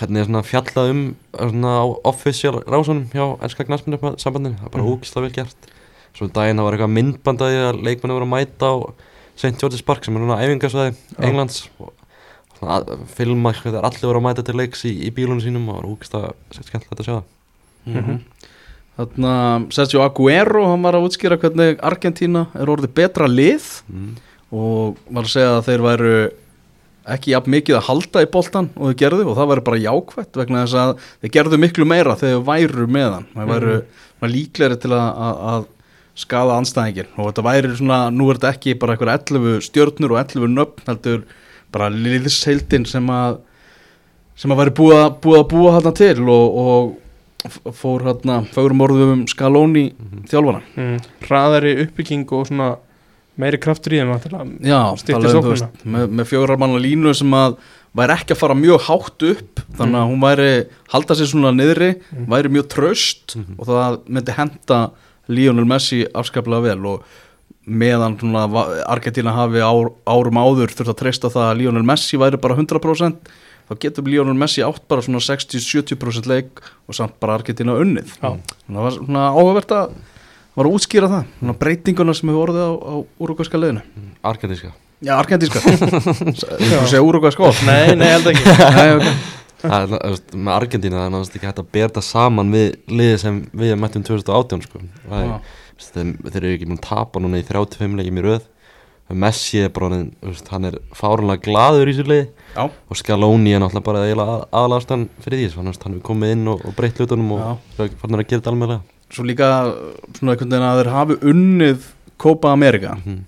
hvernig 0.00 0.22
er 0.22 0.28
svona 0.30 0.44
fjallað 0.46 0.90
um 0.94 1.02
svona 1.34 1.72
á 1.82 1.84
official 2.12 2.62
rásunum 2.70 3.04
hjá 3.10 3.24
ennska 3.42 3.66
knastmyndu 3.66 4.14
sambandinu, 4.22 4.56
það 4.62 4.66
er 4.70 4.74
bara 4.76 4.84
Mhm. 4.84 4.92
ógislega 4.94 5.26
vel 5.26 5.34
gert 5.40 5.70
svo 6.14 6.24
um 6.26 6.30
daginn 6.38 6.56
það 6.56 6.64
var 6.68 6.76
eitthvað 6.78 6.94
myndbandaði 6.98 7.58
að 7.66 7.82
leikmennu 7.82 8.14
voru 8.14 8.28
að 8.30 8.34
mæta 8.36 8.66
á 8.70 8.74
St. 9.40 9.56
George's 9.58 9.82
Park 9.84 10.04
sem 10.04 10.14
er 10.16 10.20
núna 10.22 10.38
æfingasvæði 10.38 10.94
Já. 10.94 11.24
Englands 11.26 11.68
og 11.80 11.92
filma 13.16 13.52
þegar 13.56 13.86
allir 13.88 14.06
voru 14.06 14.20
að 14.20 14.26
mæta 14.28 14.44
til 14.46 14.56
leiks 14.60 14.84
í, 14.84 14.94
í 15.06 15.12
bílunum 15.16 15.40
sínum 15.44 15.68
og 15.68 15.76
það 15.76 15.80
var 15.80 15.92
ógislega 15.94 16.64
skemmtilegt 16.68 17.00
að 17.00 17.08
sjá 17.08 17.14
það 17.18 17.28
Mhm. 17.86 18.20
Þarna 19.00 19.32
Sergio 19.72 20.02
Aguero, 20.04 20.66
hann 20.68 20.82
var 20.84 20.98
að 20.98 21.06
útskýra 21.08 21.38
hvernig 21.40 21.78
Argentína 21.80 22.48
er 22.58 22.68
orðið 22.68 22.92
betra 22.98 23.28
lið 23.30 23.64
mm. 23.88 24.10
og 24.52 24.98
var 25.08 25.24
að 25.24 25.32
segja 25.32 25.54
að 25.56 25.66
þeir 25.70 25.84
væru 25.86 26.14
ekki 27.10 27.32
jafn 27.32 27.54
mikið 27.54 27.78
að 27.78 27.86
halda 27.86 28.24
í 28.26 28.28
boltan 28.30 28.68
og 28.76 28.90
þau 28.90 28.98
gerðu 29.00 29.26
og 29.30 29.38
það 29.38 29.50
væri 29.50 29.64
bara 29.70 29.80
jákvætt 29.86 30.36
vegna 30.36 30.64
þess 30.66 30.80
að 30.82 30.92
þeir 31.22 31.34
gerðu 31.38 31.60
miklu 31.62 31.86
meira 31.88 32.18
þegar 32.20 32.42
þau 32.42 32.48
væru 32.50 32.88
með 32.98 33.14
hann 33.14 33.28
þeir 33.32 33.50
væru 33.54 33.76
mm. 33.78 34.28
líklegri 34.34 34.80
til 34.82 34.92
að, 34.92 35.08
að, 35.08 35.40
að 35.54 35.68
skada 36.20 36.58
anstæðingin 36.60 37.12
og 37.16 37.30
þetta 37.30 37.46
væri 37.46 37.72
svona, 37.78 38.00
nú 38.12 38.28
er 38.28 38.36
þetta 38.36 38.52
ekki 38.52 38.76
bara 38.82 38.98
eitthvað 38.98 39.14
11 39.16 39.64
stjörnur 39.70 40.12
og 40.12 40.20
11 40.26 40.56
nöfn 40.58 40.90
heldur 40.90 41.24
bara 41.72 41.90
liðsheildin 41.92 42.86
sem 42.88 43.06
að 43.14 43.40
sem 44.40 44.52
að 44.54 44.62
væri 44.62 44.76
búið 44.78 44.98
að 44.98 45.08
búið 45.24 45.40
að 45.40 45.48
búa 45.52 45.72
hann 45.76 45.96
til 45.98 46.28
og, 46.32 46.60
og 46.60 47.72
fór 47.76 48.06
hann 48.08 48.46
fárum 48.52 48.84
orðum 48.84 49.12
um 49.14 49.26
Scaloni 49.28 49.90
þjálfana 50.30 50.62
mm. 50.76 50.96
Hraðari 51.26 51.74
uppbygging 51.86 52.26
og 52.36 52.48
svona 52.48 52.70
meiri 53.40 53.60
kraftur 53.62 53.94
í 53.96 54.00
þeim 54.00 54.10
þú 55.24 55.32
sóknina. 55.32 55.52
veist, 55.54 55.84
með, 55.84 56.10
með 56.18 56.28
fjórar 56.28 56.60
manna 56.60 56.80
línu 56.82 57.14
sem 57.16 57.36
að 57.36 57.56
væri 57.96 58.16
ekki 58.16 58.34
að 58.36 58.40
fara 58.42 58.56
mjög 58.58 58.84
hátt 58.86 59.26
upp 59.30 59.62
þannig 59.78 60.00
að 60.00 60.10
hún 60.10 60.20
væri, 60.24 60.50
halda 60.92 61.16
sér 61.18 61.30
svona 61.32 61.54
niðri 61.56 61.90
Mm. 62.10 62.26
væri 62.30 62.52
mjög 62.52 62.68
tröst 62.74 63.36
og 63.58 63.66
það 63.68 63.98
myndi 64.10 64.36
henda 64.36 64.78
Lionel 65.30 65.66
Messi 65.68 66.04
afskaplega 66.10 66.62
vel 66.70 66.86
og 66.90 67.04
meðan 67.66 68.16
Argentina 68.88 69.34
hafi 69.36 69.60
ár, 69.60 69.92
árum 70.08 70.40
áður 70.40 70.72
þurft 70.72 70.94
að 70.94 71.00
treysta 71.02 71.30
það 71.32 71.48
að 71.50 71.58
Lionel 71.60 71.86
Messi 71.86 72.18
væri 72.20 72.40
bara 72.40 72.56
100% 72.56 73.32
þá 73.70 73.74
getur 73.84 74.08
Lionel 74.08 74.36
Messi 74.38 74.64
átt 74.66 74.86
bara 74.90 75.04
svona 75.04 75.20
60-70% 75.22 76.28
leik 76.30 76.62
og 76.88 76.96
samt 76.96 77.18
bara 77.22 77.36
Argentina 77.38 77.76
unnið. 77.78 78.16
Já. 78.18 78.32
þannig 78.34 78.70
að 78.70 78.78
það 78.78 78.86
var 78.86 78.96
svona 78.96 79.26
áhugavert 79.30 79.74
að 79.76 79.98
var 80.58 80.66
að 80.66 80.76
útskýra 80.76 81.10
það, 81.10 81.26
svona 81.38 81.56
breytinguna 81.60 82.14
sem 82.18 82.30
hefur 82.32 82.48
orðið 82.48 82.64
á, 82.66 82.72
á 82.74 82.94
úrugvæska 83.22 83.60
liðinu. 83.60 83.84
Argentíska. 84.26 84.72
Já, 85.00 85.14
argentíska. 85.16 85.62
Þú 85.64 86.86
segja 86.90 87.04
úrugvæð 87.06 87.36
skól 87.36 87.52
Nei, 87.64 87.94
nei, 87.96 88.08
held 88.10 88.32
ekki. 88.32 88.56
Nei, 88.76 88.90
ok. 88.98 89.06
Það 89.60 89.94
er, 89.94 90.20
með 90.32 90.54
Argentína 90.54 90.96
það 90.96 91.06
er 91.06 91.10
náttúrulega 91.12 91.36
ekki 91.36 91.48
hægt 91.50 91.58
að 91.60 91.72
bera 91.76 91.92
það 91.92 92.04
saman 92.06 92.52
við 92.54 92.68
liðið 92.88 93.18
sem 93.20 93.40
við 93.60 93.72
mættum 93.76 94.04
2018 94.08 94.62
sko. 94.64 94.80
það 95.04 95.24
er, 95.26 95.50
þeir, 95.80 96.14
þeir 96.28 96.40
eru 96.42 96.54
ekki 96.54 96.70
búin 96.70 96.80
að 96.80 96.86
tapa 96.88 97.22
núna 97.22 97.40
í 97.40 97.46
35 97.48 97.98
leikjum 98.00 98.20
í 98.20 98.26
röð. 98.28 98.48
Messi 99.10 99.58
er 99.58 99.72
bara, 99.74 100.04
hann 100.52 100.68
er 100.68 100.76
fárunlega 100.94 101.42
glaður 101.48 101.90
í 101.90 101.96
sér 101.96 102.06
liði. 102.06 102.28
Já, 102.54 102.62
og 102.70 102.98
Scaloni 102.98 103.56
er 103.56 103.62
náttúrulega 103.62 103.88
bara 103.88 104.04
eiginlega 104.06 104.36
aðalastan 104.54 105.08
fyrir 105.24 105.40
því, 105.40 105.50
þannig 105.56 105.80
að 105.80 105.86
hann 105.88 105.96
er 105.98 106.04
komið 106.06 106.34
inn 106.36 106.48
og, 106.52 106.62
og 106.62 106.76
breytt 106.78 107.02
hlutunum 107.02 107.32
og 107.34 107.86
fannar 107.98 108.22
að 108.22 108.28
gera 108.30 108.38
þetta 108.38 108.52
alveg 108.54 108.80
svo 109.10 109.26
líka 109.26 109.48
svona 110.16 110.34
einhvern 110.34 110.52
veginn 110.52 110.66
að 110.66 110.80
þeir 110.80 110.92
hafi 110.94 111.18
unnið 111.32 111.86
Copa 112.20 112.52
America 112.54 112.96
mm. 112.98 113.20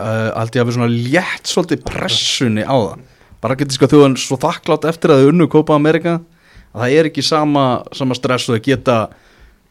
uh, 0.00 0.30
held 0.34 0.56
ég 0.56 0.62
að 0.62 0.68
við 0.68 0.78
svona 0.78 0.92
létt 0.92 1.50
svolítið 1.50 1.84
pressunni 1.86 2.64
á 2.66 2.74
það. 2.74 3.04
Bara 3.44 3.58
getið 3.60 3.76
sko 3.76 3.90
þjóðan 3.92 4.16
svo 4.20 4.38
þakklátt 4.40 4.88
eftir 4.88 5.12
að 5.12 5.22
þau 5.22 5.30
unnu 5.34 5.48
Copa 5.52 5.76
America 5.76 6.16
að 6.72 6.86
það 6.86 6.96
er 6.98 7.10
ekki 7.10 7.24
sama, 7.26 7.66
sama 7.94 8.16
stress 8.18 8.48
og 8.48 8.58
þau 8.58 8.66
geta 8.66 8.98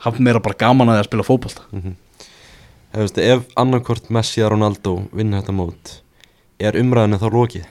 haft 0.06 0.24
meira 0.24 0.44
bara 0.44 0.60
gaman 0.60 0.92
að 0.92 1.00
því 1.00 1.04
að 1.04 1.10
spila 1.10 1.28
fótbolta. 1.28 1.68
Mm 1.74 2.00
Ef, 2.94 3.10
ef 3.18 3.48
annarkvort 3.58 4.12
Messi 4.14 4.44
eða 4.44 4.52
Ronaldo 4.54 4.92
vinna 5.18 5.40
þetta 5.42 5.56
mót 5.58 5.96
er 6.62 6.78
umræðinu 6.78 7.18
þá 7.22 7.26
lokið? 7.34 7.64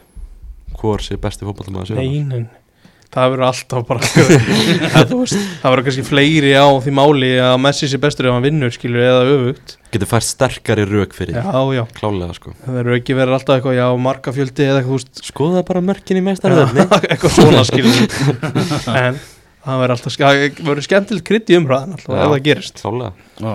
Hvor 0.81 1.05
sé 1.05 1.15
besti 1.21 1.47
fótballtamaður 1.47 1.95
Nei, 1.95 2.23
nei, 2.27 2.41
nei. 2.43 2.87
það 3.13 3.29
verður 3.35 3.45
alltaf 3.47 3.85
bara 3.87 4.03
það, 4.09 5.13
verður 5.13 5.85
kannski 5.87 6.05
fleiri 6.09 6.51
á 6.59 6.67
því 6.83 6.95
máli 6.97 7.31
að 7.39 7.55
Messi 7.63 7.91
sé 7.93 8.01
bestur 8.03 8.27
ef 8.31 8.35
hann 8.35 8.43
vinnur 8.47 8.73
skilur 8.75 9.05
eða 9.05 9.21
öfugt. 9.37 9.77
Getur 9.95 10.11
fært 10.11 10.27
sterkari 10.27 10.87
rauk 10.91 11.15
fyrir 11.15 11.39
Já, 11.39 11.61
já, 11.77 11.83
klálega 12.01 12.35
sko. 12.39 12.55
Það 12.65 12.79
verður 12.81 12.97
ekki 12.99 13.17
verið 13.21 13.37
alltaf 13.37 13.59
eitthvað 13.61 13.77
já, 13.79 13.85
markafjöldi 14.09 14.67
eða 14.67 14.81
eitthvað, 14.81 14.97
veist. 14.97 15.23
Skoða 15.29 15.63
bara 15.69 15.85
mörkin 15.93 16.19
í 16.19 16.25
meistaröðinni 16.27 16.89
eitthvað 17.13 17.37
svona 17.37 17.63
skilur. 17.69 18.03
En 19.05 19.21
það 19.63 19.85
verður 19.85 19.95
alltaf 19.95 20.19
það 20.19 20.43
verður 20.67 20.89
skemmtilegt 20.89 21.29
krydd 21.29 21.53
í 21.55 21.61
umræðan 21.61 21.95
alltaf 21.95 22.17
Já. 22.17 22.25
ef 22.25 22.35
það 22.35 22.45
gerist. 22.49 22.83
klálega 22.83 23.13
Já 23.39 23.55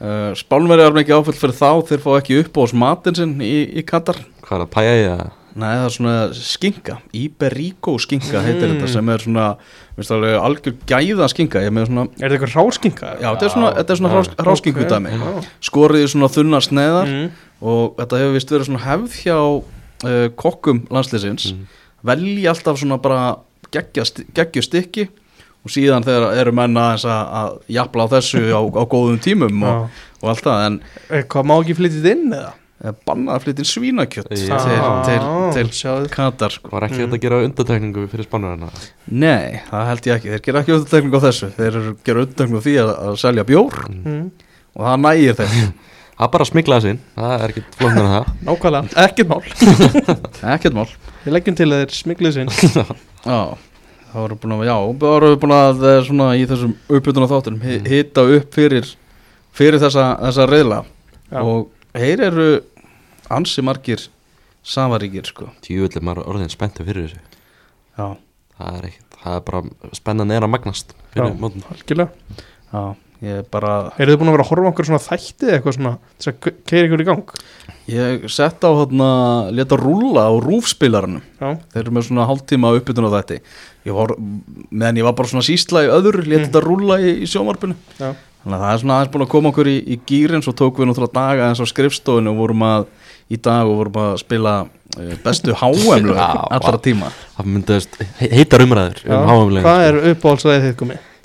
uh, 0.00 0.34
Spánverjar 0.36 0.90
er 0.92 0.96
mikið 1.00 1.16
áfæll 1.20 1.38
fyrir 1.40 1.56
þá 1.56 1.70
þeir 1.88 2.02
fá 2.04 2.10
ekki 2.20 2.38
upp 2.42 2.56
á 2.56 2.60
matinn 2.76 3.14
sinn 3.18 3.34
í, 3.40 3.54
í 3.80 3.82
Katar 3.86 4.18
hvað 4.44 4.56
er 4.60 4.64
að 4.66 4.72
pæja 4.76 4.94
í 5.00 5.04
það 5.10 5.26
Nei, 5.56 5.70
það 5.72 5.84
er 5.86 5.92
svona 5.94 6.14
skinka, 6.36 6.94
Iberico 7.16 7.94
skinka 7.98 8.42
heitir 8.44 8.68
Mm. 8.68 8.74
þetta 8.76 8.88
sem 8.92 9.08
er 9.08 9.22
svona, 9.24 9.44
alveg 10.18 10.34
algjör 10.36 10.74
gæða 10.84 11.28
með 11.72 11.86
svona, 11.88 12.02
Er 12.20 12.28
þetta 12.28 12.36
eitthvað 12.36 12.56
ráskinga? 12.60 13.12
já, 13.22 13.28
þetta 13.30 13.46
er 13.46 13.52
svona, 13.54 13.70
þetta 13.78 13.90
er 13.94 13.96
svona 13.96 14.10
hrás, 14.12 14.28
ráskingu 14.50 14.82
Ok. 14.84 14.90
dæmi, 14.92 15.46
skorið 15.64 16.04
í 16.04 16.10
svona 16.12 16.28
þunnar 16.28 16.60
sneðar 16.66 17.08
Mm. 17.08 17.30
og 17.62 17.96
þetta 17.96 18.18
hefur 18.20 18.34
vist 18.36 18.50
verið 18.52 18.68
svona 18.68 18.84
hefð 18.84 19.16
hjá 19.24 19.38
uh, 20.04 20.28
kokkum 20.36 20.82
landsliðsins, 20.92 21.52
Mm. 21.54 21.66
velji 22.04 22.44
alltaf 22.52 22.76
svona 22.76 23.00
bara 23.00 23.36
geggju 23.72 24.62
stykki 24.62 25.08
og 25.66 25.72
síðan 25.74 26.06
þegar 26.06 26.36
eru 26.40 26.52
menn 26.54 26.78
aðeins 26.80 27.06
að, 27.10 27.32
að 27.40 27.56
jafla 27.76 28.06
á 28.06 28.12
þessu 28.14 28.42
á, 28.54 28.60
á 28.62 28.82
góðum 28.86 29.18
tímum 29.24 29.66
og, 29.66 30.04
og 30.22 30.30
allt 30.32 30.46
það, 30.46 30.62
en 30.68 30.78
Eitthvað 31.18 31.50
má 31.50 31.56
ekki 31.58 31.76
flytið 31.80 32.08
inn 32.12 32.24
eða? 32.36 32.52
eh, 32.84 32.92
bannað 33.08 33.48
inn 33.52 33.68
svínakjött 33.68 34.30
Já. 34.36 34.58
til, 34.66 34.78
til, 35.08 35.26
til 35.56 35.72
sjáðu. 35.74 36.10
Katar, 36.12 36.54
sko. 36.54 36.70
var 36.74 36.86
ekki 36.88 37.02
þetta 37.02 37.18
að 37.18 37.24
gera 37.26 37.42
undatekningu 37.46 38.06
fyrir 38.12 38.28
spánurina 38.28 38.70
Nei, 39.10 39.62
það 39.70 39.90
held 39.90 40.08
ég 40.10 40.16
ekki, 40.20 40.32
þeir 40.34 40.44
gera 40.46 40.62
ekki 40.62 40.76
auðvitaðtekning 40.76 41.16
á 41.16 41.20
þessu. 41.26 41.50
Þeir 41.56 41.78
gera 42.06 42.22
auðvitaðtekning 42.24 42.60
á 42.60 42.66
því 42.66 42.76
að, 42.84 42.94
að 43.08 43.18
selja 43.24 43.46
bjór. 43.48 43.78
Mm. 43.92 44.24
og 44.76 44.88
það 44.88 45.04
nægir 45.06 45.38
þeim. 45.42 45.68
Það 46.16 46.24
er 46.24 46.30
bara 46.32 46.44
að 46.46 46.48
smigla 46.48 46.76
þessin 46.80 46.98
það 47.12 47.32
er 47.36 47.52
ekkert 47.52 47.74
flóknar 47.76 48.06
en 48.06 48.12
það. 48.14 48.28
Nákvæmlega, 48.46 48.92
ekkert 49.04 49.28
mál. 49.28 49.42
Ekkert 50.54 50.76
mál. 50.78 50.86
Við 51.26 51.34
leggjum 51.36 51.56
til 51.58 51.66
að 51.68 51.82
þeir 51.82 51.92
smiklið 51.92 52.32
sinn 52.38 52.52
Já, 53.26 53.40
það 54.12 54.20
voru 54.22 54.36
búin 54.42 54.54
að, 54.56 54.64
já, 54.68 54.76
það 54.76 55.14
voru 55.14 55.30
búin 55.42 55.54
að 55.56 55.84
eh, 55.90 55.98
svona 56.06 56.28
í 56.38 56.44
þessum 56.50 56.74
uppbytuna 56.88 57.28
þáttunum 57.30 57.62
hi- 57.66 57.80
hita 57.90 58.24
upp 58.36 58.54
fyrir, 58.56 58.90
fyrir 59.56 59.80
þessa, 59.82 60.06
þessa 60.24 60.46
reyðla 60.50 60.82
Já. 61.32 61.40
og 61.42 61.66
þeir 61.96 62.22
eru 62.30 62.48
ansi 63.34 63.64
margir 63.66 64.04
samaríkir, 64.66 65.26
sko. 65.30 65.48
Tjúvillig 65.62 66.02
maður 66.02 66.26
orðin 66.32 66.50
spenntu 66.50 66.84
fyrir 66.86 67.06
þessu. 67.06 67.20
Já, 67.96 68.06
það 68.58 68.78
er 68.80 68.88
ekkert 68.90 69.18
það 69.26 69.36
er 69.36 69.44
bara 69.46 69.92
spennan 69.96 70.30
er 70.34 70.44
að 70.46 70.52
magnast 70.52 70.92
fyrir 71.14 71.30
Já. 71.32 71.38
mótin 71.42 71.64
Algjörlega. 71.72 72.10
Já, 72.72 72.82
ég 73.24 73.40
er 73.40 73.46
bara 73.52 73.72
Eru 73.96 74.12
þið 74.12 74.20
búin 74.20 74.30
að 74.30 74.36
vera 74.36 74.44
að 74.44 74.50
horfa 74.50 74.68
á 74.68 74.70
okkur 74.72 74.88
svona 74.90 75.02
þætti 75.06 75.46
eða 75.48 75.56
eitthvað 75.56 75.76
svona 75.78 75.92
þess 76.18 76.30
að 76.32 76.50
keira 76.68 76.88
ykkur 76.88 77.02
í 77.02 77.08
gang? 77.08 77.34
Ég 77.86 78.26
sett 78.34 78.66
á 78.66 78.70
hérna, 78.74 79.08
leta 79.54 79.78
rúlla 79.78 80.26
á 80.26 80.32
rúfspilaranum. 80.42 81.22
Já, 81.38 81.48
Þeir 81.72 81.82
eru 81.84 81.94
með 81.94 82.06
svona 82.08 82.26
hálftíma 82.26 82.72
uppbytun 82.80 83.06
á 83.06 83.16
þetta 83.16 83.40
Ég 83.86 83.94
var, 83.94 84.14
meðan 84.74 84.98
ég 84.98 85.06
var 85.06 85.16
bara 85.16 85.30
svona 85.30 85.46
sísla 85.46 85.84
í 85.86 85.90
öðru 85.94 86.24
Leta 86.26 86.48
þetta 86.48 86.64
rúlla 86.64 86.98
í, 86.98 87.12
í 87.22 87.28
sjómarpinu 87.30 87.76
já, 88.00 88.10
Þannig 88.42 88.56
að 88.56 88.64
það 88.64 88.72
er 88.72 88.80
svona 88.82 88.96
aðeins 88.96 89.12
búin 89.14 89.26
að 89.26 89.32
koma 89.32 89.52
okkur 89.52 89.70
í, 89.70 89.76
í 89.86 89.98
gýrin 90.06 90.42
svo 90.44 90.54
tókum 90.54 90.84
við 90.84 90.90
náttúrulega 90.92 91.16
daga 91.16 91.48
eins 91.50 91.62
á 91.62 91.66
skrifstofinu 91.66 92.30
og 92.30 92.40
vorum 92.42 92.66
að 92.66 92.88
í 93.32 93.38
dag 93.42 93.66
og 93.66 93.80
vorum 93.80 93.98
að 94.04 94.12
spila 94.22 94.52
eh, 94.98 95.16
bestu 95.24 95.54
Já, 96.20 96.28
allra 96.58 96.78
tíma. 96.82 97.10
Það 97.38 97.50
myndast 97.56 97.98
heitar 98.22 98.66
umræður 98.66 99.02
um 99.06 99.30
háumlegin 99.32 99.66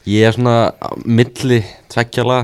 Er? 0.01 0.07
Ég 0.09 0.25
er 0.25 0.33
svona 0.33 0.55
milli 1.05 1.61
tveggjala 1.93 2.39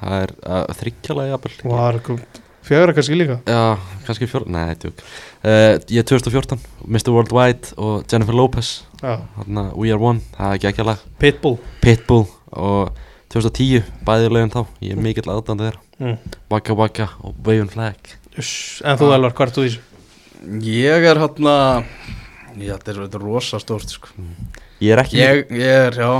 Það 0.00 0.14
er 0.16 0.30
uh, 0.46 0.76
þryggjala 0.78 1.26
jafnvel 1.28 2.28
fjögra 2.70 2.94
kannski 2.94 3.16
líka 3.18 3.40
Já, 3.48 3.78
kannski 4.06 4.28
fjór, 4.30 4.46
nei, 4.46 4.72
tjók 4.78 5.00
uh, 5.02 5.74
Ég 5.90 6.00
er 6.00 6.06
2014, 6.06 6.60
Mr. 6.86 7.10
Worldwide 7.12 7.74
og 7.80 8.06
Jennifer 8.10 8.36
Lopez 8.36 8.70
Já. 9.02 9.18
Þarna 9.36 9.66
We 9.74 9.90
Are 9.90 10.00
One, 10.00 10.22
það 10.36 10.54
er 10.54 10.62
geggjala 10.64 10.96
Pitbull 11.20 11.58
Pitbull 11.82 12.24
og 12.54 12.94
2010, 13.34 13.90
bæði 14.06 14.30
lögin 14.30 14.54
þá 14.54 14.62
Ég 14.86 14.94
er 14.94 15.02
mikill 15.02 15.28
aðdandi 15.34 15.68
þeirra 15.68 15.84
mm. 15.98 16.38
Waka 16.54 16.78
Waka 16.78 17.10
og 17.20 17.36
Waving 17.42 17.74
Flag 17.74 18.14
Uss, 18.38 18.80
En 18.86 19.00
þú 19.00 19.12
Elvar, 19.16 19.34
hvað 19.34 19.50
ert 19.50 19.58
þú 19.58 19.66
í 19.66 19.70
þessu? 19.74 19.86
Ég 20.70 21.10
er 21.10 21.20
hérna 21.20 21.58
Já, 22.56 22.74
þetta 22.74 22.94
er, 22.94 23.04
þetta 23.04 23.18
er 23.20 23.22
rosa 23.22 23.60
stórt 23.62 23.92
sko. 23.92 24.10
Ég 24.82 24.94
er 24.94 25.02
ekki 25.04 25.20
ég, 25.20 25.44
ég 25.54 25.76
er, 25.90 26.00
já 26.00 26.10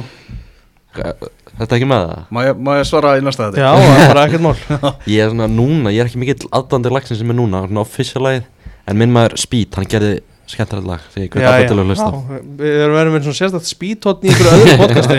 Þetta 0.90 1.66
er 1.68 1.76
ekki 1.76 1.86
með 1.90 2.00
það? 2.06 2.22
Má 2.34 2.40
ég, 2.46 2.56
má 2.66 2.70
ég 2.80 2.86
svara 2.88 3.12
í 3.18 3.22
næsta 3.22 3.50
þetta? 3.50 3.60
Já, 3.62 3.70
það 3.78 4.00
er 4.00 4.08
bara 4.10 4.24
ekkert 4.26 4.42
mál. 4.46 4.56
Ég 5.14 5.20
er 5.22 5.30
svona 5.30 5.46
núna, 5.50 5.92
ég 5.94 6.00
er 6.02 6.08
ekki 6.10 6.18
mikill 6.22 6.48
aðdandi 6.56 6.90
lagsin 6.94 7.18
sem 7.20 7.30
er 7.30 7.36
núna 7.38 7.60
Svona 7.68 7.84
official 7.84 8.22
lagið 8.26 8.44
En 8.90 8.98
minn 8.98 9.12
maður 9.14 9.36
Speed, 9.38 9.70
hann 9.78 9.86
gerði 9.92 10.14
skemmtilegt 10.50 10.88
lag 10.88 11.02
Þegar 11.14 11.22
ég 11.22 11.30
já, 11.30 11.50
alltaf 11.50 11.68
til 11.70 11.78
að 11.78 11.90
hlusta. 11.92 12.08
Á. 12.10 12.12
já, 12.18 12.40
Við 12.58 12.72
erum 12.82 12.96
verið 12.98 13.12
með 13.14 13.22
svona 13.28 13.38
sérstætt 13.38 13.68
spítótt 13.70 14.24
í 14.26 14.32
ykkur 14.32 14.48
öðru 14.50 14.72
podcasti. 14.80 15.18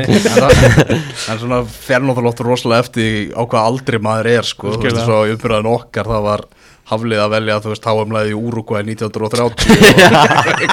En 1.32 1.39
svona 1.39 1.59
fer 1.72 2.01
náttúrulega 2.03 2.34
oft 2.34 2.43
rosalega 2.49 2.84
eftir 2.84 3.32
á 3.32 3.41
hvað 3.45 3.69
aldri 3.69 4.01
maður 4.03 4.28
er 4.34 4.49
sko. 4.49 4.74
Þú 4.76 4.84
veist, 4.89 4.99
svo 5.05 5.22
í 5.30 5.32
umfyrðan 5.38 5.72
okkar 5.72 6.09
það 6.11 6.22
var 6.28 6.43
haflið 6.91 7.24
að 7.24 7.32
velja, 7.38 7.61
þú 7.63 7.72
veist, 7.72 7.88
HM-læði 7.88 8.34
í 8.34 8.39
Uruguay 8.41 8.82
1930 8.84 9.72
Veistu 9.72 10.51
ekki, 10.51 10.67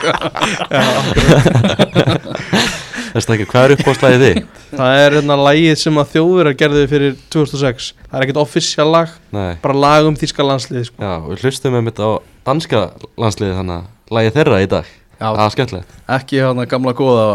hvað 3.14 3.64
er 3.64 3.74
uppáðslæðið 3.76 4.24
þið? 4.24 4.38
Það 4.72 4.98
er 5.02 5.16
hérna 5.18 5.36
lagið 5.40 5.78
sem 5.80 6.00
að 6.00 6.11
þjóðverðar 6.14 6.56
gerðu 6.61 6.82
fyrir 6.90 7.16
2006 7.32 7.88
Það 8.09 8.18
er 8.18 8.26
ekkert 8.26 8.40
official 8.42 8.88
lag, 8.92 9.14
Nei, 9.34 9.56
bara 9.62 9.78
lag 9.86 10.09
um 10.09 10.16
þýska 10.18 10.46
landslið 10.46 10.86
sko. 10.90 11.00
já, 11.02 11.14
við 11.28 11.44
hlustum 11.46 11.76
með 11.76 11.86
mitt 11.88 12.02
á 12.02 12.09
danska 12.48 12.82
landsliði 13.20 13.56
þannig 13.59 13.76
að 13.78 14.14
lagið 14.18 14.38
þeirra 14.38 14.61
í 14.64 14.70
dag 14.74 14.86
Já. 15.18 15.26
Það 15.34 15.44
er 15.44 15.54
skemmtilegt 15.56 15.96
Ekki 16.18 16.38
hérna 16.42 16.68
gamla 16.70 16.94
góða 16.94 17.26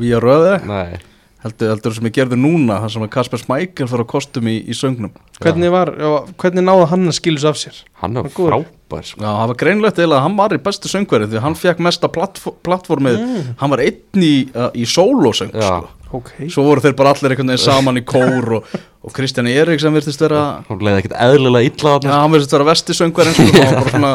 Vía 0.00 0.18
Röði 0.22 0.56
Nei, 0.66 0.98
heldur, 1.44 1.70
heldur 1.74 1.94
sem 1.96 2.08
ég 2.10 2.14
gerði 2.18 2.38
núna 2.40 2.80
það 2.82 2.92
sem 2.94 3.04
að 3.06 3.12
Kasper 3.16 3.40
Smækkel 3.44 3.88
fyrir 3.90 4.04
að 4.04 4.10
kostum 4.12 4.50
í, 4.50 4.56
í 4.68 4.76
söngnum 4.76 5.12
Hvernig 5.40 5.72
var, 5.72 5.92
já, 5.96 6.10
hvernig 6.42 6.66
náða 6.66 6.88
hann 6.92 7.06
að 7.08 7.16
skilja 7.16 7.40
svo 7.46 7.52
af 7.54 7.60
sér? 7.62 7.78
hann 8.02 8.18
Hann 8.20 8.28
góður. 8.34 8.50
frábær 8.90 9.06
sko. 9.08 9.22
Já, 9.24 9.30
það 9.30 9.46
var 9.52 9.60
greinlegt 9.62 10.02
eða 10.04 10.18
að 10.18 10.24
hann 10.26 10.36
var 10.40 10.52
í 10.56 10.60
bestu 10.66 10.90
söngveri 10.92 11.30
því 11.32 11.44
hann 11.46 11.56
fekk 11.56 11.80
mesta 11.86 12.10
plattf 12.12 12.50
plattformið 12.66 13.22
hann 13.62 13.72
var 13.72 13.82
einn 13.86 14.26
í, 14.26 14.34
uh, 14.52 14.68
í 14.76 14.84
sólósöng 14.88 15.54
Já. 15.56 15.80
sko. 15.80 15.96
Ok 16.10 16.30
svo 16.50 16.64
voru 16.66 16.82
þeir 16.82 16.96
bara 16.98 17.12
allir 17.14 17.30
einhvern 17.36 17.52
veginn 17.54 17.62
saman 17.62 18.00
í 18.00 18.02
kór 18.02 18.48
og, 18.58 18.72
og 19.06 19.12
Kristján 19.14 19.46
Erik 19.46 19.78
sem 19.80 19.94
virtist 19.94 20.18
vera 20.24 20.40
Hún 20.66 20.80
leiði 20.82 21.04
ekkert 21.04 21.14
eðlilega 21.22 21.68
illa 21.70 21.92
Já, 21.94 22.00
þarna 22.00 22.16
hann 22.24 22.34
virðist 22.34 22.56
vera 22.56 22.66
vesti 22.66 22.96
söngverinn 22.98 23.36
sko, 23.38 23.46
hann 23.46 23.62
var 23.62 23.78
bara 23.78 23.92
svona, 23.94 24.10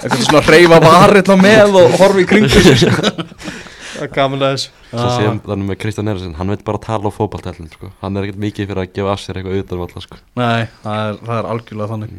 eitthvað 0.00 0.24
svona 0.24 0.42
reyfa 0.48 0.80
varilla 0.86 1.36
með 1.44 1.76
og 1.82 1.98
horfi 2.00 2.24
í 2.24 2.30
kringu 2.32 2.64
sig 2.64 2.80
sko. 2.86 3.12
Það 4.04 4.10
er 4.10 4.14
gaman 4.18 4.44
að 4.44 4.58
Svo 4.90 5.08
séum 5.16 5.38
þannig 5.46 5.68
með 5.70 5.78
Kristján 5.80 6.10
Eriksson, 6.12 6.34
hann 6.38 6.52
veit 6.52 6.64
bara 6.66 6.80
tala 6.84 7.08
á 7.08 7.12
fótballtellin 7.16 7.70
sko. 7.72 7.90
Hann 8.02 8.16
er 8.20 8.26
ekkert 8.28 8.42
mikið 8.44 8.68
fyrir 8.70 8.82
að 8.84 8.92
gefa 8.98 9.14
af 9.14 9.22
sér 9.24 9.40
eitthvað 9.40 9.62
utan 9.64 9.80
valla 9.80 10.02
sko. 10.04 10.18
Nei, 10.40 10.66
það 10.84 11.00
er, 11.08 11.18
það 11.24 11.38
er 11.40 11.48
algjörlega 11.54 11.90
þannig. 11.94 12.12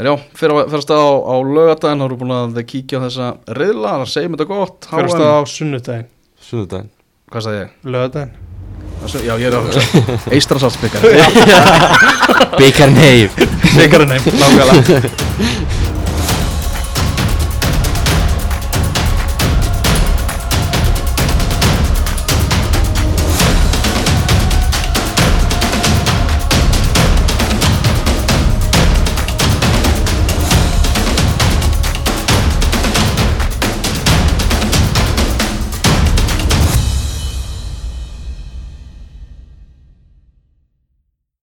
En 0.00 0.08
já, 0.08 0.12
fyrir 0.38 0.54
að 0.56 0.70
fyrir 0.72 0.80
að 0.80 0.86
stað 0.86 1.02
á, 1.04 1.10
á 1.20 1.34
lögadaginn 1.52 2.00
þá 2.00 2.06
erum 2.06 2.14
við 2.16 2.22
búin 2.22 2.36
að 2.38 2.62
kíkja 2.72 3.02
á 3.02 3.04
þessa 3.04 3.26
reyðla, 3.58 3.96
það 4.00 4.08
segjum 4.14 4.36
þetta 4.38 4.48
gott. 4.54 4.88
Fyrir 4.88 5.10
HM. 5.10 5.12
stað 5.18 5.34
á 5.36 5.40
sunnudaginn, 5.52 6.08
Sunnudaginn. 6.42 6.88
Hvað 7.32 7.44
sagði 7.46 7.60
ég? 7.60 7.76
se- 9.12 9.24
Já, 9.26 9.34
ég 9.36 9.46
er 9.50 9.56
að 9.58 9.66
hugsa. 9.66 9.82
Heif 13.02 13.36
Byggarinn 13.76 14.12
heim, 14.14 14.22
nákvæmlega 14.38 15.82